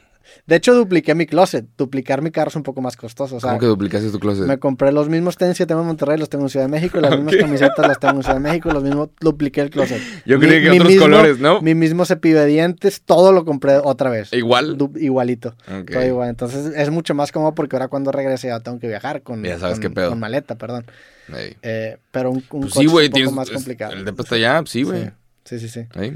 De 0.47 0.55
hecho, 0.55 0.73
dupliqué 0.73 1.13
mi 1.13 1.25
closet. 1.25 1.65
Duplicar 1.77 2.21
mi 2.21 2.31
carro 2.31 2.47
es 2.49 2.55
un 2.55 2.63
poco 2.63 2.81
más 2.81 2.95
costoso. 2.95 3.35
O 3.35 3.39
sea, 3.41 3.49
¿Cómo 3.49 3.59
que 3.59 3.65
duplicaste 3.65 4.09
tu 4.11 4.17
closet? 4.19 4.47
me 4.47 4.57
compré 4.57 4.93
los 4.93 5.09
mismos 5.09 5.35
tenis 5.35 5.57
que 5.57 5.65
tengo 5.65 5.81
en 5.81 5.87
Monterrey, 5.87 6.17
los 6.17 6.29
tengo 6.29 6.45
en 6.45 6.49
Ciudad 6.49 6.65
de 6.67 6.71
México, 6.71 7.01
las 7.01 7.11
mismas 7.17 7.35
camisetas 7.35 7.85
las 7.85 7.99
tengo 7.99 8.15
en 8.15 8.23
Ciudad 8.23 8.35
de 8.37 8.39
México, 8.41 8.71
los 8.71 8.81
mismos, 8.81 9.09
dupliqué 9.19 9.59
el 9.59 9.69
closet. 9.69 10.01
Yo 10.25 10.39
creí 10.39 10.63
que 10.63 10.69
mi 10.69 10.77
otros 10.77 10.87
mismo- 10.91 11.03
colores, 11.05 11.39
¿no? 11.39 11.61
Mi 11.61 11.75
mismo 11.75 12.05
cepillo 12.05 12.39
de 12.39 12.45
dientes, 12.45 13.01
todo 13.01 13.33
lo 13.33 13.43
compré 13.43 13.75
otra 13.83 14.09
vez. 14.09 14.31
Igual. 14.31 14.77
Du- 14.77 14.93
igualito. 14.97 15.49
Ok. 15.69 15.91
Todo 15.91 16.05
igual. 16.05 16.29
Entonces 16.29 16.71
es 16.75 16.89
mucho 16.91 17.13
más 17.13 17.33
cómodo 17.33 17.53
porque 17.53 17.75
ahora 17.75 17.89
cuando 17.89 18.13
regrese 18.13 18.47
ya 18.47 18.61
tengo 18.61 18.79
que 18.79 18.87
viajar 18.87 19.23
con, 19.23 19.43
Ya 19.43 19.59
sabes 19.59 19.75
con- 19.75 19.81
qué 19.81 19.89
pedo. 19.89 20.09
con 20.11 20.19
maleta, 20.19 20.55
perdón. 20.55 20.85
Eh, 21.61 21.97
pero 22.11 22.31
un, 22.31 22.37
un 22.51 22.61
Pues 22.61 22.73
coche 22.73 22.85
sí, 22.85 22.91
güey. 22.91 23.05
es 23.07 23.09
un 23.09 23.11
poco 23.11 23.15
tienes- 23.17 23.33
más 23.33 23.49
complicado. 23.49 23.91
El 23.91 24.05
depa 24.05 24.23
está 24.23 24.35
allá, 24.35 24.63
sí, 24.65 24.83
güey. 24.83 25.11
Sí, 25.43 25.59
sí, 25.59 25.67
sí. 25.67 25.81
sí. 25.93 26.13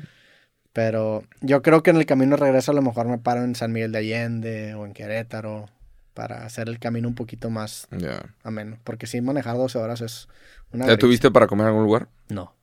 Pero 0.73 1.23
yo 1.41 1.61
creo 1.61 1.83
que 1.83 1.89
en 1.89 1.97
el 1.97 2.05
camino 2.05 2.37
de 2.37 2.43
regreso 2.43 2.71
a 2.71 2.75
lo 2.75 2.81
mejor 2.81 3.07
me 3.07 3.17
paro 3.17 3.43
en 3.43 3.55
San 3.55 3.71
Miguel 3.71 3.91
de 3.91 3.99
Allende 3.99 4.73
o 4.75 4.85
en 4.85 4.93
Querétaro 4.93 5.69
para 6.13 6.45
hacer 6.45 6.69
el 6.69 6.79
camino 6.79 7.07
un 7.07 7.15
poquito 7.15 7.49
más 7.49 7.87
ameno. 8.43 8.77
Porque 8.83 9.07
sí, 9.07 9.21
manejar 9.21 9.57
12 9.57 9.77
horas 9.77 10.01
es 10.01 10.27
una... 10.71 10.85
¿Ya 10.85 10.93
gris. 10.93 10.99
tuviste 10.99 11.31
para 11.31 11.47
comer 11.47 11.65
en 11.65 11.67
algún 11.69 11.83
lugar? 11.83 12.07
No. 12.29 12.53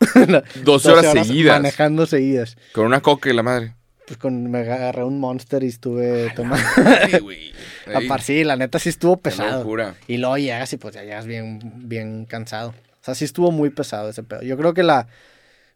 12 0.64 0.88
horas 0.92 1.12
seguidas. 1.12 1.58
Manejando 1.58 2.06
seguidas. 2.06 2.56
Con 2.72 2.86
una 2.86 3.00
coca 3.00 3.28
y 3.28 3.34
la 3.34 3.42
madre. 3.42 3.74
Pues 4.06 4.18
con, 4.18 4.50
me 4.50 4.60
agarré 4.60 5.04
un 5.04 5.20
monster 5.20 5.62
y 5.62 5.66
estuve 5.66 6.30
tomando... 6.34 6.64
Ay, 6.76 7.18
güey. 7.20 7.52
Ey, 7.86 8.06
Aparte, 8.06 8.24
sí, 8.24 8.44
la 8.44 8.56
neta 8.56 8.78
sí 8.78 8.88
estuvo 8.88 9.16
pesado. 9.16 9.58
locura. 9.60 9.94
Y 10.06 10.18
luego 10.18 10.36
llegas 10.38 10.72
y 10.72 10.76
pues 10.76 10.94
ya 10.94 11.02
llegas 11.02 11.26
bien, 11.26 11.60
bien 11.88 12.24
cansado. 12.24 12.70
O 12.70 13.04
sea, 13.04 13.14
sí 13.14 13.24
estuvo 13.24 13.50
muy 13.50 13.70
pesado 13.70 14.10
ese 14.10 14.22
pedo. 14.22 14.42
Yo 14.42 14.56
creo 14.56 14.74
que 14.74 14.82
la... 14.82 15.08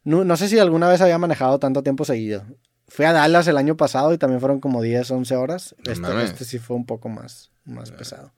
No, 0.04 0.24
no 0.24 0.36
sé 0.36 0.48
si 0.48 0.58
alguna 0.58 0.88
vez 0.88 1.00
había 1.00 1.18
manejado 1.18 1.58
tanto 1.58 1.82
tiempo 1.82 2.04
seguido. 2.04 2.44
Fui 2.88 3.04
a 3.04 3.12
Dallas 3.12 3.46
el 3.48 3.56
año 3.56 3.76
pasado 3.76 4.12
y 4.12 4.18
también 4.18 4.40
fueron 4.40 4.60
como 4.60 4.82
10, 4.82 5.10
11 5.10 5.36
horas. 5.36 5.74
Este, 5.84 6.22
este 6.24 6.44
sí 6.44 6.58
fue 6.58 6.76
un 6.76 6.84
poco 6.86 7.08
más, 7.08 7.50
más 7.64 7.90
pesado. 7.90 8.32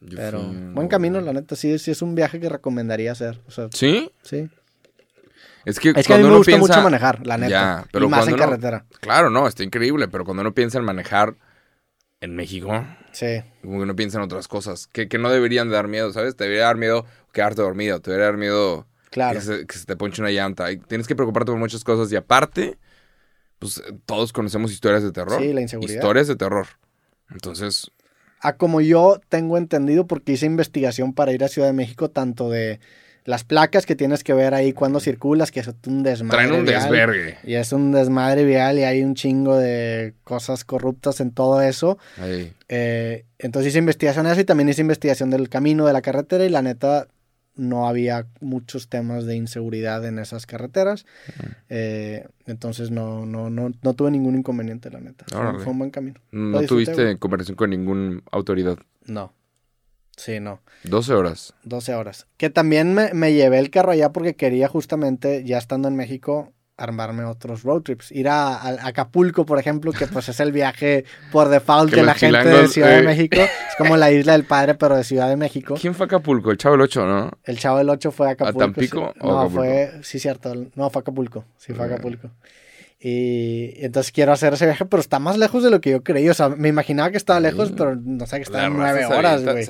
Yo 0.00 0.16
Pero 0.16 0.40
fui- 0.42 0.56
buen 0.74 0.88
camino, 0.88 1.20
la 1.20 1.32
neta. 1.32 1.54
Sí, 1.54 1.78
sí 1.78 1.90
es 1.92 2.02
un 2.02 2.14
viaje 2.14 2.40
que 2.40 2.48
recomendaría 2.48 3.12
hacer. 3.12 3.40
O 3.46 3.50
sea, 3.52 3.68
¿Sí? 3.72 4.10
sí. 4.22 4.48
Es 5.64 5.78
que, 5.78 5.90
Es 5.94 6.06
que 6.08 6.14
a 6.14 6.16
mí 6.16 6.22
me 6.24 6.28
uno 6.30 6.38
gusta 6.38 6.50
piensa- 6.52 6.66
mucho 6.74 6.82
manejar, 6.82 7.24
la 7.24 7.36
neta. 7.38 7.50
Ya, 7.50 7.86
pero 7.92 8.06
y 8.06 8.08
más 8.08 8.26
en 8.26 8.34
uno- 8.34 8.42
carretera. 8.42 8.84
Claro, 9.00 9.30
no, 9.30 9.46
está 9.46 9.62
increíble, 9.62 10.08
pero 10.08 10.24
cuando 10.24 10.40
uno 10.40 10.52
piensa 10.52 10.78
en 10.78 10.84
manejar 10.84 11.36
en 12.20 12.34
México, 12.34 12.84
Sí. 13.12 13.42
como 13.62 13.76
que 13.76 13.82
uno 13.84 13.94
piensa 13.94 14.18
en 14.18 14.24
otras 14.24 14.48
cosas 14.48 14.88
que, 14.88 15.08
que 15.08 15.18
no 15.18 15.30
deberían 15.30 15.68
de 15.68 15.74
dar 15.76 15.86
miedo, 15.86 16.12
¿sabes? 16.12 16.34
Te 16.34 16.44
debería 16.44 16.64
dar 16.64 16.76
miedo 16.78 17.06
quedarte 17.32 17.62
dormido, 17.62 18.00
te 18.00 18.10
debería 18.10 18.26
dar 18.26 18.36
miedo 18.38 18.86
Claro. 19.12 19.38
que, 19.38 19.44
se, 19.44 19.66
que 19.66 19.78
se 19.78 19.84
te 19.84 19.94
ponche 19.94 20.22
una 20.22 20.30
llanta. 20.30 20.72
Y 20.72 20.78
tienes 20.78 21.06
que 21.06 21.14
preocuparte 21.14 21.52
por 21.52 21.58
muchas 21.60 21.84
cosas 21.84 22.10
y 22.10 22.16
aparte, 22.16 22.78
pues 23.58 23.78
eh, 23.78 23.92
todos 24.06 24.32
conocemos 24.32 24.72
historias 24.72 25.02
de 25.02 25.12
terror. 25.12 25.40
Sí, 25.40 25.52
la 25.52 25.60
inseguridad. 25.60 25.94
Historias 25.94 26.28
de 26.28 26.36
terror. 26.36 26.66
Entonces, 27.30 27.90
A 28.40 28.56
como 28.56 28.80
yo 28.80 29.20
tengo 29.28 29.58
entendido, 29.58 30.06
porque 30.06 30.32
hice 30.32 30.46
investigación 30.46 31.12
para 31.12 31.32
ir 31.32 31.44
a 31.44 31.48
Ciudad 31.48 31.68
de 31.68 31.74
México, 31.74 32.10
tanto 32.10 32.50
de 32.50 32.80
las 33.24 33.44
placas 33.44 33.86
que 33.86 33.94
tienes 33.94 34.24
que 34.24 34.34
ver 34.34 34.52
ahí 34.52 34.72
cuando 34.72 34.98
circulas, 34.98 35.52
que 35.52 35.60
es 35.60 35.70
un 35.86 36.02
desmadre. 36.02 36.48
traen 36.48 36.60
un 36.60 36.66
vial, 36.66 36.82
desvergue. 36.82 37.38
Y 37.44 37.54
es 37.54 37.72
un 37.72 37.92
desmadre 37.92 38.44
vial 38.44 38.78
y 38.78 38.82
hay 38.82 39.02
un 39.02 39.14
chingo 39.14 39.56
de 39.56 40.14
cosas 40.24 40.64
corruptas 40.64 41.20
en 41.20 41.30
todo 41.30 41.60
eso. 41.60 41.98
Ahí. 42.18 42.52
Eh, 42.68 43.24
entonces 43.38 43.70
hice 43.70 43.78
investigación 43.78 44.26
de 44.26 44.32
eso 44.32 44.40
y 44.40 44.44
también 44.44 44.68
hice 44.68 44.80
investigación 44.80 45.30
del 45.30 45.48
camino 45.48 45.86
de 45.86 45.92
la 45.92 46.02
carretera 46.02 46.44
y 46.44 46.48
la 46.48 46.62
neta 46.62 47.06
no 47.54 47.86
había 47.86 48.26
muchos 48.40 48.88
temas 48.88 49.26
de 49.26 49.36
inseguridad 49.36 50.04
en 50.06 50.18
esas 50.18 50.46
carreteras. 50.46 51.06
Eh, 51.68 52.26
entonces 52.46 52.90
no, 52.90 53.26
no, 53.26 53.50
no, 53.50 53.70
no 53.82 53.94
tuve 53.94 54.10
ningún 54.10 54.36
inconveniente, 54.36 54.90
la 54.90 55.00
neta. 55.00 55.26
Fue, 55.28 55.72
un 55.72 55.78
buen 55.78 55.90
camino. 55.90 56.20
No 56.30 56.60
disfruté, 56.60 56.92
tuviste 56.92 57.18
conversación 57.18 57.56
con 57.56 57.70
ninguna 57.70 58.20
autoridad. 58.30 58.78
No. 59.04 59.32
Sí, 60.16 60.40
no. 60.40 60.60
12 60.84 61.14
horas. 61.14 61.54
12 61.64 61.94
horas. 61.94 62.26
Que 62.36 62.50
también 62.50 62.94
me, 62.94 63.12
me 63.14 63.32
llevé 63.32 63.58
el 63.58 63.70
carro 63.70 63.92
allá 63.92 64.12
porque 64.12 64.36
quería 64.36 64.68
justamente, 64.68 65.44
ya 65.44 65.58
estando 65.58 65.88
en 65.88 65.96
México, 65.96 66.52
armarme 66.82 67.24
otros 67.24 67.62
road 67.62 67.82
trips. 67.82 68.10
Ir 68.12 68.28
a, 68.28 68.56
a 68.56 68.86
Acapulco, 68.88 69.46
por 69.46 69.58
ejemplo, 69.58 69.92
que 69.92 70.06
pues 70.06 70.28
es 70.28 70.40
el 70.40 70.52
viaje 70.52 71.04
por 71.30 71.48
default 71.48 71.92
de 71.94 72.02
la 72.02 72.14
gente 72.14 72.48
de 72.48 72.68
Ciudad 72.68 72.90
de 72.90 72.98
eh. 72.98 73.02
México. 73.02 73.36
Es 73.40 73.76
como 73.78 73.96
la 73.96 74.10
isla 74.10 74.32
del 74.32 74.44
padre, 74.44 74.74
pero 74.74 74.96
de 74.96 75.04
Ciudad 75.04 75.28
de 75.28 75.36
México. 75.36 75.74
¿Quién 75.80 75.94
fue 75.94 76.04
a 76.04 76.06
Acapulco? 76.06 76.50
El 76.50 76.58
Chavo 76.58 76.74
el 76.74 76.80
8, 76.80 77.06
¿no? 77.06 77.30
El 77.44 77.58
Chavo 77.58 77.78
del 77.78 77.88
8 77.88 78.10
fue 78.10 78.28
a 78.28 78.30
Acapulco. 78.32 78.58
Tampico 78.58 79.12
sí. 79.14 79.20
o 79.20 79.28
No, 79.28 79.40
Acapulco? 79.40 79.62
fue, 79.62 79.92
sí, 80.02 80.18
cierto. 80.18 80.54
No, 80.74 80.90
fue 80.90 81.00
a 81.00 81.02
Acapulco. 81.02 81.44
Sí, 81.56 81.72
fue 81.72 81.84
a. 81.84 81.88
Acapulco. 81.88 82.30
Y 83.04 83.84
entonces 83.84 84.12
quiero 84.12 84.30
hacer 84.30 84.54
ese 84.54 84.64
viaje, 84.64 84.84
pero 84.84 85.00
está 85.00 85.18
más 85.18 85.36
lejos 85.36 85.64
de 85.64 85.70
lo 85.70 85.80
que 85.80 85.90
yo 85.90 86.04
creí. 86.04 86.28
O 86.28 86.34
sea, 86.34 86.50
me 86.50 86.68
imaginaba 86.68 87.10
que 87.10 87.16
estaba 87.16 87.40
lejos, 87.40 87.72
pero 87.76 87.96
no 87.96 88.26
sé 88.26 88.36
que 88.36 88.42
estaban 88.42 88.76
nueve 88.76 89.04
horas, 89.06 89.42
güey. 89.42 89.64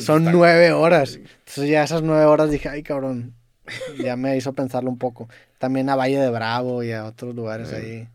Son 0.00 0.24
nueve 0.24 0.72
horas. 0.72 1.16
Entonces 1.16 1.68
ya 1.68 1.82
esas 1.82 2.02
nueve 2.02 2.24
horas 2.26 2.50
dije, 2.50 2.68
ay 2.68 2.84
cabrón, 2.84 3.34
ya 4.02 4.16
me 4.16 4.36
hizo 4.36 4.52
pensarlo 4.52 4.90
un 4.90 4.98
poco. 4.98 5.28
También 5.58 5.88
a 5.90 5.96
Valle 5.96 6.18
de 6.18 6.30
Bravo 6.30 6.82
y 6.82 6.92
a 6.92 7.04
otros 7.04 7.34
lugares 7.34 7.68
Sí. 7.68 7.74
ahí 7.76 8.08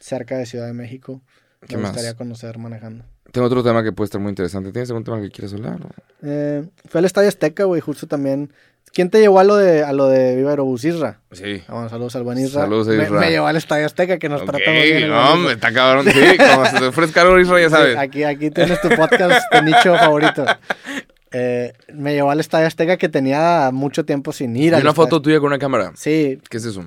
cerca 0.00 0.36
de 0.36 0.46
Ciudad 0.46 0.66
de 0.66 0.72
México. 0.72 1.20
¿Qué 1.66 1.76
Me 1.76 1.82
más? 1.82 1.92
gustaría 1.92 2.16
conocer 2.16 2.58
manejando. 2.58 3.04
Tengo 3.32 3.46
otro 3.48 3.62
tema 3.64 3.82
que 3.82 3.92
puede 3.92 4.06
estar 4.06 4.20
muy 4.20 4.30
interesante. 4.30 4.70
¿Tienes 4.72 4.88
algún 4.90 5.04
tema 5.04 5.20
que 5.20 5.30
quieras 5.30 5.52
hablar? 5.52 5.78
Eh, 6.22 6.64
fue 6.88 7.00
al 7.00 7.04
Estadio 7.04 7.28
Azteca, 7.28 7.64
güey, 7.64 7.80
justo 7.80 8.06
también. 8.06 8.52
¿Quién 8.92 9.10
te 9.10 9.18
llevó 9.20 9.40
a 9.40 9.44
lo 9.44 9.56
de, 9.56 9.82
a 9.82 9.92
lo 9.92 10.06
de 10.08 10.36
Viva 10.36 10.50
Aerobús 10.50 10.84
Isra? 10.84 11.20
Sí. 11.32 11.62
Ah, 11.68 11.74
bueno, 11.74 11.88
saludos 11.90 12.16
al 12.16 12.22
buen 12.22 12.38
Isra. 12.38 12.62
Saludos 12.62 12.88
a 12.88 12.92
Me- 12.92 13.02
Isra. 13.02 13.20
Me, 13.20 13.30
llevó 13.30 13.46
al 13.46 13.56
Estadio 13.56 13.84
Azteca 13.84 14.18
que 14.18 14.28
nos 14.30 14.40
Ok, 14.40 14.46
tratamos 14.48 14.82
bien. 14.84 15.08
no, 15.10 15.32
hombre, 15.34 15.52
está 15.54 15.72
cabrón. 15.72 16.06
Sí, 16.10 16.20
como 16.38 16.64
se 16.66 16.78
te 16.78 16.84
ofrezca 16.86 17.20
algo, 17.22 17.38
Isra, 17.38 17.60
ya 17.60 17.68
Sí, 17.68 17.74
sabes. 17.74 17.96
aquí, 17.98 18.22
aquí 18.24 18.50
tienes 18.50 18.80
tu 18.80 18.88
podcast 18.90 19.52
de 19.52 19.62
nicho 19.62 19.94
favorito. 19.98 20.46
Eh, 21.38 21.72
me 21.92 22.14
llevó 22.14 22.30
al 22.30 22.40
Estadio 22.40 22.66
Azteca 22.66 22.96
que 22.96 23.10
tenía 23.10 23.70
mucho 23.72 24.04
tiempo 24.06 24.32
sin 24.32 24.56
ir. 24.56 24.62
Y 24.62 24.66
al 24.68 24.80
una 24.82 24.90
estadio. 24.90 24.94
foto 24.94 25.20
tuya 25.22 25.38
con 25.38 25.48
una 25.48 25.58
cámara. 25.58 25.92
Sí, 25.94 26.38
¿Qué 26.48 26.56
es 26.56 26.64
eso? 26.64 26.84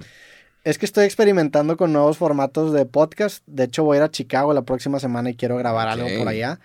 Es 0.64 0.78
que 0.80 0.86
estoy 0.86 1.06
experimentando 1.06 1.78
con 1.78 1.94
nuevos 1.94 2.18
formatos 2.18 2.74
de 2.74 2.86
podcast. 2.86 3.44
De 3.46 3.66
hecho, 3.66 3.84
voy 3.84 3.96
a 3.96 4.00
ir 4.00 4.04
a 4.04 4.10
Chicago 4.12 4.54
la 4.54 4.64
próxima 4.64 5.00
semana 5.00 5.30
y 5.30 5.36
quiero 5.36 5.56
grabar 5.58 5.88
algo 5.88 6.08
Ok. 6.08 6.18
por 6.18 6.28
allá. 6.28 6.60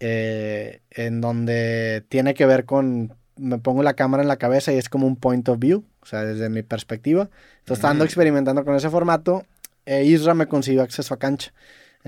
eh, 0.00 0.80
en 0.90 1.20
donde 1.20 2.04
tiene 2.08 2.34
que 2.34 2.46
ver 2.46 2.64
con. 2.64 3.14
Me 3.36 3.58
pongo 3.58 3.82
la 3.82 3.94
cámara 3.94 4.22
en 4.22 4.28
la 4.28 4.36
cabeza 4.36 4.72
y 4.72 4.76
es 4.76 4.88
como 4.88 5.06
un 5.06 5.16
point 5.16 5.48
of 5.48 5.58
view. 5.58 5.84
O 6.02 6.06
sea, 6.06 6.24
desde 6.24 6.48
mi 6.48 6.62
perspectiva. 6.62 7.28
Entonces, 7.60 7.84
ando 7.84 8.04
Mm. 8.04 8.06
experimentando 8.06 8.64
con 8.64 8.74
ese 8.76 8.90
formato. 8.90 9.44
E 9.86 10.04
Isra 10.04 10.34
me 10.34 10.46
consiguió 10.46 10.82
acceso 10.82 11.14
a 11.14 11.18
cancha. 11.18 11.52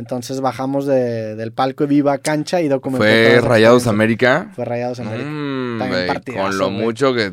Entonces 0.00 0.40
bajamos 0.40 0.86
de- 0.86 1.36
del 1.36 1.52
palco 1.52 1.84
y 1.84 1.86
viva 1.86 2.18
cancha 2.18 2.60
y 2.60 2.66
documenté. 2.68 3.28
toda 3.28 3.40
¿Fue 3.40 3.48
Rayados. 3.48 3.86
América? 3.86 4.50
Fue 4.56 4.64
Rayados 4.64 4.98
América. 4.98 5.28
Mm, 5.30 5.78
También 5.78 5.90
güey, 6.00 6.06
partidazo, 6.08 6.42
con 6.48 6.58
lo 6.58 6.70
mucho 6.70 7.14
que 7.14 7.32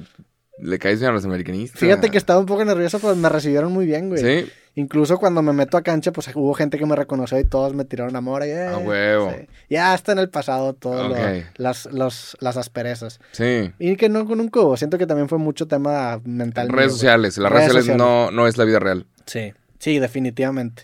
le 0.59 0.80
caes 0.80 0.99
bien 0.99 1.09
a 1.11 1.13
los 1.13 1.26
americanistas. 1.26 1.80
Fíjate 1.80 2.09
que 2.09 2.18
estaba 2.20 2.39
un 2.39 2.45
poco 2.45 2.63
nervioso, 2.65 2.99
pero 2.99 3.15
me 3.15 3.30
recibieron 3.30 3.72
muy 3.74 3.86
bien, 3.88 4.09
güey. 4.09 4.22
Sí, 4.45 4.51
Incluso 4.80 5.18
cuando 5.18 5.41
me 5.41 5.53
meto 5.53 5.76
a 5.76 5.82
cancha, 5.82 6.11
pues 6.11 6.30
hubo 6.36 6.53
gente 6.53 6.78
que 6.78 6.86
me 6.86 6.95
reconoció 6.95 7.39
y 7.39 7.43
todos 7.43 7.74
me 7.74 7.84
tiraron 7.84 8.15
amor. 8.15 8.43
Y, 8.45 8.49
eh, 8.51 8.68
A 8.68 8.78
huevo. 8.78 9.34
sí. 9.36 9.47
Ya 9.72 9.95
está 9.95 10.11
en 10.11 10.20
el 10.20 10.30
pasado 10.30 10.74
todo 10.76 11.07
lo- 11.07 11.15
Ok. 11.15 11.45
las, 11.55 11.88
los- 11.91 12.38
las 12.41 12.57
asperezas. 12.57 13.20
sí. 13.32 13.72
Y 13.80 13.95
que 13.95 14.07
no 14.07 14.28
con 14.28 14.39
un 14.39 14.49
cubo. 14.49 14.78
Siento 14.78 14.99
que 14.99 15.07
también 15.07 15.30
fue 15.30 15.39
mucho 15.39 15.65
tema 15.68 16.22
mental. 16.26 16.70
Redes 16.70 16.89
mío, 16.89 16.93
sociales. 16.93 17.38
Las 17.39 17.51
Redes 17.51 17.70
redes 17.74 17.86
sociales 17.86 17.99
sociales. 18.03 18.32
no, 18.36 18.39
no 18.43 18.47
es 18.47 18.57
la 18.59 18.65
vida 18.65 18.78
real. 18.78 19.07
Sí, 19.26 19.51
sí, 19.80 19.97
definitivamente. 19.97 20.84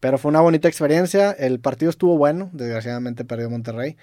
Pero 0.00 0.18
fue 0.18 0.28
una 0.30 0.40
bonita 0.40 0.68
experiencia. 0.68 1.32
El 1.32 1.60
partido 1.60 1.90
estuvo 1.90 2.16
bueno. 2.18 2.50
Desgraciadamente 2.52 3.24
perdió 3.24 3.50
Monterrey. 3.50 3.96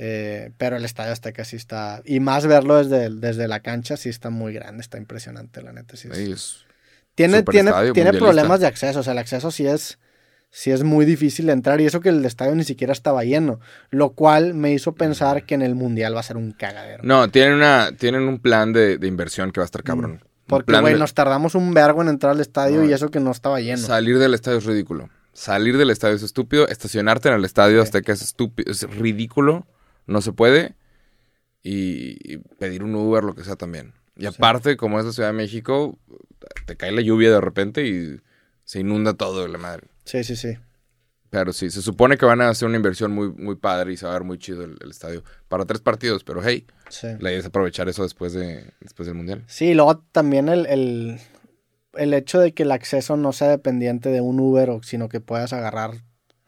Eh, 0.00 0.52
pero 0.58 0.76
el 0.76 0.84
estadio 0.84 1.12
Azteca 1.12 1.44
sí 1.44 1.56
está. 1.56 2.02
Y 2.04 2.20
más 2.20 2.46
verlo 2.46 2.76
desde, 2.76 3.10
desde 3.10 3.48
la 3.48 3.60
cancha, 3.60 3.96
sí 3.96 4.08
está 4.08 4.30
muy 4.30 4.52
grande. 4.52 4.80
Está 4.80 4.98
impresionante, 4.98 5.62
la 5.62 5.72
neta. 5.72 5.96
Sí, 5.96 6.08
es- 6.12 6.64
Tiene, 7.14 7.42
tiene, 7.42 7.72
tiene 7.92 8.12
problemas 8.12 8.60
de 8.60 8.66
acceso, 8.68 9.00
o 9.00 9.02
sea, 9.02 9.12
el 9.12 9.18
acceso 9.18 9.50
sí 9.50 9.66
es, 9.66 9.98
sí 10.50 10.70
es 10.70 10.84
muy 10.84 11.04
difícil 11.04 11.50
entrar 11.50 11.80
y 11.80 11.86
eso 11.86 12.00
que 12.00 12.10
el 12.10 12.24
estadio 12.24 12.54
ni 12.54 12.62
siquiera 12.62 12.92
estaba 12.92 13.24
lleno, 13.24 13.58
lo 13.90 14.10
cual 14.10 14.54
me 14.54 14.72
hizo 14.72 14.92
pensar 14.94 15.44
que 15.44 15.54
en 15.56 15.62
el 15.62 15.74
mundial 15.74 16.14
va 16.14 16.20
a 16.20 16.22
ser 16.22 16.36
un 16.36 16.52
cagadero. 16.52 17.02
No, 17.02 17.28
tienen, 17.28 17.54
una, 17.54 17.90
tienen 17.98 18.22
un 18.22 18.38
plan 18.38 18.72
de, 18.72 18.98
de 18.98 19.06
inversión 19.08 19.50
que 19.50 19.58
va 19.60 19.64
a 19.64 19.66
estar 19.66 19.82
cabrón. 19.82 20.12
Un 20.12 20.20
Porque, 20.46 20.78
güey, 20.80 20.92
de- 20.94 20.98
nos 21.00 21.12
tardamos 21.12 21.56
un 21.56 21.74
vergo 21.74 22.02
en 22.02 22.08
entrar 22.08 22.30
al 22.32 22.40
estadio 22.40 22.82
No. 22.82 22.84
y 22.88 22.92
eso 22.92 23.08
que 23.10 23.18
no 23.18 23.32
estaba 23.32 23.60
lleno. 23.60 23.78
Salir 23.78 24.20
del 24.20 24.34
estadio 24.34 24.58
es 24.58 24.64
ridículo. 24.64 25.10
Salir 25.38 25.78
del 25.78 25.90
estadio 25.90 26.16
es 26.16 26.22
estúpido. 26.24 26.66
Estacionarte 26.66 27.28
en 27.28 27.34
el 27.36 27.44
estadio 27.44 27.80
hasta 27.80 28.02
que 28.02 28.10
es 28.10 28.22
estúpido, 28.22 28.72
es 28.72 28.82
ridículo. 28.90 29.68
No 30.06 30.20
se 30.20 30.32
puede. 30.32 30.74
Y, 31.62 32.16
y 32.32 32.38
pedir 32.58 32.82
un 32.82 32.94
Uber, 32.96 33.22
lo 33.22 33.36
que 33.36 33.44
sea 33.44 33.54
también. 33.54 33.94
Y 34.16 34.26
aparte, 34.26 34.76
como 34.76 34.98
es 34.98 35.06
la 35.06 35.12
Ciudad 35.12 35.28
de 35.28 35.34
México, 35.34 35.96
te 36.66 36.76
cae 36.76 36.90
la 36.90 37.02
lluvia 37.02 37.30
de 37.30 37.40
repente 37.40 37.86
y 37.86 38.20
se 38.64 38.80
inunda 38.80 39.14
todo 39.14 39.42
de 39.42 39.48
la 39.48 39.58
madre. 39.58 39.86
Sí, 40.04 40.24
sí, 40.24 40.34
sí. 40.34 40.58
Pero 41.30 41.52
sí, 41.52 41.70
se 41.70 41.82
supone 41.82 42.16
que 42.16 42.26
van 42.26 42.40
a 42.40 42.48
hacer 42.48 42.66
una 42.66 42.76
inversión 42.76 43.12
muy, 43.12 43.30
muy 43.30 43.54
padre 43.54 43.92
y 43.92 43.96
se 43.96 44.06
va 44.06 44.12
a 44.12 44.14
ver 44.14 44.24
muy 44.24 44.38
chido 44.38 44.64
el, 44.64 44.76
el 44.80 44.90
estadio. 44.90 45.22
Para 45.46 45.66
tres 45.66 45.80
partidos, 45.80 46.24
pero 46.24 46.42
hey, 46.42 46.66
Sí, 46.88 47.06
la 47.20 47.30
idea 47.30 47.40
es 47.40 47.46
aprovechar 47.46 47.88
eso 47.88 48.02
después, 48.02 48.32
de, 48.32 48.72
después 48.80 49.06
del 49.06 49.14
Mundial. 49.14 49.44
Sí, 49.46 49.74
luego 49.74 49.98
también 50.10 50.48
el, 50.48 50.66
el, 50.66 51.20
el 51.98 52.14
hecho 52.14 52.38
de 52.40 52.52
que 52.54 52.62
el 52.62 52.72
acceso 52.72 53.16
no 53.16 53.32
sea 53.32 53.48
dependiente 53.48 54.08
de 54.10 54.20
un 54.20 54.40
Uber, 54.40 54.70
o- 54.70 54.82
sino 54.82 55.08
que 55.08 55.20
puedas 55.20 55.52
agarrar 55.52 55.92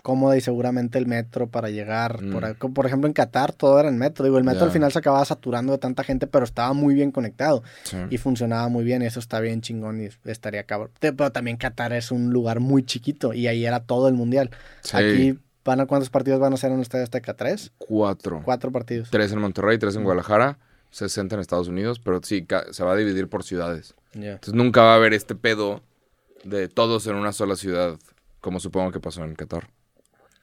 cómoda 0.02 0.34
y 0.34 0.40
seguramente 0.40 0.96
el 0.96 1.06
metro 1.06 1.48
para 1.50 1.68
llegar. 1.68 2.22
Mm. 2.22 2.32
Por, 2.32 2.56
como 2.56 2.72
por 2.74 2.86
ejemplo, 2.86 3.06
en 3.06 3.12
Qatar 3.12 3.52
todo 3.52 3.78
era 3.78 3.90
en 3.90 3.98
metro. 3.98 4.24
Digo, 4.24 4.38
el 4.38 4.44
metro 4.44 4.64
al 4.64 4.70
final 4.70 4.90
se 4.90 4.98
acababa 4.98 5.22
saturando 5.26 5.72
de 5.72 5.78
tanta 5.78 6.04
gente, 6.04 6.26
pero 6.26 6.44
estaba 6.46 6.72
muy 6.72 6.94
bien 6.94 7.10
conectado. 7.10 7.62
Sí. 7.82 7.98
y 8.08 8.16
funcionaba 8.16 8.68
muy 8.68 8.82
bien, 8.82 9.02
y 9.02 9.06
eso 9.06 9.20
está 9.20 9.40
bien 9.40 9.60
chingón 9.60 10.00
y 10.02 10.08
estaría 10.24 10.64
cabrón. 10.64 10.90
Pero 11.00 11.30
también 11.32 11.58
Qatar 11.58 11.92
es 11.92 12.10
un 12.12 12.30
lugar 12.32 12.60
muy 12.60 12.82
chiquito 12.82 13.34
y 13.34 13.46
ahí 13.46 13.66
era 13.66 13.80
todo 13.80 14.08
el 14.08 14.14
mundial. 14.14 14.50
Sí. 14.82 14.96
Aquí 14.96 15.38
van 15.66 15.80
a 15.80 15.86
cuántos 15.86 16.08
partidos 16.08 16.40
van 16.40 16.54
a 16.54 16.56
ser 16.56 16.70
en 16.70 16.76
el 16.76 16.82
Estadio 16.82 17.04
Azteca, 17.04 17.34
tres, 17.34 17.70
Cuatro. 17.76 18.40
cuatro 18.42 18.72
partidos. 18.72 19.10
Tres 19.10 19.30
en 19.32 19.40
Monterrey, 19.40 19.76
tres 19.78 19.96
en 19.96 20.04
Guadalajara, 20.04 20.58
60 20.90 21.34
en 21.34 21.40
Estados 21.40 21.68
Unidos, 21.68 22.00
pero 22.00 22.20
sí, 22.22 22.46
se 22.72 22.84
va 22.84 22.92
a 22.92 22.96
dividir 22.96 23.28
por 23.28 23.44
ciudades. 23.44 23.94
Entonces 24.12 24.54
nunca 24.54 24.82
va 24.82 24.92
a 24.92 24.96
haber 24.96 25.12
este 25.14 25.34
pedo 25.34 25.82
de 26.44 26.68
todos 26.68 27.06
en 27.06 27.14
una 27.16 27.32
sola 27.32 27.54
ciudad, 27.56 27.98
como 28.40 28.60
supongo 28.60 28.90
que 28.92 29.00
pasó 29.00 29.24
en 29.24 29.34
Qatar. 29.34 29.68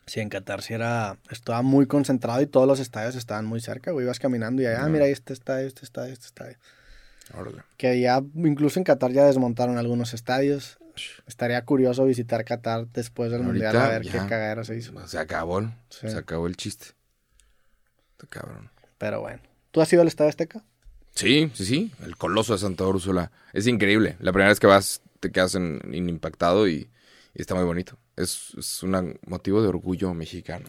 Sí, 0.06 0.22
en 0.22 0.30
Qatar 0.30 0.62
sí 0.62 0.74
era, 0.74 1.18
estaba 1.32 1.62
muy 1.64 1.86
concentrado 1.86 2.42
y 2.42 2.48
todos 2.48 2.66
los 2.66 2.80
estadios 2.80 3.16
estaban 3.16 3.46
muy 3.46 3.60
cerca, 3.60 3.92
güey, 3.92 4.06
ibas 4.06 4.20
caminando 4.20 4.62
y 4.62 4.66
allá, 4.66 4.84
ah, 4.86 4.88
mira, 4.90 5.06
este 5.08 5.34
estadio, 5.34 5.68
este 5.68 5.84
estadio, 5.84 6.14
este 6.14 6.28
estadio. 6.28 6.58
Órale. 7.34 7.64
Que 7.76 8.00
ya, 8.00 8.22
incluso 8.36 8.80
en 8.80 8.86
Qatar 8.86 9.12
ya 9.12 9.26
desmontaron 9.26 9.78
algunos 9.78 10.14
estadios. 10.14 10.78
Estaría 11.28 11.64
curioso 11.66 12.06
visitar 12.06 12.46
Qatar 12.46 12.88
después 12.88 13.32
del 13.32 13.44
Ahorita, 13.44 13.66
mundial 13.66 13.78
a 13.86 13.90
ver 13.90 14.04
ya. 14.04 14.12
qué 14.14 14.18
cagadero 14.30 14.64
se 14.64 14.78
hizo. 14.78 15.08
Se 15.08 15.20
acabó, 15.20 15.62
Sí. 15.90 16.10
se 16.10 16.18
acabó 16.18 16.48
el 16.48 16.56
chiste. 16.56 16.88
Está 18.12 18.28
cabrón. 18.28 18.70
Pero 18.98 19.20
bueno. 19.20 19.42
¿Tú 19.78 19.82
has 19.82 19.94
ido 19.94 20.02
al 20.02 20.08
Estadio 20.08 20.30
Azteca? 20.30 20.64
Sí, 21.14 21.52
sí, 21.54 21.64
sí. 21.64 21.92
El 22.04 22.18
coloso 22.18 22.54
de 22.54 22.58
Santa 22.58 22.84
Úrsula. 22.88 23.32
Es 23.54 23.68
increíble. 23.68 24.16
La 24.20 24.32
primera 24.34 24.50
vez 24.50 24.60
que 24.60 24.66
vas 24.66 25.02
te 25.20 25.32
quedas 25.32 25.54
en, 25.54 25.80
en 25.94 26.10
impactado 26.10 26.68
y, 26.68 26.90
y 27.36 27.42
está 27.42 27.54
muy 27.54 27.64
bonito. 27.64 27.96
Es, 28.16 28.56
es 28.58 28.82
un 28.82 29.20
motivo 29.28 29.62
de 29.62 29.68
orgullo 29.68 30.16
mexicano. 30.16 30.66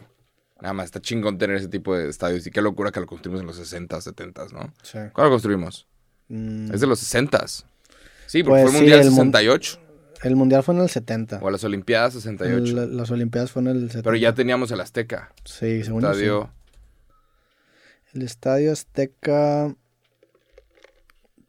Nada 0.61 0.75
más, 0.75 0.85
está 0.85 1.01
chingón 1.01 1.39
tener 1.39 1.57
ese 1.57 1.69
tipo 1.69 1.97
de 1.97 2.11
estadios. 2.11 2.47
Y 2.47 2.51
qué 2.51 2.61
locura 2.61 2.91
que 2.91 3.01
lo 3.01 3.07
construimos 3.07 3.41
en 3.41 3.47
los 3.47 3.57
60, 3.57 3.99
70, 3.99 4.45
¿no? 4.53 4.75
Sí. 4.83 4.99
¿Cuándo 5.15 5.23
lo 5.25 5.31
construimos? 5.31 5.87
Mm, 6.29 6.71
Es 6.75 6.83
de 6.83 6.87
los 6.87 6.99
60. 6.99 7.47
Sí, 7.47 8.43
porque 8.43 8.43
Pues 8.43 8.63
fue 8.65 8.65
el 8.65 8.69
sí, 8.73 8.77
Mundial 8.77 9.01
el 9.01 9.07
mun- 9.07 9.17
68. 9.33 9.79
El 10.25 10.37
mundial 10.37 10.63
fue 10.63 10.75
en 10.75 10.81
el 10.83 10.91
70. 10.91 11.39
O 11.41 11.51
las 11.51 11.65
Olimpiadas 11.65 12.13
68. 12.13 12.83
El- 12.83 12.95
las 12.95 13.11
Olimpiadas 13.11 13.53
fue 13.53 13.63
en 13.63 13.69
el 13.69 13.81
70. 13.87 14.03
Pero 14.03 14.17
ya 14.17 14.35
teníamos 14.35 14.71
el 14.71 14.83
Azteca. 14.83 15.33
Sí, 15.47 15.83
según 15.83 16.03
yo 16.03 16.13
sí. 16.13 16.51
El 18.15 18.23
Estadio 18.23 18.73
Azteca 18.73 19.75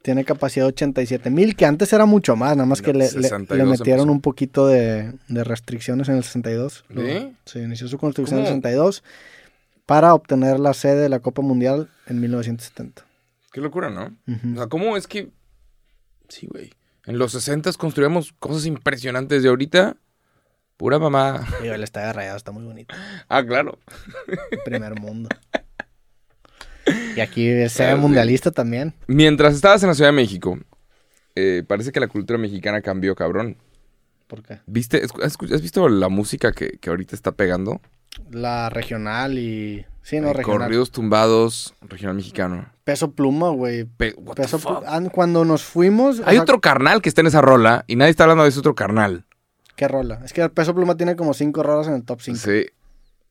tiene 0.02 0.24
capacidad 0.24 0.64
de 0.64 0.68
87 0.68 1.30
mil, 1.30 1.56
que 1.56 1.66
antes 1.66 1.92
era 1.92 2.06
mucho 2.06 2.34
más, 2.36 2.56
nada 2.56 2.66
más 2.66 2.80
que 2.80 2.92
le, 2.92 3.00
le- 3.00 3.08
62 3.08 3.58
le 3.58 3.64
metieron 3.70 4.00
empezó. 4.02 4.12
un 4.12 4.20
poquito 4.22 4.66
de, 4.66 5.12
de 5.28 5.44
restricciones 5.44 6.08
en 6.08 6.16
el 6.16 6.24
62. 6.24 6.84
Lo- 6.88 7.02
¿Sí? 7.02 7.36
Se 7.44 7.62
inició 7.62 7.86
su 7.88 7.98
construcción 7.98 8.40
en 8.40 8.46
el 8.46 8.50
¿Cómo? 8.52 8.62
62 8.62 9.04
para 9.86 10.14
obtener 10.14 10.58
la 10.60 10.72
sede 10.72 11.02
de 11.02 11.08
la 11.08 11.18
Copa 11.20 11.42
Mundial 11.42 11.88
en 12.06 12.20
1970. 12.20 13.04
Qué 13.52 13.60
locura, 13.60 13.90
¿no? 13.90 14.16
O 14.52 14.56
sea, 14.56 14.68
¿cómo 14.68 14.96
es 14.96 15.06
que... 15.06 15.30
Sí, 16.28 16.46
güey. 16.46 16.72
En 17.06 17.18
los 17.18 17.32
60 17.32 17.72
construíamos 17.72 18.32
cosas 18.38 18.66
impresionantes 18.66 19.42
de 19.42 19.48
ahorita. 19.48 19.96
Pura 20.76 20.98
mamá. 21.00 21.44
Digo, 21.60 21.74
el 21.74 21.82
Estadio 21.82 22.06
de 22.06 22.12
Rayados 22.12 22.38
está 22.40 22.52
muy 22.52 22.64
bonito. 22.64 22.94
Ah, 23.28 23.44
claro. 23.44 23.78
Primer 24.64 24.98
mundo. 24.98 25.28
Y 27.16 27.20
aquí 27.20 27.48
sí. 27.68 27.82
mundialista 27.96 28.50
también. 28.50 28.94
Mientras 29.06 29.54
estabas 29.54 29.82
en 29.82 29.88
la 29.88 29.94
Ciudad 29.94 30.10
de 30.10 30.16
México, 30.16 30.58
eh, 31.34 31.62
parece 31.66 31.92
que 31.92 32.00
la 32.00 32.08
cultura 32.08 32.38
mexicana 32.38 32.80
cambió, 32.82 33.14
cabrón. 33.14 33.56
¿Por 34.26 34.42
qué? 34.42 34.60
¿Viste? 34.66 35.02
¿Has, 35.22 35.36
visto 35.62 35.88
la 35.88 36.08
música 36.08 36.52
que, 36.52 36.78
que 36.78 36.90
ahorita 36.90 37.16
está 37.16 37.32
pegando? 37.32 37.80
La 38.30 38.70
regional 38.70 39.38
y... 39.38 39.84
Sí, 40.02 40.20
no, 40.20 40.28
Eh, 40.28 40.32
regional. 40.34 40.60
Corridos 40.68 40.90
tumbados, 40.92 41.74
regional 41.82 42.16
mexicano. 42.16 42.66
Peso 42.84 43.12
pluma, 43.12 43.50
güey. 43.50 43.84
Pe- 43.84 44.14
Peso 44.36 44.58
fuck? 44.58 44.82
Plu- 44.82 44.84
ah, 44.86 45.00
Cuando 45.12 45.44
nos 45.44 45.62
fuimos... 45.64 46.20
Hay 46.24 46.36
sea, 46.36 46.42
otro 46.42 46.60
carnal 46.60 47.02
que 47.02 47.08
está 47.08 47.20
en 47.20 47.26
esa 47.26 47.40
rola 47.42 47.84
y 47.88 47.96
nadie 47.96 48.10
está 48.10 48.24
hablando 48.24 48.44
de 48.44 48.50
ese 48.50 48.60
otro 48.60 48.74
carnal. 48.74 49.26
¿Qué 49.76 49.88
rola? 49.88 50.20
Es 50.24 50.32
que 50.32 50.42
el 50.42 50.50
Peso 50.50 50.74
Pluma 50.74 50.96
tiene 50.96 51.16
como 51.16 51.34
cinco 51.34 51.62
rolas 51.62 51.88
en 51.88 51.94
el 51.94 52.04
top 52.04 52.20
5. 52.20 52.38
Sí. 52.38 52.66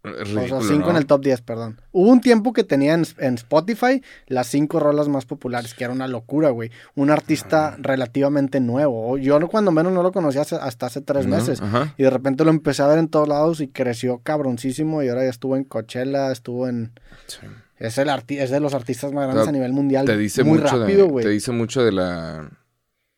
Es 0.02 0.12
o 0.12 0.16
sea, 0.16 0.24
ridículo, 0.44 0.62
cinco 0.62 0.86
¿no? 0.86 0.90
en 0.92 0.96
el 0.96 1.06
top 1.06 1.22
10, 1.24 1.42
perdón. 1.42 1.82
Hubo 1.92 2.10
un 2.10 2.22
tiempo 2.22 2.54
que 2.54 2.64
tenía 2.64 2.94
en, 2.94 3.06
en 3.18 3.34
Spotify 3.36 4.02
las 4.28 4.48
cinco 4.48 4.80
rolas 4.80 5.10
más 5.10 5.26
populares, 5.26 5.74
que 5.74 5.84
era 5.84 5.92
una 5.92 6.08
locura, 6.08 6.52
güey. 6.52 6.72
Un 6.96 7.10
artista 7.10 7.76
relativamente 7.80 8.62
nuevo. 8.62 9.18
Yo 9.18 9.38
cuando 9.50 9.72
menos 9.72 9.92
no 9.92 10.02
lo 10.02 10.14
conocía 10.14 10.42
hasta 10.44 10.86
hace 10.86 11.02
tres 11.02 11.26
¿No? 11.28 11.36
meses. 11.36 11.62
Y 11.98 12.04
de 12.04 12.10
repente 12.10 12.46
lo 12.46 12.52
empecé 12.52 12.82
a 12.82 12.88
ver 12.88 12.98
en 13.00 13.10
todos 13.10 13.28
lados 13.28 13.60
y 13.60 13.68
creció 13.68 14.20
cabroncísimo. 14.24 15.04
Y 15.04 15.10
ahora 15.10 15.24
ya 15.26 15.30
estuvo 15.30 15.58
en 15.58 15.66
Coachella, 15.66 16.32
estuvo 16.32 16.68
en... 16.70 16.94
Sí. 17.28 17.40
Es, 17.78 17.98
el 17.98 18.08
arti- 18.10 18.40
es 18.40 18.50
de 18.52 18.60
los 18.62 18.74
artistas 18.74 19.12
más 19.14 19.24
grandes 19.26 19.44
sea, 19.44 19.50
a 19.50 19.54
nivel 19.54 19.74
mundial. 19.74 20.06
Te 20.06 20.18
dice 20.18 20.44
Muy 20.46 20.60
mucho 20.60 20.80
rápido, 20.80 21.08
güey. 21.08 21.24
te 21.26 21.32
dice 21.32 21.52
mucho 21.52 21.84
de 21.84 21.92
la 21.92 22.50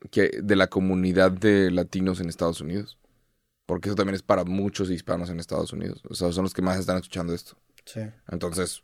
que 0.09 0.29
de 0.41 0.55
la 0.55 0.67
comunidad 0.67 1.31
de 1.31 1.69
latinos 1.71 2.19
en 2.21 2.29
Estados 2.29 2.61
Unidos. 2.61 2.97
Porque 3.71 3.87
eso 3.87 3.95
también 3.95 4.15
es 4.15 4.21
para 4.21 4.43
muchos 4.43 4.91
hispanos 4.91 5.29
en 5.29 5.39
Estados 5.39 5.71
Unidos. 5.71 6.01
O 6.09 6.13
sea, 6.13 6.29
son 6.33 6.43
los 6.43 6.53
que 6.53 6.61
más 6.61 6.77
están 6.77 6.97
escuchando 6.97 7.33
esto. 7.33 7.55
Sí. 7.85 8.01
Entonces, 8.29 8.81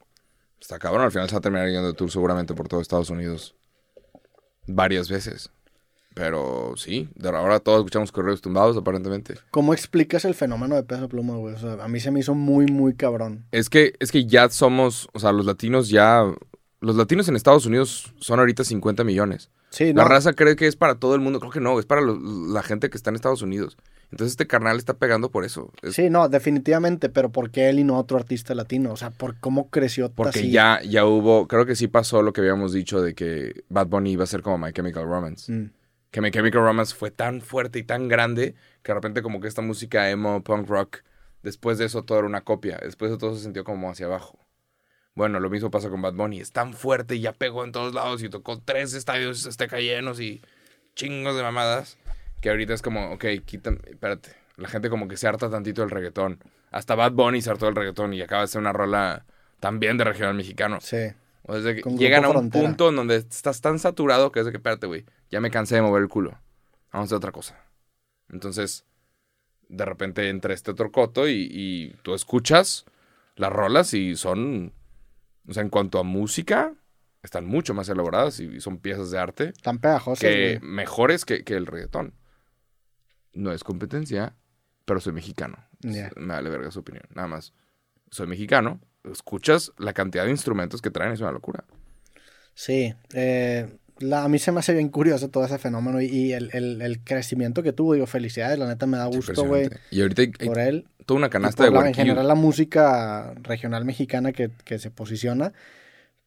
está 0.62 0.80
cabrón. 0.80 1.02
Al 1.02 1.12
final 1.12 1.28
se 1.28 1.36
va 1.36 1.40
a 1.40 1.42
terminar 1.42 1.68
yendo 1.68 1.88
de 1.88 1.94
tour 1.94 2.10
seguramente 2.10 2.54
por 2.54 2.70
todo 2.70 2.80
Estados 2.80 3.10
Unidos. 3.10 3.54
Varias 4.66 5.10
veces. 5.10 5.52
Pero 6.14 6.76
sí, 6.78 7.10
de 7.16 7.28
ahora 7.28 7.60
todos 7.60 7.80
escuchamos 7.80 8.14
correos 8.14 8.40
tumbados, 8.40 8.78
aparentemente. 8.78 9.36
¿Cómo 9.52 9.74
explicas 9.74 10.24
el 10.24 10.36
fenómeno 10.36 10.76
de 10.76 10.84
Peso 10.84 11.10
Pluma, 11.10 11.36
güey? 11.36 11.56
O 11.56 11.60
sea, 11.60 11.84
a 11.84 11.90
mí 11.90 12.00
se 12.00 12.10
me 12.10 12.22
hizo 12.22 12.34
muy, 12.34 12.68
muy 12.68 12.96
cabrón. 12.96 13.46
Es 13.52 13.70
que, 13.70 13.94
es 14.00 14.10
que 14.10 14.26
ya 14.26 14.48
somos, 14.48 15.10
o 15.12 15.20
sea, 15.20 15.34
los 15.34 15.46
latinos 15.46 15.90
ya. 15.90 16.24
Los 16.80 16.96
latinos 16.96 17.28
en 17.28 17.36
Estados 17.36 17.66
Unidos 17.66 18.14
son 18.20 18.40
ahorita 18.40 18.64
50 18.64 19.04
millones. 19.04 19.50
Sí, 19.72 19.94
La 19.94 20.04
no. 20.04 20.10
raza 20.10 20.34
cree 20.34 20.56
que 20.56 20.68
es 20.68 20.76
para 20.76 20.96
todo 20.96 21.16
el 21.16 21.22
mundo. 21.22 21.40
Creo 21.40 21.52
que 21.52 21.60
no, 21.60 21.80
es 21.80 21.86
para 21.86 22.02
lo- 22.02 22.20
la 22.20 22.62
gente 22.64 22.90
que 22.90 22.98
está 22.98 23.10
en 23.10 23.16
Estados 23.16 23.42
Unidos. 23.42 23.78
Entonces 24.12 24.32
este 24.34 24.48
carnal 24.48 24.78
está 24.78 24.94
pegando 24.94 25.32
por 25.32 25.44
eso. 25.44 25.72
Es 25.82 25.96
Sí, 25.96 26.10
no, 26.10 26.30
definitivamente, 26.30 27.10
pero 27.10 27.30
¿por 27.30 27.50
qué 27.52 27.68
él 27.70 27.80
y 27.80 27.84
no 27.84 27.98
otro 27.98 28.18
artista 28.18 28.56
latino? 28.56 28.94
O 28.94 28.96
sea, 28.98 29.10
¿por 29.10 29.38
cómo 29.40 29.70
creció 29.70 30.10
porque 30.12 30.40
así? 30.40 30.52
ya, 30.52 30.80
ya 30.84 31.06
hubo, 31.06 31.48
creo 31.48 31.66
que 31.66 31.76
sí 31.76 31.88
pasó 31.88 32.22
lo 32.22 32.32
que 32.32 32.42
habíamos 32.42 32.72
dicho 32.72 33.02
de 33.02 33.16
que 33.16 33.64
Bad 33.70 33.88
Bunny 33.88 34.12
iba 34.12 34.24
a 34.24 34.28
ser 34.28 34.42
como 34.42 34.58
My 34.58 34.72
Chemical 34.72 35.04
Romance. 35.04 35.52
Mm, 35.52 35.72
Que 36.12 36.22
My 36.22 36.32
Chemical 36.32 36.62
Romance 36.62 36.96
fue 36.96 37.12
tan 37.12 37.42
fuerte 37.42 37.80
y 37.80 37.84
tan 37.84 38.08
grande 38.08 38.56
que 38.82 38.92
de 38.92 38.96
repente 38.96 39.22
como 39.22 39.42
que 39.42 39.48
esta 39.50 39.62
música 39.62 40.10
emo, 40.10 40.42
punk 40.42 40.70
rock, 40.70 41.00
después 41.44 41.78
de 41.78 41.86
eso 41.86 42.04
todo 42.04 42.20
era 42.20 42.28
una 42.28 42.42
copia. 42.42 42.80
Después 42.82 43.12
de 43.12 43.18
todo 43.18 43.36
se 43.36 43.42
sintió 43.44 43.66
como 43.66 43.90
hacia 43.92 44.06
abajo. 44.06 44.40
Bueno, 45.18 45.40
lo 45.40 45.50
mismo 45.50 45.72
pasa 45.72 45.90
con 45.90 46.00
Bad 46.00 46.14
Bunny. 46.14 46.40
Es 46.40 46.52
tan 46.52 46.76
fuerte 46.76 47.16
y 47.16 47.22
ya 47.22 47.34
pegó 47.34 47.64
en 47.64 47.72
todos 47.72 47.92
lados 47.92 48.22
y 48.22 48.30
tocó 48.30 48.62
tres 48.64 48.94
estadios 48.94 49.48
azteca 49.48 49.80
llenos 49.80 50.20
y 50.20 50.44
chingos 50.94 51.36
de 51.36 51.42
mamadas. 51.42 51.98
Que 52.40 52.52
ahorita 52.52 52.76
es 52.76 52.84
como, 52.84 53.14
ok, 53.14 53.26
quítame, 53.44 53.80
espérate. 53.88 54.36
La 54.58 54.70
gente 54.70 54.92
como 54.92 55.08
que 55.08 55.18
se 55.18 55.28
harta 55.28 55.50
tantito 55.50 55.82
del 55.82 55.90
reggaetón. 55.90 56.38
Hasta 56.70 56.94
Bad 56.94 57.14
Bunny 57.14 57.42
se 57.42 57.50
hartó 57.50 57.66
del 57.66 57.74
reggaetón 57.74 58.14
y 58.14 58.22
acaba 58.22 58.44
de 58.44 58.48
ser 58.48 58.62
una 58.62 58.74
rola 58.74 59.26
también 59.60 59.98
de 59.98 60.04
regional 60.04 60.36
mexicano. 60.36 60.78
Sí. 60.82 61.08
O 61.42 61.60
sea, 61.60 61.74
que 61.74 61.82
llegan 61.98 62.24
a 62.24 62.28
un 62.28 62.34
Frontera. 62.34 62.64
punto 62.64 62.90
en 62.90 62.98
donde 62.98 63.16
estás 63.16 63.60
tan 63.60 63.80
saturado 63.80 64.32
que 64.32 64.42
es 64.42 64.46
de 64.46 64.52
que, 64.52 64.58
espérate, 64.58 64.86
güey, 64.86 65.04
ya 65.32 65.42
me 65.42 65.50
cansé 65.50 65.74
de 65.74 65.82
mover 65.82 66.04
el 66.04 66.10
culo. 66.10 66.38
Vamos 66.94 67.06
a 67.06 67.08
hacer 67.08 67.18
otra 67.18 67.32
cosa. 67.32 67.60
Entonces, 68.30 68.86
de 69.68 69.84
repente 69.84 70.30
entra 70.30 70.54
este 70.54 70.70
otro 70.70 70.92
coto 70.92 71.28
y, 71.28 71.48
y 71.50 71.96
tú 72.04 72.14
escuchas 72.14 72.86
las 73.36 73.52
rolas 73.52 73.96
y 73.96 74.16
son, 74.16 74.74
o 75.48 75.54
sea, 75.54 75.64
en 75.64 75.70
cuanto 75.70 76.00
a 76.00 76.04
música, 76.04 76.74
están 77.24 77.46
mucho 77.46 77.74
más 77.74 77.90
elaboradas 77.90 78.40
y 78.40 78.60
son 78.62 78.78
piezas 78.80 79.12
de 79.12 79.20
arte 79.20 79.54
Tan 79.64 79.80
pegajosas, 79.80 80.20
que 80.20 80.58
güey. 80.60 80.70
mejores 80.72 81.26
que, 81.26 81.44
que 81.44 81.56
el 81.56 81.66
reggaetón. 81.66 82.14
No 83.34 83.52
es 83.52 83.64
competencia, 83.64 84.36
pero 84.86 85.00
soy 85.00 85.14
mexicano. 85.14 85.58
Ya. 85.82 86.10
Me 86.16 86.34
vale 86.34 86.50
verga 86.50 86.72
su 86.72 86.80
opinión. 86.80 87.06
Nada 87.14 87.28
más. 87.28 87.54
Soy 88.10 88.28
mexicano. 88.28 88.80
Escuchas 89.04 89.72
la 89.78 89.94
cantidad 89.94 90.26
de 90.26 90.32
instrumentos 90.32 90.82
que 90.82 90.90
traen, 90.92 91.12
es 91.14 91.22
una 91.22 91.32
locura. 91.32 91.66
Sí. 92.54 92.94
eh, 93.14 93.78
la- 94.00 94.24
a 94.24 94.30
mí 94.30 94.40
se 94.40 94.52
me 94.52 94.60
hace 94.60 94.74
bien 94.74 94.90
curioso 94.90 95.30
todo 95.30 95.46
ese 95.46 95.58
fenómeno 95.58 96.02
y, 96.02 96.06
y 96.06 96.34
el, 96.34 96.50
el- 96.54 96.82
el 96.82 97.00
crecimiento 97.04 97.64
que 97.64 97.74
tuvo. 97.74 97.94
Digo, 97.94 98.06
felicidades, 98.08 98.58
la 98.60 98.68
neta 98.68 98.86
me 98.86 98.98
da 98.98 99.06
gusto, 99.06 99.46
güey. 99.46 99.70
Y 99.92 100.02
ahorita 100.02 100.22
hay, 100.22 100.28
por 100.32 100.60
él. 100.60 100.86
toda 101.06 101.18
una 101.20 101.30
canasta 101.30 101.64
de 101.66 101.72
la- 101.72 101.88
en 101.88 101.94
general 101.94 102.28
la 102.28 102.36
música 102.36 103.34
regional 103.44 103.86
mexicana 103.86 104.32
que, 104.32 104.50
que 104.66 104.80
se 104.80 104.92
posiciona. 104.92 105.54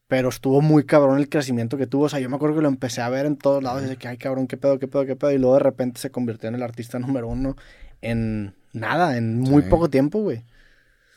Pero 0.08 0.28
estuvo 0.28 0.60
muy 0.60 0.84
cabrón 0.84 1.18
el 1.18 1.28
crecimiento 1.28 1.76
que 1.78 1.86
tuvo. 1.86 2.04
O 2.04 2.08
sea, 2.08 2.18
yo 2.18 2.28
me 2.28 2.34
acuerdo 2.34 2.56
que 2.56 2.62
lo 2.62 2.68
empecé 2.68 3.00
a 3.00 3.08
ver 3.08 3.26
en 3.26 3.36
todos 3.36 3.62
lados. 3.62 3.82
Desde 3.82 3.96
que, 3.96 4.08
ay, 4.08 4.16
cabrón, 4.16 4.48
qué 4.48 4.56
pedo, 4.56 4.78
qué 4.80 4.88
pedo, 4.88 5.06
qué 5.06 5.14
pedo. 5.14 5.30
Y 5.30 5.38
luego 5.38 5.54
de 5.54 5.60
repente 5.60 6.00
se 6.00 6.10
convirtió 6.10 6.48
en 6.48 6.56
el 6.56 6.62
artista 6.64 6.98
número 6.98 7.28
uno 7.28 7.56
en 8.02 8.54
nada, 8.72 9.16
en 9.16 9.38
muy 9.38 9.62
Sí. 9.62 9.68
poco 9.68 9.88
tiempo, 9.88 10.20
güey. 10.20 10.42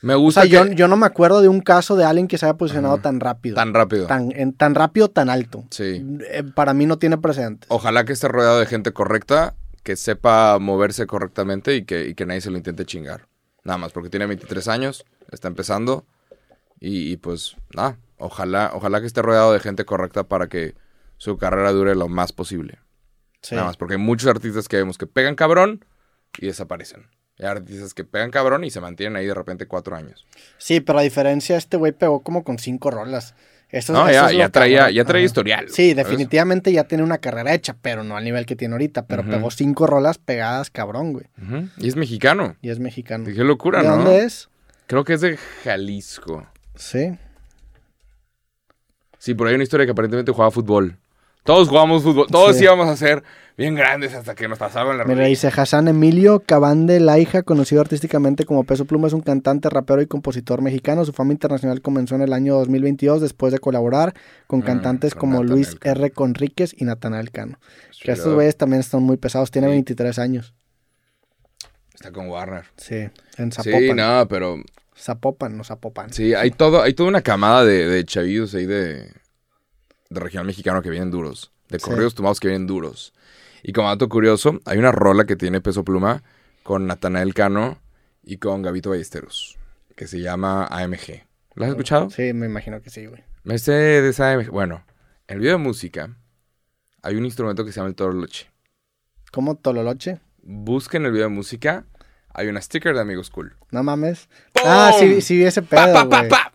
Me 0.04 0.16
O 0.16 0.20
gusta 0.20 0.46
sea, 0.46 0.66
yo, 0.66 0.88
no 0.90 0.98
me 0.98 1.06
acuerdo 1.06 1.42
de 1.42 1.48
un 1.48 1.62
caso 1.62 1.96
de 1.96 2.04
alguien 2.04 2.28
que 2.28 2.38
se 2.38 2.46
haya 2.46 2.56
posicionado 2.58 2.96
Ajá. 2.96 3.04
tan 3.04 3.22
rápido. 3.22 3.56
tan 3.56 3.74
rápido. 3.74 4.06
tan, 4.06 4.34
en, 4.36 4.52
tan 4.52 4.76
rápido, 4.76 5.10
tan 5.10 5.30
alto. 5.30 5.64
Sí. 5.70 6.06
Eh, 6.30 6.44
para 6.44 6.74
mí 6.74 6.86
no 6.86 7.00
tiene 7.00 7.18
precedentes. 7.18 7.68
Ojalá 7.72 8.04
que 8.04 8.12
esté 8.12 8.28
rodeado 8.28 8.60
de 8.60 8.66
gente 8.66 8.92
correcta, 8.92 9.56
que 9.82 9.96
sepa 9.96 10.60
moverse 10.60 11.08
correctamente 11.08 11.74
y 11.76 11.86
que, 11.86 12.06
y 12.06 12.16
que 12.16 12.26
nadie 12.26 12.42
se 12.42 12.52
lo 12.52 12.58
intente 12.58 12.86
chingar. 12.86 13.30
Nada 13.64 13.78
más, 13.78 13.94
porque 13.94 14.10
tiene 14.10 14.26
23 14.26 14.68
años, 14.68 15.06
está 15.32 15.48
empezando. 15.48 16.06
Y, 16.82 17.14
y 17.14 17.16
pues, 17.16 17.56
nada, 17.74 17.98
ojalá, 18.18 18.72
ojalá 18.74 19.00
que 19.00 19.08
esté 19.08 19.22
rodeado 19.22 19.54
de 19.54 19.62
gente 19.62 19.86
correcta 19.86 20.26
para 20.26 20.48
que 20.48 20.76
su 21.16 21.38
carrera 21.38 21.72
dure 21.72 21.96
lo 21.96 22.10
más 22.10 22.34
posible. 22.34 22.80
Sí. 23.42 23.56
Nada 23.56 23.68
más, 23.68 23.78
porque 23.78 23.94
hay 23.94 24.02
muchos 24.02 24.30
artistas 24.30 24.68
que 24.68 24.76
vemos 24.76 24.98
que 24.98 25.08
pegan 25.08 25.36
cabrón 25.36 25.86
y 26.38 26.48
desaparecen. 26.48 27.08
Hay 27.40 27.46
artistas 27.48 27.94
que 27.94 28.04
pegan 28.04 28.30
cabrón 28.32 28.64
y 28.64 28.70
se 28.70 28.80
mantienen 28.80 29.16
ahí 29.16 29.26
de 29.26 29.34
repente 29.34 29.66
cuatro 29.68 29.96
años. 29.96 30.26
Sí, 30.58 30.80
pero 30.82 31.00
a 31.00 31.02
diferencia, 31.02 31.58
este 31.58 31.78
güey 31.78 31.92
pegó 31.92 32.22
como 32.22 32.44
con 32.44 32.60
cinco 32.60 32.92
rolas. 32.92 33.34
Eso, 33.70 33.92
No, 33.92 34.08
eso 34.08 34.12
ya, 34.12 34.30
es 34.30 34.38
ya 34.38 34.50
traía, 34.50 34.78
cabrón. 34.82 34.96
ya 34.96 35.04
traía 35.06 35.20
Ajá. 35.22 35.26
historial. 35.26 35.66
Sí, 35.70 35.90
¿sabes? 35.92 35.96
definitivamente 35.96 36.72
ya 36.72 36.84
tiene 36.84 37.04
una 37.04 37.18
carrera 37.18 37.56
hecha, 37.56 37.76
pero 37.82 38.04
no 38.04 38.16
al 38.16 38.24
nivel 38.24 38.46
que 38.46 38.56
tiene 38.56 38.76
ahorita. 38.76 39.08
Pero 39.08 39.24
pegó 39.26 39.50
cinco 39.50 39.88
rolas 39.88 40.20
pegadas, 40.20 40.70
cabrón, 40.70 41.14
güey. 41.14 41.26
Y 41.78 41.88
es 41.88 41.96
mexicano. 41.96 42.56
Y 42.62 42.70
es 42.70 42.78
mexicano. 42.80 43.26
Qué 43.26 43.44
locura, 43.44 43.82
¿De 43.82 43.88
¿no? 43.90 43.96
dónde 43.98 44.26
es? 44.26 44.50
Creo 44.86 45.04
que 45.04 45.14
es 45.14 45.22
de 45.22 45.38
Jalisco. 45.64 46.46
Sí. 46.76 47.18
Sí, 49.18 49.34
por 49.34 49.48
ahí 49.48 49.52
hay 49.52 49.56
una 49.56 49.64
historia 49.64 49.86
que 49.88 49.92
aparentemente 49.94 50.32
jugaba 50.32 50.52
fútbol. 50.52 50.98
Todos 51.44 51.68
jugábamos 51.68 52.04
fútbol. 52.04 52.28
Todos 52.32 52.56
Sí. 52.58 52.64
íbamos 52.64 52.88
a 52.88 52.96
ser 52.96 53.24
bien 53.58 53.76
grandes 53.76 54.14
hasta 54.14 54.34
que 54.34 54.48
nos 54.48 54.58
pasaban 54.58 54.98
la 54.98 55.04
Mira, 55.06 55.26
dice 55.26 55.50
Hassan 55.56 55.88
Emilio 55.88 56.40
Cabande 56.40 57.00
Laija, 57.00 57.44
conocido 57.44 57.82
artísticamente 57.82 58.46
como 58.46 58.64
Peso 58.64 58.86
Pluma, 58.86 59.08
es 59.08 59.14
un 59.14 59.22
cantante, 59.22 59.70
rapero 59.70 60.02
y 60.02 60.08
compositor 60.08 60.62
mexicano. 60.62 61.06
Su 61.06 61.14
fama 61.14 61.34
internacional 61.34 61.82
comenzó 61.82 62.16
en 62.16 62.22
el 62.22 62.34
año 62.34 62.56
2022 62.56 63.22
después 63.22 63.52
de 63.54 63.60
colaborar 63.60 64.14
con 64.48 64.62
Ah, 64.64 64.66
cantantes 64.66 65.14
con 65.14 65.32
como 65.32 65.44
Luis. 65.44 65.78
R. 65.84 66.12
Conríquez 66.12 66.74
y 66.78 66.86
Natanael 66.86 67.30
Cano. 67.32 67.60
Que 68.02 68.14
estos 68.14 68.34
güeyes 68.34 68.58
también 68.58 68.80
están 68.80 69.04
muy 69.04 69.18
pesados. 69.18 69.52
Tiene 69.52 69.68
Sí. 69.68 69.72
23 69.74 70.20
años. 70.20 70.54
Está 71.94 72.12
con 72.12 72.28
Warner. 72.28 72.66
Sí, 72.78 73.08
en 73.38 73.52
Zapopan. 73.52 73.80
Sí, 73.82 73.94
no, 73.94 74.28
pero 74.28 74.58
Zapopan, 74.98 75.56
no 75.58 75.64
Zapopan. 75.64 76.12
sí, 76.12 76.34
hay 76.34 76.52
todo, 76.52 76.82
hay 76.82 76.94
toda 76.94 77.10
una 77.10 77.22
camada 77.22 77.64
de, 77.64 77.88
de 77.88 78.04
chavillos 78.04 78.54
ahí 78.56 78.66
de, 78.66 79.10
de 80.10 80.20
regional 80.20 80.46
mexicano 80.48 80.82
que 80.82 80.90
vienen 80.90 81.12
duros. 81.12 81.52
De 81.70 81.80
Sí. 81.80 81.86
corridos 81.86 82.14
tomados 82.16 82.40
que 82.40 82.48
vienen 82.50 82.68
duros. 82.68 83.14
Y 83.64 83.72
como 83.74 83.88
dato 83.88 84.10
curioso, 84.10 84.60
hay 84.66 84.78
una 84.78 84.92
rola 84.92 85.26
que 85.26 85.36
tiene 85.36 85.62
Peso 85.62 85.84
Pluma 85.84 86.24
con 86.64 86.86
Natanael 86.86 87.34
Cano 87.34 87.80
y 88.24 88.38
con 88.38 88.62
Gabito 88.62 88.90
Ballesteros, 88.92 89.58
que 89.96 90.08
se 90.08 90.20
llama 90.20 90.66
AMG. 90.68 91.26
¿Lo 91.56 91.66
has 91.66 91.72
escuchado? 91.72 92.10
Sí, 92.10 92.34
me 92.34 92.46
imagino 92.46 92.82
que 92.82 92.90
sí, 92.90 93.06
güey. 93.06 93.24
Me 93.44 93.58
sé 93.60 93.72
de 93.72 94.10
esa 94.10 94.32
AMG. 94.34 94.50
Bueno, 94.50 94.84
en 95.28 95.36
el 95.36 95.40
video 95.42 95.58
de 95.58 95.64
música 95.64 96.10
hay 97.02 97.16
un 97.16 97.26
instrumento 97.26 97.64
que 97.66 97.72
se 97.72 97.78
llama 97.78 97.90
el 97.90 97.96
toroloche. 97.96 98.50
¿Cómo 99.32 99.56
Tololoche? 99.56 100.20
Busquen 100.44 101.06
el 101.06 101.12
video 101.12 101.28
de 101.30 101.34
música, 101.34 101.86
hay 102.34 102.48
una 102.48 102.62
sticker 102.62 102.94
de 102.94 103.02
Amigos 103.02 103.30
Cool. 103.30 103.56
No 103.72 103.82
mames. 103.84 104.28
¡Pum! 104.54 104.64
Ah, 104.66 104.92
sí, 105.00 105.22
sí 105.22 105.38
vi 105.38 105.46
ese 105.46 105.62
pedo, 105.62 105.82
¡Pa, 105.82 105.94
pa, 105.94 106.10
pa, 106.10 106.18
güey. 106.20 106.30
pa! 106.30 106.53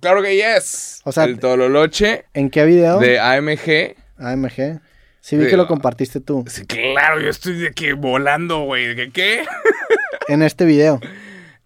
Claro 0.00 0.22
que 0.22 0.36
yes. 0.36 1.00
O 1.04 1.12
sea, 1.12 1.24
el 1.24 1.38
Tololoche 1.38 2.24
¿En 2.34 2.50
qué 2.50 2.64
video? 2.64 2.98
de 3.00 3.18
AMG. 3.18 3.96
AMG. 4.18 4.80
Sí 5.20 5.36
vi 5.36 5.44
Sí, 5.44 5.50
que 5.50 5.56
lo 5.56 5.64
ah. 5.64 5.68
compartiste 5.68 6.20
tú. 6.20 6.44
Sí, 6.48 6.64
claro, 6.66 7.20
yo 7.20 7.28
estoy 7.28 7.58
de 7.58 7.72
que 7.72 7.92
volando, 7.92 8.60
güey. 8.62 8.94
¿De 8.94 9.10
qué? 9.10 9.44
En 10.28 10.42
este 10.42 10.64
video. 10.66 11.00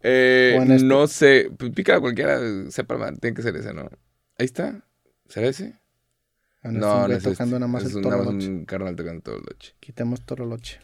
Eh, 0.02 0.54
en 0.56 0.70
este. 0.70 0.86
No 0.86 1.06
sé. 1.08 1.50
P- 1.58 1.70
Pica 1.70 1.98
cualquiera, 2.00 2.38
sepa, 2.70 2.96
man, 2.96 3.16
tiene 3.18 3.34
que 3.34 3.42
ser 3.42 3.56
ese, 3.56 3.72
¿no? 3.74 3.90
Ahí 4.38 4.46
está. 4.46 4.82
¿Será 5.28 5.48
ese? 5.48 5.74
En 6.62 6.78
no, 6.78 7.02
este 7.02 7.08
no 7.08 7.16
es 7.16 7.22
tocando 7.24 7.56
este. 7.56 7.60
nada 7.60 7.66
más 7.66 7.82
es 7.84 7.94
el 7.96 8.02
más 8.02 8.12
Tololoche. 8.18 8.46
un 8.48 8.64
carnal 8.64 8.94
tocando. 8.94 9.40
Quitemos 9.80 10.24
Tololoche. 10.24 10.80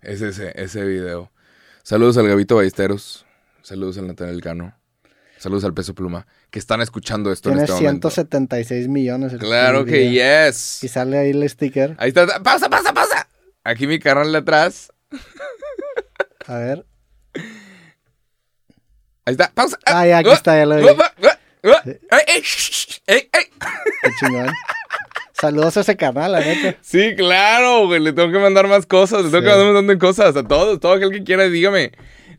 Es 0.00 0.22
ese, 0.22 0.52
ese 0.54 0.84
video. 0.84 1.32
Saludos 1.82 2.16
al 2.18 2.28
Gabito 2.28 2.54
Ballesteros. 2.56 3.26
Saludos 3.62 3.98
al 3.98 4.06
Nathaniel 4.06 4.40
Cano. 4.40 4.74
Saludos 5.38 5.64
al 5.64 5.72
Peso 5.74 5.94
Pluma. 5.94 6.26
Que 6.50 6.58
están 6.58 6.80
escuchando 6.80 7.30
esto 7.32 7.50
Tiene 7.50 7.60
en 7.62 7.64
este 7.70 7.74
momento. 7.84 8.10
176 8.10 8.88
millones. 8.88 9.32
el- 9.32 9.38
Claro 9.38 9.84
que 9.84 9.98
video. 10.08 10.48
yes. 10.50 10.82
Y 10.84 10.88
sale 10.88 11.18
ahí 11.18 11.30
el 11.30 11.48
sticker. 11.48 11.94
Ahí 11.98 12.08
está. 12.08 12.26
¡Pasa, 12.42 12.68
pasa, 12.68 12.92
pasa! 12.92 13.28
Aquí 13.64 13.86
mi 13.86 13.98
carnal 13.98 14.32
de 14.32 14.38
atrás. 14.38 14.92
A 16.46 16.54
ver. 16.58 16.86
Ahí 19.24 19.32
está. 19.32 19.50
¡Pausa! 19.54 19.78
Ah, 19.86 20.06
ya, 20.06 20.18
aquí 20.18 20.30
Uh, 20.30 20.32
está, 20.32 20.56
ya 20.56 20.66
lo 20.66 20.76
vi. 20.76 20.84
uh, 20.84 20.88
uh, 20.90 21.68
uh. 21.68 21.72
¡Ey, 21.84 21.98
ey, 22.36 22.40
shh, 22.42 23.00
ey, 23.06 23.28
ey! 23.32 23.44
Qué 24.02 24.10
chingón. 24.18 24.50
Saludos 25.40 25.76
a 25.76 25.80
ese 25.80 25.96
canal, 25.96 26.32
la 26.32 26.40
neta. 26.40 26.76
Sí, 26.80 27.14
claro, 27.16 27.86
güey. 27.86 28.00
Le 28.00 28.12
tengo 28.12 28.32
que 28.32 28.38
mandar 28.38 28.66
más 28.66 28.86
cosas. 28.86 29.22
Le 29.24 29.30
tengo 29.30 29.38
Sí. 29.40 29.44
que 29.44 29.50
mandar 29.50 29.66
un 29.66 29.74
montón 29.74 29.86
de 29.86 29.98
cosas 29.98 30.34
a 30.34 30.42
todos. 30.42 30.80
Todo 30.80 30.94
aquel 30.94 31.10
que 31.12 31.22
quiera, 31.22 31.44
dígame. 31.44 31.92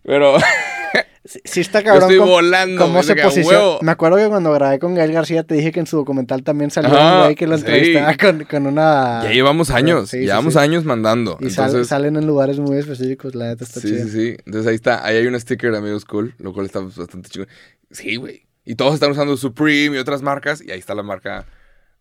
Pero 0.04 0.36
Sí, 1.30 1.40
sí 1.46 1.60
está 1.60 1.82
yo 1.82 1.86
cabrón. 1.86 2.04
estoy 2.10 2.18
cómo- 2.18 2.32
volando. 2.32 2.82
cómo 2.82 3.04
se 3.04 3.16
posiciona. 3.16 3.78
Me 3.82 3.92
acuerdo 3.92 4.18
que 4.18 4.28
cuando 4.30 4.52
grabé 4.52 4.80
con 4.80 4.96
Gael 4.96 5.12
García 5.12 5.44
te 5.44 5.54
dije 5.54 5.72
que 5.72 5.80
en 5.80 5.86
su 5.86 5.98
documental 5.98 6.42
también 6.44 6.72
salió 6.72 6.90
Ajá, 6.92 7.18
un 7.18 7.24
güey 7.26 7.36
que 7.36 7.46
lo 7.46 7.56
sí. 7.56 7.66
entrevistaba 7.66 8.18
con, 8.18 8.44
con 8.46 8.66
una... 8.66 9.22
Ya 9.26 9.32
llevamos 9.32 9.70
años. 9.70 10.10
Sí, 10.10 10.22
llevamos 10.22 10.56
años 10.56 10.86
mandando. 10.86 11.38
Y 11.40 11.50
Entonces, 11.50 11.88
salen 11.88 12.16
en 12.16 12.26
lugares 12.26 12.58
muy 12.60 12.78
específicos, 12.80 13.36
la 13.36 13.50
neta 13.50 13.64
está 13.64 13.80
sí, 13.80 13.90
chido. 13.90 14.06
sí, 14.06 14.10
sí. 14.10 14.38
Entonces 14.44 14.68
ahí 14.68 14.74
está. 14.76 15.06
Ahí 15.06 15.18
hay 15.18 15.28
un 15.28 15.40
sticker 15.40 15.72
de 15.72 15.78
Amigos 15.78 16.04
Cool, 16.06 16.34
lo 16.40 16.52
cual 16.52 16.66
está 16.66 16.80
bastante 16.80 17.30
chido. 17.30 17.46
Sí, 17.92 18.16
güey. 18.16 18.48
Y 18.66 18.74
todos 18.74 18.96
están 18.96 19.12
usando 19.12 19.38
Supreme 19.38 19.98
y 19.98 20.00
otras 20.00 20.24
marcas. 20.24 20.64
Y 20.66 20.72
ahí 20.72 20.80
está 20.80 20.96
la 20.96 21.04
marca 21.04 21.46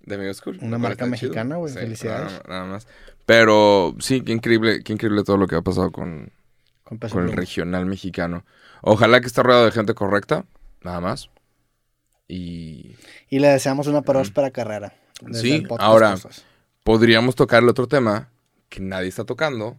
de 0.07 0.14
Amigos 0.14 0.41
Cool. 0.41 0.59
Una 0.62 0.79
marca 0.79 1.05
mexicana, 1.05 1.57
güey, 1.57 1.74
felicidades. 1.74 2.33
Nada, 2.33 2.43
nada 2.49 2.64
más. 2.64 2.87
Pero 3.26 3.95
sí, 4.01 4.22
qué 4.22 4.33
increíble, 4.33 4.83
qué 4.83 4.95
increíble 4.95 5.22
todo 5.22 5.37
lo 5.37 5.47
que 5.47 5.55
ha 5.57 5.61
pasado 5.61 5.93
con, 5.93 6.31
Con 7.11 7.24
el 7.28 7.32
regional 7.32 7.86
mexicano. 7.86 8.45
Ojalá 8.82 9.20
que 9.20 9.26
esté 9.26 9.43
rodeado 9.43 9.64
de 9.66 9.72
gente 9.72 9.95
correcta, 9.95 10.45
nada 10.82 11.01
más. 11.01 11.30
Y 12.28 12.97
Y 13.30 13.39
le 13.41 13.49
deseamos 13.49 13.86
una 13.86 14.03
próspera 14.03 14.51
carrera. 14.51 14.95
Sí, 15.32 15.64
ahora- 15.78 16.12
Cosas. 16.12 16.45
podríamos 16.84 17.34
tocar 17.34 17.62
el 17.62 17.68
otro 17.68 17.89
tema 17.89 18.28
que 18.68 18.80
nadie 18.80 19.09
está 19.09 19.24
tocando, 19.24 19.76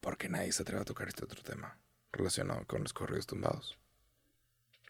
porque 0.00 0.28
nadie 0.28 0.52
se 0.52 0.62
atreve 0.62 0.82
a 0.82 0.84
tocar 0.84 1.08
este 1.08 1.24
otro 1.24 1.42
tema 1.42 1.76
relacionado 2.12 2.64
con 2.66 2.82
los 2.82 2.92
corridos 2.92 3.26
tumbados. 3.26 3.78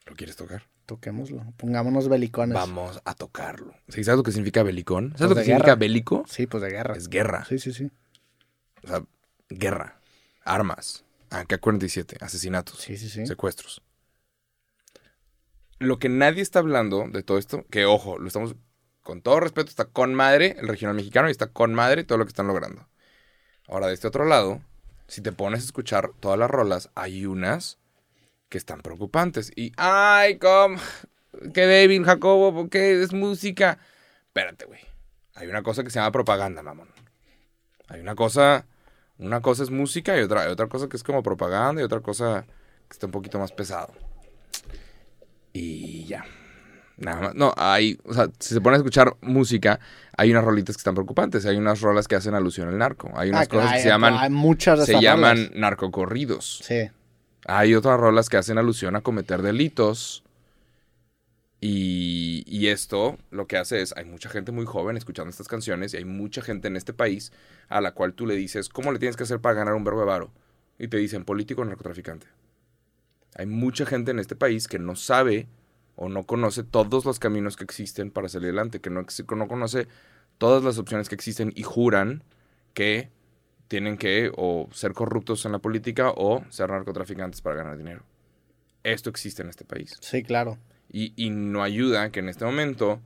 ¿Lo 0.06 0.14
quieres 0.14 0.36
tocar? 0.36 0.62
Toquémoslo. 0.86 1.44
Pongámonos 1.56 2.08
belicones. 2.08 2.54
Vamos 2.54 3.00
a 3.04 3.14
tocarlo. 3.14 3.74
¿Sí, 3.88 4.04
¿Sabes 4.04 4.18
lo 4.18 4.22
que 4.22 4.30
significa 4.30 4.62
belicón? 4.62 5.10
¿Sabes 5.10 5.18
Pues 5.18 5.30
lo 5.30 5.34
que 5.36 5.44
significa 5.44 5.66
guerra. 5.66 5.74
bélico? 5.80 6.24
Sí, 6.28 6.46
pues 6.46 6.62
de 6.62 6.70
guerra. 6.70 6.94
Es 6.96 7.08
guerra. 7.08 7.44
Sí, 7.44 7.58
sí, 7.58 7.72
sí. 7.72 7.90
O 8.84 8.86
sea, 8.88 9.02
guerra. 9.50 9.98
Armas. 10.44 11.04
AK-47. 11.30 12.22
Asesinatos. 12.22 12.80
Sí, 12.80 12.96
sí, 12.96 13.08
sí. 13.08 13.26
secuestros. 13.26 13.82
Lo 15.78 15.98
que 15.98 16.08
nadie 16.08 16.42
está 16.42 16.60
hablando 16.60 17.06
de 17.10 17.22
todo 17.22 17.38
esto, 17.38 17.66
que 17.70 17.84
ojo, 17.84 18.18
lo 18.18 18.26
estamos, 18.26 18.56
con 19.02 19.20
todo 19.20 19.40
respeto, 19.40 19.68
está 19.68 19.84
con 19.84 20.14
madre 20.14 20.56
el 20.58 20.68
regional 20.68 20.96
mexicano 20.96 21.28
y 21.28 21.32
está 21.32 21.48
con 21.48 21.74
madre 21.74 22.04
todo 22.04 22.18
lo 22.18 22.24
que 22.24 22.30
están 22.30 22.46
logrando. 22.46 22.88
Ahora, 23.68 23.88
de 23.88 23.94
este 23.94 24.08
otro 24.08 24.24
lado, 24.24 24.62
si 25.08 25.20
te 25.20 25.32
pones 25.32 25.60
a 25.60 25.64
escuchar 25.64 26.12
todas 26.20 26.38
las 26.38 26.50
rolas, 26.50 26.90
hay 26.94 27.26
unas 27.26 27.78
que 28.48 28.58
están 28.58 28.80
preocupantes. 28.80 29.52
Y, 29.54 29.72
ay, 29.76 30.38
com, 30.38 30.76
qué 31.52 31.66
débil, 31.66 32.04
Jacobo, 32.04 32.54
¿por 32.54 32.70
qué 32.70 33.02
es 33.02 33.12
música? 33.12 33.78
Espérate, 34.26 34.64
güey. 34.64 34.80
Hay 35.34 35.48
una 35.48 35.62
cosa 35.62 35.84
que 35.84 35.90
se 35.90 35.98
llama 35.98 36.12
propaganda, 36.12 36.62
mamón. 36.62 36.88
Hay 37.88 38.00
una 38.00 38.14
cosa, 38.14 38.66
una 39.18 39.40
cosa 39.40 39.62
es 39.62 39.70
música 39.70 40.18
y 40.18 40.22
otra, 40.22 40.50
otra 40.50 40.66
cosa 40.66 40.88
que 40.88 40.96
es 40.96 41.02
como 41.02 41.22
propaganda 41.22 41.80
y 41.80 41.84
otra 41.84 42.00
cosa 42.00 42.44
que 42.88 42.92
está 42.92 43.06
un 43.06 43.12
poquito 43.12 43.38
más 43.38 43.52
pesado. 43.52 43.92
Y 45.52 46.04
ya. 46.04 46.24
Nada 46.98 47.20
más. 47.20 47.34
No, 47.34 47.52
hay, 47.56 47.98
o 48.04 48.14
sea, 48.14 48.28
si 48.38 48.54
se 48.54 48.60
pone 48.60 48.76
a 48.76 48.78
escuchar 48.78 49.16
música, 49.20 49.80
hay 50.16 50.30
unas 50.30 50.44
rolitas 50.44 50.76
que 50.76 50.80
están 50.80 50.94
preocupantes. 50.94 51.44
Hay 51.46 51.56
unas 51.56 51.80
rolas 51.80 52.08
que 52.08 52.14
hacen 52.16 52.34
alusión 52.34 52.68
al 52.68 52.78
narco. 52.78 53.10
Hay 53.14 53.30
unas 53.30 53.42
Ah, 53.42 53.46
cosas 53.48 53.72
que 53.74 53.80
se 53.80 53.88
llaman, 53.88 54.14
Hay 54.18 54.30
muchas 54.30 54.80
de 54.80 54.86
se 54.86 55.00
llaman 55.00 55.50
narcocorridos. 55.54 56.60
Sí. 56.64 56.90
Hay 57.46 57.74
otras 57.74 57.98
rolas 58.00 58.28
que 58.28 58.36
hacen 58.38 58.58
alusión 58.58 58.96
a 58.96 59.02
cometer 59.02 59.42
delitos. 59.42 60.24
Y, 61.60 62.66
esto 62.68 63.16
lo 63.30 63.46
que 63.46 63.56
hace 63.56 63.80
es, 63.80 63.96
hay 63.96 64.04
mucha 64.04 64.28
gente 64.28 64.50
muy 64.50 64.66
joven 64.66 64.96
escuchando 64.96 65.30
estas 65.30 65.46
canciones 65.46 65.94
y 65.94 65.98
hay 65.98 66.04
mucha 66.04 66.42
gente 66.42 66.66
en 66.68 66.76
este 66.76 66.92
país 66.92 67.32
a 67.68 67.80
la 67.80 67.92
cual 67.92 68.12
tú 68.12 68.26
le 68.26 68.34
dices, 68.34 68.68
¿cómo 68.68 68.92
le 68.92 68.98
tienes 68.98 69.16
que 69.16 69.22
hacer 69.22 69.40
para 69.40 69.54
ganar 69.54 69.74
un 69.74 69.84
verbo 69.84 70.00
de 70.00 70.06
varo? 70.06 70.32
Y 70.78 70.88
te 70.88 70.96
dicen, 70.96 71.24
político 71.24 71.62
o 71.62 71.64
narcotraficante. 71.64 72.26
Hay 73.36 73.46
mucha 73.46 73.86
gente 73.86 74.10
en 74.10 74.18
este 74.18 74.34
país 74.34 74.66
que 74.66 74.78
no 74.78 74.96
sabe 74.96 75.46
o 75.94 76.08
no 76.08 76.24
conoce 76.24 76.64
todos 76.64 77.04
los 77.04 77.18
caminos 77.18 77.56
que 77.56 77.64
existen 77.64 78.10
para 78.10 78.28
salir 78.28 78.48
adelante, 78.48 78.80
que 78.80 78.90
no, 78.90 79.02
no 79.02 79.48
conoce 79.48 79.86
todas 80.38 80.62
las 80.64 80.78
opciones 80.78 81.08
que 81.08 81.14
existen 81.14 81.52
y 81.54 81.62
juran 81.62 82.24
que 82.74 83.10
tienen 83.68 83.96
que 83.96 84.30
o 84.36 84.68
ser 84.72 84.92
corruptos 84.92 85.44
en 85.46 85.52
la 85.52 85.58
política 85.58 86.10
o 86.10 86.44
ser 86.50 86.70
narcotraficantes 86.70 87.40
para 87.40 87.56
ganar 87.56 87.78
dinero. 87.78 88.02
Esto 88.82 89.10
existe 89.10 89.42
en 89.42 89.48
este 89.48 89.64
país. 89.64 89.96
Sí, 90.00 90.22
claro. 90.22 90.58
Y, 90.92 91.12
y 91.16 91.30
no 91.30 91.62
ayuda 91.62 92.10
que 92.10 92.20
en 92.20 92.28
este 92.28 92.44
momento 92.44 93.00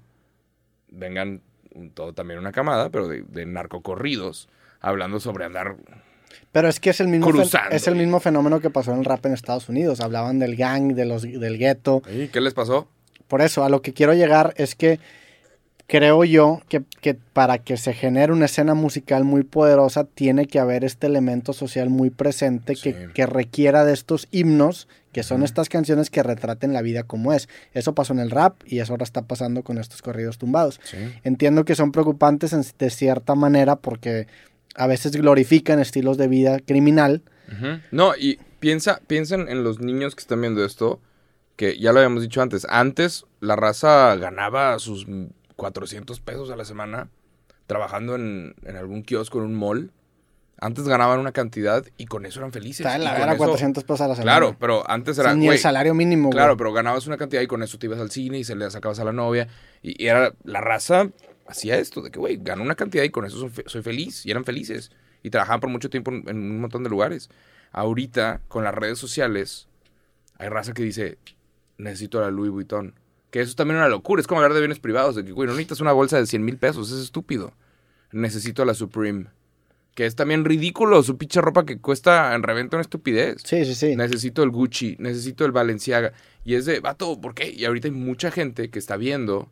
vengan 0.90 1.40
un- 1.74 1.90
todo 1.90 2.12
también 2.12 2.38
una 2.38 2.52
camada, 2.52 2.90
pero 2.90 3.08
de, 3.08 3.22
de 3.22 3.46
narcocorridos, 3.46 4.48
hablando 4.80 5.20
sobre 5.20 5.44
andar... 5.44 5.76
Pero 6.52 6.68
es 6.68 6.78
que 6.80 6.90
es 6.90 7.00
el 7.00 7.08
mismo 7.08 7.26
es 7.70 7.86
el 7.88 7.94
mismo 7.96 8.20
fenómeno 8.20 8.60
que 8.60 8.70
pasó 8.70 8.92
en 8.92 8.98
el 9.00 9.04
rap 9.04 9.24
en 9.26 9.32
Estados 9.32 9.68
Unidos. 9.68 10.00
Hablaban 10.00 10.38
del 10.38 10.56
gang, 10.56 10.94
de 10.94 11.04
los, 11.04 11.22
del 11.22 11.58
gueto. 11.58 12.02
"Ey, 12.08 12.28
¿Qué 12.28 12.40
les 12.40 12.54
pasó? 12.54 12.88
Por 13.28 13.40
eso, 13.40 13.64
a 13.64 13.68
lo 13.68 13.82
que 13.82 13.92
quiero 13.92 14.14
llegar 14.14 14.52
es 14.56 14.74
que 14.74 14.98
creo 15.90 16.22
yo 16.22 16.60
que, 16.68 16.82
que 17.00 17.14
para 17.14 17.58
que 17.58 17.76
se 17.76 17.92
genere 17.92 18.32
una 18.32 18.44
escena 18.44 18.74
musical 18.74 19.24
muy 19.24 19.42
poderosa 19.42 20.04
tiene 20.04 20.46
que 20.46 20.60
haber 20.60 20.84
este 20.84 21.08
elemento 21.08 21.52
social 21.52 21.90
muy 21.90 22.10
presente 22.10 22.74
que, 22.76 22.92
Sí. 22.92 22.98
que 23.12 23.26
requiera 23.26 23.84
de 23.84 23.92
estos 23.92 24.28
himnos, 24.30 24.86
que 25.12 25.24
son 25.24 25.42
estas 25.42 25.68
canciones 25.68 26.08
que 26.08 26.22
retraten 26.22 26.72
la 26.72 26.82
vida 26.82 27.02
como 27.02 27.32
es. 27.32 27.48
Eso 27.74 27.92
pasó 27.96 28.12
en 28.12 28.20
el 28.20 28.30
rap 28.30 28.62
y 28.64 28.78
eso 28.78 28.92
ahora 28.92 29.02
está 29.02 29.22
pasando 29.22 29.64
con 29.64 29.78
estos 29.78 30.00
corridos 30.00 30.38
tumbados. 30.38 30.78
Sí. 30.84 30.96
Entiendo 31.24 31.64
que 31.64 31.74
son 31.74 31.90
preocupantes 31.90 32.52
en- 32.52 32.62
de 32.78 32.90
cierta 32.90 33.34
manera 33.34 33.74
porque 33.74 34.28
a 34.76 34.86
veces 34.86 35.10
glorifican 35.16 35.80
estilos 35.80 36.16
de 36.18 36.28
vida 36.28 36.60
criminal. 36.60 37.22
No, 37.90 38.12
y 38.16 38.38
piensa, 38.60 39.00
piensen 39.08 39.48
en 39.48 39.64
los 39.64 39.80
niños 39.80 40.14
que 40.14 40.20
están 40.20 40.40
viendo 40.40 40.64
esto, 40.64 41.00
que 41.56 41.76
ya 41.80 41.90
lo 41.92 41.98
habíamos 41.98 42.22
dicho 42.22 42.40
antes. 42.40 42.64
Antes 42.70 43.24
la 43.40 43.56
raza 43.56 44.14
ganaba 44.14 44.78
sus 44.78 45.04
400 45.60 46.20
pesos 46.20 46.50
a 46.50 46.56
la 46.56 46.64
semana 46.64 47.10
trabajando 47.66 48.14
en, 48.16 48.54
en 48.64 48.76
algún 48.76 49.02
kiosco, 49.02 49.38
en 49.38 49.44
un 49.44 49.54
mall. 49.54 49.92
Antes 50.62 50.86
ganaban 50.88 51.20
una 51.20 51.32
cantidad 51.32 51.84
y 51.96 52.06
con 52.06 52.26
eso 52.26 52.40
eran 52.40 52.52
felices. 52.52 52.84
Está 52.86 52.98
Y 52.98 53.02
la 53.04 53.10
con 53.12 53.20
vera 53.20 53.32
eso- 53.32 53.38
400 53.38 53.84
pesos 53.84 54.00
a 54.00 54.08
la 54.08 54.14
semana. 54.14 54.32
Claro, 54.38 54.56
pero 54.58 54.88
antes 54.90 55.18
era... 55.18 55.34
Ni 55.34 55.48
el 55.48 55.58
salario 55.58 55.94
mínimo. 55.94 56.28
güey. 56.28 56.36
Claro, 56.36 56.56
pero 56.56 56.72
ganabas 56.72 57.06
una 57.06 57.16
cantidad 57.16 57.40
y 57.42 57.46
con 57.46 57.62
eso 57.62 57.78
te 57.78 57.86
ibas 57.86 58.00
al 58.00 58.10
cine 58.10 58.38
y 58.38 58.44
se 58.44 58.56
le 58.56 58.70
sacabas 58.70 58.98
a 59.00 59.04
la 59.04 59.12
novia. 59.12 59.48
Y, 59.82 60.02
y 60.02 60.08
era 60.08 60.34
la 60.44 60.60
raza 60.60 61.08
hacía 61.46 61.78
esto, 61.78 62.00
de 62.02 62.10
que, 62.10 62.18
güey, 62.18 62.38
ganó 62.42 62.62
una 62.62 62.74
cantidad 62.74 63.04
y 63.04 63.10
con 63.10 63.24
eso 63.24 63.48
soy 63.66 63.82
feliz. 63.82 64.24
Y 64.26 64.30
eran 64.30 64.44
felices. 64.44 64.90
Y 65.22 65.30
trabajaban 65.30 65.60
por 65.60 65.70
mucho 65.70 65.88
tiempo 65.90 66.10
en, 66.10 66.28
en 66.28 66.36
un 66.36 66.60
montón 66.60 66.82
de 66.84 66.90
lugares. 66.90 67.30
Ahorita, 67.72 68.40
con 68.48 68.64
las 68.64 68.74
redes 68.74 68.98
sociales, 68.98 69.68
hay 70.38 70.48
raza 70.48 70.72
que 70.74 70.82
dice, 70.82 71.18
necesito 71.78 72.20
la 72.20 72.30
Louis 72.30 72.50
Vuitton. 72.50 72.94
Que 73.30 73.40
eso 73.40 73.50
es 73.50 73.56
también 73.56 73.78
una 73.78 73.88
locura. 73.88 74.20
Es 74.20 74.26
como 74.26 74.40
hablar 74.40 74.54
de 74.54 74.60
bienes 74.60 74.80
privados. 74.80 75.14
De 75.14 75.24
que, 75.24 75.32
güey, 75.32 75.46
no 75.46 75.52
necesitas 75.52 75.80
una 75.80 75.92
bolsa 75.92 76.18
de 76.18 76.26
100 76.26 76.44
mil 76.44 76.56
pesos. 76.56 76.90
Es 76.90 77.00
estúpido. 77.00 77.52
Necesito 78.12 78.64
la 78.64 78.74
Supreme. 78.74 79.26
Que 79.94 80.06
es 80.06 80.16
también 80.16 80.44
ridículo 80.44 81.02
su 81.02 81.16
pinche 81.16 81.40
ropa 81.40 81.64
que 81.64 81.78
cuesta 81.78 82.34
en 82.34 82.42
reventa 82.42 82.76
una 82.76 82.82
estupidez. 82.82 83.42
Sí, 83.44 83.64
sí, 83.64 83.74
sí. 83.74 83.96
Necesito 83.96 84.42
el 84.42 84.50
Gucci, 84.50 84.96
necesito 84.98 85.44
el 85.44 85.52
Balenciaga. 85.52 86.12
Y 86.44 86.54
es 86.54 86.64
de, 86.64 86.80
vato, 86.80 87.20
¿por 87.20 87.34
qué? 87.34 87.50
Y 87.50 87.64
ahorita 87.64 87.88
hay 87.88 87.92
mucha 87.92 88.30
gente 88.30 88.70
que 88.70 88.78
está 88.78 88.96
viendo, 88.96 89.48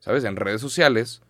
¿sabes? 0.00 0.24
En 0.24 0.36
redes 0.36 0.60
sociales. 0.60 1.22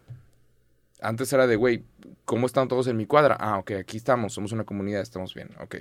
Antes 1.01 1.33
era 1.33 1.47
de, 1.47 1.57
güey, 1.57 1.85
¿cómo 2.25 2.47
están 2.47 2.69
todos 2.69 2.87
en 2.89 2.97
mi 2.97 3.07
cuadra? 3.07 3.37
Ah, 3.39 3.59
ok, 3.59 3.73
aquí 3.73 3.97
estamos, 3.97 4.33
somos 4.33 4.53
una 4.53 4.65
comunidad, 4.65 5.01
estamos 5.01 5.35
bien, 5.35 5.51
ok. 5.61 5.77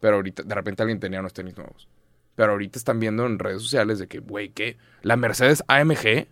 Pero 0.00 0.16
ahorita, 0.16 0.42
de 0.42 0.54
repente 0.54 0.82
alguien 0.82 1.00
tenía 1.00 1.20
unos 1.20 1.32
tenis 1.32 1.56
nuevos. 1.56 1.88
Pero 2.38 2.52
ahorita 2.52 2.78
están 2.78 3.00
viendo 3.00 3.26
en 3.26 3.40
redes 3.40 3.60
sociales 3.60 3.98
de 3.98 4.06
que, 4.06 4.20
güey, 4.20 4.50
¿qué? 4.50 4.76
La 5.02 5.16
Mercedes 5.16 5.64
AMG, 5.66 6.28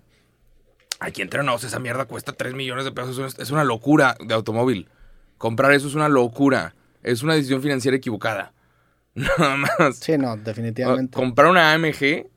aquí 1.01 1.21
entre 1.21 1.43
nos, 1.43 1.65
esa 1.65 1.81
mierda 1.81 2.05
cuesta 2.05 2.31
3 2.31 2.55
millones 2.55 2.85
de 2.85 2.93
pesos. 2.93 3.37
Es- 3.41 3.51
una 3.51 3.65
locura 3.65 4.17
de 4.25 4.33
automóvil. 4.33 4.89
Comprar 5.37 5.73
eso 5.73 5.89
es 5.89 5.97
una 5.97 6.09
locura. 6.09 6.77
Es 7.03 7.25
una 7.25 7.35
decisión 7.35 7.61
financiera 7.61 7.97
equivocada. 7.97 8.53
Nada 9.17 9.57
más. 9.57 9.97
Sí, 9.97 10.17
no, 10.17 10.37
definitivamente. 10.37 11.13
Comprar 11.17 11.49
una 11.51 11.73
AMG. 11.73 12.29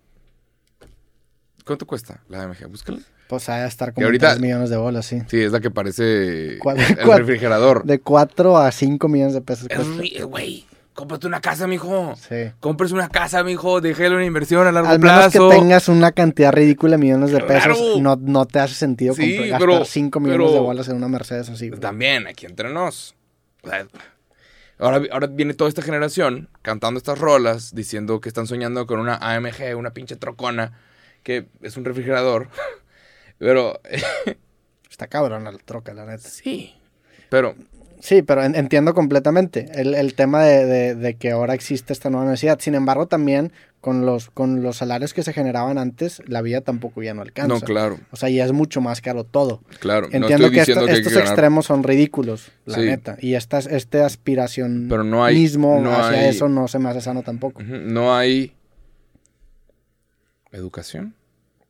¿Cuánto 1.63 1.85
cuesta 1.85 2.23
la 2.27 2.41
AMG? 2.45 2.65
Búscala. 2.69 2.97
Pues 3.27 3.45
de 3.45 3.67
estar 3.67 3.93
como 3.93 4.07
ahorita- 4.07 4.29
3 4.31 4.41
millones 4.41 4.71
de 4.71 4.77
bolas, 4.77 5.05
sí. 5.05 5.21
Sí, 5.27 5.39
es 5.41 5.51
la 5.51 5.59
que 5.59 5.69
parece 5.69 6.57
¿Cuál- 6.57 6.79
el 6.79 7.17
refrigerador. 7.19 7.83
De 7.83 7.99
4 7.99 8.57
a 8.57 8.71
5 8.71 9.07
millones 9.07 9.35
de 9.35 9.41
pesos. 9.41 9.67
Güey, 10.25 10.65
cómprate 10.99 11.27
una 11.27 11.41
casa, 11.41 11.65
mijo. 11.67 12.15
Sí. 12.17 12.51
Cómprese 12.59 12.93
una 12.93 13.09
casa, 13.09 13.43
mijo. 13.43 13.81
Déjale 13.81 14.15
una 14.15 14.25
inversión 14.25 14.67
a 14.67 14.71
largo 14.71 14.89
Al 14.89 14.99
menos 14.99 15.17
plazo. 15.31 15.49
que 15.49 15.55
tengas 15.55 15.87
una 15.89 16.11
cantidad 16.11 16.51
ridícula 16.53 16.91
de 16.91 16.97
millones 16.99 17.31
de 17.31 17.39
pesos, 17.41 17.77
Claro. 17.77 17.99
no, 18.01 18.15
no 18.17 18.45
te 18.45 18.59
hace 18.59 18.75
sentido 18.75 19.13
Sí, 19.13 19.37
comprar- 19.37 19.59
pero- 19.59 19.71
gastar 19.73 19.87
5 19.87 20.19
millones 20.19 20.47
pero- 20.47 20.53
de 20.53 20.59
bolas 20.59 20.87
en 20.89 20.95
una 20.97 21.07
Mercedes 21.07 21.49
así. 21.49 21.69
güey. 21.69 21.79
También, 21.79 22.27
aquí 22.27 22.45
entre 22.45 22.69
nos. 22.71 23.15
O 23.63 23.69
sea, 23.69 23.87
Ahora, 24.81 25.01
ahora 25.11 25.27
viene 25.27 25.53
toda 25.53 25.67
esta 25.67 25.81
generación 25.81 26.47
cantando 26.61 26.97
estas 26.99 27.19
rolas, 27.19 27.75
diciendo 27.75 28.21
que 28.21 28.29
están 28.29 28.47
soñando 28.47 28.87
con 28.87 28.99
una 29.01 29.15
AMG, 29.15 29.75
una 29.75 29.91
pinche 29.91 30.15
trocona, 30.15 30.71
que 31.21 31.47
es 31.61 31.75
un 31.75 31.83
refrigerador. 31.83 32.47
Pero, 33.39 33.81
Está 34.89 35.07
cabrón 35.07 35.47
el 35.47 35.63
troca, 35.63 35.93
la 35.93 36.05
neta. 36.05 36.27
sí. 36.29 36.75
Pero, 37.29 37.55
Sí, 38.01 38.21
pero 38.21 38.43
en- 38.43 38.55
entiendo 38.55 38.93
completamente 38.93 39.67
el, 39.73 39.93
el 39.93 40.13
tema 40.13 40.43
de, 40.43 40.65
de- 40.65 40.95
de 40.95 41.15
que 41.15 41.31
ahora 41.31 41.53
existe 41.53 41.91
esta 41.93 42.09
nueva 42.09 42.25
necesidad. 42.29 42.57
Sin 42.59 42.73
embargo, 42.75 43.07
también 43.07 43.51
con 43.81 44.05
los, 44.05 44.29
con 44.29 44.61
los 44.63 44.77
salarios 44.77 45.13
que 45.13 45.21
se 45.23 45.33
generaban 45.33 45.77
antes, 45.77 46.21
la 46.25 46.41
vida 46.41 46.61
tampoco 46.61 47.01
ya 47.03 47.13
no 47.13 47.21
alcanza. 47.21 47.53
no, 47.53 47.59
claro, 47.61 47.97
O 48.11 48.15
sea, 48.15 48.29
ya 48.29 48.45
es 48.45 48.51
mucho 48.53 48.79
más 48.81 49.01
caro 49.01 49.23
todo. 49.25 49.61
claro. 49.79 50.07
no 50.09 50.17
Entiendo 50.17 50.47
estoy 50.47 50.51
que, 50.65 50.71
esto- 50.71 50.85
que 50.85 50.91
estos 50.93 51.15
extremos 51.15 51.65
son 51.65 51.83
ridículos, 51.83 52.51
la 52.65 52.75
Sí. 52.75 52.81
neta. 52.85 53.17
Y 53.21 53.33
esta, 53.35 53.59
este 53.59 54.01
aspiración 54.01 54.87
Pero 54.89 55.03
no 55.03 55.23
hay- 55.23 55.35
mismo 55.35 55.79
no 55.81 55.91
hacia 55.91 56.19
hay- 56.21 56.29
eso 56.29 56.47
no 56.49 56.67
se 56.69 56.79
me 56.79 56.89
hace 56.89 57.01
sano 57.01 57.21
tampoco. 57.23 57.61
No 57.63 58.15
hay 58.15 58.53
educación. 60.51 61.15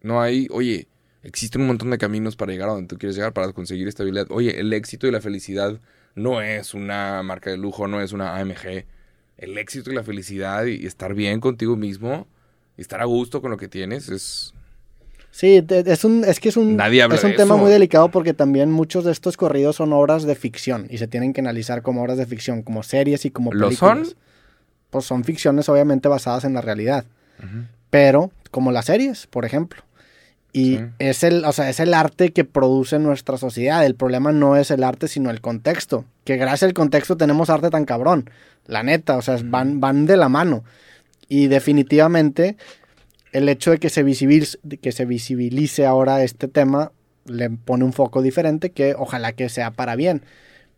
No 0.02 0.22
hay, 0.22 0.48
oye, 0.52 0.88
existen 1.24 1.62
un 1.62 1.68
montón 1.68 1.90
de 1.90 1.98
caminos 1.98 2.36
para 2.36 2.52
llegar 2.52 2.70
a 2.70 2.74
donde 2.74 2.88
tú 2.88 2.98
quieres 2.98 3.16
llegar, 3.16 3.34
para 3.34 3.52
conseguir 3.52 3.88
estabilidad. 3.88 4.28
Oye, 4.30 4.60
el 4.60 4.72
éxito 4.74 5.08
y 5.08 5.12
la 5.12 5.22
felicidad 5.22 5.80
no 6.16 6.42
es 6.42 6.74
una 6.74 7.22
marca 7.24 7.50
de 7.50 7.58
lujo, 7.58 7.88
no 7.88 8.02
es 8.02 8.12
una 8.14 8.36
AMG. 8.38 8.86
El 9.38 9.58
éxito 9.58 9.92
y 9.92 9.96
la 9.96 10.04
felicidad 10.04 10.66
y, 10.66 10.76
y 10.76 10.86
estar 10.86 11.14
bien 11.14 11.40
contigo 11.40 11.76
mismo 11.76 12.28
y 12.78 12.82
estar 12.82 13.02
a 13.02 13.06
gusto 13.06 13.42
con 13.42 13.52
lo 13.52 13.58
que 13.58 13.68
tienes 13.68 14.10
es... 14.10 14.54
Sí, 15.32 15.64
es, 15.70 16.04
un, 16.04 16.26
es 16.26 16.40
que 16.40 16.50
es 16.50 16.58
un, 16.58 16.76
Nadie 16.76 17.06
es 17.06 17.24
un 17.24 17.36
tema 17.36 17.54
eso. 17.54 17.58
muy 17.58 17.70
delicado 17.72 18.10
porque 18.10 18.34
también 18.34 18.72
muchos 18.72 19.06
de 19.06 19.12
estos 19.12 19.38
corridos 19.38 19.76
son 19.76 19.94
obras 19.94 20.24
de 20.24 20.34
ficción 20.36 20.88
y 20.90 20.98
se 20.98 21.08
tienen 21.08 21.34
que 21.34 21.42
analizar 21.42 21.84
como 21.84 22.02
obras 22.02 22.18
de 22.18 22.26
ficción, 22.26 22.64
como 22.64 22.82
series 22.82 23.26
y 23.26 23.30
como 23.32 23.54
¿Lo 23.54 23.68
películas. 23.68 24.08
son? 24.08 24.16
Pues 24.90 25.06
son 25.06 25.24
ficciones 25.24 25.70
obviamente 25.70 26.10
basadas 26.10 26.46
en 26.46 26.54
la 26.56 26.62
realidad, 26.62 27.06
pero 27.92 28.32
como 28.50 28.72
las 28.72 28.86
series, 28.86 29.28
por 29.28 29.46
ejemplo. 29.46 29.84
Y 30.52 30.78
Sí. 30.78 30.86
es 31.00 31.24
el, 31.24 31.46
o 31.46 31.52
sea, 31.52 31.70
es 31.70 31.80
el 31.80 31.94
arte 31.94 32.32
que 32.34 32.44
produce 32.44 32.98
nuestra 33.00 33.38
sociedad. 33.38 33.86
El 33.86 33.96
problema 33.96 34.32
no 34.32 34.56
es 34.56 34.72
el 34.72 34.84
arte, 34.84 35.08
sino 35.08 35.30
el 35.30 35.42
contexto. 35.42 36.06
Que 36.24 36.38
gracias 36.38 36.64
al 36.64 36.74
contexto 36.74 37.18
tenemos 37.18 37.50
arte 37.50 37.70
tan 37.70 37.86
cabrón. 37.86 38.30
La 38.66 38.82
neta, 38.84 39.16
o 39.18 39.22
sea, 39.22 39.36
es- 39.36 39.50
van, 39.50 39.80
van 39.80 40.06
de 40.06 40.18
la 40.18 40.28
mano. 40.30 40.64
Y 41.28 41.48
definitivamente 41.48 42.58
el 43.32 43.48
hecho 43.48 43.70
de 43.72 43.78
que 43.78 43.90
se, 43.90 44.02
visibilice, 44.02 44.58
de 44.64 44.78
que 44.78 44.92
se 44.92 45.06
visibilice 45.06 45.86
ahora 45.86 46.24
este 46.24 46.48
tema 46.48 46.92
le 47.26 47.52
pone 47.52 47.84
un 47.84 47.94
foco 47.94 48.24
diferente 48.24 48.72
que 48.72 48.96
ojalá 48.98 49.34
que 49.34 49.50
sea 49.50 49.70
para 49.72 49.96
bien. 49.96 50.24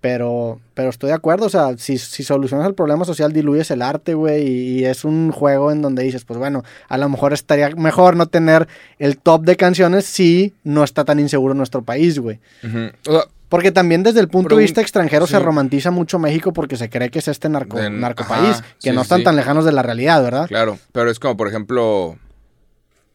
Pero, 0.02 0.60
pero 0.74 0.90
estoy 0.90 1.10
de 1.10 1.14
acuerdo, 1.16 1.46
o 1.46 1.50
sea, 1.50 1.78
si, 1.78 2.00
si 2.00 2.24
solucionas 2.24 2.68
el 2.68 2.74
problema 2.74 3.06
social, 3.06 3.32
diluyes 3.34 3.70
el 3.70 3.84
arte, 3.84 4.16
güey, 4.16 4.48
y, 4.48 4.80
y 4.80 4.86
es 4.86 5.06
un 5.06 5.32
juego 5.32 5.72
en 5.72 5.84
donde 5.84 6.02
dices, 6.02 6.26
pues 6.26 6.40
bueno, 6.40 6.64
a 6.90 6.98
lo 6.98 7.08
mejor 7.08 7.34
estaría 7.34 7.70
mejor 7.76 8.16
no 8.16 8.26
tener 8.26 8.68
el 8.98 9.20
top 9.20 9.44
de 9.44 9.56
canciones 9.58 10.06
si 10.06 10.56
no 10.64 10.84
está 10.84 11.06
tan 11.06 11.20
inseguro 11.20 11.54
nuestro 11.54 11.84
país, 11.84 12.18
güey. 12.18 12.40
Ujú. 12.64 12.90
O 13.08 13.12
sea, 13.12 13.26
Porque 13.48 13.72
también 13.72 14.02
desde 14.02 14.22
el 14.22 14.28
punto 14.28 14.48
Pero 14.50 14.58
de 14.58 14.64
vista 14.64 14.82
extranjero 14.82 15.28
se 15.28 15.38
romantiza 15.38 15.92
mucho 15.92 16.18
México 16.18 16.52
porque 16.52 16.78
se 16.78 16.90
cree 16.90 17.12
que 17.12 17.20
es 17.20 17.28
este 17.28 17.48
narco, 17.50 17.78
De- 17.78 17.92
narco 17.92 18.24
ajá, 18.24 18.42
país, 18.42 18.62
que 18.82 18.90
sí, 18.90 18.96
no 18.96 19.04
están 19.04 19.20
sí. 19.20 19.24
tan 19.26 19.36
lejanos 19.36 19.66
de 19.66 19.72
la 19.72 19.84
realidad, 19.84 20.24
¿verdad? 20.24 20.48
claro, 20.48 20.80
pero 20.94 21.12
es 21.12 21.20
como, 21.20 21.38
por 21.38 21.48
ejemplo, 21.48 22.18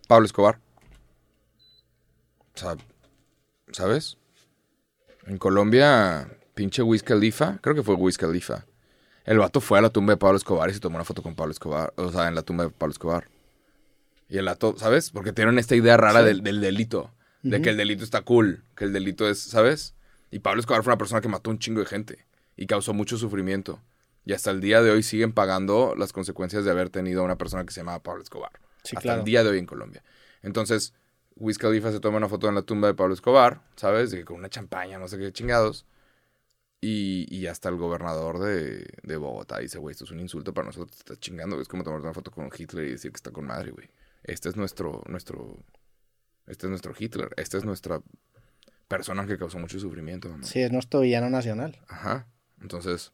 Pablo 0.07 0.25
Escobar. 0.27 0.61
O 2.55 2.59
sea, 2.59 2.77
¿sabes? 3.73 4.19
En 5.27 5.39
Colombia, 5.39 6.29
pinche 6.57 6.83
Wiz 6.83 7.03
Khalifa, 7.05 7.59
creo 7.61 7.75
que 7.77 7.83
fue 7.85 7.95
Wiz 7.95 8.17
Khalifa. 8.19 8.65
El 9.25 9.39
vato 9.39 9.61
fue 9.61 9.79
a 9.79 9.83
la 9.83 9.91
tumba 9.91 10.15
de 10.15 10.17
Pablo 10.17 10.37
Escobar 10.39 10.71
y 10.71 10.75
se 10.75 10.81
tomó 10.81 10.97
una 10.97 11.05
foto 11.05 11.23
con 11.23 11.35
Pablo 11.35 11.53
Escobar, 11.53 11.93
o 11.97 12.11
sea, 12.11 12.29
en 12.29 12.35
la 12.35 12.43
tumba 12.43 12.65
de 12.65 12.71
Pablo 12.71 12.93
Escobar. 12.93 13.29
Y 14.29 14.39
el 14.39 14.47
vato, 14.47 14.75
¿sabes? 14.79 15.11
Porque 15.11 15.33
tienen 15.33 15.59
esta 15.59 15.77
idea 15.77 15.97
rara 15.97 16.21
Sí. 16.21 16.27
del, 16.27 16.43
del 16.43 16.61
delito, 16.61 17.13
de 17.43 17.61
que 17.61 17.71
el 17.71 17.77
delito 17.77 18.03
está 18.03 18.23
cool, 18.23 18.65
que 18.75 18.85
el 18.85 18.93
delito 18.93 19.29
es, 19.29 19.39
¿sabes? 19.39 19.95
Y 20.31 20.39
Pablo 20.41 20.61
Escobar 20.61 20.83
fue 20.83 20.93
una 20.93 20.99
persona 20.99 21.21
que 21.21 21.29
mató 21.29 21.51
un 21.51 21.59
chingo 21.59 21.81
de 21.81 21.87
gente 21.87 22.25
y 22.57 22.67
causó 22.67 22.95
mucho 22.95 23.19
sufrimiento. 23.19 23.81
Y 24.25 24.33
hasta 24.33 24.51
el 24.51 24.61
día 24.61 24.81
de 24.83 24.91
hoy 24.91 25.03
siguen 25.03 25.33
pagando 25.33 25.95
las 25.97 26.13
consecuencias 26.13 26.65
de 26.65 26.71
haber 26.71 26.89
tenido 26.91 27.21
a 27.21 27.25
una 27.25 27.37
persona 27.37 27.65
que 27.65 27.73
se 27.73 27.81
llamaba 27.81 28.03
Pablo 28.03 28.23
Escobar. 28.23 28.51
Sí, 28.83 28.97
hasta 28.97 29.03
claro. 29.03 29.19
el 29.21 29.25
día 29.27 29.45
de 29.45 29.51
hoy 29.51 29.59
en 29.59 29.67
Colombia. 29.67 30.03
Entonces, 30.43 30.95
Wiz 31.37 31.59
Khalifa 31.59 31.93
se 31.93 32.01
toma 32.01 32.17
una 32.17 32.29
foto 32.29 32.49
en 32.49 32.55
la 32.57 32.63
tumba 32.63 32.89
de 32.89 32.95
Pablo 32.95 33.15
Escobar, 33.15 33.61
¿sabes? 33.77 34.11
De 34.11 34.19
que 34.19 34.25
con 34.25 34.37
una 34.39 34.49
champaña, 34.49 34.99
no 34.99 35.07
sé 35.07 35.19
qué 35.19 35.33
chingados. 35.33 35.85
Y, 36.89 37.27
y 37.35 37.47
hasta 37.49 37.69
el 37.69 37.77
gobernador 37.77 38.39
de, 38.39 38.87
de 39.03 39.17
Bogotá 39.17 39.59
dice, 39.59 39.79
güey, 39.79 39.93
esto 39.93 40.05
es 40.05 40.11
un 40.13 40.21
insulto 40.21 40.53
para 40.55 40.67
nosotros, 40.67 40.91
te 40.93 40.99
estás 40.99 41.19
chingando. 41.19 41.61
Es 41.61 41.67
como 41.69 41.83
tomarte 41.83 42.05
una 42.07 42.15
foto 42.15 42.31
con 42.31 42.49
Hitler 42.57 42.87
y 42.87 42.91
decir 42.93 43.11
que 43.11 43.17
está 43.17 43.31
con 43.33 43.45
madre, 43.47 43.71
güey. 43.73 43.89
Este 44.23 44.49
es 44.49 44.57
nuestro, 44.57 45.03
nuestro, 45.09 45.57
este 46.47 46.67
es 46.67 46.71
nuestro 46.71 46.95
Hitler. 46.97 47.31
Esta 47.37 47.59
es 47.59 47.65
nuestra 47.65 48.01
persona 48.87 49.27
que 49.27 49.37
causó 49.39 49.59
mucho 49.59 49.81
sufrimiento. 49.81 50.29
mamá. 50.29 50.45
Sí, 50.45 50.61
es 50.61 50.71
nuestro 50.71 51.01
villano 51.01 51.29
nacional. 51.29 51.81
Ajá. 51.89 52.29
Entonces, 52.61 53.13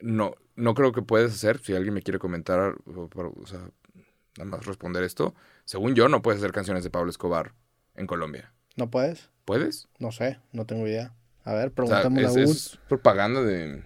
no, 0.00 0.34
no 0.54 0.74
creo 0.74 0.92
que 0.92 1.02
puedes 1.02 1.32
hacer, 1.32 1.58
si 1.58 1.74
alguien 1.74 1.94
me 1.94 2.02
quiere 2.02 2.18
comentar, 2.18 2.76
o, 2.86 3.08
o- 3.12 3.42
o 3.42 3.46
sea, 3.46 3.70
nada 4.38 4.50
más 4.50 4.66
responder 4.66 5.02
esto, 5.02 5.34
según 5.64 5.94
yo 5.94 6.08
no 6.08 6.22
puedes 6.22 6.40
hacer 6.40 6.52
canciones 6.52 6.84
de 6.84 6.90
Pablo 6.90 7.10
Escobar 7.10 7.54
en 7.94 8.06
Colombia. 8.06 8.52
¿No 8.76 8.90
puedes? 8.90 9.30
¿Puedes? 9.44 9.88
No 9.98 10.12
sé, 10.12 10.38
no 10.52 10.66
tengo 10.66 10.86
idea. 10.86 11.14
A 11.46 11.54
ver, 11.54 11.72
O 11.76 11.86
sea, 11.86 12.02
preguntémosle 12.02 12.26
es, 12.26 12.28
a 12.28 12.40
Wood. 12.50 12.56
es 12.56 12.78
propaganda 12.88 13.40
de... 13.42 13.82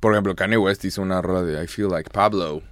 Por 0.00 0.12
ejemplo, 0.12 0.34
Kanye 0.34 0.56
West 0.56 0.84
hizo 0.84 1.02
una 1.02 1.20
rola 1.20 1.42
de 1.42 1.62
I 1.62 1.66
Feel 1.66 1.88
Like 1.90 2.10
Pablo. 2.10 2.62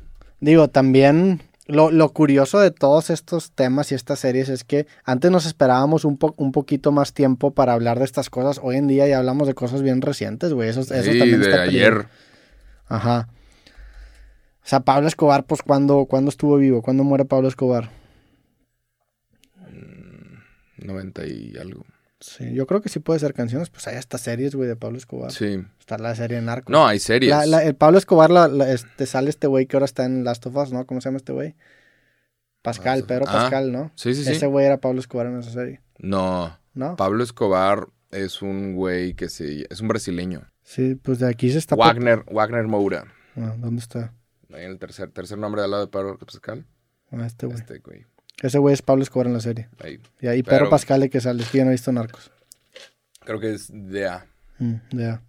Digo, 0.40 0.68
también 0.68 1.42
lo, 1.66 1.90
lo 1.90 2.09
curioso 2.14 2.59
de 2.61 2.70
todos 2.70 3.11
estos 3.11 3.51
temas 3.53 3.92
y 3.92 3.94
estas 3.96 4.20
series 4.20 4.49
es 4.49 4.64
que 4.64 4.86
antes 5.05 5.30
nos 5.30 5.44
esperábamos 5.44 6.07
un, 6.07 6.16
po- 6.16 6.34
un 6.38 6.53
poquito 6.53 6.90
más 6.92 7.12
tiempo 7.12 7.51
para 7.51 7.74
hablar 7.74 7.99
de 7.99 8.07
estas 8.07 8.30
cosas. 8.30 8.61
Hoy 8.62 8.76
en 8.76 8.86
día 8.86 9.07
ya 9.07 9.18
hablamos 9.18 9.46
de 9.46 9.53
cosas 9.55 9.82
bien 9.82 10.01
recientes, 10.01 10.55
güey. 10.55 10.70
Eso, 10.70 10.80
eso 10.80 10.94
Sí, 11.03 11.18
también 11.18 11.40
de 11.42 11.51
está 11.51 11.62
ayer. 11.62 12.07
Ajá. 12.86 13.28
O 14.64 14.66
sea, 14.68 14.80
Pablo 14.80 15.09
Escobar, 15.09 15.44
pues, 15.44 15.61
¿cuándo, 15.62 16.07
¿cuándo 16.07 16.30
estuvo 16.30 16.57
vivo? 16.57 16.80
¿Cuándo 16.80 17.05
muere 17.05 17.24
Pablo 17.26 17.49
Escobar? 17.49 17.90
90 20.79 21.26
y 21.26 21.57
algo. 21.61 21.85
Sí, 22.20 22.53
yo 22.53 22.66
creo 22.66 22.81
que 22.83 22.89
sí 22.89 22.99
puede 22.99 23.20
ser 23.20 23.33
canciones. 23.33 23.70
Pues 23.70 23.87
hay 23.87 23.97
hasta 23.97 24.18
series, 24.18 24.55
güey, 24.57 24.68
de 24.68 24.74
Pablo 24.76 24.99
Escobar. 24.99 25.31
Sí. 25.31 25.62
Está 25.79 25.99
la 25.99 26.14
serie 26.16 26.41
Narcos. 26.41 26.72
No, 26.72 26.85
hay 26.87 26.99
series. 26.99 27.31
La- 27.31 27.47
la- 27.47 27.62
el 27.64 27.76
Pablo 27.76 27.97
Escobar, 27.99 28.31
la, 28.31 28.47
este, 28.72 29.07
sale 29.07 29.31
este 29.31 29.47
güey 29.47 29.66
que 29.66 29.76
ahora 29.76 29.85
está 29.85 30.05
en 30.05 30.24
Last 30.24 30.45
of 30.47 30.57
Us, 30.57 30.72
¿no? 30.72 30.85
¿Cómo 30.87 31.01
se 31.01 31.07
llama 31.09 31.18
este 31.18 31.33
güey? 31.33 31.55
Pascal, 32.62 33.01
of- 33.03 33.07
Pedro 33.07 33.24
Ah, 33.29 33.33
Pascal, 33.33 33.70
¿no? 33.72 33.93
Sí, 33.95 34.14
sí, 34.14 34.24
sí. 34.24 34.33
Ese 34.33 34.47
güey 34.47 34.66
era 34.66 34.79
Pablo 34.81 35.01
Escobar 35.01 35.26
en 35.26 35.39
esa 35.39 35.51
serie, 35.53 35.81
No, 35.99 36.59
¿no? 36.74 36.97
Pablo 36.97 37.22
Escobar 37.22 37.87
es 38.11 38.43
un 38.43 38.74
güey 38.74 39.14
que 39.14 39.29
se... 39.29 39.66
Es 39.70 39.81
un 39.81 39.89
brasileño. 39.89 40.43
Sí, 40.64 40.97
pues 40.97 41.20
de 41.20 41.29
aquí 41.29 41.51
se 41.51 41.59
está... 41.59 41.76
Wagner, 41.76 42.24
Wagner 42.31 42.66
Moura. 42.66 43.05
Ah, 43.37 43.55
¿Dónde 43.59 43.81
está? 43.81 44.12
Ahí 44.53 44.64
en 44.64 44.72
el 44.72 44.79
tercer, 44.79 45.11
tercer 45.11 45.39
nombre 45.39 45.62
al 45.62 45.70
lado 45.70 45.87
de 45.87 45.91
Pablo 45.93 46.18
Pascal. 46.18 46.66
Ah, 47.12 47.24
este 47.26 47.47
güey. 47.47 47.59
Este 47.59 47.79
güey. 47.79 48.07
Ese 48.43 48.59
güey 48.59 48.72
es 48.74 48.82
Pablo 48.82 49.03
Escobar 49.03 49.26
en 49.26 49.32
la 49.34 49.41
serie. 49.41 49.68
Ahí. 49.82 49.99
Y 50.20 50.26
ahí 50.28 50.43
Pedro 50.43 50.70
Pascal 50.70 51.01
de 51.01 51.11
que 51.11 51.20
sale, 51.20 51.45
que 51.45 51.59
yo 51.59 51.64
no 51.64 51.70
he 51.70 51.74
visto 51.74 51.91
Narcos. 51.93 52.30
Creo 53.24 53.41
que 53.41 53.53
es 53.55 53.68
DA. 53.72 54.26
Mm, 54.59 54.74
Ya. 54.93 55.22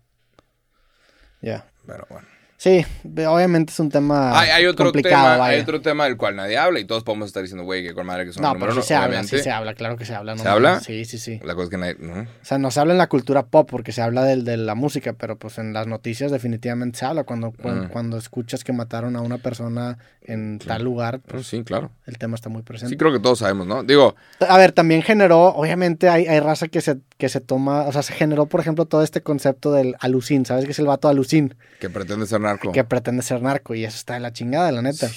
Ya. 1.42 1.66
Pero 1.86 2.06
bueno. 2.10 2.28
Sí, 2.62 2.86
obviamente 3.26 3.72
es 3.72 3.80
un 3.80 3.88
tema 3.90 4.38
hay, 4.38 4.50
hay 4.50 4.66
otro 4.66 4.88
complicado, 4.88 5.16
tema, 5.24 5.38
vaya. 5.38 5.56
hay 5.56 5.62
otro 5.62 5.80
tema 5.80 6.04
del 6.04 6.18
cual 6.18 6.36
nadie 6.36 6.58
habla 6.58 6.82
y 6.82 6.84
todos 6.84 7.06
podemos 7.06 7.28
estar 7.28 7.42
diciendo, 7.42 7.64
güey, 7.64 7.84
que 7.84 7.94
con 7.94 8.06
madre 8.06 8.26
que 8.26 8.34
son 8.34 8.44
No, 8.44 8.54
pero 8.60 8.74
sí 8.76 8.82
se 8.82 8.96
habla, 8.96 9.24
sí 9.24 9.40
se 9.40 9.50
habla, 9.50 9.76
claro 9.76 9.96
que 9.96 10.04
se 10.04 10.14
habla. 10.14 10.36
no 10.36 10.44
¿Se 10.44 10.50
habla? 10.50 10.82
Sí, 10.82 11.06
sí, 11.06 11.20
sí. 11.20 11.40
La 11.46 11.54
cosa 11.56 11.64
es 11.64 11.70
que 11.70 11.78
nadie, 11.78 11.96
¿no? 12.00 12.24
O 12.24 12.26
sea, 12.42 12.58
no 12.58 12.70
se 12.70 12.82
habla 12.82 12.92
en 12.92 12.98
la 12.98 13.08
cultura 13.08 13.44
pop 13.46 13.66
porque 13.72 13.94
se 13.94 14.02
habla 14.02 14.26
del- 14.26 14.44
de, 14.44 14.58
la 14.58 14.76
música, 14.76 15.14
pero 15.14 15.38
pues 15.38 15.58
en 15.58 15.72
las 15.72 15.88
noticias 15.88 16.34
definitivamente 16.34 17.00
se 17.00 17.06
habla. 17.06 17.24
Cuando, 17.24 17.52
cu- 17.52 17.70
Mm. 17.70 17.88
cuando 17.94 18.18
escuchas 18.18 18.66
que 18.66 18.74
mataron 18.74 19.16
a 19.16 19.22
una 19.22 19.38
persona 19.38 19.98
en 20.22 20.60
tal 20.60 20.84
lugar, 20.84 21.22
Pero 21.22 21.38
pues 21.38 21.48
sí, 21.48 21.64
claro. 21.64 21.92
el 22.08 22.18
tema 22.18 22.36
está 22.36 22.50
muy 22.50 22.62
presente. 22.64 22.90
Sí, 22.94 22.98
creo 22.98 23.14
que 23.14 23.20
todos 23.20 23.40
sabemos, 23.40 23.68
¿no? 23.68 23.84
Digo, 23.84 24.16
A 24.48 24.58
ver, 24.58 24.74
también 24.74 25.02
generó, 25.02 25.46
obviamente 25.56 26.10
hay, 26.10 26.28
hay 26.28 26.42
raza 26.42 26.68
que 26.68 26.82
se, 26.82 26.98
que 27.18 27.30
se 27.30 27.40
toma, 27.40 27.84
o 27.84 27.92
sea, 27.94 28.04
se 28.04 28.14
generó, 28.14 28.48
por 28.48 28.60
ejemplo, 28.60 28.84
todo 28.86 29.02
este 29.02 29.22
concepto 29.22 29.72
del 29.72 29.96
alucin, 30.02 30.46
¿sabes? 30.46 30.66
Que 30.66 30.72
es 30.72 30.80
el 30.80 30.86
vato 30.88 31.08
alucin, 31.08 31.56
que 31.80 31.90
pretende 31.90 32.28
ser 32.28 32.42
narco. 32.50 32.72
que 32.72 32.84
pretende 32.84 33.22
ser 33.24 33.42
narco 33.42 33.76
y 33.76 33.86
eso 33.86 33.96
está 33.98 34.14
de 34.16 34.20
la 34.22 34.32
chingada, 34.34 34.72
la 34.72 34.82
neta. 34.82 35.08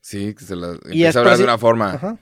Sí, 0.00 0.34
que 0.34 0.44
se 0.44 0.54
la 0.56 0.74
Y 0.84 1.02
empieza 1.04 1.18
a 1.18 1.22
hablar 1.22 1.38
de 1.38 1.44
una 1.44 1.58
forma. 1.58 1.92
Ajá. 1.94 2.16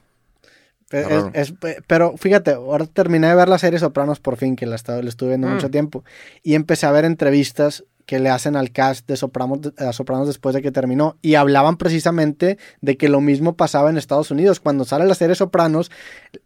Es- 0.90 1.00
Está 1.02 1.08
raro. 1.08 1.30
es- 1.34 1.50
es- 1.50 1.82
pero 1.86 2.16
fíjate, 2.16 2.52
ahora 2.52 2.86
terminé 2.86 3.26
de 3.28 3.34
ver 3.34 3.48
la 3.48 3.58
serie 3.58 3.78
Sopranos 3.78 4.20
por 4.20 4.36
fin, 4.36 4.54
que 4.54 4.66
la, 4.66 4.76
estaba, 4.76 5.02
la 5.02 5.08
estuve 5.08 5.30
viendo 5.30 5.48
Mm. 5.48 5.54
mucho 5.54 5.70
tiempo, 5.70 6.04
y 6.42 6.54
empecé 6.54 6.86
a 6.86 6.92
ver 6.92 7.04
entrevistas 7.04 7.84
que 8.06 8.18
le 8.18 8.28
hacen 8.28 8.54
al 8.56 8.70
cast 8.70 9.06
de 9.08 9.16
Sopranos, 9.16 9.60
a 9.78 9.92
Sopranos 9.92 10.26
después 10.26 10.54
de 10.54 10.60
que 10.62 10.70
terminó, 10.70 11.16
y 11.22 11.36
hablaban 11.36 11.76
precisamente 11.76 12.58
de 12.80 12.96
que 12.96 13.08
lo 13.08 13.20
mismo 13.20 13.56
pasaba 13.56 13.88
en 13.90 13.96
Estados 13.96 14.30
Unidos. 14.30 14.60
Cuando 14.60 14.84
sale 14.84 15.06
la 15.06 15.14
serie 15.14 15.34
Sopranos, 15.34 15.90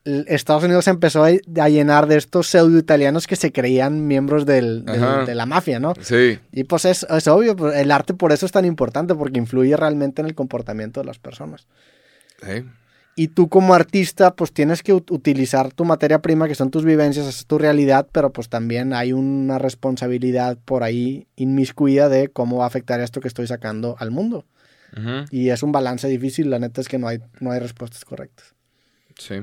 Estados 0.04 0.64
Unidos 0.64 0.86
empezó 0.88 1.24
a, 1.24 1.28
a 1.60 1.68
llenar 1.68 2.06
de 2.06 2.16
estos 2.16 2.46
pseudo 2.48 2.78
italianos 2.78 3.26
que 3.26 3.36
se 3.36 3.52
creían 3.52 4.06
miembros 4.06 4.46
del- 4.46 4.84
del- 4.84 5.02
Ajá. 5.04 5.24
de 5.24 5.34
la 5.34 5.46
mafia, 5.46 5.80
¿no? 5.80 5.94
Sí, 6.00 6.38
Y 6.52 6.64
pues 6.64 6.84
es, 6.84 7.04
es 7.08 7.26
obvio, 7.28 7.56
pues, 7.56 7.76
el 7.76 7.90
arte 7.90 8.14
por 8.14 8.32
eso 8.32 8.46
es 8.46 8.52
tan 8.52 8.64
importante, 8.64 9.14
porque 9.14 9.38
influye 9.38 9.76
realmente 9.76 10.22
en 10.22 10.26
el 10.28 10.34
comportamiento 10.34 11.00
de 11.00 11.06
las 11.06 11.18
personas. 11.18 11.66
sí. 12.42 12.64
Y 13.20 13.26
tú 13.26 13.48
como 13.48 13.74
artista, 13.74 14.36
pues 14.36 14.52
tienes 14.52 14.84
que 14.84 14.94
ut- 14.94 15.10
utilizar 15.10 15.72
tu 15.72 15.84
materia 15.84 16.22
prima, 16.22 16.46
que 16.46 16.54
son 16.54 16.70
tus 16.70 16.84
vivencias, 16.84 17.26
es 17.26 17.46
tu 17.46 17.58
realidad, 17.58 18.08
pero 18.12 18.32
pues 18.32 18.48
también 18.48 18.92
hay 18.92 19.12
una 19.12 19.58
responsabilidad 19.58 20.56
por 20.64 20.84
ahí 20.84 21.26
inmiscuida 21.34 22.08
de 22.08 22.28
cómo 22.28 22.58
va 22.58 22.64
a 22.64 22.68
afectar 22.68 23.00
esto 23.00 23.20
que 23.20 23.26
estoy 23.26 23.48
sacando 23.48 23.96
al 23.98 24.12
mundo. 24.12 24.46
Y 25.32 25.48
es 25.48 25.64
un 25.64 25.72
balance 25.72 26.06
difícil, 26.06 26.48
la 26.48 26.60
neta 26.60 26.80
es 26.80 26.86
que 26.86 26.98
no 26.98 27.08
hay, 27.08 27.18
no 27.40 27.50
hay 27.50 27.58
respuestas 27.58 28.04
correctas. 28.04 28.54
Sí, 29.18 29.42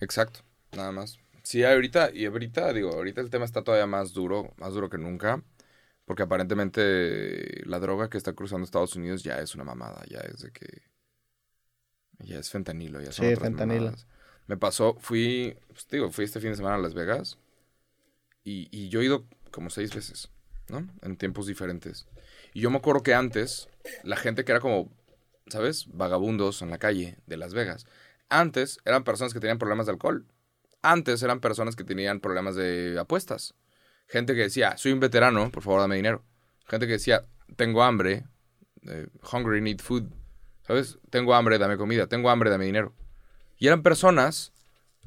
exacto, 0.00 0.40
nada 0.74 0.90
más. 0.90 1.18
Sí, 1.42 1.64
ahorita, 1.64 2.12
y 2.14 2.24
ahorita, 2.24 2.72
digo, 2.72 2.94
ahorita 2.94 3.20
el 3.20 3.28
tema 3.28 3.44
está 3.44 3.60
todavía 3.62 3.86
más 3.86 4.14
duro, 4.14 4.54
más 4.56 4.72
duro 4.72 4.88
que 4.88 4.96
nunca, 4.96 5.42
porque 6.06 6.22
aparentemente 6.22 7.62
la 7.66 7.78
droga 7.78 8.08
que 8.08 8.16
está 8.16 8.32
cruzando 8.32 8.64
Estados 8.64 8.96
Unidos 8.96 9.22
ya 9.22 9.38
es 9.40 9.54
una 9.54 9.64
mamada, 9.64 10.02
ya 10.08 10.20
es 10.20 10.40
de 10.40 10.50
que, 10.50 10.66
ya 12.20 12.38
es 12.38 12.50
fentanilo, 12.50 13.00
ya 13.00 13.12
son 13.12 13.26
Sí, 13.26 13.26
otras 13.26 13.42
fentanilo. 13.44 13.80
mamadas. 13.82 14.06
Me 14.46 14.56
pasó, 14.56 14.96
fui, 15.00 15.56
pues, 15.68 15.88
digo, 15.90 16.10
fui 16.10 16.24
este 16.24 16.40
fin 16.40 16.50
de 16.50 16.56
semana 16.56 16.76
a 16.76 16.78
Las 16.78 16.94
Vegas, 16.94 17.38
y, 18.44 18.68
y 18.70 18.88
yo 18.88 19.00
he 19.00 19.04
ido 19.06 19.26
como 19.50 19.70
seis 19.70 19.94
veces, 19.94 20.30
¿no? 20.68 20.88
En 21.02 21.16
tiempos 21.16 21.46
diferentes. 21.46 22.06
Y 22.54 22.60
yo 22.60 22.70
me 22.70 22.76
acuerdo 22.78 23.02
que 23.02 23.14
antes, 23.14 23.68
la 24.04 24.16
gente 24.16 24.44
que 24.44 24.52
era 24.52 24.60
como, 24.60 24.92
¿sabes? 25.48 25.86
Vagabundos 25.88 26.62
en 26.62 26.70
la 26.70 26.78
calle 26.78 27.18
de 27.26 27.36
Las 27.36 27.54
Vegas. 27.54 27.86
Antes 28.28 28.78
eran 28.84 29.04
personas 29.04 29.32
que 29.32 29.40
tenían 29.40 29.58
problemas 29.58 29.86
de 29.86 29.92
alcohol. 29.92 30.26
Antes 30.82 31.22
eran 31.22 31.40
personas 31.40 31.74
que 31.76 31.84
tenían 31.84 32.20
problemas 32.20 32.54
de 32.54 32.96
apuestas. 32.98 33.54
Gente 34.08 34.34
que 34.34 34.42
decía, 34.42 34.76
soy 34.76 34.92
un 34.92 35.00
veterano, 35.00 35.50
por 35.50 35.62
favor 35.62 35.80
dame 35.80 35.96
dinero. 35.96 36.24
Gente 36.68 36.86
que 36.86 36.92
decía, 36.94 37.24
tengo 37.56 37.82
hambre, 37.82 38.24
eh, 38.82 39.08
hungry, 39.32 39.60
need 39.60 39.80
food. 39.80 40.04
¿Sabes? 40.66 40.98
Tengo 41.10 41.34
hambre, 41.34 41.58
dame 41.58 41.76
comida. 41.76 42.06
Tengo 42.06 42.30
hambre, 42.30 42.50
dame 42.50 42.64
dinero. 42.64 42.92
Y 43.58 43.66
eran 43.68 43.82
personas 43.82 44.52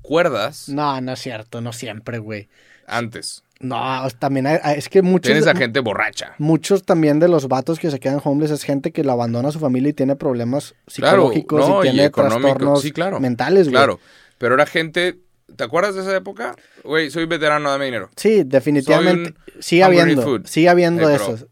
cuerdas 0.01 0.70
No, 0.70 0.99
no 1.01 1.12
es 1.14 1.20
cierto, 1.20 1.62
no 1.62 1.74
siempre, 1.74 2.20
güey. 2.20 2.47
antes. 2.88 3.43
No, 3.62 4.07
también 4.20 4.47
hay, 4.47 4.57
es 4.78 4.88
que 4.88 5.01
muchos... 5.01 5.28
Tienes 5.28 5.45
a 5.45 5.53
gente 5.53 5.82
borracha. 5.82 6.34
Muchos 6.38 6.84
también 6.86 7.20
de 7.20 7.28
los 7.28 7.49
vatos 7.49 7.78
que 7.78 7.91
se 7.91 7.99
quedan 7.99 8.22
homeless 8.24 8.51
es 8.51 8.64
gente 8.64 8.93
que 8.93 9.03
lo 9.03 9.12
abandona 9.12 9.49
a 9.49 9.51
su 9.51 9.60
familia 9.60 9.89
y 9.89 9.93
tiene 9.93 10.16
problemas 10.16 10.76
Claro, 10.95 11.24
psicológicos 11.28 11.68
no, 11.68 11.76
y 11.84 11.88
y 11.88 11.91
tiene 11.91 12.05
económicos. 12.05 12.41
trastornos 12.41 12.82
Sí, 12.82 12.91
claro. 12.93 13.20
mentales, 13.20 13.66
güey. 13.68 13.74
Claro. 13.76 13.99
Pero 14.38 14.53
era 14.55 14.66
gente. 14.66 15.20
¿Te 15.57 15.66
acuerdas 15.66 15.95
de 15.95 16.01
esa 16.03 16.16
época? 16.16 16.55
Güey, 16.86 17.12
soy 17.12 17.26
veterano, 17.26 17.70
dame 17.70 17.84
dinero. 17.86 18.10
Sí, 18.16 18.43
definitivamente. 18.45 19.34
Sigue 19.60 19.84
habiendo, 19.84 20.22
food. 20.22 20.45
sigue 20.45 20.70
habiendo 20.70 21.10
Hey, 21.10 21.18
esos. 21.18 21.47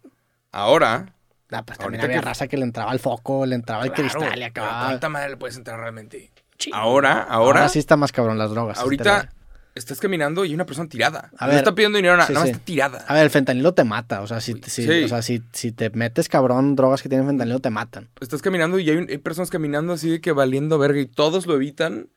Ahora. 0.53 1.13
Ah, 1.51 1.63
pues 1.65 1.77
también 1.79 2.03
había 2.03 2.17
que- 2.19 2.25
raza 2.25 2.47
que 2.47 2.57
le 2.57 2.63
entraba 2.63 2.91
al 2.91 2.99
foco, 2.99 3.45
le 3.45 3.55
entraba 3.55 3.83
el 3.83 3.91
claro, 3.93 4.09
cristal 4.11 4.39
y 4.39 4.43
acababa. 4.43 4.85
¿Cuánta 4.87 5.09
madre 5.09 5.29
le 5.29 5.37
puedes 5.37 5.55
entrar 5.57 5.79
realmente? 5.79 6.31
Ahora, 6.73 7.21
ahora. 7.23 7.59
Ahora 7.61 7.69
sí 7.69 7.79
está 7.79 7.95
más 7.97 8.11
cabrón 8.11 8.37
las 8.37 8.49
drogas. 8.51 8.77
ahorita 8.79 9.29
estás 9.75 9.99
caminando 9.99 10.43
y 10.43 10.49
hay 10.49 10.55
una 10.55 10.65
persona 10.65 10.89
tirada. 10.89 11.29
A 11.37 11.45
no 11.45 11.53
está 11.53 11.75
pidiendo 11.75 11.97
dinero, 11.97 12.15
nada 12.17 12.25
sí, 12.27 12.33
nada 12.33 12.45
más 12.45 12.49
sí. 12.49 12.53
está 12.53 12.65
tirada. 12.65 13.05
A 13.07 13.13
ver, 13.13 13.23
el 13.23 13.29
fentanilo 13.29 13.73
te 13.75 13.83
mata. 13.83 14.21
O 14.21 14.27
sea, 14.27 14.41
si, 14.41 14.53
si- 14.65 14.83
Sí. 14.85 15.03
o 15.03 15.07
sea, 15.07 15.21
si, 15.21 15.43
si 15.53 15.71
te 15.71 15.91
metes 15.91 16.29
cabrón 16.29 16.75
drogas 16.75 17.03
que 17.03 17.09
tienen 17.09 17.27
fentanilo, 17.27 17.59
te 17.59 17.69
matan. 17.69 18.09
Estás 18.19 18.41
caminando 18.41 18.79
y 18.79 18.89
hay, 18.89 18.97
hay 19.07 19.17
personas 19.19 19.51
caminando 19.51 19.93
así 19.93 20.09
de 20.09 20.19
que 20.19 20.31
valiendo 20.31 20.79
verga 20.79 20.99
y 20.99 21.05
todos 21.05 21.45
lo 21.45 21.53
evitan. 21.53 22.09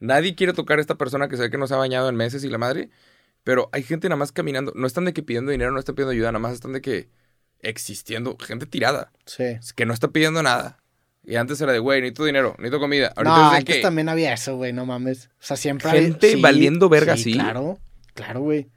Nadie 0.00 0.34
quiere 0.34 0.52
tocar 0.52 0.78
a 0.78 0.80
esta 0.80 0.96
persona 0.96 1.28
que 1.28 1.36
se 1.36 1.42
ve 1.44 1.50
que 1.50 1.58
no 1.58 1.66
se 1.68 1.74
ha 1.74 1.78
bañado 1.78 2.08
en 2.08 2.16
meses 2.16 2.42
y 2.44 2.48
la 2.48 2.58
madre. 2.58 2.90
Pero 3.44 3.68
hay 3.72 3.84
gente 3.84 4.08
nada 4.08 4.18
más 4.18 4.32
caminando. 4.32 4.72
No 4.74 4.86
están 4.88 5.04
de 5.04 5.12
que 5.12 5.22
pidiendo 5.22 5.52
dinero, 5.52 5.70
no 5.70 5.78
están 5.78 5.94
pidiendo 5.94 6.10
ayuda, 6.10 6.32
nada 6.32 6.40
más 6.40 6.52
están 6.54 6.72
de 6.72 6.80
que 6.80 7.08
existiendo. 7.60 8.36
Gente 8.38 8.66
tirada. 8.66 9.10
Sí. 9.24 9.56
Que 9.74 9.86
no 9.86 9.94
está 9.94 10.08
pidiendo 10.08 10.42
nada. 10.42 10.78
Y 11.24 11.36
antes 11.36 11.60
era 11.60 11.72
de, 11.72 11.80
güey, 11.80 12.00
necesito 12.00 12.24
dinero, 12.24 12.54
necesito 12.58 12.78
comida. 12.78 13.12
Ahorita 13.16 13.36
no, 13.36 13.44
es 13.46 13.50
de 13.50 13.56
antes 13.58 13.76
que 13.76 13.82
también 13.82 14.08
había 14.08 14.32
eso, 14.32 14.56
güey, 14.56 14.72
no 14.72 14.86
mames. 14.86 15.26
O 15.26 15.30
sea, 15.40 15.56
siempre 15.56 15.90
Gente 15.90 16.30
había- 16.32 16.42
valiendo 16.42 16.88
verga, 16.88 17.16
sí. 17.16 17.32
Claro, 17.32 17.78
claro, 18.14 18.40
güey. 18.42 18.68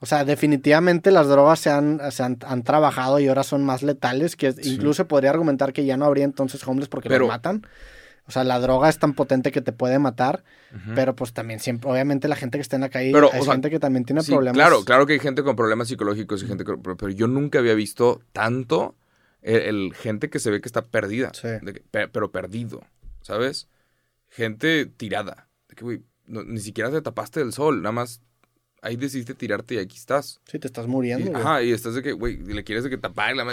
O 0.00 0.06
sea, 0.06 0.24
definitivamente 0.24 1.12
las 1.12 1.28
drogas 1.28 1.60
se 1.60 1.70
han, 1.70 2.00
se 2.10 2.22
han, 2.24 2.38
han 2.44 2.62
trabajado 2.64 3.20
y 3.20 3.28
ahora 3.28 3.44
son 3.44 3.64
más 3.64 3.82
letales, 3.84 4.34
que 4.36 4.52
incluso 4.64 5.06
podría 5.06 5.30
argumentar 5.30 5.72
que 5.72 5.84
ya 5.84 5.96
no 5.96 6.04
habría 6.04 6.24
entonces 6.24 6.66
homeless 6.66 6.88
porque 6.88 7.08
Pero- 7.08 7.20
los 7.26 7.28
matan. 7.28 7.64
O 8.26 8.32
sea, 8.32 8.42
la 8.42 8.58
droga 8.58 8.88
es 8.88 8.98
tan 8.98 9.12
potente 9.14 9.52
que 9.52 9.60
te 9.60 9.72
puede 9.72 9.98
matar, 9.98 10.44
pero 10.94 11.14
pues 11.14 11.32
también 11.34 11.60
siempre, 11.60 11.90
obviamente 11.90 12.26
la 12.26 12.36
gente 12.36 12.56
que 12.58 12.62
está 12.62 12.76
en 12.76 12.82
la 12.82 12.88
calle, 12.88 13.12
Pero, 13.12 13.30
hay 13.32 13.40
o 13.40 13.44
sea, 13.44 13.52
gente 13.52 13.68
que 13.70 13.78
también 13.78 14.04
tiene 14.06 14.22
Sí, 14.22 14.32
problemas. 14.32 14.56
Claro, 14.56 14.82
claro 14.84 15.06
que 15.06 15.12
hay 15.12 15.18
gente 15.18 15.42
con 15.42 15.56
problemas 15.56 15.88
psicológicos 15.88 16.42
y 16.42 16.46
gente 16.46 16.64
con- 16.64 16.80
pero, 16.82 17.10
yo 17.10 17.26
nunca 17.26 17.58
había 17.58 17.74
visto 17.74 18.22
tanto 18.32 18.96
el, 19.42 19.56
el 19.60 19.94
gente 19.94 20.30
que 20.30 20.38
se 20.38 20.50
ve 20.50 20.60
que 20.62 20.68
está 20.68 20.80
perdida, 20.82 21.32
Sí. 21.34 21.48
de 21.60 21.72
que- 21.74 21.80
pe- 21.90 22.08
pero 22.08 22.30
perdido, 22.32 22.82
¿sabes? 23.20 23.68
Gente 24.30 24.86
tirada, 24.86 25.48
de 25.68 25.74
que 25.76 25.84
güey, 25.84 26.02
no- 26.26 26.44
ni 26.44 26.60
siquiera 26.60 26.90
te 26.90 27.02
tapaste 27.02 27.40
del 27.40 27.52
sol, 27.52 27.82
nada 27.82 27.92
más 27.92 28.22
ahí 28.80 28.96
decidiste 28.96 29.34
tirarte 29.34 29.74
y 29.74 29.78
aquí 29.78 29.96
estás. 29.96 30.40
Sí, 30.46 30.58
te 30.58 30.66
estás 30.66 30.86
Y- 30.86 30.88
muriendo, 30.88 31.30
güey. 31.30 31.42
ajá, 31.42 31.62
y 31.62 31.72
estás 31.72 31.94
de 31.94 32.02
que, 32.02 32.12
güey, 32.12 32.38
le 32.38 32.64
quieres 32.64 32.84
de 32.84 32.90
que 32.90 32.96
tapar 32.98 33.36
la 33.36 33.44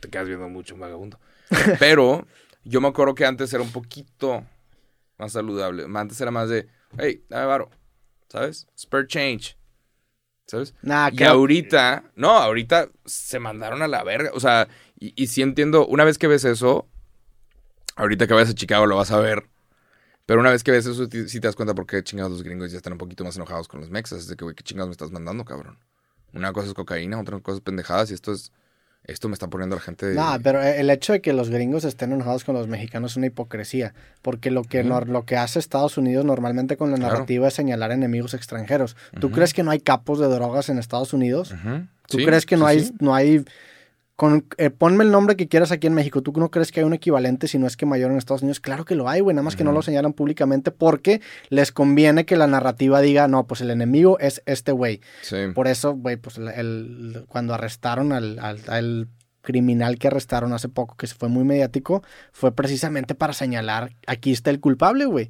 te 0.00 0.08
quedas 0.10 0.28
viendo 0.28 0.48
mucho 0.50 0.74
un 0.74 0.80
vagabundo. 0.80 1.18
Pero 1.80 2.26
yo 2.64 2.80
me 2.80 2.88
acuerdo 2.88 3.14
que 3.14 3.24
antes 3.24 3.52
era 3.52 3.62
un 3.62 3.72
poquito 3.72 4.44
más 5.18 5.32
saludable. 5.32 5.86
Antes 5.94 6.20
era 6.20 6.30
más 6.30 6.48
de, 6.48 6.66
hey, 6.98 7.24
dame 7.28 7.46
varo, 7.46 7.70
¿sabes? 8.28 8.66
Spare 8.78 9.06
change, 9.06 9.56
¿sabes? 10.46 10.74
Nah, 10.82 11.10
Y 11.12 11.22
ahorita, 11.22 12.04
no, 12.16 12.30
ahorita 12.30 12.90
se 13.04 13.38
mandaron 13.38 13.82
a 13.82 13.88
la 13.88 14.02
verga. 14.02 14.30
O 14.34 14.40
sea, 14.40 14.68
y, 14.98 15.12
y 15.20 15.26
sí 15.28 15.42
entiendo, 15.42 15.86
una 15.86 16.04
vez 16.04 16.18
que 16.18 16.26
ves 16.26 16.44
eso, 16.44 16.88
ahorita 17.96 18.26
que 18.26 18.34
vayas 18.34 18.50
a 18.50 18.54
Chicago 18.54 18.86
lo 18.86 18.96
vas 18.96 19.10
a 19.10 19.18
ver. 19.18 19.48
Pero 20.26 20.40
una 20.40 20.50
vez 20.50 20.64
que 20.64 20.70
ves 20.70 20.86
eso, 20.86 21.04
sí 21.04 21.40
te 21.40 21.46
das 21.46 21.54
cuenta 21.54 21.74
por 21.74 21.86
qué 21.86 22.02
chingados 22.02 22.32
los 22.32 22.42
gringos 22.42 22.70
ya 22.70 22.78
están 22.78 22.94
un 22.94 22.98
poquito 22.98 23.24
más 23.24 23.36
enojados 23.36 23.68
con 23.68 23.80
los 23.80 23.90
mexas. 23.90 24.20
Es 24.20 24.28
de 24.28 24.36
que, 24.36 24.44
güey, 24.44 24.56
¿qué 24.56 24.62
chingados 24.62 24.88
me 24.88 24.92
estás 24.92 25.10
mandando, 25.10 25.44
cabrón? 25.44 25.78
Una 26.32 26.52
cosa 26.52 26.68
es 26.68 26.74
cocaína, 26.74 27.20
otra 27.20 27.38
cosa 27.40 27.56
es 27.56 27.60
pendejadas 27.62 28.10
y 28.10 28.14
esto 28.14 28.32
es... 28.32 28.50
Esto 29.06 29.28
me 29.28 29.34
está 29.34 29.48
poniendo 29.48 29.76
la 29.76 29.82
gente... 29.82 30.14
No, 30.14 30.38
pero 30.42 30.62
el 30.62 30.88
hecho 30.88 31.12
de 31.12 31.20
que 31.20 31.34
los 31.34 31.50
gringos 31.50 31.84
estén 31.84 32.12
enojados 32.12 32.42
con 32.44 32.54
los 32.54 32.68
mexicanos 32.68 33.12
es 33.12 33.16
una 33.18 33.26
hipocresía, 33.26 33.92
porque 34.22 34.50
lo 34.50 34.62
que, 34.64 34.82
lo 34.82 35.24
que 35.26 35.36
hace 35.36 35.58
Estados 35.58 35.98
Unidos 35.98 36.24
normalmente 36.24 36.78
con 36.78 36.90
la 36.90 36.96
Claro. 36.96 37.12
narrativa 37.12 37.48
es 37.48 37.54
señalar 37.54 37.92
enemigos 37.92 38.32
extranjeros. 38.32 38.96
¿Tú 39.20 39.30
crees 39.30 39.52
que 39.52 39.62
no 39.62 39.70
hay 39.70 39.80
capos 39.80 40.18
de 40.20 40.28
drogas 40.28 40.70
en 40.70 40.78
Estados 40.78 41.12
Unidos? 41.12 41.54
¿Tú 42.08 42.18
Sí, 42.18 42.24
crees 42.24 42.46
que 42.46 42.56
no 42.56 42.66
sí, 42.66 42.70
hay, 42.70 42.84
sí. 42.84 42.94
no 43.00 43.14
hay, 43.14 43.44
con, 44.16 44.46
eh, 44.58 44.70
ponme 44.70 45.02
el 45.02 45.10
nombre 45.10 45.34
que 45.36 45.48
quieras 45.48 45.72
aquí 45.72 45.86
en 45.88 45.94
México, 45.94 46.22
¿tú 46.22 46.32
no 46.36 46.50
crees 46.50 46.70
que 46.70 46.80
hay 46.80 46.86
un 46.86 46.92
equivalente 46.94 47.48
si 47.48 47.58
no 47.58 47.66
es 47.66 47.76
que 47.76 47.84
mayor 47.84 48.12
en 48.12 48.18
Estados 48.18 48.42
Unidos? 48.42 48.60
Claro 48.60 48.84
que 48.84 48.94
lo 48.94 49.08
hay, 49.08 49.20
güey, 49.20 49.34
nada 49.34 49.42
más 49.44 49.56
que 49.56 49.64
no 49.64 49.72
lo 49.72 49.82
señalan 49.82 50.12
públicamente 50.12 50.70
porque 50.70 51.20
les 51.48 51.72
conviene 51.72 52.24
que 52.24 52.36
la 52.36 52.46
narrativa 52.46 53.00
diga, 53.00 53.26
no, 53.26 53.46
pues 53.48 53.60
el 53.60 53.70
enemigo 53.70 54.18
es 54.20 54.40
este 54.46 54.70
güey. 54.70 55.00
Sí. 55.22 55.36
Por 55.54 55.66
eso, 55.66 55.94
güey, 55.94 56.16
pues 56.16 56.38
el, 56.38 56.48
el- 56.48 57.24
cuando 57.28 57.54
arrestaron 57.54 58.12
al, 58.12 58.38
al- 58.38 58.60
al 58.68 59.08
criminal 59.42 59.98
que 59.98 60.06
arrestaron 60.06 60.52
hace 60.52 60.68
poco, 60.68 60.96
que 60.96 61.06
se 61.06 61.14
fue 61.16 61.28
muy 61.28 61.44
mediático, 61.44 62.02
fue 62.32 62.54
precisamente 62.54 63.14
para 63.14 63.32
señalar, 63.32 63.90
aquí 64.06 64.30
está 64.32 64.50
el 64.50 64.60
culpable, 64.60 65.04
güey. 65.06 65.28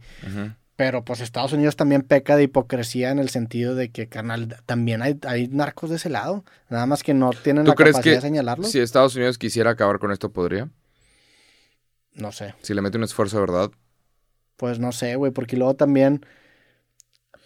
Pero 0.77 1.05
pues 1.05 1.21
Estados 1.21 1.53
Unidos 1.53 1.77
también 1.77 2.03
peca 2.03 2.35
de 2.37 2.43
hipocresía 2.45 3.11
en 3.11 3.21
el 3.21 3.29
sentido 3.29 3.77
de 3.77 3.91
que, 3.91 4.09
carnal, 4.09 4.57
también 4.67 5.03
hay, 5.03 5.19
hay 5.27 5.47
narcos 5.47 5.91
de 5.91 5.97
ese 5.97 6.11
lado. 6.11 6.45
Nada 6.69 6.87
más 6.87 7.03
que 7.05 7.15
no 7.15 7.31
tienen 7.31 7.65
¿Tú 7.65 7.71
la 7.71 7.75
crees 7.77 7.93
capacidad 7.95 8.13
que 8.15 8.17
de 8.17 8.21
señalarlos. 8.23 8.71
si 8.73 8.81
Estados 8.81 9.15
Unidos 9.15 9.39
quisiera 9.39 9.71
acabar 9.71 10.01
con 10.01 10.11
esto, 10.11 10.33
podría? 10.33 10.69
No 12.15 12.33
sé. 12.33 12.55
Si 12.63 12.75
le 12.75 12.83
mete 12.83 12.99
un 12.99 13.05
esfuerzo 13.05 13.37
de 13.37 13.41
verdad. 13.43 13.71
Pues 14.57 14.79
no 14.81 14.91
sé, 14.93 15.15
güey, 15.17 15.31
porque 15.33 15.57
luego 15.57 15.75
también... 15.75 16.25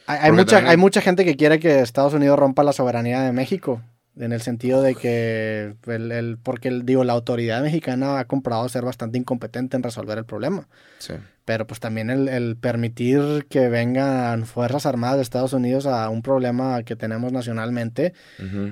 Hay, 0.06 0.32
mucha, 0.32 0.44
también- 0.56 0.70
hay 0.70 0.76
mucha 0.78 1.00
gente 1.02 1.24
que 1.26 1.36
quiere 1.36 1.58
que 1.60 1.80
Estados 1.80 2.14
Unidos 2.14 2.38
rompa 2.38 2.64
la 2.64 2.72
soberanía 2.72 3.20
de 3.22 3.32
México. 3.32 3.82
En 4.16 4.32
el 4.32 4.40
sentido 4.40 4.80
de 4.82 4.94
que, 4.94 5.74
el, 5.86 6.12
el- 6.12 6.38
porque 6.38 6.68
el- 6.68 6.86
digo, 6.86 7.04
la 7.04 7.12
autoridad 7.12 7.62
mexicana 7.62 8.18
ha 8.18 8.24
comprobado 8.26 8.68
ser 8.70 8.84
bastante 8.84 9.18
incompetente 9.18 9.76
en 9.76 9.82
resolver 9.82 10.16
el 10.16 10.24
problema. 10.24 10.66
Sí. 10.98 11.12
Pero 11.48 11.66
pues 11.66 11.80
también 11.80 12.10
el, 12.10 12.28
el 12.28 12.56
permitir 12.58 13.46
que 13.48 13.70
vengan 13.70 14.44
Fuerzas 14.44 14.84
Armadas 14.84 15.16
de 15.16 15.22
Estados 15.22 15.54
Unidos 15.54 15.86
a 15.86 16.06
un 16.10 16.20
problema 16.20 16.82
que 16.82 16.94
tenemos 16.94 17.32
nacionalmente, 17.32 18.12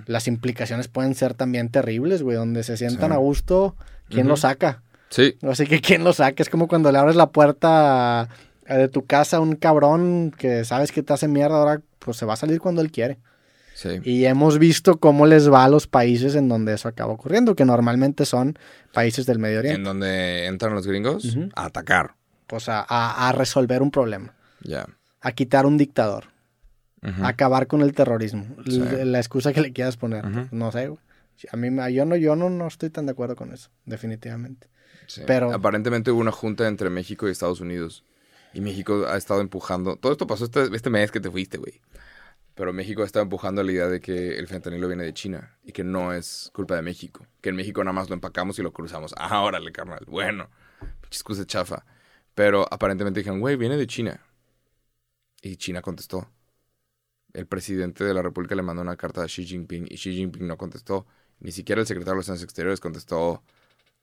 las 0.04 0.28
implicaciones 0.28 0.86
pueden 0.86 1.14
ser 1.14 1.32
también 1.32 1.70
terribles, 1.70 2.22
güey, 2.22 2.36
donde 2.36 2.62
se 2.64 2.76
sientan 2.76 3.08
Sí. 3.12 3.14
a 3.14 3.16
gusto, 3.16 3.76
¿quién 4.10 4.28
lo 4.28 4.36
saca? 4.36 4.82
Sí, 5.08 5.38
Así 5.40 5.66
que 5.66 5.80
¿quién 5.80 6.04
lo 6.04 6.12
saca? 6.12 6.42
Es 6.42 6.50
como 6.50 6.68
cuando 6.68 6.92
le 6.92 6.98
abres 6.98 7.16
la 7.16 7.30
puerta 7.30 8.28
eh, 8.66 8.74
de 8.76 8.88
tu 8.88 9.06
casa 9.06 9.38
a 9.38 9.40
un 9.40 9.56
cabrón 9.56 10.34
que 10.36 10.66
sabes 10.66 10.92
que 10.92 11.02
te 11.02 11.14
hace 11.14 11.28
mierda, 11.28 11.56
ahora 11.56 11.80
pues 11.98 12.18
se 12.18 12.26
va 12.26 12.34
a 12.34 12.36
salir 12.36 12.60
cuando 12.60 12.82
él 12.82 12.90
quiere. 12.92 13.16
sí. 13.74 14.00
Y 14.04 14.26
hemos 14.26 14.58
visto 14.58 14.98
cómo 14.98 15.24
les 15.24 15.50
va 15.50 15.64
a 15.64 15.70
los 15.70 15.86
países 15.86 16.34
en 16.34 16.50
donde 16.50 16.74
eso 16.74 16.88
acaba 16.88 17.14
ocurriendo, 17.14 17.56
que 17.56 17.64
normalmente 17.64 18.26
son 18.26 18.58
países 18.92 19.24
del 19.24 19.38
Medio 19.38 19.60
Oriente, 19.60 19.78
En 19.78 19.84
donde 19.84 20.44
entran 20.44 20.74
los 20.74 20.86
gringos 20.86 21.38
a 21.54 21.64
atacar. 21.64 22.15
Pues 22.46 22.68
a, 22.68 22.80
a- 22.88 23.28
a 23.28 23.32
resolver 23.32 23.82
un 23.82 23.90
problema, 23.90 24.34
Ya. 24.62 24.86
a 25.20 25.32
quitar 25.32 25.66
un 25.66 25.76
dictador. 25.76 26.24
Acabar 27.22 27.68
con 27.68 27.82
el 27.82 27.92
terrorismo. 27.94 28.56
Sí. 28.68 28.80
La 29.04 29.18
excusa 29.18 29.52
que 29.52 29.60
le 29.60 29.72
quieras 29.72 29.96
poner. 29.96 30.24
No 30.52 30.72
sé, 30.72 30.88
güey. 30.88 31.00
A 31.52 31.56
mí, 31.56 31.68
yo 31.94 32.04
no, 32.04 32.16
yo 32.16 32.34
no, 32.34 32.50
no 32.50 32.66
estoy 32.66 32.90
tan 32.90 33.06
de 33.06 33.12
acuerdo 33.12 33.36
con 33.36 33.52
eso, 33.52 33.70
definitivamente. 33.84 34.68
Sí. 35.06 35.22
Pero- 35.24 35.52
Aparentemente 35.52 36.10
hubo 36.10 36.20
una 36.20 36.32
junta 36.32 36.66
entre 36.66 36.90
México 36.90 37.28
y 37.28 37.30
Estados 37.30 37.60
Unidos. 37.60 38.02
Y 38.54 38.60
México 38.60 39.04
ha 39.06 39.16
estado 39.16 39.40
empujando. 39.40 39.96
Todo 39.96 40.12
esto 40.12 40.26
pasó 40.26 40.46
este, 40.46 40.74
este 40.74 40.90
mes 40.90 41.12
que 41.12 41.20
te 41.20 41.30
fuiste, 41.30 41.58
güey. 41.58 41.80
Pero 42.56 42.72
México 42.72 43.02
ha 43.02 43.04
estado 43.06 43.22
empujando 43.24 43.62
la 43.62 43.70
idea 43.70 43.86
de 43.86 44.00
que 44.00 44.38
el 44.38 44.48
fentanilo 44.48 44.88
viene 44.88 45.04
de 45.04 45.12
China 45.12 45.56
y 45.62 45.72
que 45.72 45.84
no 45.84 46.12
es 46.14 46.50
culpa 46.54 46.74
de 46.74 46.82
México. 46.82 47.24
Que 47.42 47.50
en 47.50 47.56
México 47.56 47.84
nada 47.84 47.92
más 47.92 48.08
lo 48.08 48.14
empacamos 48.14 48.58
y 48.58 48.62
lo 48.62 48.72
cruzamos. 48.72 49.14
Ah, 49.18 49.42
órale, 49.42 49.70
carnal. 49.72 50.04
Bueno, 50.08 50.48
excusa 51.06 51.44
chafa. 51.46 51.84
Pero 52.36 52.66
aparentemente 52.70 53.20
dijeron, 53.20 53.40
güey, 53.40 53.56
viene 53.56 53.78
de 53.78 53.86
China. 53.86 54.20
Y 55.40 55.56
China 55.56 55.80
contestó. 55.80 56.28
El 57.32 57.46
presidente 57.46 58.04
de 58.04 58.12
la 58.12 58.20
República 58.20 58.54
le 58.54 58.60
mandó 58.62 58.82
una 58.82 58.96
carta 58.96 59.22
a 59.22 59.26
Xi 59.26 59.46
Jinping 59.46 59.86
y 59.88 59.96
Xi 59.96 60.12
Jinping 60.14 60.46
no 60.46 60.58
contestó. 60.58 61.06
Ni 61.40 61.50
siquiera 61.50 61.80
el 61.80 61.86
secretario 61.86 62.10
de 62.12 62.16
Relaciones 62.16 62.42
Exteriores 62.42 62.78
contestó, 62.80 63.42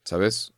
¿sabes? 0.03 0.51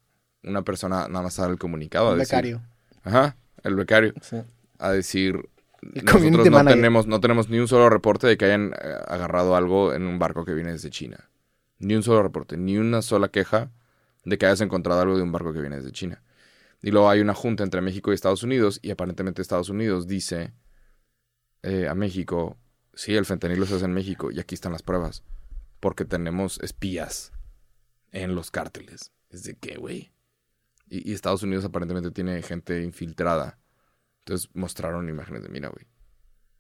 Una 0.43 0.61
persona 0.61 1.09
nada 1.09 1.23
más 1.23 1.35
dar 1.35 1.51
el 1.51 1.59
comunicado. 1.59 2.15
decir- 2.15 2.29
becario. 2.37 2.61
Ajá, 3.03 3.35
el 3.63 3.75
becario. 3.75 4.13
Sí. 4.21 4.37
A 4.79 4.91
decir, 4.91 5.49
El 5.81 6.05
nosotros 6.05 6.49
no 6.49 6.63
tenemos, 6.65 7.07
no 7.07 7.19
tenemos 7.19 7.49
ni 7.49 7.59
un 7.59 7.67
solo 7.67 7.89
reporte 7.89 8.25
de 8.25 8.37
que 8.37 8.45
hayan 8.45 8.71
eh, 8.73 8.95
agarrado 9.07 9.57
algo 9.57 9.93
en 9.93 10.03
un 10.03 10.17
barco 10.17 10.45
que 10.45 10.53
viene 10.53 10.71
desde 10.71 10.91
China. 10.91 11.29
Ni 11.79 11.93
un 11.93 12.03
solo 12.03 12.23
reporte, 12.23 12.55
ni 12.55 12.77
una 12.77 13.01
sola 13.01 13.27
queja 13.27 13.69
de 14.23 14.37
que 14.37 14.45
hayas 14.45 14.61
encontrado 14.61 15.01
algo 15.01 15.17
de 15.17 15.23
un 15.23 15.33
barco 15.33 15.51
que 15.51 15.59
viene 15.59 15.75
desde 15.75 15.91
China. 15.91 16.21
Y 16.81 16.91
luego 16.91 17.09
hay 17.09 17.21
una 17.21 17.33
junta 17.33 17.63
entre 17.63 17.81
México 17.81 18.11
y 18.11 18.15
Estados 18.15 18.43
Unidos 18.43 18.79
y 18.81 18.91
aparentemente 18.91 19.41
Estados 19.41 19.69
Unidos 19.69 20.07
dice 20.07 20.53
eh, 21.63 21.87
a 21.87 21.95
México, 21.95 22.57
sí, 22.93 23.15
el 23.15 23.25
fentanilo 23.25 23.65
se 23.65 23.75
hace 23.75 23.85
en 23.85 23.93
México 23.93 24.31
y 24.31 24.39
aquí 24.39 24.55
están 24.55 24.71
las 24.71 24.83
pruebas. 24.83 25.23
Porque 25.79 26.05
tenemos 26.05 26.59
espías 26.61 27.31
en 28.11 28.35
los 28.35 28.51
cárteles. 28.51 29.11
Es 29.29 29.43
de 29.43 29.55
qué, 29.57 29.77
güey. 29.77 30.11
Y, 30.87 31.09
y 31.09 31.13
Estados 31.13 31.43
Unidos 31.43 31.65
aparentemente 31.65 32.11
tiene 32.11 32.41
gente 32.41 32.81
infiltrada. 32.83 33.59
Entonces 34.19 34.49
mostraron 34.53 35.09
imágenes 35.09 35.43
de, 35.43 35.49
mira, 35.49 35.69
güey. 35.69 35.87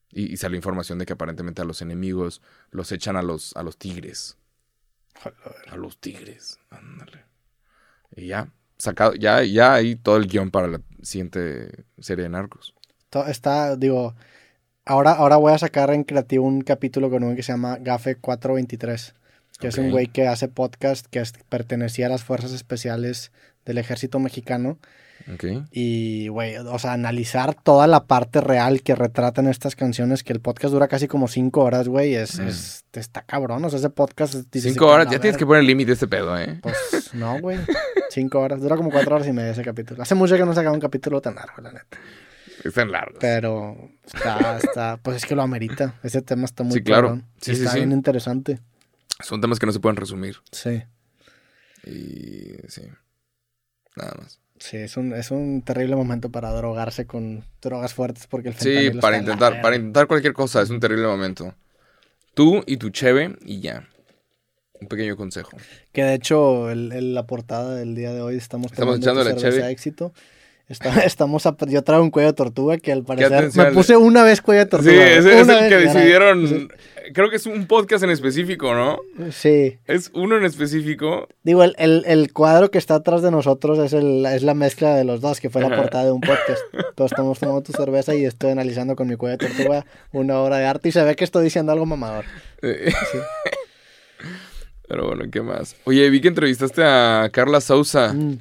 Y, 0.09 0.33
y 0.33 0.37
salió 0.37 0.55
información 0.55 0.97
de 0.97 1.05
que 1.05 1.13
aparentemente 1.13 1.61
a 1.61 1.65
los 1.65 1.81
enemigos 1.81 2.41
los 2.71 2.91
echan 2.91 3.15
a 3.15 3.21
los, 3.21 3.55
a 3.55 3.63
los 3.63 3.77
tigres. 3.77 4.37
A 5.67 5.75
los 5.75 5.99
tigres. 5.99 6.59
Ándale. 6.69 7.25
Y 8.15 8.27
ya, 8.27 8.51
sacado, 8.85 9.13
ya, 9.15 9.43
ya 9.43 9.73
hay 9.73 9.95
todo 9.95 10.17
el 10.17 10.27
guion 10.27 10.49
para 10.51 10.67
la 10.67 10.79
siguiente 11.01 11.85
serie 11.99 12.23
de 12.23 12.29
narcos. 12.29 12.73
Está, 13.27 13.75
digo, 13.77 14.15
ahora, 14.85 15.11
ahora 15.11 15.37
voy 15.37 15.53
a 15.53 15.57
sacar 15.57 15.89
en 15.91 16.03
creativo 16.03 16.45
un 16.45 16.61
capítulo 16.61 17.09
con 17.09 17.23
un 17.23 17.35
que 17.35 17.43
se 17.43 17.51
llama 17.53 17.77
Gafe 17.79 18.15
423, 18.15 19.13
que 19.59 19.67
es 19.67 19.77
un 19.77 19.89
güey 19.91 20.07
que 20.07 20.27
hace 20.27 20.47
podcast 20.49 21.05
que 21.07 21.19
es- 21.19 21.33
pertenecía 21.49 22.07
a 22.07 22.09
las 22.09 22.23
fuerzas 22.23 22.51
especiales 22.51 23.31
del 23.65 23.77
ejército 23.77 24.19
mexicano. 24.19 24.77
¿Ok? 25.33 25.43
Y, 25.71 26.27
güey, 26.27 26.55
o 26.57 26.77
sea, 26.77 26.93
analizar 26.93 27.55
toda 27.55 27.87
la 27.87 28.05
parte 28.05 28.41
real 28.41 28.81
que 28.83 28.93
retratan 28.95 29.47
estas 29.47 29.75
canciones, 29.75 30.23
que 30.23 30.33
el 30.33 30.39
podcast 30.39 30.71
dura 30.73 30.87
casi 30.87 31.07
como 31.07 31.27
cinco 31.27 31.63
horas, 31.63 31.87
güey, 31.87 32.13
es, 32.15 32.39
Mm. 32.39 32.47
es- 32.47 32.85
está 32.93 33.23
cabrón. 33.23 33.65
O 33.65 33.69
sea, 33.69 33.79
ese 33.79 33.89
podcast... 33.89 34.35
dices, 34.51 34.73
Cinco 34.73 34.85
"Que 34.87 34.91
horas, 34.93 35.05
ya 35.09 35.19
tienes 35.19 35.37
que 35.37 35.43
verga". 35.45 35.49
poner 35.59 35.63
límite 35.63 35.91
a 35.91 35.93
este 35.95 36.07
pedo, 36.07 36.37
¿eh? 36.37 36.59
Pues 36.61 37.13
no, 37.13 37.39
güey. 37.41 37.57
Cinco 38.09 38.39
horas. 38.39 38.61
Dura 38.61 38.75
como 38.77 38.91
cuatro 38.91 39.15
horas 39.15 39.27
y 39.27 39.33
media 39.33 39.51
ese 39.51 39.63
capítulo. 39.63 40.01
Hace 40.03 40.15
mucho 40.15 40.37
que 40.37 40.45
no 40.45 40.53
sacaba 40.53 40.73
un 40.75 40.79
capítulo 40.81 41.19
tan 41.21 41.35
largo, 41.35 41.61
la 41.61 41.71
neta. 41.71 41.97
Están 42.63 42.91
largos. 42.91 43.17
Pero 43.19 43.75
está, 44.05 44.57
está, 44.57 44.97
pues 44.97 45.17
es 45.17 45.25
que 45.25 45.35
lo 45.35 45.41
amerita. 45.41 45.99
Ese 46.03 46.21
tema 46.21 46.45
está 46.45 46.63
muy 46.63 46.73
Sí, 46.73 46.83
claro. 46.83 47.07
cabrón. 47.09 47.25
Sí, 47.41 47.51
está 47.51 47.71
sí. 47.71 47.77
bien 47.79 47.91
interesante. 47.91 48.59
Son 49.23 49.41
temas 49.41 49.59
que 49.59 49.65
no 49.65 49.71
se 49.71 49.79
pueden 49.79 49.97
resumir. 49.97 50.37
Sí. 50.51 50.83
Y 51.85 52.53
sí. 52.67 52.83
Nada 53.95 54.13
más. 54.21 54.39
Sí, 54.57 54.77
es 54.77 54.95
un, 54.97 55.13
es 55.13 55.31
un 55.31 55.61
terrible 55.61 55.95
momento 55.95 56.29
para 56.31 56.51
drogarse 56.51 57.05
con 57.05 57.43
drogas 57.61 57.93
fuertes 57.93 58.27
porque 58.27 58.49
el 58.49 58.55
Sí, 58.55 58.91
para 59.01 59.17
la 59.17 59.21
intentar, 59.21 59.61
para 59.61 59.75
intentar 59.75 60.07
cualquier 60.07 60.33
cosa, 60.33 60.61
es 60.61 60.69
un 60.69 60.79
terrible 60.79 61.07
momento. 61.07 61.53
Tú 62.33 62.63
y 62.67 62.77
tu 62.77 62.89
cheve 62.89 63.35
y 63.45 63.59
ya. 63.61 63.87
Un 64.81 64.87
pequeño 64.87 65.15
consejo. 65.15 65.57
Que 65.93 66.03
de 66.03 66.13
hecho, 66.15 66.69
el, 66.69 66.91
el- 66.91 67.13
la 67.13 67.25
portada 67.27 67.75
del 67.75 67.95
día 67.95 68.13
de 68.13 68.21
hoy 68.21 68.35
estamos 68.35 68.71
Estamos 68.71 68.97
echándole 68.97 69.29
cerveza 69.31 69.49
cheve. 69.49 69.71
éxito. 69.71 70.13
Está- 70.67 70.99
estamos 71.05 71.45
a- 71.45 71.55
yo 71.67 71.83
traigo 71.83 72.03
un 72.03 72.11
cuello 72.11 72.29
de 72.29 72.33
tortuga 72.33 72.77
que 72.77 72.91
al 72.91 73.03
parecer 73.03 73.49
me 73.55 73.71
puse 73.71 73.95
una 73.97 74.23
vez 74.23 74.41
cuello 74.41 74.59
de 74.61 74.65
tortuga. 74.65 74.91
Sí, 74.93 74.99
ese 74.99 75.39
es 75.41 75.47
el 75.47 75.59
que 75.69 75.75
era- 75.75 75.77
decidieron. 75.93 76.69
Creo 77.13 77.29
que 77.29 77.35
es 77.35 77.45
un 77.45 77.67
podcast 77.67 78.03
en 78.03 78.09
específico, 78.09 78.73
¿no? 78.73 78.97
Sí. 79.31 79.77
Es 79.85 80.09
uno 80.15 80.37
en 80.37 80.43
específico. 80.43 81.27
Digo, 81.43 81.63
el, 81.63 81.75
el, 81.77 82.03
el 82.07 82.33
cuadro 82.33 82.71
que 82.71 82.79
está 82.79 82.95
atrás 82.95 83.21
de 83.21 83.29
nosotros 83.29 83.77
es, 83.77 83.93
el, 83.93 84.25
es 84.25 84.41
la 84.41 84.55
mezcla 84.55 84.95
de 84.95 85.03
los 85.03 85.21
dos, 85.21 85.39
que 85.39 85.51
fue 85.51 85.61
la 85.61 85.75
portada 85.75 86.05
de 86.05 86.11
un 86.11 86.19
podcast. 86.21 86.61
Todos 86.95 87.11
estamos 87.11 87.37
tomando 87.37 87.61
tu 87.61 87.73
cerveza 87.73 88.15
y 88.15 88.25
estoy 88.25 88.49
analizando 88.49 88.95
con 88.95 89.07
mi 89.07 89.17
cuello 89.17 89.37
de 89.37 89.47
tortuga 89.47 89.85
una 90.13 90.39
obra 90.39 90.57
de 90.57 90.65
arte 90.65 90.89
y 90.89 90.91
se 90.91 91.03
ve 91.03 91.15
que 91.15 91.25
estoy 91.25 91.43
diciendo 91.43 91.71
algo 91.71 91.85
mamador. 91.85 92.25
Eh, 92.63 92.91
Pero 94.87 95.07
bueno, 95.07 95.25
¿qué 95.31 95.41
más? 95.41 95.75
Oye, 95.85 96.09
vi 96.09 96.21
que 96.21 96.27
entrevistaste 96.27 96.83
a 96.83 97.29
Carla 97.31 97.59
Sousa. 97.61 98.13
Mm, 98.13 98.39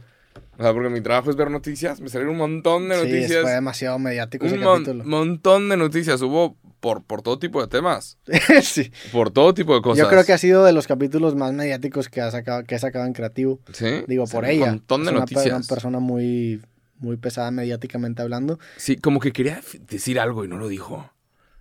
O 0.59 0.63
sea, 0.63 0.73
porque 0.73 0.89
mi 0.89 1.01
trabajo 1.01 1.31
es 1.31 1.37
ver 1.37 1.51
noticias. 1.51 2.01
Me 2.01 2.09
salieron 2.09 2.33
un 2.35 2.39
montón 2.39 2.89
de 2.89 2.97
sí, 2.97 3.01
noticias. 3.05 3.43
fue 3.43 3.53
demasiado 3.53 3.99
mediático 3.99 4.47
ese 4.47 4.55
un 4.57 4.61
mon- 4.63 4.85
capítulo. 4.85 5.05
montón 5.05 5.69
de 5.69 5.77
noticias. 5.77 6.21
Hubo 6.23 6.57
por, 6.81 7.03
por 7.03 7.23
todo 7.23 7.39
tipo 7.39 7.61
de 7.63 7.69
temas. 7.69 8.19
sí. 8.63 8.93
Por 9.13 9.31
todo 9.31 9.55
tipo 9.55 9.75
de 9.75 9.83
cosas. 9.83 10.05
Yo 10.05 10.09
creo 10.11 10.25
que 10.25 10.33
ha 10.33 10.39
sido 10.39 10.65
de 10.65 10.73
los 10.73 10.87
capítulos 10.87 11.35
más 11.35 11.53
mediáticos 11.53 12.09
que 12.09 12.21
ha 12.21 12.31
sacado, 12.31 12.65
que 12.65 12.75
he 12.75 12.79
sacado 12.79 13.07
en 13.07 13.13
creativo. 13.15 13.59
Sí. 13.73 14.05
Digo, 14.07 14.27
Sí, 14.27 14.33
por 14.35 14.45
Un 14.45 14.51
ella. 14.51 14.67
montón 14.67 15.01
de 15.03 15.07
es 15.07 15.11
una, 15.13 15.21
noticias. 15.21 15.47
una 15.47 15.61
persona 15.67 15.99
muy, 15.99 16.61
muy 16.99 17.17
pesada 17.17 17.51
mediáticamente 17.51 18.23
hablando. 18.23 18.59
Sí, 18.77 18.97
como 18.97 19.19
que 19.21 19.33
quería 19.33 19.61
decir 19.89 20.21
algo 20.21 20.45
y 20.45 20.49
no 20.49 20.57
lo 20.59 20.69
dijo. 20.69 21.11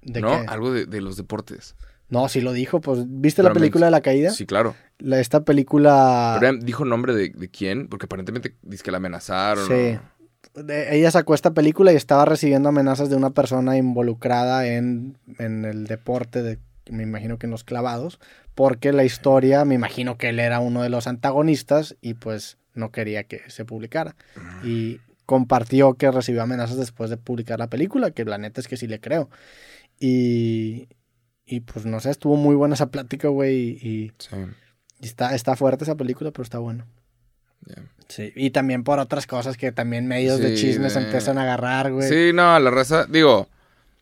¿De 0.01 0.19
¿No? 0.21 0.27
qué? 0.29 0.45
Algo 0.47 0.71
de, 0.73 0.85
de 0.85 0.99
los 1.01 1.15
deportes. 1.15 1.75
No, 2.13 2.29
sí 2.29 2.41
lo 2.41 2.53
dijo. 2.53 2.79
Pues, 2.79 2.99
¿viste 3.07 3.41
la 3.41 3.51
película 3.53 3.87
de 3.87 3.91
la 3.91 4.01
caída? 4.01 4.29
Sí, 4.29 4.45
claro. 4.45 4.75
La- 4.99 5.19
esta 5.19 5.43
película... 5.43 6.37
Pero 6.39 6.55
dijo 6.57 6.85
nombre 6.85 7.15
de, 7.15 7.29
de 7.29 7.49
quién, 7.49 7.87
porque 7.87 8.05
aparentemente 8.05 8.55
dice 8.61 8.83
que 8.83 8.91
la 8.91 8.97
amenazaron. 8.97 9.67
Sí. 9.67 9.97
De- 10.53 10.95
ella 10.95 11.09
sacó 11.09 11.33
esta 11.33 11.55
película 11.55 11.91
y 11.91 11.95
estaba 11.95 12.25
recibiendo 12.25 12.69
amenazas 12.69 13.09
de 13.09 13.15
una 13.15 13.31
persona 13.31 13.77
involucrada 13.77 14.67
en, 14.67 15.17
en 15.39 15.65
el 15.65 15.87
deporte, 15.87 16.43
de, 16.43 16.59
me 16.91 17.01
imagino 17.01 17.39
que 17.39 17.47
en 17.47 17.51
los 17.51 17.63
clavados, 17.63 18.19
porque 18.53 18.93
la 18.93 19.03
historia, 19.03 19.65
me 19.65 19.73
imagino 19.73 20.17
que 20.19 20.29
él 20.29 20.39
era 20.39 20.59
uno 20.59 20.83
de 20.83 20.89
los 20.89 21.07
antagonistas 21.07 21.95
y 21.99 22.13
pues 22.13 22.57
no 22.75 22.91
quería 22.91 23.23
que 23.23 23.41
se 23.47 23.65
publicara. 23.65 24.15
Y 24.63 24.99
compartió 25.25 25.95
que 25.95 26.11
recibió 26.11 26.43
amenazas 26.43 26.77
después 26.77 27.09
de 27.09 27.17
publicar 27.17 27.57
la 27.57 27.67
película, 27.71 28.11
que 28.11 28.23
la 28.25 28.37
neta 28.37 28.61
es 28.61 28.67
que 28.67 28.77
sí 28.77 28.85
le 28.85 28.99
creo. 28.99 29.29
Y, 29.99 30.89
y 31.45 31.61
pues 31.61 31.85
no 31.85 31.99
sé, 31.99 32.09
estuvo 32.11 32.35
muy 32.35 32.55
buena 32.55 32.75
esa 32.75 32.89
plática, 32.91 33.27
güey, 33.27 33.71
y, 33.71 34.11
Sí. 34.17 34.35
y 35.01 35.05
está, 35.05 35.35
está 35.35 35.55
fuerte 35.55 35.83
esa 35.83 35.95
película, 35.95 36.31
pero 36.31 36.43
está 36.43 36.59
bueno. 36.59 36.85
Sí, 38.09 38.31
y 38.35 38.49
también 38.49 38.83
por 38.83 38.99
otras 38.99 39.25
cosas 39.25 39.55
que 39.57 39.71
también 39.71 40.05
medios 40.07 40.39
de 40.39 40.55
chismes 40.55 40.95
de- 40.95 41.03
empiezan 41.03 41.37
a 41.37 41.43
agarrar, 41.43 41.91
güey. 41.93 42.07
Sí, 42.09 42.31
no, 42.33 42.59
la 42.59 42.69
raza, 42.69 43.05
digo, 43.09 43.47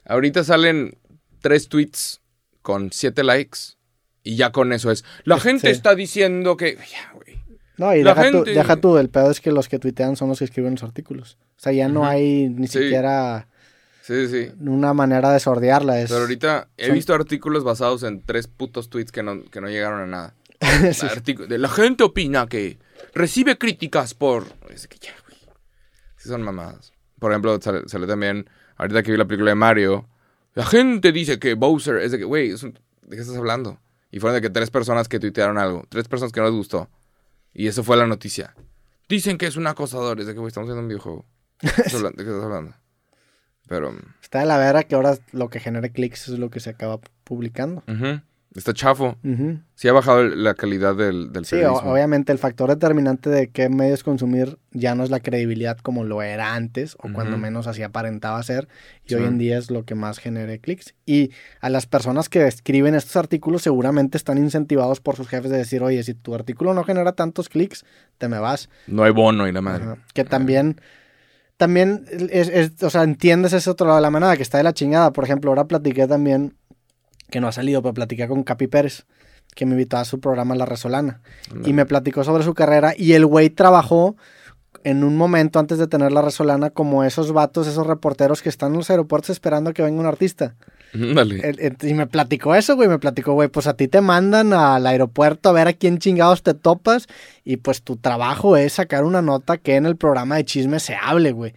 ahorita 0.06 0.44
salen 0.44 0.98
tres 1.40 1.70
tweets 1.70 2.22
con 2.64 2.92
siete 2.92 3.24
likes 3.24 3.60
y 4.24 4.36
ya 4.36 4.52
con 4.52 4.74
eso 4.74 4.90
es. 4.92 5.06
La 5.24 5.40
gente 5.40 5.68
Sí. 5.68 5.72
está 5.74 5.94
diciendo 5.96 6.58
que. 6.58 6.76
Ya, 6.76 7.12
güey. 7.14 7.40
No, 7.78 7.96
y 7.96 8.04
La 8.04 8.16
deja, 8.16 8.32
tú, 8.32 8.38
gente- 8.40 8.54
deja 8.54 8.76
tú, 8.78 8.98
el 8.98 9.10
pedo 9.10 9.30
es 9.32 9.40
que 9.40 9.52
los 9.52 9.70
que 9.70 9.80
tuitean 9.80 10.16
son 10.16 10.30
los 10.30 10.40
que 10.40 10.46
escriben 10.46 10.74
los 10.74 10.84
artículos. 10.84 11.38
O 11.58 11.60
sea, 11.62 11.72
ya 11.72 11.88
no 11.88 12.06
hay 12.06 12.50
ni 12.50 12.68
siquiera 12.68 13.48
Sí, 14.02 14.28
sí. 14.28 14.46
sí. 14.48 14.52
una 14.66 14.94
manera 14.94 15.32
de 15.32 15.40
sordearla. 15.40 16.00
Es... 16.02 16.10
Pero 16.10 16.22
ahorita 16.22 16.68
he 16.78 16.88
son- 16.88 16.96
visto 16.96 17.14
artículos 17.14 17.64
basados 17.64 18.04
en 18.04 18.22
tres 18.26 18.48
putos 18.48 18.90
tweets 18.90 19.12
que 19.12 19.24
no, 19.24 19.44
que 19.44 19.62
no 19.62 19.68
llegaron 19.70 20.02
a 20.02 20.06
nada. 20.08 20.36
Sí. 20.94 21.06
Artículo- 21.08 21.48
de 21.48 21.58
la 21.58 21.70
gente 21.70 22.04
opina 22.04 22.48
que 22.48 22.80
recibe 23.14 23.58
críticas 23.58 24.14
por. 24.14 24.46
Es 24.70 24.88
que 24.88 24.98
ya, 25.00 25.14
güey. 25.28 25.38
Sí, 26.18 26.30
son 26.30 26.42
mamadas. 26.44 26.94
Por 27.20 27.32
ejemplo, 27.32 27.60
sale, 27.62 27.82
sale 27.88 28.08
también, 28.08 28.50
ahorita 28.78 29.04
que 29.04 29.12
vi 29.12 29.18
la 29.18 29.26
película 29.26 29.52
de 29.52 29.56
Mario, 29.56 30.08
la 30.54 30.66
gente 30.66 31.12
dice 31.12 31.38
que 31.40 31.54
Bowser 31.54 31.98
es 31.98 32.12
de 32.12 32.18
que, 32.20 32.24
güey, 32.26 32.52
un- 32.54 32.80
¿de 33.04 33.16
qué 33.16 33.22
estás 33.22 33.38
hablando? 33.38 33.80
Y 34.12 34.20
fueron 34.20 34.36
de 34.36 34.42
que 34.42 34.50
tres 34.50 34.70
personas 34.72 35.08
que 35.08 35.20
tuitearon 35.20 35.58
algo, 35.58 35.86
tres 35.90 36.08
personas 36.08 36.32
que 36.32 36.40
no 36.42 36.48
les 36.48 36.56
gustó. 36.56 36.90
Y 37.54 37.68
eso 37.68 37.84
fue 37.84 37.98
la 37.98 38.08
noticia. 38.08 38.56
Dicen 39.08 39.38
que 39.38 39.46
es 39.48 39.56
un 39.58 39.68
acosador. 39.68 40.20
Es 40.20 40.26
de 40.28 40.34
que, 40.34 40.40
güey, 40.40 40.48
estamos 40.50 40.68
haciendo 40.68 40.82
un 40.82 40.88
videojuego. 40.88 41.26
¿De 41.62 41.70
qué 41.70 41.82
estás 41.82 41.94
hablando? 41.96 42.18
¿De 42.18 42.24
qué 42.24 42.30
estás 42.32 42.44
hablando? 42.46 42.76
Pero. 43.72 43.94
Está 44.22 44.40
de 44.42 44.46
la 44.48 44.58
vera 44.58 44.84
que 44.84 44.96
ahora 44.96 45.16
lo 45.32 45.50
que 45.50 45.62
genere 45.62 45.92
clics 45.94 46.28
es 46.28 46.38
lo 46.40 46.50
que 46.50 46.60
se 46.60 46.70
acaba 46.72 47.00
publicando. 47.24 47.84
Está 48.54 48.74
chafo. 48.74 49.16
Ujú. 49.24 49.60
Sí 49.76 49.88
ha 49.88 49.94
bajado 49.94 50.26
la 50.26 50.56
calidad 50.56 50.94
del, 50.94 51.32
del 51.32 51.46
Sí, 51.46 51.56
periodismo. 51.56 51.90
obviamente 51.94 52.34
el 52.34 52.38
factor 52.38 52.70
determinante 52.70 53.30
de 53.30 53.48
qué 53.50 53.70
medios 53.70 54.04
consumir 54.04 54.58
ya 54.72 54.94
no 54.94 55.06
es 55.06 55.10
la 55.10 55.22
credibilidad 55.22 55.78
como 55.78 56.04
lo 56.04 56.22
era 56.22 56.54
antes, 56.54 56.96
o 57.00 57.14
cuando 57.14 57.38
menos 57.38 57.68
así 57.68 57.82
aparentaba 57.82 58.44
ser, 58.44 58.68
y 59.06 59.10
Sí. 59.12 59.16
hoy 59.16 59.24
en 59.24 59.38
día 59.38 59.58
es 59.58 59.72
lo 59.72 59.86
que 59.86 59.96
más 59.96 60.18
genere 60.20 60.60
clics. 60.60 60.96
Y 61.06 61.32
a 61.62 61.70
las 61.70 61.86
personas 61.86 62.28
que 62.28 62.46
escriben 62.46 62.94
estos 62.94 63.16
artículos 63.16 63.62
seguramente 63.62 64.18
están 64.18 64.38
incentivados 64.38 65.00
por 65.00 65.16
sus 65.16 65.30
jefes 65.30 65.50
de 65.50 65.58
decir, 65.58 65.82
oye, 65.82 66.04
si 66.04 66.14
tu 66.14 66.36
artículo 66.36 66.74
no 66.74 66.84
genera 66.84 67.14
tantos 67.14 67.48
clics, 67.48 67.86
te 68.18 68.28
me 68.28 68.40
vas. 68.40 68.68
No 68.86 69.04
hay 69.06 69.12
bono 69.14 69.48
y 69.48 69.54
la 69.54 69.62
madre. 69.62 69.86
Que 70.14 70.26
también, 70.26 70.82
también, 71.62 72.06
es, 72.32 72.50
es- 72.50 72.82
o 72.82 72.90
sea, 72.90 73.04
entiendes 73.04 73.54
ese 73.54 73.70
otro 73.70 73.86
lado 73.86 73.98
de 73.98 74.02
la 74.02 74.10
manada, 74.10 74.36
que 74.36 74.42
está 74.42 74.58
de 74.58 74.64
la 74.64 74.74
chingada. 74.74 75.14
Por 75.14 75.24
ejemplo, 75.24 75.52
ahora 75.52 75.66
platiqué 75.66 76.08
también, 76.08 76.56
que 77.30 77.40
no 77.40 77.48
ha 77.48 77.52
salido, 77.52 77.84
pero 77.84 77.94
platiqué 77.94 78.28
con 78.28 78.42
Capi 78.44 78.66
Pérez, 78.66 79.06
que 79.54 79.68
me 79.68 79.74
invitó 79.74 79.98
a 79.98 80.06
su 80.06 80.20
programa 80.20 80.56
La 80.56 80.66
Resolana. 80.66 81.22
Y 81.64 81.74
me 81.74 81.86
platicó 81.86 82.24
sobre 82.24 82.44
su 82.44 82.56
carrera 82.56 82.94
y 82.98 83.14
el 83.14 83.28
güey 83.28 83.52
trabajó 83.52 84.16
en 84.84 85.04
un 85.04 85.16
momento 85.18 85.60
antes 85.60 85.78
de 85.78 85.86
tener 85.86 86.12
La 86.12 86.24
Resolana 86.24 86.72
como 86.72 87.04
esos 87.04 87.32
vatos, 87.32 87.68
esos 87.68 87.86
reporteros 87.86 88.42
que 88.42 88.50
están 88.50 88.72
en 88.72 88.78
los 88.78 88.90
aeropuertos 88.90 89.30
esperando 89.30 89.70
a 89.70 89.74
que 89.74 89.84
venga 89.84 90.00
un 90.00 90.08
artista. 90.08 90.56
Dale. 91.16 91.40
El- 91.48 91.60
el- 91.60 91.78
y 91.82 91.94
me 91.94 92.08
platicó 92.08 92.56
eso, 92.56 92.76
güey. 92.76 92.88
Me 92.90 93.00
platicó, 93.00 93.34
güey, 93.34 93.48
pues 93.50 93.68
a 93.68 93.76
ti 93.76 93.88
te 93.88 94.02
mandan 94.02 94.54
al 94.54 94.86
aeropuerto 94.86 95.50
a 95.50 95.52
ver 95.54 95.68
a 95.68 95.74
quién 95.74 95.98
chingados 96.00 96.44
te 96.44 96.54
topas. 96.54 97.08
Y 97.44 97.58
pues 97.58 97.82
tu 97.82 97.98
trabajo 97.98 98.58
es 98.58 98.74
sacar 98.74 99.04
una 99.04 99.22
nota 99.22 99.58
que 99.58 99.76
en 99.76 99.86
el 99.86 99.96
programa 99.98 100.36
de 100.36 100.46
chisme 100.46 100.80
se 100.80 100.96
hable, 100.96 101.32
güey. 101.32 101.54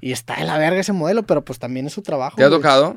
Y 0.00 0.12
está 0.12 0.36
de 0.36 0.44
la 0.44 0.58
verga 0.58 0.80
ese 0.80 0.92
modelo, 0.92 1.24
pero 1.24 1.44
pues 1.44 1.58
también 1.58 1.86
es 1.86 1.92
su 1.92 2.02
trabajo. 2.02 2.36
¿Te 2.36 2.44
ha 2.44 2.48
güey. 2.48 2.58
tocado? 2.60 2.96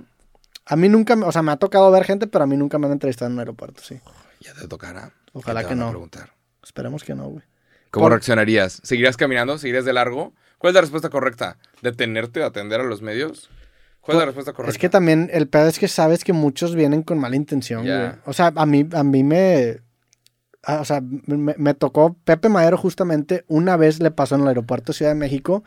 A 0.65 0.75
mí 0.75 0.87
nunca, 0.89 1.15
o 1.15 1.31
sea, 1.31 1.41
me 1.41 1.51
ha 1.51 1.57
tocado 1.57 1.91
ver 1.91 2.05
gente, 2.05 2.27
pero 2.27 2.45
a 2.45 2.47
mí 2.47 2.55
nunca 2.55 2.77
me 2.79 2.85
han 2.87 2.93
entrevistado 2.93 3.27
en 3.27 3.33
un 3.33 3.39
aeropuerto, 3.39 3.81
sí. 3.83 3.99
Ya 4.39 4.53
te 4.53 4.67
tocará. 4.67 5.11
Ojalá 5.33 5.61
¿Qué 5.61 5.67
te 5.67 5.73
que 5.73 5.75
no. 5.79 5.89
preguntar? 5.89 6.33
Esperemos 6.63 7.03
que 7.03 7.15
no, 7.15 7.27
güey. 7.27 7.43
¿Cómo 7.91 8.05
Por- 8.05 8.11
reaccionarías? 8.13 8.79
¿Seguirías 8.83 9.17
caminando? 9.17 9.57
¿Seguirías 9.57 9.83
de 9.85 9.93
largo? 9.93 10.33
¿Cuál 10.57 10.71
es 10.71 10.75
la 10.75 10.81
respuesta 10.81 11.09
correcta? 11.09 11.57
¿Detenerte 11.81 12.41
a 12.43 12.47
atender 12.47 12.79
a 12.79 12.85
los 12.85 13.01
medios? 13.01 13.49
¿Cuál 14.03 14.17
es 14.17 14.19
la 14.19 14.25
respuesta 14.25 14.53
correcta? 14.53 14.71
Es 14.71 14.77
que 14.77 14.89
también 14.89 15.29
el 15.33 15.47
pedo 15.47 15.67
es 15.67 15.79
que 15.79 15.87
sabes 15.87 16.23
que 16.23 16.33
muchos 16.33 16.75
vienen 16.75 17.03
con 17.03 17.17
mala 17.19 17.35
intención, 17.35 17.83
Ya. 17.85 17.97
güey. 17.99 18.11
O 18.25 18.33
sea, 18.33 18.51
a 18.55 18.65
mí, 18.65 18.87
a 18.93 19.03
mí 19.03 19.23
me. 19.23 19.79
O 20.67 20.85
sea, 20.85 21.01
me, 21.01 21.55
me 21.57 21.73
tocó 21.73 22.15
Pepe 22.23 22.47
Madero 22.49 22.77
justamente 22.77 23.43
una 23.47 23.75
vez 23.77 23.99
le 24.01 24.11
pasó 24.11 24.35
en 24.35 24.41
el 24.41 24.47
aeropuerto 24.49 24.91
de 24.91 24.97
Ciudad 24.97 25.11
de 25.11 25.15
México. 25.15 25.63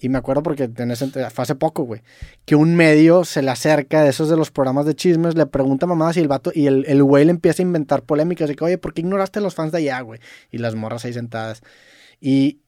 Y 0.00 0.08
me 0.10 0.18
acuerdo 0.18 0.44
porque 0.44 0.70
en 0.76 0.90
ese, 0.92 1.08
fue 1.08 1.42
hace 1.42 1.54
poco, 1.56 1.82
güey. 1.82 2.02
Que 2.44 2.54
un 2.54 2.76
medio 2.76 3.24
se 3.24 3.42
le 3.42 3.50
acerca 3.50 4.02
de 4.04 4.10
esos 4.10 4.28
de 4.28 4.36
los 4.36 4.52
programas 4.52 4.86
de 4.86 4.94
chismes, 4.94 5.34
le 5.34 5.44
pregunta 5.46 5.86
a 5.86 5.88
mamadas 5.88 6.16
y 6.16 6.20
el 6.20 6.28
vato, 6.28 6.52
y 6.54 6.68
el, 6.68 6.84
el 6.86 7.02
güey 7.02 7.24
le 7.24 7.32
empieza 7.32 7.62
a 7.62 7.66
inventar 7.66 8.02
polémicas 8.04 8.48
de 8.48 8.54
que, 8.54 8.64
oye, 8.64 8.78
¿por 8.78 8.94
qué 8.94 9.00
ignoraste 9.00 9.40
a 9.40 9.42
los 9.42 9.56
fans 9.56 9.72
de 9.72 9.78
allá, 9.78 10.00
güey? 10.02 10.20
Y 10.52 10.58
las 10.58 10.76
morras 10.76 11.04
ahí 11.04 11.12
sentadas. 11.12 11.62
Y 12.20 12.60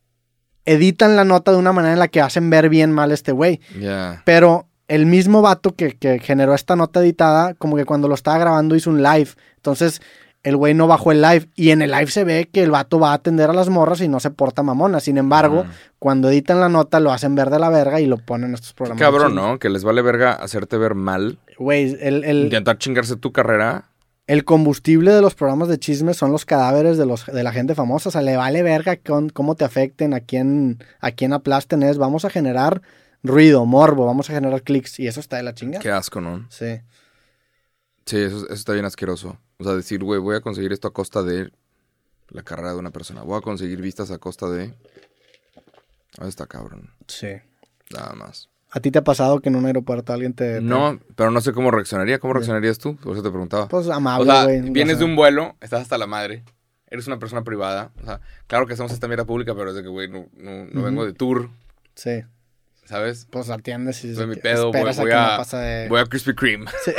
editan 0.65 1.15
la 1.17 1.25
nota 1.25 1.53
de 1.53 1.59
una 1.59 1.73
manera 1.73 1.93
en 1.93 1.99
la 2.01 2.09
que 2.09 2.21
hacen 2.21 2.51
ver 2.51 2.69
bien 2.69 2.91
mal 2.91 3.11
a 3.13 3.15
este 3.15 3.31
güey. 3.33 3.61
Ya. 3.79 4.23
Pero 4.27 4.69
el 4.91 5.07
mismo 5.07 5.41
vato 5.41 5.75
que, 5.75 5.93
que 5.97 6.19
generó 6.19 6.53
esta 6.55 6.77
nota 6.77 7.01
editada, 7.01 7.55
como 7.55 7.77
que 7.77 7.85
cuando 7.85 8.09
lo 8.09 8.15
estaba 8.15 8.39
grabando 8.39 8.75
hizo 8.77 8.91
un 8.91 9.03
live. 9.03 9.31
Entonces, 9.57 10.03
el 10.43 10.57
güey 10.57 10.73
no 10.75 10.87
bajó 10.87 11.13
el 11.13 11.21
live. 11.23 11.49
Y 11.55 11.71
en 11.71 11.81
el 11.83 11.91
live 11.91 12.09
se 12.09 12.25
ve 12.25 12.49
que 12.53 12.63
el 12.63 12.71
vato 12.71 12.99
va 12.99 13.11
a 13.11 13.15
atender 13.15 13.51
a 13.51 13.53
las 13.53 13.69
morras 13.69 14.01
y 14.01 14.09
no 14.09 14.21
se 14.21 14.31
porta 14.31 14.63
mamona. 14.63 14.99
Sin 15.01 15.17
embargo, 15.19 15.65
Mm. 15.65 15.69
cuando 15.99 16.29
editan 16.31 16.61
la 16.61 16.69
nota, 16.69 16.99
lo 16.99 17.13
hacen 17.13 17.35
ver 17.35 17.51
de 17.51 17.59
la 17.59 17.69
verga 17.69 18.01
y 18.01 18.07
lo 18.07 18.17
ponen 18.19 18.49
en 18.51 18.55
estos 18.55 18.71
Qué 18.71 18.77
programas. 18.77 18.99
de 18.99 19.05
cabrón. 19.05 19.35
¿no? 19.35 19.59
Que 19.59 19.69
les 19.71 19.85
vale 19.85 20.03
verga 20.03 20.33
hacerte 20.33 20.77
ver 20.79 20.95
mal. 20.95 21.39
Güey, 21.59 21.97
el, 22.01 22.25
el, 22.25 22.45
Intentar 22.45 22.79
chingarse 22.79 23.17
tu 23.17 23.33
carrera. 23.33 23.85
el 24.27 24.45
combustible 24.45 25.13
de 25.13 25.21
los 25.21 25.35
programas 25.35 25.69
de 25.69 25.79
chisme 25.79 26.15
son 26.15 26.33
los 26.33 26.45
cadáveres 26.47 26.97
de, 26.99 27.05
los, 27.05 27.27
de 27.27 27.43
la 27.43 27.53
gente 27.53 27.75
famosa. 27.75 28.09
O 28.09 28.13
sea, 28.13 28.23
le 28.23 28.37
vale 28.37 28.63
verga 28.63 28.97
con, 28.97 29.29
cómo 29.29 29.55
te 29.57 29.65
afecten, 29.65 30.15
a 30.15 30.21
quién, 30.21 30.79
a 31.01 31.11
quién 31.11 31.33
aplasten. 31.33 31.83
Es, 31.83 31.99
vamos 31.99 32.25
a 32.25 32.31
generar 32.31 32.81
ruido, 33.23 33.65
morbo, 33.67 34.07
vamos 34.07 34.31
a 34.31 34.35
generar 34.35 34.63
clics. 34.63 34.99
Y 34.99 35.07
eso 35.07 35.21
está 35.21 35.37
de 35.37 35.43
la 35.43 35.55
chinga. 35.55 35.79
Qué 35.79 35.91
asco, 35.91 36.21
¿no? 36.21 36.47
Sí. 36.51 36.81
Sí, 38.07 38.17
eso, 38.19 38.45
eso 38.45 38.55
está 38.55 38.73
bien 38.73 38.85
asqueroso. 38.85 39.39
O 39.59 39.65
sea, 39.65 39.75
decir, 39.75 40.03
güey, 40.03 40.21
voy 40.21 40.37
a 40.37 40.41
conseguir 40.41 40.73
esto 40.73 40.89
a 40.89 40.93
costa 40.93 41.23
de 41.23 41.53
la 42.29 42.43
carrera 42.43 42.73
de 42.73 42.79
una 42.79 42.91
persona. 42.91 43.23
Voy 43.23 43.39
a 43.39 43.41
conseguir 43.41 43.81
vistas 43.81 44.11
a 44.11 44.19
costa 44.19 44.49
de... 44.49 44.75
Ah, 46.19 46.27
está 46.27 46.47
cabrón. 46.47 46.91
Sí. 47.07 47.29
Nada 47.91 48.15
más. 48.15 48.49
¿A 48.73 48.81
ti 48.81 48.91
te 48.91 48.99
ha 49.01 49.05
pasado 49.05 49.41
que 49.41 49.49
en 49.49 49.57
un 49.57 49.67
aeropuerto 49.67 50.13
alguien 50.13 50.33
te... 50.33 50.61
No, 50.61 51.01
pero 51.17 51.31
no 51.31 51.41
sé 51.41 51.53
cómo 51.53 51.71
reaccionaría. 51.71 52.19
¿Cómo 52.21 52.35
reaccionarías 52.35 52.79
tú? 52.79 52.97
Por 52.97 53.15
eso 53.15 53.23
te 53.23 53.31
preguntaba. 53.31 53.69
Pues 53.69 53.87
o 53.89 53.93
amable, 53.93 54.31
sea, 54.31 54.45
güey. 54.45 54.71
vienes 54.71 54.99
de 55.01 55.05
un 55.05 55.17
vuelo, 55.17 55.57
estás 55.61 55.83
hasta 55.83 55.99
la 55.99 56.07
madre. 56.07 56.45
Eres 56.89 57.07
una 57.07 57.19
persona 57.19 57.43
privada. 57.43 57.91
O 58.01 58.05
sea, 58.05 58.21
claro 58.47 58.67
que 58.67 58.75
hacemos 58.75 58.93
esta 58.93 59.09
mierda 59.09 59.25
pública, 59.25 59.55
pero 59.55 59.71
es 59.71 59.77
de 59.77 59.83
que, 59.83 59.89
güey, 59.89 60.09
no, 60.09 60.27
no, 60.37 60.67
no 60.67 60.83
vengo 60.83 61.05
de 61.05 61.13
tour, 61.13 61.51
Sí. 61.95 62.23
¿Sabes? 62.91 63.27
Pues 63.31 63.49
atiendes 63.51 64.05
y 64.05 64.17
Soy 64.17 64.27
mi 64.27 64.35
pedo, 64.35 64.73
voy, 64.73 64.81
a 65.13 65.45
de... 65.59 65.89
voy 65.89 66.01
a 66.01 66.05
Krispy 66.07 66.35
Kreme. 66.35 66.67
Sí. 66.85 66.93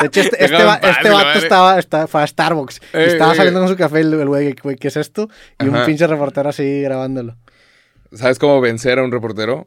De 0.00 0.06
hecho, 0.08 0.20
este, 0.20 0.36
este, 0.44 0.62
va- 0.64 0.74
este 0.76 1.08
vato 1.08 1.38
estaba, 1.38 1.78
está- 1.78 2.06
fue 2.06 2.22
a 2.22 2.26
Starbucks. 2.26 2.80
y 2.92 2.98
estaba 2.98 3.34
saliendo 3.34 3.60
con 3.60 3.68
su 3.70 3.76
café 3.76 4.00
el 4.00 4.26
güey, 4.28 4.54
¿qué 4.76 4.88
es 4.88 4.96
esto? 4.98 5.30
Y 5.58 5.66
un 5.68 5.84
pinche 5.86 6.06
reportero 6.06 6.50
así 6.50 6.82
grabándolo. 6.82 7.36
¿Sabes 8.12 8.38
cómo 8.38 8.60
vencer 8.60 8.98
a 8.98 9.02
un 9.02 9.10
reportero? 9.12 9.66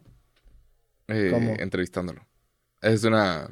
Eh, 1.08 1.30
¿Cómo? 1.32 1.54
Entrevistándolo. 1.58 2.24
Es 2.80 3.02
una... 3.04 3.48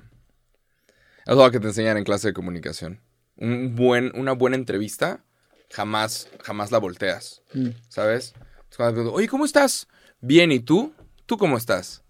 Es 1.25 1.29
algo 1.33 1.51
que 1.51 1.59
te 1.59 1.67
enseñan 1.67 1.97
en 1.97 2.05
clase 2.05 2.29
de 2.29 2.35
comunicación. 2.35 3.01
Un 3.37 3.75
buen, 3.75 4.13
una 4.15 4.33
buena 4.33 4.55
entrevista, 4.57 5.25
jamás, 5.73 6.29
jamás 6.45 6.71
la 6.71 6.78
volteas, 6.78 7.43
Mm. 7.53 7.70
¿sabes? 7.89 8.35
Es 8.70 8.77
cuando 8.77 8.93
te 8.93 8.95
pregunto, 8.97 9.12
oye, 9.16 9.27
¿cómo 9.28 9.45
estás? 9.45 9.89
Bien, 10.20 10.53
¿y 10.53 10.61
tú? 10.61 10.95
¿Tú 11.27 11.36
cómo 11.36 11.57
estás? 11.57 12.03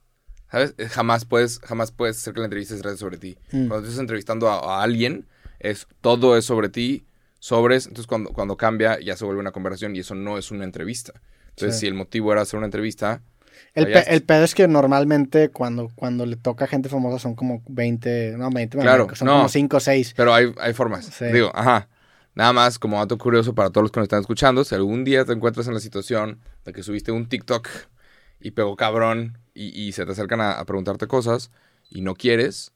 ¿Sabes? 0.51 0.75
Eh, 0.79 0.87
Jamás 0.89 1.25
puedes, 1.25 1.59
jamás 1.61 1.91
puedes 1.91 2.19
hacer 2.19 2.35
que 2.35 2.41
la 2.41 2.47
entrevista 2.47 2.77
se 2.77 2.97
sobre 2.97 3.19
ti. 3.19 3.37
Mm. 3.53 3.69
Cuando 3.69 3.87
estás 3.89 3.99
entrevistando 4.01 4.49
a, 4.49 4.79
a 4.79 4.83
alguien, 4.83 5.27
es, 5.59 5.87
todo 6.01 6.37
es 6.37 6.45
sobre 6.45 6.69
ti, 6.69 7.07
sobres. 7.39 7.87
Entonces, 7.87 8.07
cuando, 8.07 8.31
cuando 8.31 8.57
cambia, 8.57 8.99
ya 9.01 9.17
se 9.17 9.25
vuelve 9.25 9.41
una 9.41 9.53
conversación 9.53 9.97
y 9.97 10.01
eso 10.01 10.15
no 10.15 10.39
es 10.39 10.51
una 10.51 10.65
entrevista. 10.65 11.13
Entonces, 11.51 11.75
Sí. 11.77 11.81
si 11.81 11.87
el 11.87 11.95
motivo 11.95 12.33
era 12.33 12.43
hacer 12.43 12.59
una 12.59 12.67
entrevista, 12.67 13.23
El, 13.75 13.87
pe- 13.91 14.05
el 14.15 14.23
pedo 14.23 14.45
es 14.45 14.55
que 14.55 14.69
normalmente 14.69 15.49
cuando, 15.49 15.91
cuando 15.95 16.27
le 16.27 16.37
toca 16.37 16.67
a 16.67 16.69
gente 16.69 16.89
famosa 16.91 17.19
son 17.19 17.35
como 17.35 17.63
20, 17.69 18.35
no 18.37 18.51
20, 18.51 18.79
Claro, 18.79 19.09
son 19.15 19.27
no. 19.27 19.37
como 19.39 19.49
5 19.49 19.77
o 19.79 19.81
6. 19.81 20.13
pero 20.17 20.35
hay, 20.35 20.53
hay 20.61 20.75
formas. 20.75 21.07
Sí. 21.07 21.25
Digo, 21.27 21.51
ajá. 21.55 21.89
Nada 22.35 22.53
más 22.53 22.79
como 22.79 22.99
dato 22.99 23.17
curioso 23.17 23.55
para 23.55 23.71
todos 23.71 23.85
los 23.85 23.91
que 23.91 23.99
nos 24.01 24.05
están 24.05 24.21
escuchando, 24.21 24.63
si 24.63 24.75
algún 24.75 25.05
día 25.05 25.25
te 25.25 25.33
encuentras 25.33 25.67
en 25.69 25.75
la 25.75 25.81
situación 25.81 26.39
de 26.67 26.73
que 26.75 26.83
subiste 26.83 27.11
un 27.11 27.27
TikTok 27.27 27.67
y 28.41 28.53
pegó 28.53 28.77
cabrón 28.77 29.39
y, 29.55 29.69
y 29.81 29.93
se 29.93 30.05
te 30.07 30.13
acercan 30.13 30.41
a, 30.41 30.53
a 30.53 30.65
preguntarte 30.65 31.07
cosas 31.07 31.51
y 31.91 32.01
no 32.03 32.15
quieres, 32.15 32.73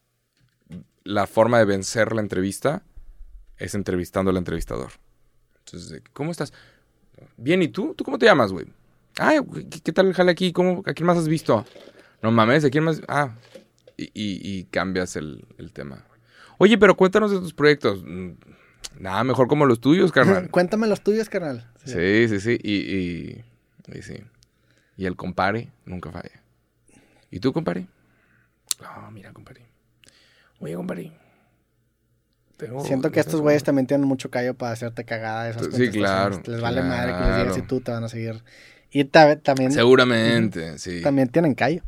la 1.05 1.27
forma 1.27 1.59
de 1.59 1.65
vencer 1.65 2.13
la 2.15 2.21
entrevista 2.21 2.83
es 3.59 3.75
entrevistando 3.75 4.31
al 4.31 4.37
entrevistador. 4.37 4.93
Entonces, 5.65 6.03
¿cómo 6.13 6.31
estás? 6.31 6.53
Bien, 7.37 7.63
¿y 7.63 7.69
tú? 7.69 7.95
¿Tú 7.95 8.05
cómo 8.05 8.19
te 8.19 8.27
llamas, 8.27 8.53
güey? 8.53 8.67
Ay, 9.19 9.39
¿qué, 9.71 9.81
qué 9.81 9.93
tal 9.93 10.07
el 10.07 10.15
jale 10.15 10.31
aquí? 10.33 10.53
¿Cómo, 10.53 10.83
¿A 10.87 10.95
quién 10.95 11.07
más 11.07 11.19
has 11.19 11.29
visto? 11.29 11.67
No 12.23 12.31
mames, 12.31 12.65
¿a 12.65 12.71
quién 12.71 12.85
más? 12.85 13.03
Ah, 13.09 13.35
y, 13.97 14.05
y- 14.05 14.41
y 14.59 14.65
cambias 14.65 15.17
el, 15.17 15.45
el 15.59 15.73
tema. 15.73 16.05
Oye, 16.59 16.79
pero 16.79 16.97
cuéntanos 16.97 17.31
de 17.31 17.39
tus 17.39 17.53
proyectos. 17.55 18.03
Mm, 18.05 18.31
Nada, 18.99 19.25
mejor 19.25 19.47
como 19.49 19.67
los 19.67 19.81
tuyos, 19.81 20.11
carnal. 20.13 20.49
Cuéntame 20.51 20.87
los 20.87 21.03
tuyos, 21.03 21.29
carnal. 21.29 21.71
Sí. 21.85 21.93
Sí, 21.93 22.29
sí, 22.29 22.41
sí. 22.41 22.59
Y, 22.63 22.75
y 22.97 23.45
Y 23.99 24.03
sí. 24.03 24.15
Y 25.01 25.07
el 25.07 25.17
compare 25.17 25.71
nunca 25.87 26.13
falla. 26.13 26.43
¿Y 27.31 27.41
tú, 27.41 27.55
compare? 27.55 27.87
No, 28.83 29.11
mira, 29.11 29.33
compare. 29.33 29.67
Oye, 30.59 30.75
compare. 30.75 31.11
tengo- 32.59 32.85
Siento 32.85 33.11
que 33.11 33.19
estos 33.21 33.41
güeyes 33.41 33.65
también 33.65 33.87
tienen 33.87 34.07
mucho 34.07 34.31
callo 34.31 34.53
para 34.53 34.73
hacerte 34.73 35.07
cagada 35.07 35.45
de 35.45 35.51
esas 35.53 35.75
Sí, 35.75 35.89
claro, 35.89 36.43
Les 36.45 36.61
vale 36.61 36.83
madre 36.83 37.15
que 37.15 37.21
les 37.25 37.37
digas 37.39 37.55
si 37.55 37.63
tú 37.63 37.81
te 37.81 37.91
van 37.93 38.05
a 38.05 38.09
seguir. 38.11 38.45
Y 38.91 39.05
ta- 39.05 39.37
también, 39.37 39.73
Seguramente, 39.73 40.77
sí. 40.79 41.01
también 41.01 41.29
tienen 41.31 41.55
callo. 41.55 41.83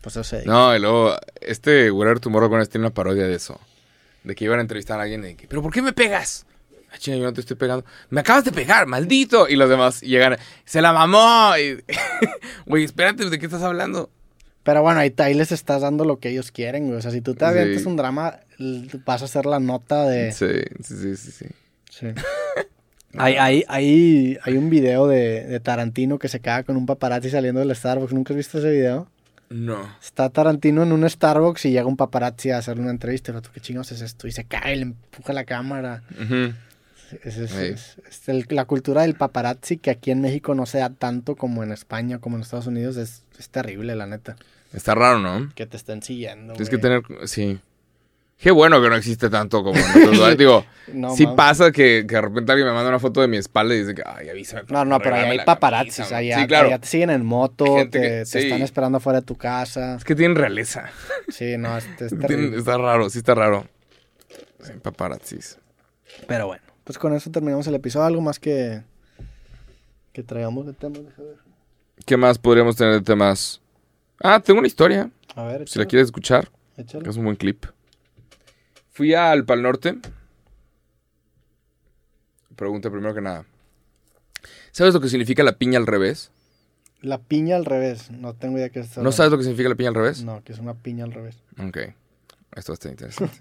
Pues 0.00 0.16
eso. 0.16 0.38
No, 0.46 0.74
y 0.74 0.78
luego, 0.80 1.14
este 1.42 1.90
Whatever 1.90 2.20
Tomorrow 2.20 2.48
con 2.48 2.64
tiene 2.66 2.86
una 2.86 2.94
parodia 2.94 3.26
de 3.26 3.34
eso. 3.34 3.60
De 4.24 4.34
que 4.34 4.44
iban 4.46 4.60
a 4.60 4.62
entrevistar 4.62 4.98
a 4.98 5.02
alguien 5.02 5.20
y 5.24 5.26
de 5.26 5.36
que, 5.36 5.46
¿pero 5.46 5.60
por 5.60 5.70
qué 5.74 5.82
me 5.82 5.92
pegas? 5.92 6.45
Ah, 6.96 6.98
chinga, 6.98 7.18
yo 7.18 7.24
no 7.24 7.32
te 7.34 7.40
estoy 7.42 7.56
pegando. 7.56 7.84
Me 8.08 8.20
acabas 8.20 8.44
de 8.44 8.52
pegar, 8.52 8.86
maldito. 8.86 9.48
Y 9.48 9.56
los 9.56 9.68
demás 9.68 10.00
llegan, 10.00 10.36
se 10.64 10.80
la 10.80 10.92
mamó. 10.92 11.52
Güey, 12.66 12.84
espérate, 12.84 13.28
¿de 13.28 13.38
qué 13.38 13.46
estás 13.46 13.62
hablando? 13.62 14.10
Pero 14.62 14.82
bueno, 14.82 14.98
ahí, 15.00 15.14
ahí 15.18 15.34
les 15.34 15.52
estás 15.52 15.82
dando 15.82 16.04
lo 16.04 16.18
que 16.18 16.30
ellos 16.30 16.50
quieren, 16.50 16.86
güey. 16.86 16.98
O 16.98 17.02
sea, 17.02 17.10
si 17.10 17.20
tú 17.20 17.34
te 17.34 17.44
avientas 17.44 17.82
Sí. 17.82 17.88
un 17.88 17.96
drama, 17.96 18.40
vas 19.04 19.22
a 19.22 19.26
hacer 19.26 19.46
la 19.46 19.60
nota 19.60 20.04
de... 20.04 20.32
Sí, 20.32 20.46
sí, 20.82 20.96
sí, 20.96 21.16
sí. 21.16 21.30
sí. 21.32 21.46
Sí. 21.90 22.06
Hay, 23.18 23.36
hay, 23.36 23.64
hay, 23.68 24.36
hay 24.42 24.56
un 24.58 24.68
video 24.68 25.06
de, 25.06 25.44
de 25.46 25.58
Tarantino 25.60 26.18
que 26.18 26.28
se 26.28 26.40
caga 26.40 26.64
con 26.64 26.76
un 26.76 26.84
paparazzi 26.84 27.30
saliendo 27.30 27.60
del 27.60 27.74
Starbucks. 27.74 28.12
¿Nunca 28.12 28.34
has 28.34 28.36
visto 28.36 28.58
ese 28.58 28.70
video? 28.70 29.08
No. 29.48 29.88
Está 30.02 30.28
Tarantino 30.28 30.82
en 30.82 30.92
un 30.92 31.08
Starbucks 31.08 31.64
y 31.64 31.70
llega 31.70 31.86
un 31.86 31.96
paparazzi 31.96 32.50
a 32.50 32.58
hacerle 32.58 32.82
una 32.82 32.90
entrevista. 32.90 33.32
¿qué 33.54 33.60
chingos 33.60 33.90
es 33.92 34.02
esto? 34.02 34.26
Y 34.26 34.32
se 34.32 34.44
cae 34.44 34.74
y 34.74 34.76
le 34.76 34.82
empuja 34.82 35.32
la 35.32 35.44
cámara. 35.44 36.02
Ujú. 36.20 36.52
Es, 37.24 37.36
es- 37.36 37.54
Ey. 37.54 37.72
es- 37.72 37.96
es 38.08 38.28
el- 38.28 38.46
la 38.50 38.64
cultura 38.64 39.02
del 39.02 39.14
paparazzi 39.14 39.76
que 39.78 39.90
aquí 39.90 40.10
en 40.10 40.20
México 40.20 40.54
no 40.54 40.66
se 40.66 40.78
da 40.78 40.90
tanto 40.90 41.36
como 41.36 41.62
en 41.62 41.72
España, 41.72 42.18
como 42.18 42.36
en 42.36 42.42
Estados 42.42 42.66
Unidos. 42.66 42.96
Es, 42.96 43.22
es 43.38 43.48
terrible, 43.48 43.94
la 43.94 44.06
neta. 44.06 44.36
Está 44.72 44.94
raro, 44.94 45.18
¿no? 45.20 45.50
Que 45.54 45.66
te 45.66 45.76
estén 45.76 46.02
siguiendo. 46.02 46.52
Tienes 46.54 46.68
que 46.70 46.78
tener, 46.78 47.02
sí. 47.24 47.58
Qué 48.38 48.50
bueno 48.50 48.82
que 48.82 48.90
no 48.90 48.96
existe 48.96 49.30
tanto 49.30 49.62
como. 49.64 49.78
Digo, 50.36 50.66
No, 50.92 51.16
sí 51.16 51.26
pasa 51.26 51.72
que, 51.72 52.04
que 52.06 52.16
de 52.16 52.20
repente 52.20 52.52
alguien 52.52 52.68
me 52.68 52.74
manda 52.74 52.90
una 52.90 52.98
foto 52.98 53.22
de 53.22 53.28
mi 53.28 53.38
espalda 53.38 53.74
y 53.74 53.78
dice 53.80 53.94
que, 53.94 54.02
ay, 54.04 54.28
avísame. 54.28 54.64
No, 54.68 54.84
no, 54.84 54.98
pero 55.00 55.14
ahí 55.16 55.24
hay 55.38 55.44
paparazzis. 55.46 56.12
Allá, 56.12 56.40
Sí, 56.40 56.46
claro. 56.46 56.66
allá 56.68 56.78
te 56.78 56.86
siguen 56.86 57.08
en 57.10 57.24
moto, 57.24 57.64
Gente 57.78 57.98
te, 57.98 58.04
que- 58.04 58.08
te 58.18 58.26
sí. 58.26 58.38
están 58.40 58.60
esperando 58.60 58.98
afuera 58.98 59.20
de 59.20 59.26
tu 59.26 59.36
casa. 59.36 59.94
Es 59.96 60.04
que 60.04 60.14
tienen 60.14 60.36
realeza. 60.36 60.90
Sí, 61.28 61.56
no, 61.56 61.78
es, 61.78 61.86
es 61.86 61.96
Tienen- 62.10 62.26
terrible. 62.26 62.58
está 62.58 62.76
raro, 62.76 63.08
sí 63.08 63.18
está 63.18 63.34
raro. 63.34 63.66
Sí, 64.62 64.72
paparazzis. 64.82 65.56
Pero 66.26 66.48
bueno, 66.48 66.62
pues 66.86 66.98
con 66.98 67.12
eso 67.14 67.30
terminamos 67.32 67.66
el 67.66 67.74
episodio. 67.74 68.06
Algo 68.06 68.20
más 68.22 68.38
que, 68.38 68.82
que 70.12 70.22
traigamos 70.22 70.66
de 70.66 70.72
temas. 70.72 71.04
Deja 71.04 71.20
ver. 71.22 71.36
¿Qué 72.04 72.16
más 72.16 72.38
podríamos 72.38 72.76
tener 72.76 72.94
de 72.94 73.00
temas? 73.00 73.60
Ah, 74.22 74.40
tengo 74.40 74.60
una 74.60 74.68
historia. 74.68 75.10
A 75.34 75.42
ver, 75.42 75.68
Si 75.68 75.78
la 75.78 75.82
échale, 75.82 75.86
quieres 75.88 76.06
escuchar, 76.06 76.48
échale. 76.76 77.10
es 77.10 77.16
un 77.16 77.24
buen 77.24 77.34
clip. 77.36 77.66
Fui 78.92 79.12
al 79.14 79.44
Pal 79.44 79.62
Norte. 79.62 79.98
Pregunta 82.54 82.88
primero 82.88 83.12
que 83.14 83.20
nada. 83.20 83.44
¿Sabes 84.70 84.94
lo 84.94 85.00
que 85.00 85.08
significa 85.08 85.42
la 85.42 85.58
piña 85.58 85.78
al 85.78 85.86
revés? 85.88 86.30
La 87.02 87.18
piña 87.18 87.56
al 87.56 87.64
revés. 87.64 88.10
No 88.12 88.34
tengo 88.34 88.56
idea 88.58 88.70
qué 88.70 88.80
es. 88.80 88.96
¿No 88.98 89.10
sabes 89.10 89.32
lo 89.32 89.38
que 89.38 89.44
significa 89.44 89.68
la 89.68 89.74
piña 89.74 89.88
al 89.90 89.94
revés? 89.96 90.22
No, 90.22 90.42
que 90.44 90.52
es 90.52 90.58
una 90.60 90.74
piña 90.74 91.04
al 91.04 91.12
revés. 91.12 91.42
Ok. 91.58 91.78
Esto 92.54 92.72
va 92.72 92.72
a 92.72 92.74
estar 92.74 92.92
interesante. 92.92 93.34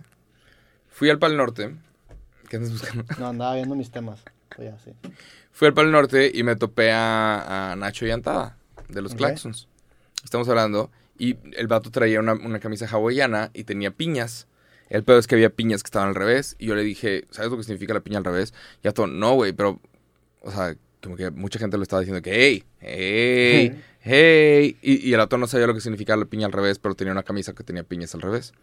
Fui 0.90 1.10
al 1.10 1.20
Pal 1.20 1.38
Norte. 1.38 1.76
¿Qué 2.50 2.58
andas 2.58 2.72
buscando? 2.72 3.06
No, 3.20 3.28
andaba 3.28 3.56
viendo 3.56 3.76
mis 3.76 3.92
temas. 3.92 4.24
Pues 4.56 4.70
ya, 4.70 4.80
sí. 4.80 4.92
Fui 5.52 5.68
al 5.68 5.74
Pal 5.74 5.92
Norte 5.92 6.32
y 6.34 6.44
me 6.44 6.56
topé 6.56 6.92
a, 6.92 7.72
a 7.72 7.76
Nacho 7.76 8.06
y 8.06 8.12
Antada, 8.12 8.58
de 8.90 9.02
los 9.02 9.14
Ok. 9.14 9.18
Claxons. 9.18 9.68
Estamos 10.24 10.48
hablando. 10.50 10.92
Y 11.18 11.38
el 11.54 11.68
vato 11.68 11.92
traía 11.92 12.20
una, 12.20 12.34
una 12.34 12.60
camisa 12.60 12.88
hawaiana 12.88 13.52
y 13.54 13.64
tenía 13.64 13.92
piñas. 13.92 14.48
El 14.90 15.04
pedo 15.04 15.18
es 15.18 15.28
que 15.28 15.36
había 15.36 15.50
piñas 15.50 15.82
que 15.82 15.88
estaban 15.88 16.10
al 16.10 16.16
revés. 16.16 16.56
Y 16.60 16.68
yo 16.68 16.76
le 16.76 16.84
dije, 16.84 17.26
¿sabes 17.32 17.52
lo 17.52 17.58
que 17.58 17.64
significa 17.64 17.94
la 17.94 18.02
piña 18.02 18.18
al 18.18 18.26
revés? 18.26 18.54
Y 18.84 18.90
todo, 18.92 19.08
no, 19.08 19.34
güey, 19.34 19.54
pero. 19.54 19.80
O 20.42 20.52
sea, 20.52 20.76
como 21.02 21.16
que 21.16 21.32
mucha 21.32 21.58
gente 21.58 21.78
le 21.78 21.84
estaba 21.84 22.02
diciendo 22.02 22.22
que, 22.22 22.32
hey, 22.34 22.64
hey, 22.82 23.82
hey. 24.02 24.78
Y, 24.82 25.10
y 25.10 25.14
el 25.14 25.20
vato 25.20 25.38
no 25.38 25.48
sabía 25.48 25.68
lo 25.68 25.74
que 25.74 25.82
significaba 25.82 26.20
la 26.20 26.26
piña 26.26 26.46
al 26.48 26.52
revés, 26.52 26.80
pero 26.80 26.96
tenía 26.96 27.14
una 27.14 27.24
camisa 27.24 27.54
que 27.54 27.64
tenía 27.64 27.84
piñas 27.84 28.14
al 28.14 28.22
revés. 28.22 28.54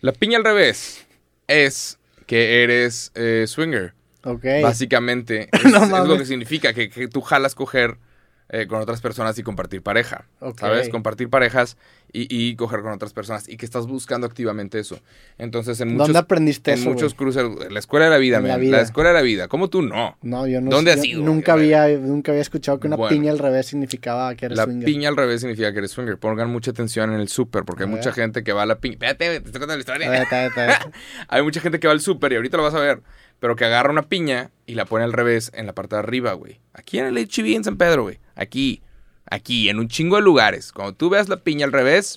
La 0.00 0.12
piña 0.12 0.38
al 0.38 0.44
revés 0.44 1.04
es 1.48 1.98
que 2.26 2.62
eres 2.62 3.12
eh, 3.14 3.44
swinger. 3.46 3.94
Ok. 4.24 4.44
Básicamente, 4.62 5.48
es, 5.52 5.64
No 5.64 6.02
es 6.02 6.08
lo 6.08 6.18
que 6.18 6.26
significa 6.26 6.72
que, 6.72 6.88
que 6.90 7.08
tú 7.08 7.20
jalas 7.20 7.54
coger 7.54 7.98
eh, 8.48 8.66
con 8.66 8.80
otras 8.80 9.00
personas 9.00 9.38
y 9.38 9.42
compartir 9.42 9.82
pareja. 9.82 10.26
¿Sabes? 10.58 10.88
Compartir 10.90 11.30
parejas 11.30 11.76
y, 12.12 12.26
y 12.28 12.54
coger 12.56 12.80
con 12.82 12.92
otras 12.92 13.12
personas. 13.12 13.48
Y 13.48 13.56
que 13.56 13.64
estás 13.64 13.86
buscando 13.86 14.26
activamente 14.26 14.78
eso. 14.78 14.98
Entonces, 15.38 15.80
en 15.80 15.88
muchos, 15.92 16.08
¿Dónde 16.08 16.18
aprendiste 16.18 16.72
en 16.72 16.78
eso, 16.80 16.88
muchos 16.90 17.14
güey? 17.14 17.32
cruceros, 17.32 17.72
la 17.72 17.78
escuela 17.78 18.06
de 18.06 18.10
la 18.10 18.18
vida, 18.18 18.40
la 18.40 18.56
vida. 18.58 18.76
La 18.76 18.82
escuela 18.82 19.10
de 19.10 19.14
la 19.14 19.22
vida. 19.22 19.48
¿Cómo 19.48 19.68
tú 19.68 19.80
no? 19.82 20.18
No, 20.22 20.46
yo 20.46 20.60
no 20.60 20.70
¿Dónde 20.70 20.94
yo 20.94 21.00
has 21.00 21.06
ido, 21.06 21.22
Nunca 21.22 21.54
había, 21.54 21.88
nunca 21.98 22.32
había 22.32 22.42
escuchado 22.42 22.78
que 22.78 22.86
una 22.88 22.96
Bueno. 22.96 23.16
piña 23.16 23.32
al 23.32 23.38
revés 23.38 23.66
significaba 23.66 24.34
que 24.34 24.46
eres 24.46 24.58
La 24.58 24.64
swinger. 24.64 24.84
piña 24.84 25.08
al 25.08 25.16
revés 25.16 25.40
significa 25.40 25.72
que 25.72 25.78
eres 25.78 25.90
swinger. 25.92 26.18
Pongan 26.18 26.50
mucha 26.50 26.72
atención 26.72 27.12
en 27.12 27.20
el 27.20 27.28
súper, 27.28 27.64
porque 27.64 27.84
hay 27.84 27.88
mucha 27.88 28.12
gente 28.12 28.42
que 28.44 28.52
va 28.52 28.62
a 28.64 28.66
la 28.66 28.78
piña. 28.78 28.94
Espérate, 28.94 29.24
te 29.40 29.46
estoy 29.46 29.52
contando 29.60 29.74
la 29.74 29.80
historia. 29.80 30.06
A 30.08 30.10
ver. 30.10 30.22
Hay 31.28 31.42
mucha 31.42 31.60
gente 31.60 31.80
que 31.80 31.86
va 31.86 31.92
al 31.92 32.00
súper 32.00 32.32
y 32.32 32.36
ahorita 32.36 32.56
lo 32.56 32.62
vas 32.64 32.74
a 32.74 32.80
ver, 32.80 33.00
pero 33.42 33.56
que 33.56 33.64
agarra 33.64 33.90
una 33.90 34.04
piña 34.04 34.52
y 34.66 34.76
la 34.76 34.84
pone 34.84 35.02
al 35.02 35.12
revés 35.12 35.50
en 35.52 35.66
la 35.66 35.72
parte 35.72 35.96
de 35.96 35.98
arriba, 35.98 36.32
güey. 36.34 36.60
Aquí 36.74 37.00
en 37.00 37.06
el 37.06 37.16
HB 37.16 37.56
en 37.56 37.64
San 37.64 37.76
Pedro, 37.76 38.04
güey. 38.04 38.20
Aquí, 38.36 38.84
aquí, 39.28 39.68
en 39.68 39.80
un 39.80 39.88
chingo 39.88 40.14
de 40.14 40.22
lugares. 40.22 40.70
Cuando 40.70 40.94
tú 40.94 41.10
veas 41.10 41.28
la 41.28 41.38
piña 41.38 41.66
al 41.66 41.72
revés, 41.72 42.16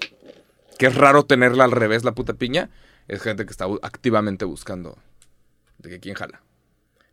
que 0.78 0.86
es 0.86 0.94
raro 0.94 1.26
tenerla 1.26 1.64
al 1.64 1.72
revés, 1.72 2.04
la 2.04 2.12
puta 2.12 2.36
piña, 2.36 2.70
es 3.08 3.24
gente 3.24 3.44
que 3.48 3.50
está 3.50 3.66
activamente 3.82 4.46
buscando 4.46 5.00
de 5.80 5.90
que 5.90 6.00
quién 6.00 6.14
jala. 6.14 6.44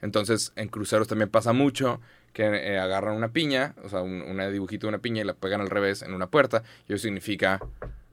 Entonces, 0.02 0.52
en 0.56 0.68
cruceros 0.68 1.09
también 1.09 1.30
pasa 1.30 1.55
mucho 1.55 1.98
que 2.34 2.43
eh, 2.44 2.78
agarran 2.78 3.16
una 3.16 3.32
piña, 3.32 3.74
o 3.82 3.89
sea, 3.89 4.02
un 4.02 4.20
una 4.20 4.47
dibujito 4.51 4.86
de 4.86 4.89
una 4.90 4.98
piña 4.98 5.22
y 5.22 5.24
la 5.24 5.32
pegan 5.32 5.62
al 5.62 5.70
revés 5.70 6.02
en 6.02 6.12
una 6.12 6.26
puerta, 6.26 6.64
y 6.86 6.93
eso 6.93 7.05
significa 7.05 7.60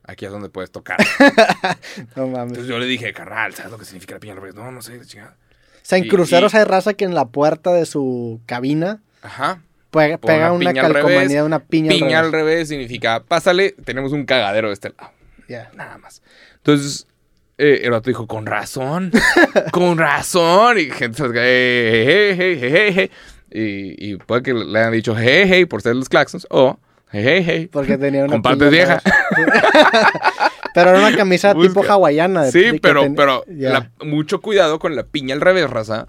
aquí 0.04 0.24
es 0.24 0.32
donde 0.32 0.48
puedes 0.48 0.72
tocar. 0.72 0.98
No 2.16 2.28
mames. 2.28 2.52
Entonces 2.52 2.68
yo 2.68 2.80
le 2.80 2.86
dije, 2.86 3.12
carnal, 3.12 3.54
¿sabes 3.54 3.74
lo 3.74 3.78
que 3.78 3.84
significa 3.84 4.14
la 4.14 4.22
piña 4.22 4.32
al 4.32 4.40
revés? 4.40 4.56
No, 4.56 4.72
no 4.72 4.82
sé, 4.82 4.98
chingada. 5.02 5.36
O 5.90 5.92
sea, 5.92 5.98
en 5.98 6.06
y- 6.06 6.08
cruceros 6.08 6.54
y- 6.54 6.58
hay 6.58 6.64
raza 6.66 6.94
que 6.94 7.04
en 7.06 7.16
la 7.16 7.26
puerta 7.26 7.74
de 7.74 7.88
su 7.88 8.40
cabina 8.46 9.02
Ajá. 9.24 9.64
pega, 9.90 10.20
una 10.22 10.52
una 10.52 10.60
piña 10.70 10.82
al 10.86 10.94
calcomanía 10.94 11.20
revés, 11.20 11.34
de 11.34 11.42
una 11.44 11.60
piña, 11.60 11.90
Piña, 11.90 12.20
al 12.20 12.26
al 12.26 12.32
revés. 12.32 12.46
revés 12.54 12.68
significa, 12.70 13.24
pásale, 13.28 13.72
tenemos 13.86 14.12
un 14.12 14.26
cagadero 14.26 14.68
de 14.68 14.76
este 14.76 14.90
lado. 14.96 15.12
Ya. 15.48 15.72
Nada 15.74 15.98
más. 15.98 16.22
Entonces, 16.58 17.08
eh, 17.58 17.82
el 17.86 17.94
otro 17.94 18.12
dijo, 18.12 18.28
con 18.28 18.46
razón, 18.46 19.12
con 19.72 19.98
razón. 19.98 20.78
Y 20.78 20.92
gente, 20.92 21.18
se- 21.18 21.26
hey, 21.34 22.06
hey, 22.08 22.36
hey, 22.38 22.60
hey, 22.62 22.72
hey, 22.72 22.94
hey. 22.96 23.12
Y, 23.52 24.12
y 24.12 24.16
puede 24.18 24.44
que 24.44 24.54
le 24.54 24.78
hayan 24.78 24.92
dicho, 24.92 25.16
hey, 25.18 25.46
hey, 25.48 25.66
por 25.66 25.82
ser 25.82 25.96
los 25.96 26.08
claxons, 26.08 26.46
o 26.52 26.78
hey, 27.12 27.24
hey, 27.26 27.44
hey. 27.48 27.70
Porque 27.72 27.98
tenía 27.98 28.26
una 28.26 28.34
Compartes 28.34 28.70
piña 28.70 28.84
al 28.84 29.02
vieja. 29.02 29.02
revés. 29.32 29.64
Pero 30.74 30.90
era 30.92 31.00
una 31.00 31.16
camisa 31.18 31.54
tipo 31.56 31.84
hawaiana. 31.84 32.44
de- 32.46 32.52
Sí, 32.52 32.80
pero, 32.82 33.02
ten- 33.02 33.16
pero 33.16 33.44
la- 33.48 33.92
mucho 34.04 34.40
cuidado 34.42 34.80
con 34.80 34.96
la 34.96 35.04
piña 35.04 35.34
al 35.36 35.42
revés, 35.42 35.70
raza. 35.70 36.08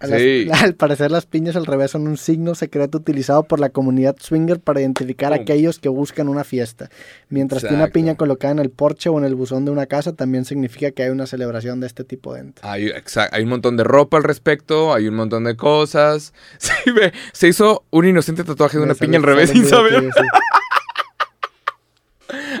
Las- 0.00 0.20
Sí. 0.20 0.48
al 0.52 0.74
parecer 0.76 1.10
las 1.10 1.26
piñas 1.26 1.56
al 1.56 1.66
revés 1.66 1.90
son 1.90 2.06
un 2.06 2.16
signo 2.16 2.54
secreto 2.54 2.98
utilizado 2.98 3.42
por 3.42 3.58
la 3.58 3.70
comunidad 3.70 4.14
swinger 4.20 4.60
para 4.60 4.80
identificar 4.80 5.32
a 5.32 5.36
aquellos 5.36 5.80
que 5.80 5.88
buscan 5.88 6.28
una 6.28 6.44
fiesta. 6.44 6.88
Mientras 7.30 7.64
que 7.64 7.74
una 7.74 7.88
piña 7.88 8.14
colocada 8.14 8.52
en 8.52 8.60
el 8.60 8.70
porche 8.70 9.08
o 9.08 9.18
en 9.18 9.24
el 9.24 9.34
buzón 9.34 9.64
de 9.64 9.72
una 9.72 9.86
casa 9.86 10.12
también 10.14 10.44
significa 10.44 10.92
que 10.92 11.02
hay 11.02 11.10
una 11.10 11.26
celebración 11.26 11.80
de 11.80 11.88
este 11.88 12.04
tipo 12.04 12.32
dentro. 12.32 12.64
Hay, 12.68 12.92
hay 13.32 13.42
un 13.42 13.48
montón 13.48 13.76
de 13.76 13.82
ropa 13.82 14.18
al 14.18 14.22
respecto, 14.22 14.94
hay 14.94 15.08
un 15.08 15.14
montón 15.16 15.42
de 15.44 15.56
cosas. 15.56 16.32
Sí, 16.58 16.92
ve, 16.92 17.12
se 17.32 17.48
hizo 17.48 17.82
un 17.90 18.06
inocente 18.06 18.44
tatuaje 18.44 18.76
de 18.78 18.84
una 18.84 18.92
Me 18.94 18.98
piña 19.00 19.16
al 19.16 19.24
revés 19.24 19.50
sin 19.50 19.64
saber. 19.66 20.08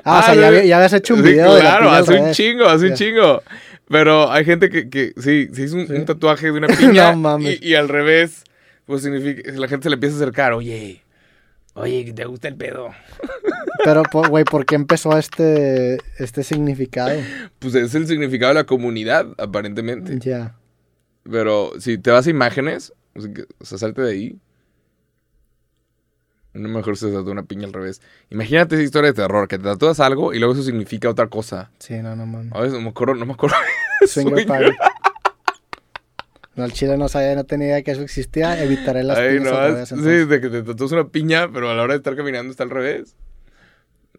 Sí. 0.08 0.14
Ah, 0.16 0.32
o 0.32 0.34
sea, 0.34 0.48
Ah, 0.48 0.52
ya, 0.52 0.64
ya 0.64 0.76
habías 0.76 0.92
hecho 0.92 1.14
un 1.14 1.22
Sí, 1.22 1.28
video 1.30 1.54
de 1.54 1.62
la 1.62 1.70
claro, 1.70 1.90
al 1.90 2.02
hace 2.02 2.18
un 2.20 2.30
chingo, 2.32 2.66
hace 2.66 2.84
un 2.84 2.90
Ya. 2.90 2.94
chingo. 2.96 3.42
Pero 3.88 4.30
hay 4.30 4.44
gente 4.44 4.68
que, 4.68 4.88
que 4.90 5.12
sí, 5.16 5.48
se 5.52 5.62
hizo 5.62 5.76
un, 5.76 5.86
Sí. 5.86 5.92
un 5.94 6.04
tatuaje 6.04 6.46
de 6.46 6.52
una 6.52 6.66
piña 7.06 7.12
No 7.12 7.18
mames. 7.18 7.58
y, 7.62 7.68
y 7.68 7.74
al 7.74 7.88
revés, 7.88 8.44
pues 8.86 9.02
significa, 9.02 9.50
la 9.52 9.66
gente 9.68 9.84
se 9.84 9.90
le 9.90 9.94
empieza 9.94 10.16
a 10.16 10.18
acercar, 10.18 10.52
oye, 10.52 11.02
oye, 11.74 12.12
¿te 12.12 12.24
gusta 12.26 12.48
el 12.48 12.56
pedo? 12.56 12.90
Pero, 13.84 14.02
güey, 14.28 14.44
¿por 14.44 14.66
qué 14.66 14.74
empezó 14.74 15.16
este, 15.16 15.98
este 16.18 16.42
significado? 16.42 17.18
Pues 17.60 17.74
es 17.76 17.94
el 17.94 18.06
significado 18.08 18.50
de 18.50 18.54
la 18.60 18.64
comunidad, 18.64 19.26
aparentemente. 19.38 20.18
Ya. 20.18 20.56
Pero 21.30 21.72
si 21.78 21.96
te 21.98 22.10
vas 22.10 22.26
a 22.26 22.30
imágenes, 22.30 22.92
o 23.58 23.64
sea, 23.64 23.78
salte 23.78 24.02
de 24.02 24.10
ahí. 24.10 24.36
No 26.58 26.68
mejor 26.68 26.96
se 26.96 27.06
tatúa 27.10 27.32
una 27.32 27.44
piña 27.44 27.66
al 27.66 27.72
revés. 27.72 28.00
Imagínate 28.30 28.74
esa 28.74 28.84
historia 28.84 29.12
de 29.12 29.14
terror, 29.14 29.48
que 29.48 29.58
te 29.58 29.64
tatúas 29.64 30.00
algo 30.00 30.34
y 30.34 30.38
luego 30.38 30.54
eso 30.54 30.62
significa 30.62 31.08
otra 31.08 31.28
cosa. 31.28 31.70
Sí, 31.78 31.94
no, 32.02 32.16
no 32.16 32.26
mames. 32.26 32.52
A 32.52 32.60
veces 32.60 32.74
no 32.74 32.80
me 32.80 32.88
acuerdo, 32.90 33.14
no 33.14 33.26
me 33.26 33.32
acuerdo. 33.32 33.56
No, 36.58 36.64
el 36.64 36.72
chile 36.72 36.98
no 36.98 37.08
sabía, 37.08 37.36
no 37.36 37.44
tenía 37.44 37.68
idea 37.68 37.82
que 37.82 37.92
eso 37.92 38.02
existía. 38.02 38.60
Evitaré 38.60 39.04
las 39.04 39.16
Ay, 39.16 39.38
piñas 39.38 39.52
no, 39.52 39.58
al 39.58 39.72
revés, 39.74 39.88
sí, 39.90 39.94
de 40.26 40.40
que 40.40 40.48
te 40.48 40.64
tatúas 40.64 40.90
una 40.90 41.06
piña, 41.06 41.48
pero 41.52 41.70
a 41.70 41.74
la 41.74 41.84
hora 41.84 41.92
de 41.92 41.98
estar 41.98 42.16
caminando 42.16 42.50
está 42.50 42.64
al 42.64 42.70
revés. 42.70 43.14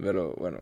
Pero 0.02 0.34
bueno, 0.38 0.60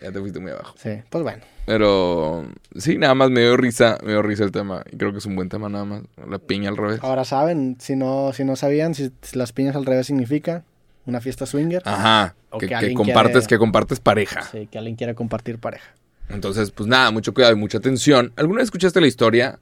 ya 0.00 0.12
te 0.12 0.20
fuiste 0.20 0.38
muy 0.38 0.52
abajo. 0.52 0.76
Sí, 0.78 0.90
pues 1.10 1.24
bueno. 1.24 1.42
Pero 1.66 2.46
sí, 2.76 2.98
nada 2.98 3.16
más 3.16 3.30
me 3.30 3.40
dio 3.40 3.56
risa, 3.56 3.98
me 4.04 4.12
dio 4.12 4.22
risa 4.22 4.44
el 4.44 4.52
tema. 4.52 4.84
Y 4.92 4.96
creo 4.96 5.10
que 5.10 5.18
es 5.18 5.26
un 5.26 5.34
buen 5.34 5.48
tema 5.48 5.68
nada 5.68 5.84
más. 5.84 6.02
La 6.24 6.38
piña 6.38 6.70
al 6.70 6.76
revés. 6.76 7.00
Ahora 7.02 7.24
saben, 7.24 7.78
si 7.80 7.96
no, 7.96 8.32
si 8.32 8.44
no 8.44 8.54
sabían, 8.54 8.94
si, 8.94 9.10
si 9.22 9.36
las 9.36 9.52
piñas 9.52 9.74
al 9.74 9.86
revés 9.86 10.06
significa 10.06 10.62
una 11.08 11.20
fiesta 11.20 11.46
swinger. 11.46 11.82
Ajá. 11.84 12.36
O 12.50 12.58
Que, 12.58 12.68
que 12.68 12.78
que 12.78 12.94
compartes, 12.94 13.32
quiere- 13.32 13.46
que 13.48 13.58
compartes 13.58 14.00
pareja. 14.00 14.42
Sí, 14.42 14.66
que 14.70 14.78
alguien 14.78 14.96
quiera 14.96 15.14
compartir 15.14 15.58
pareja. 15.58 15.94
Entonces, 16.28 16.70
pues 16.70 16.86
nada, 16.88 17.10
mucho 17.10 17.32
cuidado 17.34 17.54
y 17.54 17.56
mucha 17.56 17.78
atención. 17.78 18.32
¿Alguna 18.36 18.58
vez 18.58 18.66
escuchaste 18.66 19.00
la 19.00 19.06
historia? 19.06 19.58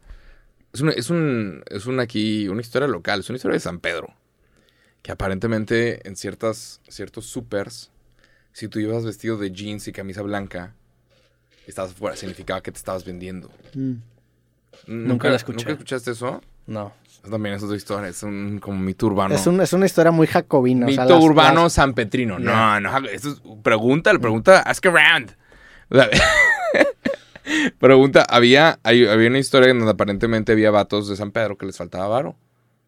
Es 0.73 0.81
un, 1.11 1.63
es 1.71 1.87
una 1.87 2.03
aquí, 2.03 2.49
una 2.49 2.61
historia 2.61 2.89
local, 2.89 3.21
es 3.21 3.29
una 3.31 3.37
historia 3.37 3.55
de 3.55 3.61
San 3.61 3.79
Pedro. 3.81 4.13
Que 5.03 5.13
aparentemente 5.13 6.07
en 6.09 6.17
ciertas, 6.17 6.81
ciertos 6.89 7.27
supers, 7.27 7.91
si 8.53 8.67
tú 8.69 8.81
ibas 8.81 9.05
vestido 9.05 9.37
de 9.39 9.53
jeans 9.53 9.87
y 9.89 9.93
camisa 9.93 10.23
blanca, 10.23 10.75
estabas 11.67 11.93
afuera, 11.93 12.17
significaba 12.17 12.61
que 12.63 12.73
te 12.73 12.79
estabas 12.79 13.05
vendiendo. 13.05 13.51
Mm, 13.75 13.95
Nunca 14.89 15.29
la 15.31 15.37
escuché. 15.37 15.59
¿Nunca 15.59 15.73
escuchaste 15.73 16.11
eso? 16.11 16.43
no. 16.67 16.93
También 17.31 17.55
es 17.57 17.63
otra 17.63 17.77
historia, 17.77 18.09
es 18.09 18.23
un 18.23 18.59
como 18.61 18.79
mito 18.79 19.07
urbano. 19.07 19.35
Es, 19.35 19.47
un- 19.47 19.61
es 19.61 19.73
una 19.73 19.87
historia 19.87 20.13
muy 20.13 20.27
jacobina. 20.27 20.87
o 20.87 20.91
sea, 20.91 21.05
Mito 21.05 21.19
urbano 21.19 21.65
las- 21.65 21.73
sanpetrino. 21.75 22.39
No, 22.39 22.51
Ya. 22.51 22.81
no, 22.81 22.97
eso 23.09 23.31
es, 23.31 23.43
pregunta, 23.63 24.13
pregunta, 24.19 24.61
ask 24.61 24.85
around. 24.87 25.37
O 25.91 25.95
sea, 25.97 26.09
pregunta, 27.79 28.25
había, 28.29 28.79
hay- 28.83 29.07
había 29.07 29.29
una 29.29 29.39
historia 29.39 29.71
en 29.71 29.79
donde 29.79 29.93
aparentemente 29.93 30.53
había 30.53 30.71
vatos 30.71 31.09
de 31.09 31.17
San 31.17 31.31
Pedro 31.31 31.57
que 31.57 31.67
les 31.67 31.77
faltaba 31.77 32.09
varo. 32.09 32.37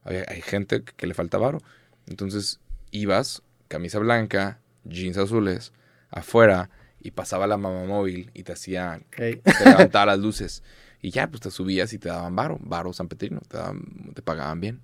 Había- 0.05 0.25
hay 0.29 0.41
gente 0.43 0.83
que, 0.83 0.93
que 0.95 1.07
le 1.07 1.15
falta 1.15 1.39
varo. 1.39 1.59
Entonces 2.07 2.61
ibas, 2.91 3.43
camisa 3.69 3.99
blanca, 3.99 4.59
jeans 4.85 5.19
azules, 5.19 5.73
afuera, 6.11 6.71
y 7.01 7.13
pasaba 7.13 7.47
la 7.47 7.57
mamá 7.57 7.85
móvil 7.85 8.31
y 8.35 8.43
te 8.43 8.53
hacía, 8.53 9.01
te 9.17 9.41
levantaba 9.65 10.07
las 10.07 10.19
luces. 10.19 10.63
Y 11.01 11.11
ya, 11.11 11.29
pues 11.29 11.41
te 11.41 11.51
subías 11.51 11.93
y 11.93 11.99
te 11.99 12.09
daban 12.09 12.35
varo, 12.35 12.59
varo 12.61 12.93
sanpetrino, 12.93 13.41
te, 13.49 13.57
daban- 13.57 14.13
te 14.15 14.23
pagaban 14.23 14.61
bien. 14.61 14.81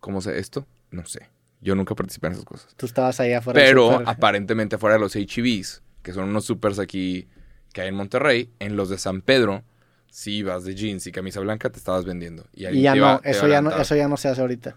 ¿Cómo 0.00 0.20
sé 0.20 0.38
esto? 0.38 0.66
No 0.90 1.04
sé. 1.06 1.28
Yo 1.60 1.74
nunca 1.74 1.94
participé 1.94 2.26
en 2.28 2.34
esas 2.34 2.44
cosas. 2.44 2.74
Tú 2.76 2.86
estabas 2.86 3.18
ahí 3.20 3.32
afuera. 3.32 3.58
Pero 3.60 3.88
aparentemente 4.10 4.78
fuera 4.78 4.94
de 4.96 5.00
los 5.00 5.14
HEBs, 5.16 5.82
que 6.02 6.12
son 6.12 6.28
unos 6.28 6.44
supers 6.44 6.78
aquí 6.78 7.26
que 7.72 7.80
hay 7.80 7.88
en 7.88 7.94
Monterrey, 7.94 8.50
en 8.58 8.76
los 8.76 8.88
de 8.88 8.98
San 8.98 9.20
Pedro, 9.22 9.64
si 10.10 10.32
ibas 10.36 10.64
de 10.64 10.74
jeans 10.74 11.06
y 11.06 11.12
camisa 11.12 11.40
blanca, 11.40 11.70
te 11.70 11.78
estabas 11.78 12.04
vendiendo. 12.04 12.46
Y, 12.52 12.62
ya 12.62 12.92
iba- 12.96 13.14
no, 13.14 13.20
eso 13.24 13.48
ya 13.48 13.60
no, 13.62 13.70
eso 13.82 13.96
ya 13.96 14.08
no 14.08 14.16
se 14.16 14.28
hace 14.28 14.40
ahorita. 14.42 14.76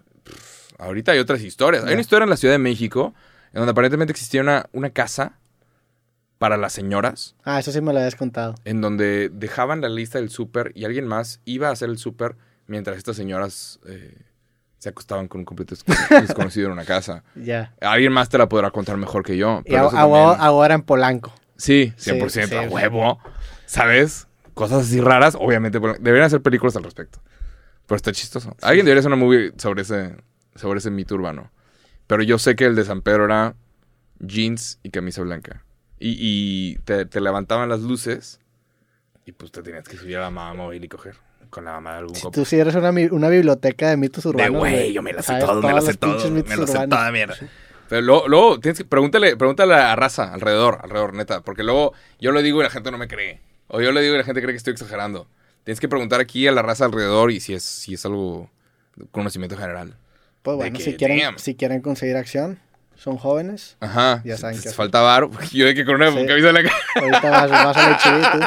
Ahorita 0.80 1.12
hay 1.12 1.20
otras 1.20 1.42
historias. 1.42 1.84
Hay 1.84 1.94
una 1.94 2.02
historia 2.02 2.24
en 2.24 2.30
la 2.30 2.38
Ciudad 2.38 2.54
de 2.54 2.60
México, 2.60 3.14
en 3.52 3.60
donde 3.60 3.72
aparentemente 3.72 4.12
existía 4.12 4.42
una, 4.42 4.68
una 4.74 4.90
casa 4.92 5.38
para 6.38 6.58
las 6.58 6.74
señoras, 6.74 7.36
Ah, 7.44 7.60
eso 7.60 7.72
sí 7.72 7.82
me 7.82 7.94
lo 7.94 8.00
habías 8.00 8.16
contado. 8.16 8.56
en 8.66 8.82
donde 8.82 9.30
dejaban 9.34 9.82
la 9.82 9.90
lista 9.90 10.20
del 10.20 10.30
súper 10.30 10.72
y 10.76 10.86
alguien 10.86 11.08
más 11.08 11.42
iba 11.46 11.70
a 11.70 11.72
hacer 11.72 11.90
el 11.90 11.98
súper 11.98 12.36
mientras 12.68 12.98
estas 12.98 13.16
señoras 13.16 13.80
eh, 13.88 14.16
se 14.78 14.90
acostaban 14.90 15.28
con 15.28 15.40
un 15.40 15.46
completo 15.46 15.76
desco- 15.76 15.86
desconocido 16.22 16.68
en 16.68 16.74
una 16.74 16.86
casa. 16.86 17.24
Ya. 17.36 17.74
Alguien 17.82 18.12
más 18.14 18.30
te 18.30 18.38
la 18.38 18.48
podrá 18.48 18.70
contar 18.72 18.98
mejor 18.98 19.24
que 19.24 19.36
yo. 19.38 19.62
Y 19.66 19.74
a- 19.76 19.82
ahora, 19.82 19.98
también- 19.98 20.36
ahora 20.46 20.76
en 20.76 20.82
Polanco. 20.84 21.34
Sí, 21.56 21.92
Sí, 21.98 22.12
100%, 22.12 22.48
sí, 22.50 22.56
a 22.56 22.62
huevo. 22.70 23.20
¿Sabes? 23.66 24.28
Cosas 24.54 24.84
así 24.86 25.02
raras, 25.02 25.36
obviamente. 25.40 25.80
Deberían 25.80 26.26
hacer 26.26 26.42
películas 26.42 26.76
al 26.76 26.84
respecto. 26.84 27.20
Pero 27.88 27.96
está 27.96 28.12
chistoso. 28.12 28.56
Alguien 28.62 28.86
debería 28.86 29.00
hacer 29.00 29.12
una 29.12 29.24
movie 29.24 29.54
sobre 29.58 29.82
ese, 29.82 30.16
sobre 30.56 30.78
ese 30.80 30.92
mito 30.92 31.16
urbano. 31.16 31.52
Pero 32.06 32.22
yo 32.22 32.38
sé 32.38 32.56
que 32.56 32.66
el 32.66 32.76
de 32.76 32.84
San 32.86 33.02
Pedro 33.02 33.26
era 33.26 33.56
jeans 34.20 34.80
y 34.84 34.90
camisa 34.92 35.22
blanca. 35.22 35.64
Y, 36.00 36.16
y 36.20 36.76
te, 36.80 37.06
te 37.06 37.22
levantaban 37.22 37.70
las 37.70 37.82
luces 37.82 38.40
y 39.26 39.32
pues 39.32 39.52
te 39.52 39.62
tenías 39.62 39.88
que 39.88 39.98
subir 39.98 40.18
a 40.18 40.22
la 40.22 40.30
mamá 40.30 40.54
móvil 40.54 40.84
y 40.84 40.88
coger 40.88 41.16
con 41.50 41.66
la 41.66 41.74
mamá 41.74 41.94
de 41.94 41.98
algún 42.00 42.16
Si 42.16 42.30
tú 42.32 42.46
sí 42.46 42.58
eres 42.58 42.76
una, 42.76 42.92
una 43.12 43.30
biblioteca 43.30 43.90
de 43.90 43.98
mitos 43.98 44.24
De 44.24 44.30
urbanos. 44.30 44.60
güey, 44.60 44.94
yo 44.94 45.02
me 45.02 45.14
la 45.14 45.22
sé 45.22 45.28
sabes 45.28 45.46
todo, 45.46 45.62
me 45.62 45.74
la 45.74 45.82
sé 45.82 45.94
todo, 45.96 46.30
me 46.32 46.56
la 46.56 46.68
sé 46.68 46.88
toda 46.88 47.12
mierda. 47.12 47.36
Pero 47.90 48.02
luego, 48.02 48.28
luego 48.28 48.60
tienes 48.60 48.78
que 48.78 48.86
pregúntale, 48.86 49.38
pregúntale 49.38 49.74
a 49.74 49.96
raza 49.96 50.34
alrededor, 50.34 50.80
alrededor, 50.84 51.14
neta, 51.14 51.42
porque 51.42 51.64
luego 51.64 51.94
yo 52.20 52.32
lo 52.32 52.42
digo 52.42 52.60
y 52.60 52.64
la 52.64 52.70
gente 52.70 52.92
no 52.92 52.98
me 52.98 53.08
cree. 53.08 53.40
O 53.68 53.82
yo 53.82 53.92
lo 53.92 54.00
digo 54.00 54.16
y 54.16 54.18
la 54.18 54.24
gente 54.24 54.42
cree 54.42 54.54
que 54.54 54.58
estoy 54.58 54.74
exagerando. 54.74 55.28
Tienes 55.64 55.80
que 55.80 55.90
preguntar 55.90 56.20
aquí 56.22 56.48
a 56.48 56.52
la 56.52 56.62
raza 56.62 56.86
alrededor 56.86 57.32
y 57.32 57.40
si 57.40 57.54
es, 57.54 57.64
si 57.64 57.94
es 57.94 58.06
algo 58.06 58.50
conocimiento 59.12 59.58
general. 59.58 59.96
Pues 60.42 60.58
de 60.58 60.64
bueno, 60.64 60.78
que, 60.78 60.84
si 60.84 60.96
quieren, 60.96 61.20
damn. 61.20 61.38
si 61.38 61.56
quieren 61.56 61.82
conseguir 61.82 62.16
acción, 62.16 62.60
son 62.98 63.18
jóvenes. 63.18 63.78
Ajá. 63.80 64.22
Ya 64.26 64.38
saben 64.38 64.58
hacer. 64.58 64.74
falta 64.74 65.02
varo. 65.02 65.32
Yo 65.52 65.66
de 65.66 65.74
que 65.76 65.86
con 65.86 65.96
una 65.96 66.12
Sí. 66.12 66.26
camisa 66.26 66.52
blanca. 66.52 66.72
Ahorita 66.96 67.30
vas, 67.30 67.50
vas 67.52 67.78
al 67.78 67.94
HIV, 67.94 68.32
tú. 68.32 68.40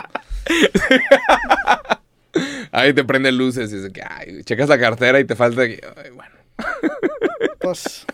Ahí 2.73 2.93
te 2.95 3.03
prenden 3.05 3.37
luces 3.37 3.73
y 3.73 3.77
es 3.77 3.83
de 3.83 3.91
que, 3.93 4.03
ay, 4.09 4.45
checas 4.45 4.69
la 4.69 4.79
cartera 4.79 5.19
y 5.21 5.25
te 5.25 5.35
falta. 5.35 5.67
que- 5.67 5.81
ay, 6.05 6.11
bueno. 6.11 6.35
Pues. 7.61 8.07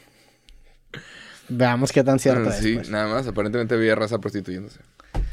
Veamos 1.48 1.92
qué 1.92 2.02
tan 2.02 2.18
cierto 2.18 2.48
Ah, 2.50 2.52
es. 2.56 2.62
sí, 2.62 2.74
pues. 2.76 2.88
nada 2.90 3.06
más. 3.08 3.26
Aparentemente 3.26 3.74
había 3.74 3.94
raza 3.94 4.18
prostituyéndose. 4.18 4.80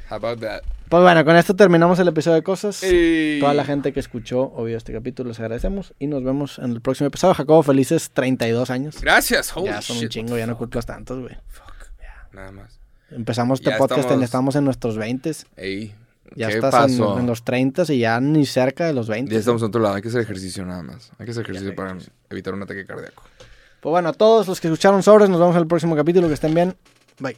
How 0.09 0.17
about 0.17 0.39
that? 0.41 0.61
Pues 0.89 1.01
bueno, 1.01 1.25
con 1.25 1.35
esto 1.35 1.55
terminamos 1.55 1.97
el 1.99 2.07
episodio 2.07 2.35
de 2.35 2.43
cosas. 2.43 2.83
Ey. 2.83 3.39
Toda 3.39 3.53
la 3.53 3.65
gente 3.65 3.93
que 3.93 3.99
escuchó 3.99 4.51
o 4.55 4.63
vio 4.65 4.77
este 4.77 4.93
capítulo, 4.93 5.29
les 5.29 5.39
agradecemos. 5.39 5.93
Y 5.97 6.07
nos 6.07 6.23
vemos 6.23 6.59
en 6.59 6.71
el 6.71 6.81
próximo 6.81 7.07
episodio. 7.07 7.33
Jacobo, 7.33 7.63
felices 7.63 8.11
32 8.13 8.69
años. 8.69 9.01
Gracias, 9.01 9.55
holy 9.55 9.67
ya 9.67 9.81
son 9.81 9.97
un 9.97 10.09
chingo, 10.09 10.37
ya 10.37 10.45
no 10.45 10.57
cumplas 10.57 10.85
tantos, 10.85 11.19
güey. 11.19 11.35
Fuck. 11.47 11.73
Nada 12.33 12.51
más. 12.51 12.79
Empezamos 13.09 13.59
este 13.59 13.71
Ya 13.71 13.77
podcast, 13.77 14.01
estamos- 14.01 14.17
en- 14.19 14.23
estamos 14.23 14.55
en 14.55 14.65
nuestros 14.65 14.97
20 14.97 15.31
Ey, 15.55 15.95
Ya 16.35 16.47
¿qué 16.49 16.55
estás 16.55 16.73
en, 16.91 16.97
pasó? 16.99 17.19
en 17.19 17.27
los 17.27 17.43
30 17.43 17.83
y 17.93 17.99
ya 17.99 18.19
ni 18.19 18.45
cerca 18.45 18.85
de 18.85 18.93
los 18.93 19.07
20. 19.07 19.31
Ya 19.33 19.39
estamos 19.39 19.61
en 19.61 19.67
otro 19.69 19.81
lado. 19.81 19.95
Hay 19.95 20.01
que 20.01 20.07
hacer 20.09 20.21
ejercicio 20.21 20.65
nada 20.65 20.83
más. 20.83 21.11
Hay 21.17 21.25
que 21.25 21.31
hacer 21.31 21.43
ejercicio 21.43 21.73
para 21.75 21.95
evitar 22.29 22.53
un 22.53 22.61
ataque 22.63 22.85
cardíaco. 22.85 23.23
Pues 23.81 23.91
bueno, 23.91 24.09
a 24.09 24.13
todos 24.13 24.47
los 24.47 24.59
que 24.61 24.67
escucharon 24.67 25.01
sobres, 25.03 25.29
nos 25.29 25.39
vemos 25.39 25.55
en 25.55 25.61
el 25.61 25.67
próximo 25.67 25.95
capítulo. 25.95 26.27
Que 26.27 26.33
estén 26.35 26.53
bien. 26.53 26.75
Bye. 27.19 27.37